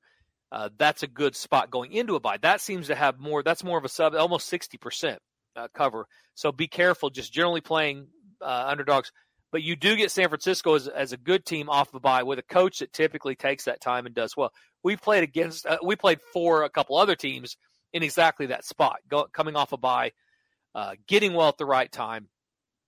Uh, 0.50 0.70
that's 0.78 1.02
a 1.02 1.06
good 1.06 1.36
spot 1.36 1.70
going 1.70 1.92
into 1.92 2.14
a 2.14 2.20
bye. 2.20 2.38
That 2.40 2.62
seems 2.62 2.86
to 2.86 2.94
have 2.94 3.18
more. 3.18 3.42
That's 3.42 3.64
more 3.64 3.76
of 3.76 3.84
a 3.84 3.88
sub, 3.90 4.14
almost 4.14 4.48
sixty 4.48 4.78
percent 4.78 5.18
uh, 5.56 5.68
cover. 5.74 6.06
So 6.34 6.52
be 6.52 6.68
careful. 6.68 7.10
Just 7.10 7.32
generally 7.34 7.60
playing 7.60 8.06
underdogs 8.40 9.10
but 9.54 9.62
you 9.62 9.76
do 9.76 9.94
get 9.94 10.10
San 10.10 10.28
Francisco 10.30 10.74
as, 10.74 10.88
as 10.88 11.12
a 11.12 11.16
good 11.16 11.46
team 11.46 11.70
off 11.70 11.92
the 11.92 12.00
bye 12.00 12.24
with 12.24 12.40
a 12.40 12.42
coach 12.42 12.80
that 12.80 12.92
typically 12.92 13.36
takes 13.36 13.66
that 13.66 13.80
time 13.80 14.04
and 14.04 14.12
does 14.12 14.36
well. 14.36 14.52
We 14.82 14.96
played 14.96 15.22
against, 15.22 15.64
uh, 15.64 15.78
we 15.80 15.94
played 15.94 16.18
for 16.32 16.64
a 16.64 16.68
couple 16.68 16.96
other 16.96 17.14
teams 17.14 17.56
in 17.92 18.02
exactly 18.02 18.46
that 18.46 18.64
spot, 18.64 18.96
go, 19.06 19.28
coming 19.32 19.54
off 19.54 19.70
a 19.70 19.76
bye, 19.76 20.10
uh, 20.74 20.96
getting 21.06 21.34
well 21.34 21.50
at 21.50 21.56
the 21.56 21.66
right 21.66 21.90
time, 21.90 22.26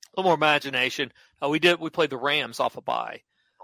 a 0.06 0.20
little 0.20 0.28
more 0.28 0.34
imagination. 0.34 1.12
Uh, 1.40 1.50
we 1.50 1.60
did, 1.60 1.78
we 1.78 1.88
played 1.88 2.10
the 2.10 2.16
Rams 2.16 2.58
off 2.58 2.76
a 2.76 2.82
bye 2.82 3.20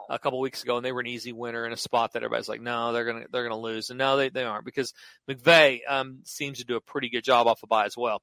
a 0.08 0.20
couple 0.20 0.38
weeks 0.38 0.62
ago, 0.62 0.76
and 0.76 0.86
they 0.86 0.92
were 0.92 1.00
an 1.00 1.08
easy 1.08 1.32
winner 1.32 1.66
in 1.66 1.72
a 1.72 1.76
spot 1.76 2.12
that 2.12 2.22
everybody's 2.22 2.48
like, 2.48 2.60
no, 2.60 2.92
they're 2.92 3.04
gonna 3.04 3.24
they're 3.32 3.48
gonna 3.48 3.60
lose, 3.60 3.90
and 3.90 3.98
no, 3.98 4.16
they 4.16 4.28
they 4.28 4.44
aren't 4.44 4.64
because 4.64 4.94
McVay 5.28 5.80
um, 5.88 6.20
seems 6.22 6.58
to 6.58 6.64
do 6.64 6.76
a 6.76 6.80
pretty 6.80 7.08
good 7.08 7.24
job 7.24 7.48
off 7.48 7.60
the 7.60 7.66
bye 7.66 7.86
as 7.86 7.96
well. 7.96 8.22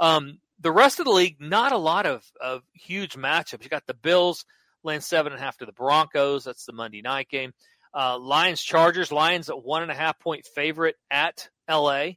Um, 0.00 0.38
the 0.60 0.72
rest 0.72 0.98
of 0.98 1.04
the 1.06 1.12
league, 1.12 1.36
not 1.40 1.72
a 1.72 1.76
lot 1.78 2.06
of, 2.06 2.24
of 2.40 2.62
huge 2.72 3.14
matchups. 3.14 3.62
You 3.62 3.68
got 3.68 3.86
the 3.86 3.94
Bills 3.94 4.44
laying 4.82 5.00
seven 5.00 5.32
and 5.32 5.40
a 5.40 5.44
half 5.44 5.56
to 5.58 5.66
the 5.66 5.72
Broncos. 5.72 6.44
That's 6.44 6.64
the 6.64 6.72
Monday 6.72 7.02
night 7.02 7.28
game. 7.28 7.52
Uh, 7.94 8.18
Lions 8.18 8.62
Chargers. 8.62 9.12
Lions 9.12 9.48
at 9.50 9.62
one 9.62 9.82
and 9.82 9.90
a 9.90 9.94
half 9.94 10.18
point 10.18 10.46
favorite 10.54 10.96
at 11.10 11.48
LA. 11.68 12.10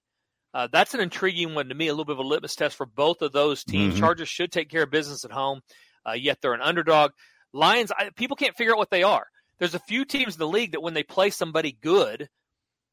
Uh, 0.54 0.68
that's 0.72 0.94
an 0.94 1.00
intriguing 1.00 1.54
one 1.54 1.70
to 1.70 1.76
me. 1.76 1.88
A 1.88 1.92
little 1.94 2.06
bit 2.06 2.14
of 2.14 2.26
a 2.26 2.28
litmus 2.28 2.56
test 2.56 2.76
for 2.76 2.86
both 2.86 3.22
of 3.22 3.32
those 3.32 3.64
teams. 3.64 3.96
Mhm. 3.96 4.00
Chargers 4.00 4.30
should 4.30 4.52
take 4.52 4.70
care 4.70 4.84
of 4.84 4.92
business 4.92 5.24
at 5.26 5.32
home, 5.32 5.62
uh, 6.08 6.14
yet 6.14 6.40
they're 6.42 6.54
an 6.54 6.62
underdog. 6.62 7.12
Lions. 7.54 7.92
I, 7.92 8.10
people 8.16 8.36
can't 8.36 8.56
figure 8.56 8.74
out 8.74 8.80
what 8.80 8.90
they 8.90 9.04
are. 9.04 9.28
There's 9.60 9.76
a 9.76 9.80
few 9.80 10.06
teams 10.06 10.36
in 10.36 10.40
the 10.40 10.48
league 10.48 10.72
that 10.72 10.82
when 10.82 10.94
they 10.94 11.04
play 11.04 11.30
somebody 11.30 11.72
good 11.72 12.30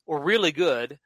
or 0.07 0.23
really 0.23 0.53
good, 0.53 0.99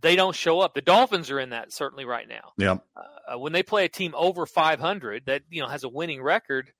they 0.00 0.16
don't 0.16 0.34
show 0.34 0.60
up. 0.60 0.74
The 0.74 0.80
Dolphins 0.80 1.30
are 1.30 1.38
in 1.38 1.50
that 1.50 1.72
certainly 1.72 2.04
right 2.04 2.28
now 2.28 2.52
Yeah. 2.58 2.76
uh, 2.96 3.38
when 3.38 3.52
they 3.52 3.62
play 3.62 3.84
a 3.84 3.88
team 3.88 4.14
over 4.16 4.46
500 4.46 5.26
that 5.26 5.42
you 5.50 5.62
know 5.62 5.68
has 5.68 5.84
a 5.84 5.88
winning 5.88 6.22
record, 6.22 6.72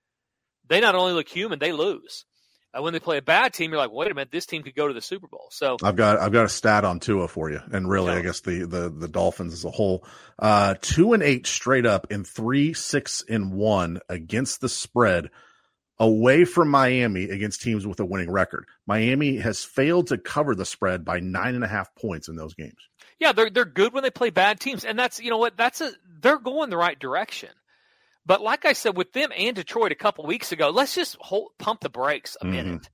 they 0.68 0.80
not 0.80 0.94
only 0.94 1.12
look 1.12 1.28
human, 1.28 1.58
they 1.58 1.72
lose. 1.72 2.24
Uh, 2.74 2.80
when 2.80 2.94
they 2.94 3.00
play 3.00 3.18
a 3.18 3.22
bad 3.22 3.52
team, 3.52 3.70
you're 3.70 3.78
like, 3.78 3.92
wait 3.92 4.10
a 4.10 4.14
minute, 4.14 4.30
this 4.32 4.46
team 4.46 4.62
could 4.62 4.74
go 4.74 4.88
to 4.88 4.94
the 4.94 5.02
Super 5.02 5.26
Bowl. 5.28 5.48
So 5.50 5.76
I've 5.82 5.94
got 5.96 6.18
I've 6.18 6.32
got 6.32 6.46
a 6.46 6.48
stat 6.48 6.84
on 6.86 7.00
Tua 7.00 7.28
for 7.28 7.50
you, 7.50 7.60
and 7.70 7.86
really, 7.88 8.12
Yeah. 8.12 8.18
I 8.18 8.22
guess 8.22 8.40
the 8.40 8.64
the 8.64 8.88
the 8.88 9.08
Dolphins 9.08 9.52
as 9.52 9.64
a 9.66 9.70
whole, 9.70 10.06
uh, 10.38 10.74
two 10.80 11.12
and 11.12 11.22
eight 11.22 11.46
straight 11.46 11.84
up, 11.84 12.06
and 12.10 12.26
three 12.26 12.72
six 12.72 13.22
and 13.28 13.52
one 13.52 14.00
against 14.08 14.62
the 14.62 14.70
spread, 14.70 15.28
away 15.98 16.46
from 16.46 16.68
Miami 16.70 17.24
against 17.24 17.60
teams 17.60 17.86
with 17.86 18.00
a 18.00 18.06
winning 18.06 18.30
record. 18.30 18.64
Miami 18.86 19.36
has 19.36 19.62
failed 19.62 20.06
to 20.06 20.16
cover 20.16 20.54
the 20.54 20.64
spread 20.64 21.04
by 21.04 21.20
nine 21.20 21.54
and 21.54 21.64
a 21.64 21.68
half 21.68 21.94
points 21.94 22.28
in 22.28 22.36
those 22.36 22.54
games. 22.54 22.78
Yeah, 23.18 23.32
they're 23.32 23.50
they're 23.50 23.64
good 23.64 23.92
when 23.92 24.02
they 24.02 24.10
play 24.10 24.30
bad 24.30 24.60
teams, 24.60 24.84
and 24.84 24.98
that's 24.98 25.20
you 25.20 25.30
know 25.30 25.38
what 25.38 25.56
that's 25.56 25.80
a 25.80 25.92
they're 26.20 26.38
going 26.38 26.70
the 26.70 26.76
right 26.76 26.98
direction. 26.98 27.50
But 28.24 28.40
like 28.40 28.64
I 28.64 28.72
said, 28.74 28.96
with 28.96 29.12
them 29.12 29.30
and 29.36 29.56
Detroit 29.56 29.90
a 29.92 29.96
couple 29.96 30.24
weeks 30.26 30.52
ago, 30.52 30.70
let's 30.70 30.94
just 30.94 31.16
hold, 31.20 31.50
pump 31.58 31.80
the 31.80 31.90
brakes 31.90 32.36
a 32.40 32.44
Mhm. 32.44 32.50
minute. 32.50 32.88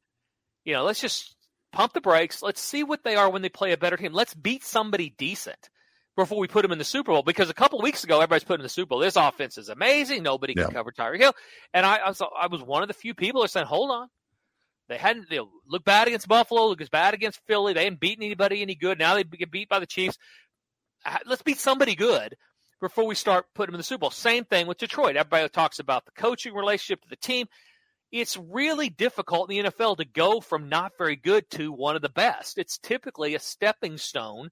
You 0.65 0.73
know, 0.75 0.85
let's 0.85 1.01
just 1.01 1.35
pump 1.73 1.93
the 1.93 2.01
brakes. 2.01 2.43
Let's 2.43 2.61
see 2.63 2.83
what 2.83 3.05
they 3.05 3.15
are 3.17 3.29
when 3.31 3.43
they 3.43 3.51
play 3.51 3.73
a 3.73 3.77
better 3.77 3.97
team. 3.99 4.13
Let's 4.15 4.33
beat 4.35 4.65
somebody 4.65 5.11
decent 5.19 5.69
before 6.17 6.39
we 6.39 6.49
put 6.49 6.63
them 6.63 6.73
in 6.73 6.79
the 6.79 6.85
Super 6.85 7.13
Bowl. 7.13 7.23
Because 7.23 7.51
a 7.51 7.55
couple 7.55 7.81
weeks 7.83 8.05
ago, 8.05 8.17
everybody's 8.17 8.45
putting 8.45 8.61
in 8.61 8.65
the 8.65 8.69
Super 8.71 8.89
Bowl. 8.91 8.99
This 9.01 9.17
offense 9.17 9.59
is 9.59 9.69
amazing. 9.69 10.23
Nobody 10.23 10.55
can 10.55 10.65
Yeah. 10.65 10.71
cover 10.71 10.93
Tyreek 10.93 11.19
Hill. 11.19 11.35
And 11.75 11.85
I, 11.85 11.97
I 11.97 12.09
was 12.09 12.21
I 12.23 12.47
was 12.47 12.63
one 12.63 12.81
of 12.83 12.89
the 12.89 12.95
few 12.95 13.13
people 13.15 13.43
that 13.43 13.47
are 13.47 13.49
saying, 13.49 13.67
hold 13.67 13.91
on. 13.91 14.09
They 14.89 14.97
hadn't 14.97 15.29
they 15.29 15.41
look 15.67 15.85
bad 15.85 16.09
against 16.09 16.29
Buffalo, 16.29 16.67
looked 16.67 16.91
bad 16.91 17.15
against 17.15 17.41
Philly. 17.47 17.73
They 17.73 17.85
hadn't 17.85 18.01
beaten 18.01 18.25
anybody 18.25 18.63
any 18.63 18.75
good. 18.75 18.99
Now 18.99 19.15
they 19.15 19.25
get 19.25 19.51
beat 19.51 19.69
by 19.69 19.81
the 19.81 19.87
Chiefs. 19.87 20.17
Uh, 21.05 21.19
Let's 21.27 21.43
beat 21.43 21.59
somebody 21.59 21.95
good 21.95 22.37
before 22.81 23.07
we 23.07 23.15
start 23.15 23.47
putting 23.55 23.73
them 23.73 23.77
in 23.77 23.81
the 23.81 23.85
Super 23.85 24.01
Bowl. 24.01 24.11
Same 24.11 24.45
thing 24.45 24.67
with 24.67 24.79
Detroit. 24.79 25.17
Everybody 25.17 25.49
talks 25.49 25.79
about 25.79 26.05
the 26.05 26.13
coaching 26.13 26.55
relationship 26.55 27.03
to 27.03 27.09
the 27.09 27.17
team. 27.17 27.47
It's 28.11 28.39
really 28.39 28.89
difficult 28.89 29.51
in 29.51 29.65
the 29.65 29.71
NFL 29.71 29.99
to 29.99 30.07
go 30.07 30.41
from 30.41 30.71
not 30.71 30.93
very 30.97 31.17
good 31.17 31.49
to 31.51 31.71
one 31.71 31.95
of 31.95 32.03
the 32.03 32.09
best. 32.09 32.57
It's 32.57 32.79
typically 32.79 33.35
a 33.35 33.41
stepping 33.41 33.99
stone 33.99 34.49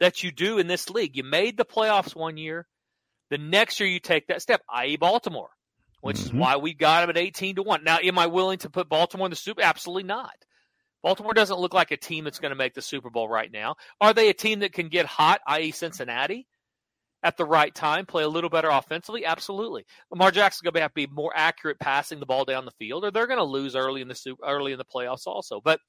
that 0.00 0.24
you 0.24 0.32
do 0.32 0.58
in 0.58 0.66
this 0.66 0.90
league. 0.90 1.16
You 1.16 1.22
made 1.22 1.56
the 1.56 1.64
playoffs 1.64 2.16
one 2.16 2.36
year. 2.36 2.66
The 3.30 3.38
next 3.38 3.78
year 3.78 3.88
you 3.88 4.00
take 4.00 4.26
that 4.26 4.42
step, 4.42 4.62
i.e. 4.68 4.96
Baltimore, 4.96 5.50
which 6.02 6.18
is 6.18 6.30
Mhm. 6.32 6.38
why 6.38 6.56
we 6.56 6.74
got 6.74 7.00
them 7.00 7.10
at 7.10 7.16
18 7.16 7.56
to 7.56 7.62
1. 7.62 7.82
Now, 7.84 7.98
am 8.02 8.18
I 8.18 8.26
willing 8.26 8.58
to 8.58 8.70
put 8.70 8.88
Baltimore 8.88 9.26
in 9.26 9.30
the 9.30 9.36
Super? 9.36 9.62
Absolutely 9.62 10.02
not. 10.02 10.34
Baltimore 11.02 11.32
doesn't 11.32 11.58
look 11.58 11.72
like 11.74 11.90
a 11.90 11.96
team 11.96 12.24
that's 12.24 12.38
going 12.38 12.50
to 12.50 12.56
make 12.56 12.74
the 12.74 12.82
Super 12.82 13.08
Bowl 13.08 13.28
right 13.28 13.50
now. 13.50 13.76
Are 14.00 14.12
they 14.12 14.28
a 14.28 14.34
team 14.34 14.60
that 14.60 14.72
can 14.72 14.88
get 14.88 15.06
hot, 15.06 15.40
i.e., 15.46 15.70
Cincinnati, 15.70 16.46
at 17.22 17.36
the 17.36 17.44
right 17.44 17.74
time, 17.74 18.04
play 18.04 18.24
a 18.24 18.28
little 18.28 18.50
better 18.50 18.68
offensively? 18.68 19.24
Absolutely. 19.24 19.84
Lamar 20.10 20.30
Jackson's 20.32 20.62
going 20.62 20.74
to 20.74 20.80
have 20.80 20.90
to 20.92 20.94
be 20.94 21.06
more 21.06 21.32
accurate 21.34 21.78
passing 21.80 22.20
the 22.20 22.26
ball 22.26 22.44
down 22.44 22.64
the 22.64 22.72
field, 22.72 23.04
or 23.04 23.10
they're 23.10 23.26
going 23.28 23.38
to 23.38 23.44
lose 23.44 23.74
early 23.74 24.00
in 24.00 24.08
the 24.08 24.14
super, 24.14 24.44
early 24.44 24.72
in 24.72 24.78
the 24.78 24.84
playoffs 24.84 25.26
also. 25.26 25.60
But 25.60 25.80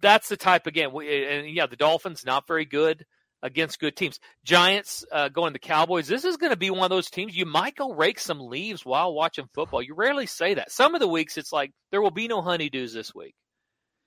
that's 0.00 0.28
the 0.28 0.36
type 0.36 0.66
again. 0.66 0.92
We, 0.92 1.24
and 1.24 1.48
yeah, 1.48 1.66
the 1.66 1.76
Dolphins 1.76 2.24
not 2.24 2.46
very 2.46 2.64
good 2.64 3.04
against 3.42 3.80
good 3.80 3.96
teams. 3.96 4.18
Giants 4.44 5.04
uh, 5.10 5.28
going 5.28 5.52
to 5.52 5.58
Cowboys. 5.58 6.06
This 6.08 6.24
is 6.24 6.36
going 6.36 6.50
to 6.52 6.56
be 6.56 6.70
one 6.70 6.84
of 6.84 6.90
those 6.90 7.10
teams 7.10 7.36
you 7.36 7.46
might 7.46 7.74
go 7.76 7.92
rake 7.92 8.18
some 8.18 8.40
leaves 8.40 8.84
while 8.84 9.12
watching 9.14 9.48
football. 9.54 9.82
You 9.82 9.94
rarely 9.94 10.26
say 10.26 10.54
that. 10.54 10.70
Some 10.70 10.94
of 10.94 11.00
the 11.00 11.08
weeks 11.08 11.36
it's 11.36 11.52
like 11.52 11.72
there 11.90 12.00
will 12.02 12.10
be 12.10 12.28
no 12.28 12.40
honeydews 12.42 12.92
this 12.92 13.14
week. 13.14 13.34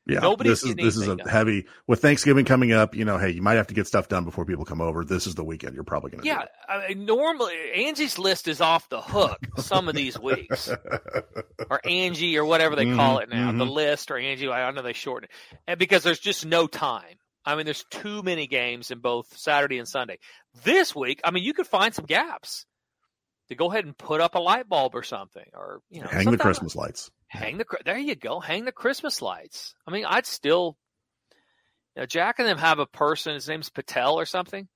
Yeah, 0.08 0.20
Nobody's 0.20 0.62
this 0.62 0.70
is 0.70 0.76
this 0.76 0.98
is 0.98 1.08
a 1.08 1.16
done. 1.16 1.28
heavy 1.28 1.66
with 1.88 2.00
Thanksgiving 2.00 2.46
coming 2.46 2.72
up. 2.72 2.94
You 2.94 3.06
know, 3.06 3.18
hey, 3.18 3.32
you 3.32 3.42
might 3.42 3.56
have 3.56 3.66
to 3.68 3.74
get 3.74 3.88
stuff 3.88 4.08
done 4.08 4.24
before 4.24 4.46
people 4.46 4.64
come 4.64 4.80
over. 4.80 5.04
This 5.04 5.26
is 5.26 5.34
the 5.34 5.44
weekend. 5.44 5.74
You're 5.74 5.84
probably 5.84 6.12
going 6.12 6.22
to 6.22 6.28
Yeah, 6.28 6.44
I 6.70 6.90
mean, 6.90 7.06
normally 7.06 7.56
Angie's 7.74 8.20
list 8.20 8.48
is 8.48 8.62
off 8.62 8.88
the 8.90 9.02
hook 9.02 9.40
some 9.58 9.90
of 9.90 9.96
these 9.96 10.20
weeks, 10.20 10.70
or 11.72 11.82
Angie 11.84 12.38
or 12.38 12.46
whatever 12.46 12.76
they 12.76 12.86
call 12.94 13.18
Mhm, 13.18 13.24
it 13.24 13.30
now, 13.30 13.52
the 13.52 13.66
mhm. 13.66 13.72
list 13.74 14.12
or 14.12 14.18
Angie. 14.20 14.48
I 14.48 14.70
know 14.70 14.84
they 14.84 14.94
shorten 14.94 15.28
it, 15.32 15.58
and 15.66 15.80
because 15.80 16.04
there's 16.04 16.20
just 16.20 16.46
no 16.46 16.68
time. 16.68 17.16
I 17.46 17.56
mean, 17.56 17.66
there's 17.66 17.86
too 17.90 18.24
many 18.24 18.48
games 18.48 18.92
in 18.92 19.00
both 19.00 19.38
Saturday 19.38 19.78
and 19.78 19.88
Sunday. 19.88 20.18
This 20.64 20.96
week, 20.96 21.22
I 21.24 21.32
mean, 21.32 21.44
you 21.44 21.54
could 21.54 21.68
find 21.68 21.94
some 21.94 22.06
gaps 22.06 22.66
to 23.50 23.56
go 23.56 23.72
ahead 23.72 23.86
and 23.86 23.98
put 23.98 24.22
up 24.22 24.36
a 24.36 24.40
light 24.40 24.68
bulb 24.68 24.96
or 24.96 25.04
something, 25.04 25.46
or 25.54 25.82
you 25.90 26.02
know, 26.02 26.08
hang 26.08 26.32
the 26.32 26.38
Christmas 26.38 26.76
lights. 26.76 27.12
hang 27.28 27.58
the 27.58 27.66
there 27.86 27.98
you 27.98 28.16
go. 28.16 28.40
Hang 28.40 28.66
the 28.66 28.72
christmas 28.72 29.22
lights. 29.22 29.76
I 29.88 29.92
mean 29.92 30.06
i'd 30.06 30.26
still 30.26 30.78
you 31.96 32.02
know, 32.02 32.06
jack 32.06 32.40
and 32.40 32.48
them 32.48 32.58
have 32.58 32.80
a 32.80 32.86
person 32.86 33.34
his 33.34 33.48
name's 33.48 33.70
patel 33.70 34.20
or 34.20 34.26
something 34.26 34.68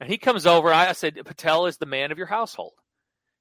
and 0.00 0.10
he 0.10 0.18
comes 0.18 0.46
over. 0.46 0.72
I, 0.72 0.88
I 0.88 0.92
said 0.92 1.18
patel 1.24 1.66
is 1.66 1.76
the 1.76 1.86
man 1.86 2.12
of 2.12 2.18
your 2.18 2.26
household. 2.26 2.74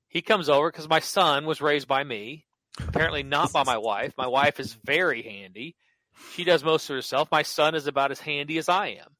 He 0.07 0.21
comes 0.21 0.49
over 0.49 0.71
because 0.71 0.89
my 0.89 0.99
son 0.99 1.45
was 1.45 1.61
raised 1.61 1.87
by 1.87 2.03
me 2.03 2.45
apparently 2.79 3.23
not 3.23 3.51
by 3.51 3.63
my 3.63 3.77
wife. 3.77 4.13
My 4.17 4.27
wife 4.27 4.59
is 4.59 4.77
very 4.85 5.23
handy 5.23 5.75
she 6.33 6.43
does 6.43 6.63
most 6.63 6.89
of 6.89 6.95
herself 6.95 7.29
my 7.31 7.41
son 7.41 7.75
is 7.75 7.87
about 7.87 8.11
as 8.11 8.19
handy 8.19 8.57
as 8.57 8.69
i 8.69 8.87
am 8.87 9.17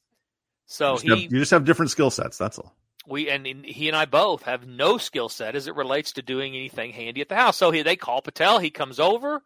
so 0.67 0.91
you, 0.91 0.93
just 0.93 1.03
he 1.03 1.09
have, 1.09 1.33
you 1.33 1.39
just 1.39 1.51
have 1.51 1.65
different 1.65 1.91
skill 1.91 2.11
sets. 2.11 2.37
That's 2.37 2.59
all. 2.59 2.75
we 3.07 3.29
and, 3.29 3.47
and 3.47 3.65
he 3.65 3.87
and 3.87 3.97
I 3.97 4.05
both 4.05 4.43
have 4.43 4.67
no 4.67 4.97
skill 4.97 5.29
set 5.29 5.55
as 5.55 5.67
it 5.67 5.75
relates 5.75 6.13
to 6.13 6.21
doing 6.21 6.55
anything 6.55 6.91
handy 6.91 7.21
at 7.21 7.29
the 7.29 7.35
house. 7.35 7.57
So 7.57 7.71
he, 7.71 7.81
they 7.81 7.95
call 7.95 8.21
Patel. 8.21 8.59
He 8.59 8.69
comes 8.69 8.99
over, 8.99 9.41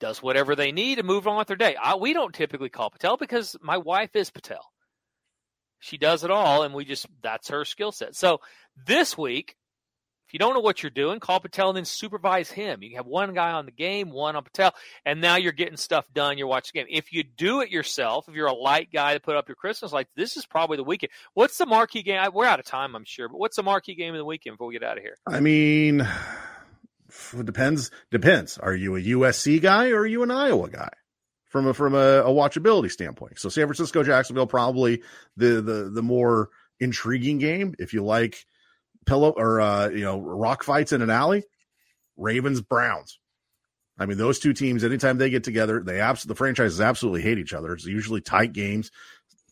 does 0.00 0.22
whatever 0.22 0.56
they 0.56 0.72
need, 0.72 0.98
and 0.98 1.06
move 1.06 1.28
on 1.28 1.36
with 1.36 1.46
their 1.46 1.56
day. 1.56 1.76
I, 1.76 1.96
we 1.96 2.14
don't 2.14 2.34
typically 2.34 2.70
call 2.70 2.90
Patel 2.90 3.18
because 3.18 3.54
my 3.60 3.76
wife 3.76 4.16
is 4.16 4.30
Patel. 4.30 4.72
She 5.78 5.98
does 5.98 6.24
it 6.24 6.30
all, 6.30 6.62
and 6.62 6.74
we 6.74 6.86
just 6.86 7.06
that's 7.22 7.48
her 7.48 7.66
skill 7.66 7.92
set. 7.92 8.16
So 8.16 8.40
this 8.86 9.18
week, 9.18 9.56
If 10.26 10.32
you 10.32 10.38
don't 10.38 10.54
know 10.54 10.60
what 10.60 10.82
you're 10.82 10.90
doing, 10.90 11.20
call 11.20 11.38
Patel 11.38 11.68
and 11.68 11.76
then 11.76 11.84
supervise 11.84 12.50
him. 12.50 12.82
You 12.82 12.96
have 12.96 13.06
one 13.06 13.34
guy 13.34 13.52
on 13.52 13.66
the 13.66 13.72
game, 13.72 14.10
one 14.10 14.36
on 14.36 14.44
Patel, 14.44 14.74
and 15.04 15.20
now 15.20 15.36
you're 15.36 15.52
getting 15.52 15.76
stuff 15.76 16.06
done. 16.14 16.38
You're 16.38 16.46
watching 16.46 16.70
the 16.74 16.80
game. 16.80 16.86
If 16.90 17.12
you 17.12 17.22
do 17.22 17.60
it 17.60 17.70
yourself, 17.70 18.28
if 18.28 18.34
you're 18.34 18.46
a 18.46 18.54
light 18.54 18.88
guy 18.92 19.14
to 19.14 19.20
put 19.20 19.36
up 19.36 19.48
your 19.48 19.56
Christmas 19.56 19.92
lights, 19.92 20.10
this 20.16 20.36
is 20.36 20.46
probably 20.46 20.78
the 20.78 20.84
weekend. 20.84 21.10
What's 21.34 21.58
the 21.58 21.66
marquee 21.66 22.02
game? 22.02 22.20
We're 22.32 22.46
out 22.46 22.58
of 22.58 22.64
time, 22.64 22.96
I'm 22.96 23.04
sure, 23.04 23.28
but 23.28 23.38
what's 23.38 23.56
the 23.56 23.62
marquee 23.62 23.94
game 23.94 24.14
of 24.14 24.18
the 24.18 24.24
weekend 24.24 24.54
before 24.54 24.68
we 24.68 24.74
get 24.74 24.82
out 24.82 24.96
of 24.96 25.02
here? 25.02 25.16
I 25.26 25.40
mean, 25.40 26.08
depends. 27.44 27.90
Depends. 28.10 28.56
Are 28.58 28.74
you 28.74 28.96
a 28.96 29.00
USC 29.00 29.60
guy 29.60 29.90
or 29.90 30.00
are 30.00 30.06
you 30.06 30.22
an 30.22 30.30
Iowa 30.30 30.70
guy? 30.70 30.90
From 31.50 31.68
a 31.68 31.74
from 31.74 31.94
a, 31.94 31.98
a 31.98 32.30
watchability 32.30 32.90
standpoint, 32.90 33.38
so 33.38 33.48
San 33.48 33.66
Francisco 33.68 34.02
Jacksonville 34.02 34.48
probably 34.48 35.02
the 35.36 35.62
the 35.62 35.88
the 35.88 36.02
more 36.02 36.48
intriguing 36.80 37.38
game. 37.38 37.76
If 37.78 37.92
you 37.92 38.02
like 38.02 38.44
pillow 39.04 39.30
or 39.36 39.60
uh, 39.60 39.88
you 39.88 40.02
know 40.02 40.20
rock 40.20 40.62
fights 40.62 40.92
in 40.92 41.02
an 41.02 41.10
alley, 41.10 41.44
Ravens 42.16 42.60
Browns. 42.60 43.18
I 43.98 44.06
mean, 44.06 44.18
those 44.18 44.40
two 44.40 44.52
teams, 44.52 44.82
anytime 44.82 45.18
they 45.18 45.30
get 45.30 45.44
together, 45.44 45.82
they 45.84 46.00
abs- 46.00 46.24
the 46.24 46.34
franchises 46.34 46.80
absolutely 46.80 47.22
hate 47.22 47.38
each 47.38 47.52
other. 47.52 47.72
It's 47.72 47.86
usually 47.86 48.20
tight 48.20 48.52
games, 48.52 48.90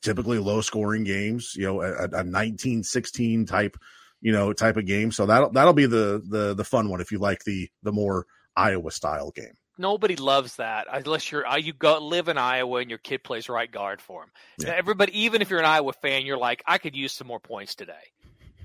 typically 0.01 0.39
low 0.39 0.61
scoring 0.61 1.05
games. 1.05 1.55
You 1.57 1.67
know, 1.67 1.83
a, 1.83 2.05
a 2.05 2.25
19-16 2.25 3.47
type, 3.47 3.77
you 4.21 4.33
know, 4.33 4.53
type 4.53 4.77
of 4.77 4.87
game. 4.87 5.13
So 5.13 5.27
that'll 5.27 5.51
that'll 5.51 5.75
be 5.75 5.87
the 5.87 6.23
the 6.27 6.55
the 6.55 6.65
fun 6.65 6.89
one 6.89 7.01
if 7.01 7.13
you 7.13 7.19
like 7.19 7.45
the 7.45 7.69
the 7.83 7.93
more 7.93 8.27
Iowa 8.57 8.91
style 8.91 9.31
game. 9.31 9.55
Nobody 9.79 10.17
loves 10.17 10.57
that 10.57 10.87
unless 10.93 11.31
you're 11.33 11.47
uh, 11.47 11.57
you 11.57 11.73
go 11.73 11.99
live 11.99 12.29
in 12.29 12.37
Iowa 12.37 12.81
and 12.81 12.91
your 12.91 12.99
kid 12.99 13.25
plays 13.25 13.49
right 13.49 13.71
guard 13.71 14.03
for 14.03 14.25
him. 14.25 14.31
Yeah. 14.59 14.75
Everybody, 14.77 15.23
even 15.23 15.41
if 15.41 15.51
you're 15.51 15.61
an 15.61 15.65
Iowa 15.65 15.93
fan, 15.95 16.27
you're 16.27 16.37
like, 16.37 16.63
I 16.67 16.79
could 16.79 16.95
use 16.95 17.13
some 17.13 17.27
more 17.27 17.41
points 17.41 17.75
today. 17.75 17.95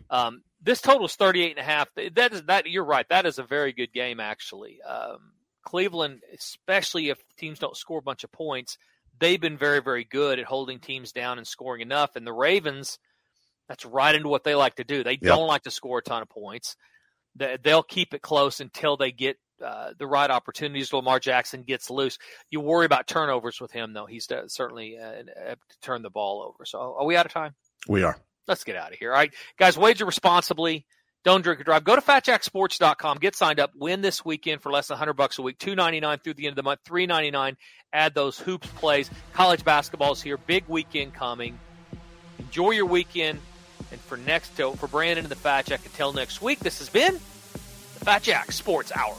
Um, 0.09 0.41
this 0.61 0.81
total 0.81 1.05
is 1.05 1.15
38 1.15 1.51
and 1.51 1.59
a 1.59 1.63
half. 1.63 1.87
That 2.15 2.33
is 2.33 2.43
that 2.43 2.67
you're 2.69 2.83
right. 2.85 3.07
That 3.09 3.25
is 3.25 3.39
a 3.39 3.43
very 3.43 3.73
good 3.73 3.93
game 3.93 4.19
actually. 4.19 4.81
Um, 4.81 5.31
Cleveland, 5.63 6.21
especially 6.33 7.09
if 7.09 7.17
teams 7.37 7.59
don't 7.59 7.75
score 7.77 7.99
a 7.99 8.01
bunch 8.03 8.23
of 8.23 8.31
points, 8.31 8.77
they've 9.19 9.39
been 9.41 9.57
very 9.57 9.81
very 9.81 10.03
good 10.03 10.39
at 10.39 10.45
holding 10.45 10.79
teams 10.79 11.11
down 11.11 11.37
and 11.37 11.47
scoring 11.47 11.81
enough. 11.81 12.15
And 12.15 12.25
the 12.25 12.33
Ravens, 12.33 12.99
that's 13.67 13.85
right 13.85 14.15
into 14.15 14.29
what 14.29 14.43
they 14.43 14.55
like 14.55 14.75
to 14.75 14.83
do. 14.83 15.03
They 15.03 15.11
Yep. 15.13 15.21
don't 15.21 15.47
like 15.47 15.63
to 15.63 15.71
score 15.71 15.99
a 15.99 16.03
ton 16.03 16.21
of 16.21 16.29
points. 16.29 16.75
They- 17.35 17.57
They'll 17.61 17.83
keep 17.83 18.13
it 18.13 18.21
close 18.21 18.59
until 18.59 18.97
they 18.97 19.11
get 19.11 19.37
uh, 19.63 19.91
the 19.97 20.05
right 20.05 20.29
opportunities. 20.29 20.93
Lamar 20.93 21.19
Jackson 21.19 21.63
gets 21.63 21.89
loose. 21.89 22.19
You 22.51 22.59
worry 22.61 22.85
about 22.85 23.07
turnovers 23.07 23.59
with 23.59 23.71
him, 23.71 23.91
though. 23.93 24.05
He's 24.05 24.29
uh, 24.31 24.47
certainly 24.47 24.99
uh, 24.99 25.23
apt 25.47 25.69
to 25.71 25.79
turn 25.81 26.03
the 26.03 26.11
ball 26.11 26.43
over. 26.43 26.63
So, 26.63 26.95
are 26.99 27.05
we 27.05 27.15
out 27.15 27.25
of 27.25 27.33
time? 27.33 27.55
We 27.87 28.03
are. 28.03 28.19
Let's 28.47 28.63
get 28.63 28.75
out 28.75 28.93
of 28.93 28.99
here. 28.99 29.11
All 29.11 29.17
right, 29.17 29.33
guys, 29.57 29.77
wager 29.77 30.05
responsibly. 30.05 30.85
Don't 31.23 31.41
drink 31.41 31.59
or 31.59 31.65
drive. 31.65 31.83
Go 31.83 31.95
to 31.95 32.01
fatjacksports.com. 32.01 33.17
Get 33.17 33.35
signed 33.35 33.59
up. 33.59 33.71
Win 33.75 34.01
this 34.01 34.23
weekend 34.23 34.61
for 34.61 34.71
less 34.71 34.87
than 34.87 34.95
100 34.95 35.13
bucks 35.13 35.37
a 35.39 35.41
week. 35.41 35.57
2.99 35.57 36.23
through 36.23 36.35
the 36.35 36.45
end 36.45 36.51
of 36.51 36.55
the 36.55 36.63
month. 36.63 36.79
3.99. 36.87 37.57
Add 37.91 38.13
those 38.13 38.39
hoops 38.39 38.67
plays. 38.75 39.09
College 39.33 39.65
basketball's 39.65 40.21
here. 40.21 40.37
Big 40.37 40.63
weekend 40.69 41.13
coming. 41.13 41.59
Enjoy 42.39 42.71
your 42.71 42.85
weekend. 42.85 43.39
And 43.91 43.99
for 44.01 44.17
next 44.17 44.51
for 44.51 44.87
Brandon 44.87 45.25
and 45.25 45.31
the 45.31 45.35
Fat 45.35 45.65
Jack 45.65 45.85
until 45.85 46.13
next 46.13 46.41
week, 46.41 46.59
this 46.59 46.79
has 46.79 46.89
been 46.89 47.13
the 47.13 48.05
Fat 48.05 48.23
Jack 48.23 48.51
Sports 48.53 48.91
Hour. 48.95 49.15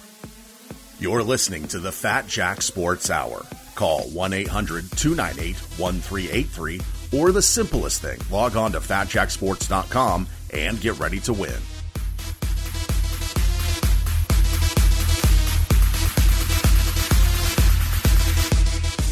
You're 0.99 1.23
listening 1.23 1.69
to 1.69 1.79
the 1.79 1.93
Fat 1.93 2.27
Jack 2.27 2.63
Sports 2.63 3.11
Hour. 3.11 3.45
Call 3.75 4.01
1 4.09 4.33
800 4.33 4.91
298 4.93 5.57
1383 5.79 6.81
or 7.13 7.33
the 7.33 7.43
simplest 7.43 8.03
thing, 8.03 8.19
log 8.31 8.57
on 8.57 8.73
to 8.73 8.81
fatjacksports.com 8.81 10.29
and 10.53 10.81
get 10.81 10.99
ready 10.99 11.21
to 11.21 11.33
win. 11.33 11.53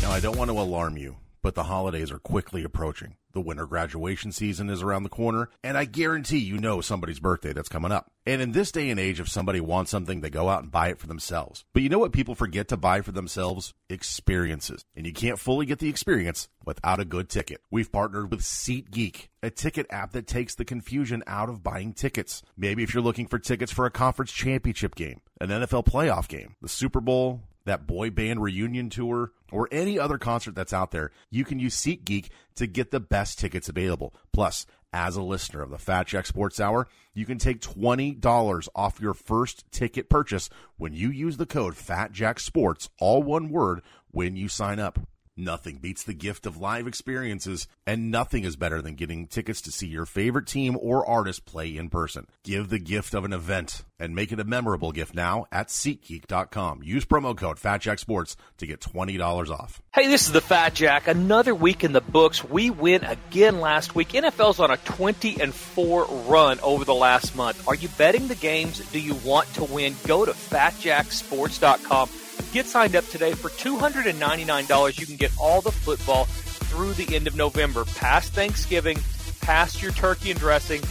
Now, 0.02 0.12
I 0.12 0.20
don't 0.20 0.36
want 0.36 0.50
to 0.50 0.58
alarm 0.58 0.96
you, 0.96 1.16
but 1.46 1.54
the 1.54 1.62
holidays 1.62 2.10
are 2.10 2.18
quickly 2.18 2.64
approaching. 2.64 3.14
The 3.32 3.40
winter 3.40 3.66
graduation 3.66 4.32
season 4.32 4.68
is 4.68 4.82
around 4.82 5.04
the 5.04 5.08
corner, 5.08 5.48
and 5.62 5.78
I 5.78 5.84
guarantee 5.84 6.38
you 6.38 6.58
know 6.58 6.80
somebody's 6.80 7.20
birthday 7.20 7.52
that's 7.52 7.68
coming 7.68 7.92
up. 7.92 8.10
And 8.26 8.42
in 8.42 8.50
this 8.50 8.72
day 8.72 8.90
and 8.90 8.98
age, 8.98 9.20
if 9.20 9.28
somebody 9.28 9.60
wants 9.60 9.92
something, 9.92 10.22
they 10.22 10.28
go 10.28 10.48
out 10.48 10.64
and 10.64 10.72
buy 10.72 10.88
it 10.88 10.98
for 10.98 11.06
themselves. 11.06 11.64
But 11.72 11.84
you 11.84 11.88
know 11.88 12.00
what 12.00 12.10
people 12.10 12.34
forget 12.34 12.66
to 12.66 12.76
buy 12.76 13.00
for 13.00 13.12
themselves? 13.12 13.74
Experiences. 13.88 14.84
And 14.96 15.06
you 15.06 15.12
can't 15.12 15.38
fully 15.38 15.66
get 15.66 15.78
the 15.78 15.88
experience 15.88 16.48
without 16.64 16.98
a 16.98 17.04
good 17.04 17.28
ticket. 17.28 17.60
We've 17.70 17.92
partnered 17.92 18.32
with 18.32 18.40
SeatGeek, 18.40 19.28
a 19.40 19.50
ticket 19.50 19.86
app 19.88 20.14
that 20.14 20.26
takes 20.26 20.56
the 20.56 20.64
confusion 20.64 21.22
out 21.28 21.48
of 21.48 21.62
buying 21.62 21.92
tickets. 21.92 22.42
Maybe 22.56 22.82
if 22.82 22.92
you're 22.92 23.04
looking 23.04 23.28
for 23.28 23.38
tickets 23.38 23.70
for 23.70 23.86
a 23.86 23.90
conference 23.92 24.32
championship 24.32 24.96
game, 24.96 25.20
an 25.40 25.50
NFL 25.50 25.86
playoff 25.86 26.26
game, 26.26 26.56
the 26.60 26.68
Super 26.68 27.00
Bowl, 27.00 27.42
that 27.66 27.86
boy 27.86 28.10
band 28.10 28.42
reunion 28.42 28.90
tour, 28.90 29.32
or 29.52 29.68
any 29.70 29.98
other 29.98 30.18
concert 30.18 30.54
that's 30.54 30.72
out 30.72 30.90
there, 30.90 31.12
you 31.30 31.44
can 31.44 31.58
use 31.58 31.76
SeatGeek 31.76 32.28
to 32.56 32.66
get 32.66 32.90
the 32.90 33.00
best 33.00 33.38
tickets 33.38 33.68
available. 33.68 34.14
Plus, 34.32 34.66
as 34.92 35.16
a 35.16 35.22
listener 35.22 35.62
of 35.62 35.70
the 35.70 35.78
Fat 35.78 36.06
Jack 36.06 36.26
Sports 36.26 36.58
Hour, 36.58 36.88
you 37.12 37.26
can 37.26 37.38
take 37.38 37.60
$20 37.60 38.68
off 38.74 39.00
your 39.00 39.14
first 39.14 39.70
ticket 39.70 40.08
purchase 40.08 40.48
when 40.78 40.94
you 40.94 41.10
use 41.10 41.36
the 41.36 41.46
code 41.46 41.74
FATJackSports, 41.74 42.88
all 42.98 43.22
one 43.22 43.50
word, 43.50 43.82
when 44.10 44.36
you 44.36 44.48
sign 44.48 44.78
up. 44.80 44.98
Nothing 45.38 45.76
beats 45.76 46.02
the 46.02 46.14
gift 46.14 46.46
of 46.46 46.56
live 46.56 46.86
experiences, 46.86 47.68
and 47.86 48.10
nothing 48.10 48.44
is 48.44 48.56
better 48.56 48.80
than 48.80 48.94
getting 48.94 49.26
tickets 49.26 49.60
to 49.62 49.70
see 49.70 49.86
your 49.86 50.06
favorite 50.06 50.46
team 50.46 50.78
or 50.80 51.04
artist 51.04 51.44
play 51.44 51.76
in 51.76 51.90
person. 51.90 52.26
Give 52.42 52.70
the 52.70 52.78
gift 52.78 53.12
of 53.12 53.26
an 53.26 53.34
event 53.34 53.84
and 53.98 54.14
make 54.14 54.32
it 54.32 54.40
a 54.40 54.44
memorable 54.44 54.92
gift 54.92 55.14
now 55.14 55.44
at 55.52 55.68
SeatGeek.com. 55.68 56.82
Use 56.82 57.04
promo 57.04 57.36
code 57.36 57.58
FatJackSports 57.58 58.36
to 58.56 58.66
get 58.66 58.80
$20 58.80 59.50
off. 59.50 59.82
Hey, 59.92 60.06
this 60.06 60.22
is 60.22 60.32
the 60.32 60.40
Fat 60.40 60.72
Jack. 60.72 61.06
Another 61.06 61.54
week 61.54 61.84
in 61.84 61.92
the 61.92 62.00
books. 62.00 62.42
We 62.42 62.70
win 62.70 63.04
again 63.04 63.60
last 63.60 63.94
week. 63.94 64.12
NFL's 64.12 64.58
on 64.58 64.70
a 64.70 64.78
20 64.78 65.42
and 65.42 65.54
4 65.54 66.06
run 66.28 66.60
over 66.60 66.86
the 66.86 66.94
last 66.94 67.36
month. 67.36 67.68
Are 67.68 67.74
you 67.74 67.90
betting 67.98 68.28
the 68.28 68.36
games? 68.36 68.78
Do 68.90 68.98
you 68.98 69.14
want 69.16 69.52
to 69.54 69.64
win? 69.64 69.96
Go 70.06 70.24
to 70.24 70.32
fatjacksports.com. 70.32 72.08
Get 72.52 72.66
signed 72.66 72.96
up 72.96 73.06
today 73.08 73.32
for 73.32 73.50
$299. 73.50 74.98
You 74.98 75.06
can 75.06 75.16
get 75.16 75.32
all 75.38 75.60
the 75.60 75.72
football 75.72 76.24
through 76.24 76.94
the 76.94 77.14
end 77.14 77.26
of 77.26 77.36
November, 77.36 77.84
past 77.84 78.32
Thanksgiving, 78.32 78.98
past 79.40 79.82
your 79.82 79.92
turkey 79.92 80.30
and 80.30 80.40
dressing. 80.40 80.82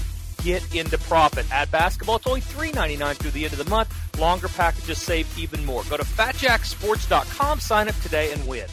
Get 0.44 0.76
into 0.76 0.98
profit. 1.00 1.52
At 1.52 1.72
basketball, 1.72 2.18
it's 2.18 2.28
only 2.28 2.42
$3.99 2.42 3.16
through 3.16 3.32
the 3.32 3.46
end 3.46 3.54
of 3.54 3.60
the 3.60 3.70
month. 3.70 4.20
Longer 4.20 4.48
packages 4.48 5.02
save 5.02 5.28
even 5.40 5.66
more. 5.66 5.84
Go 5.90 5.98
to 5.98 6.04
fatjacksports.com, 6.04 7.60
sign 7.60 7.90
up 7.90 8.00
today, 8.02 8.32
and 8.32 8.48
win. 8.48 8.68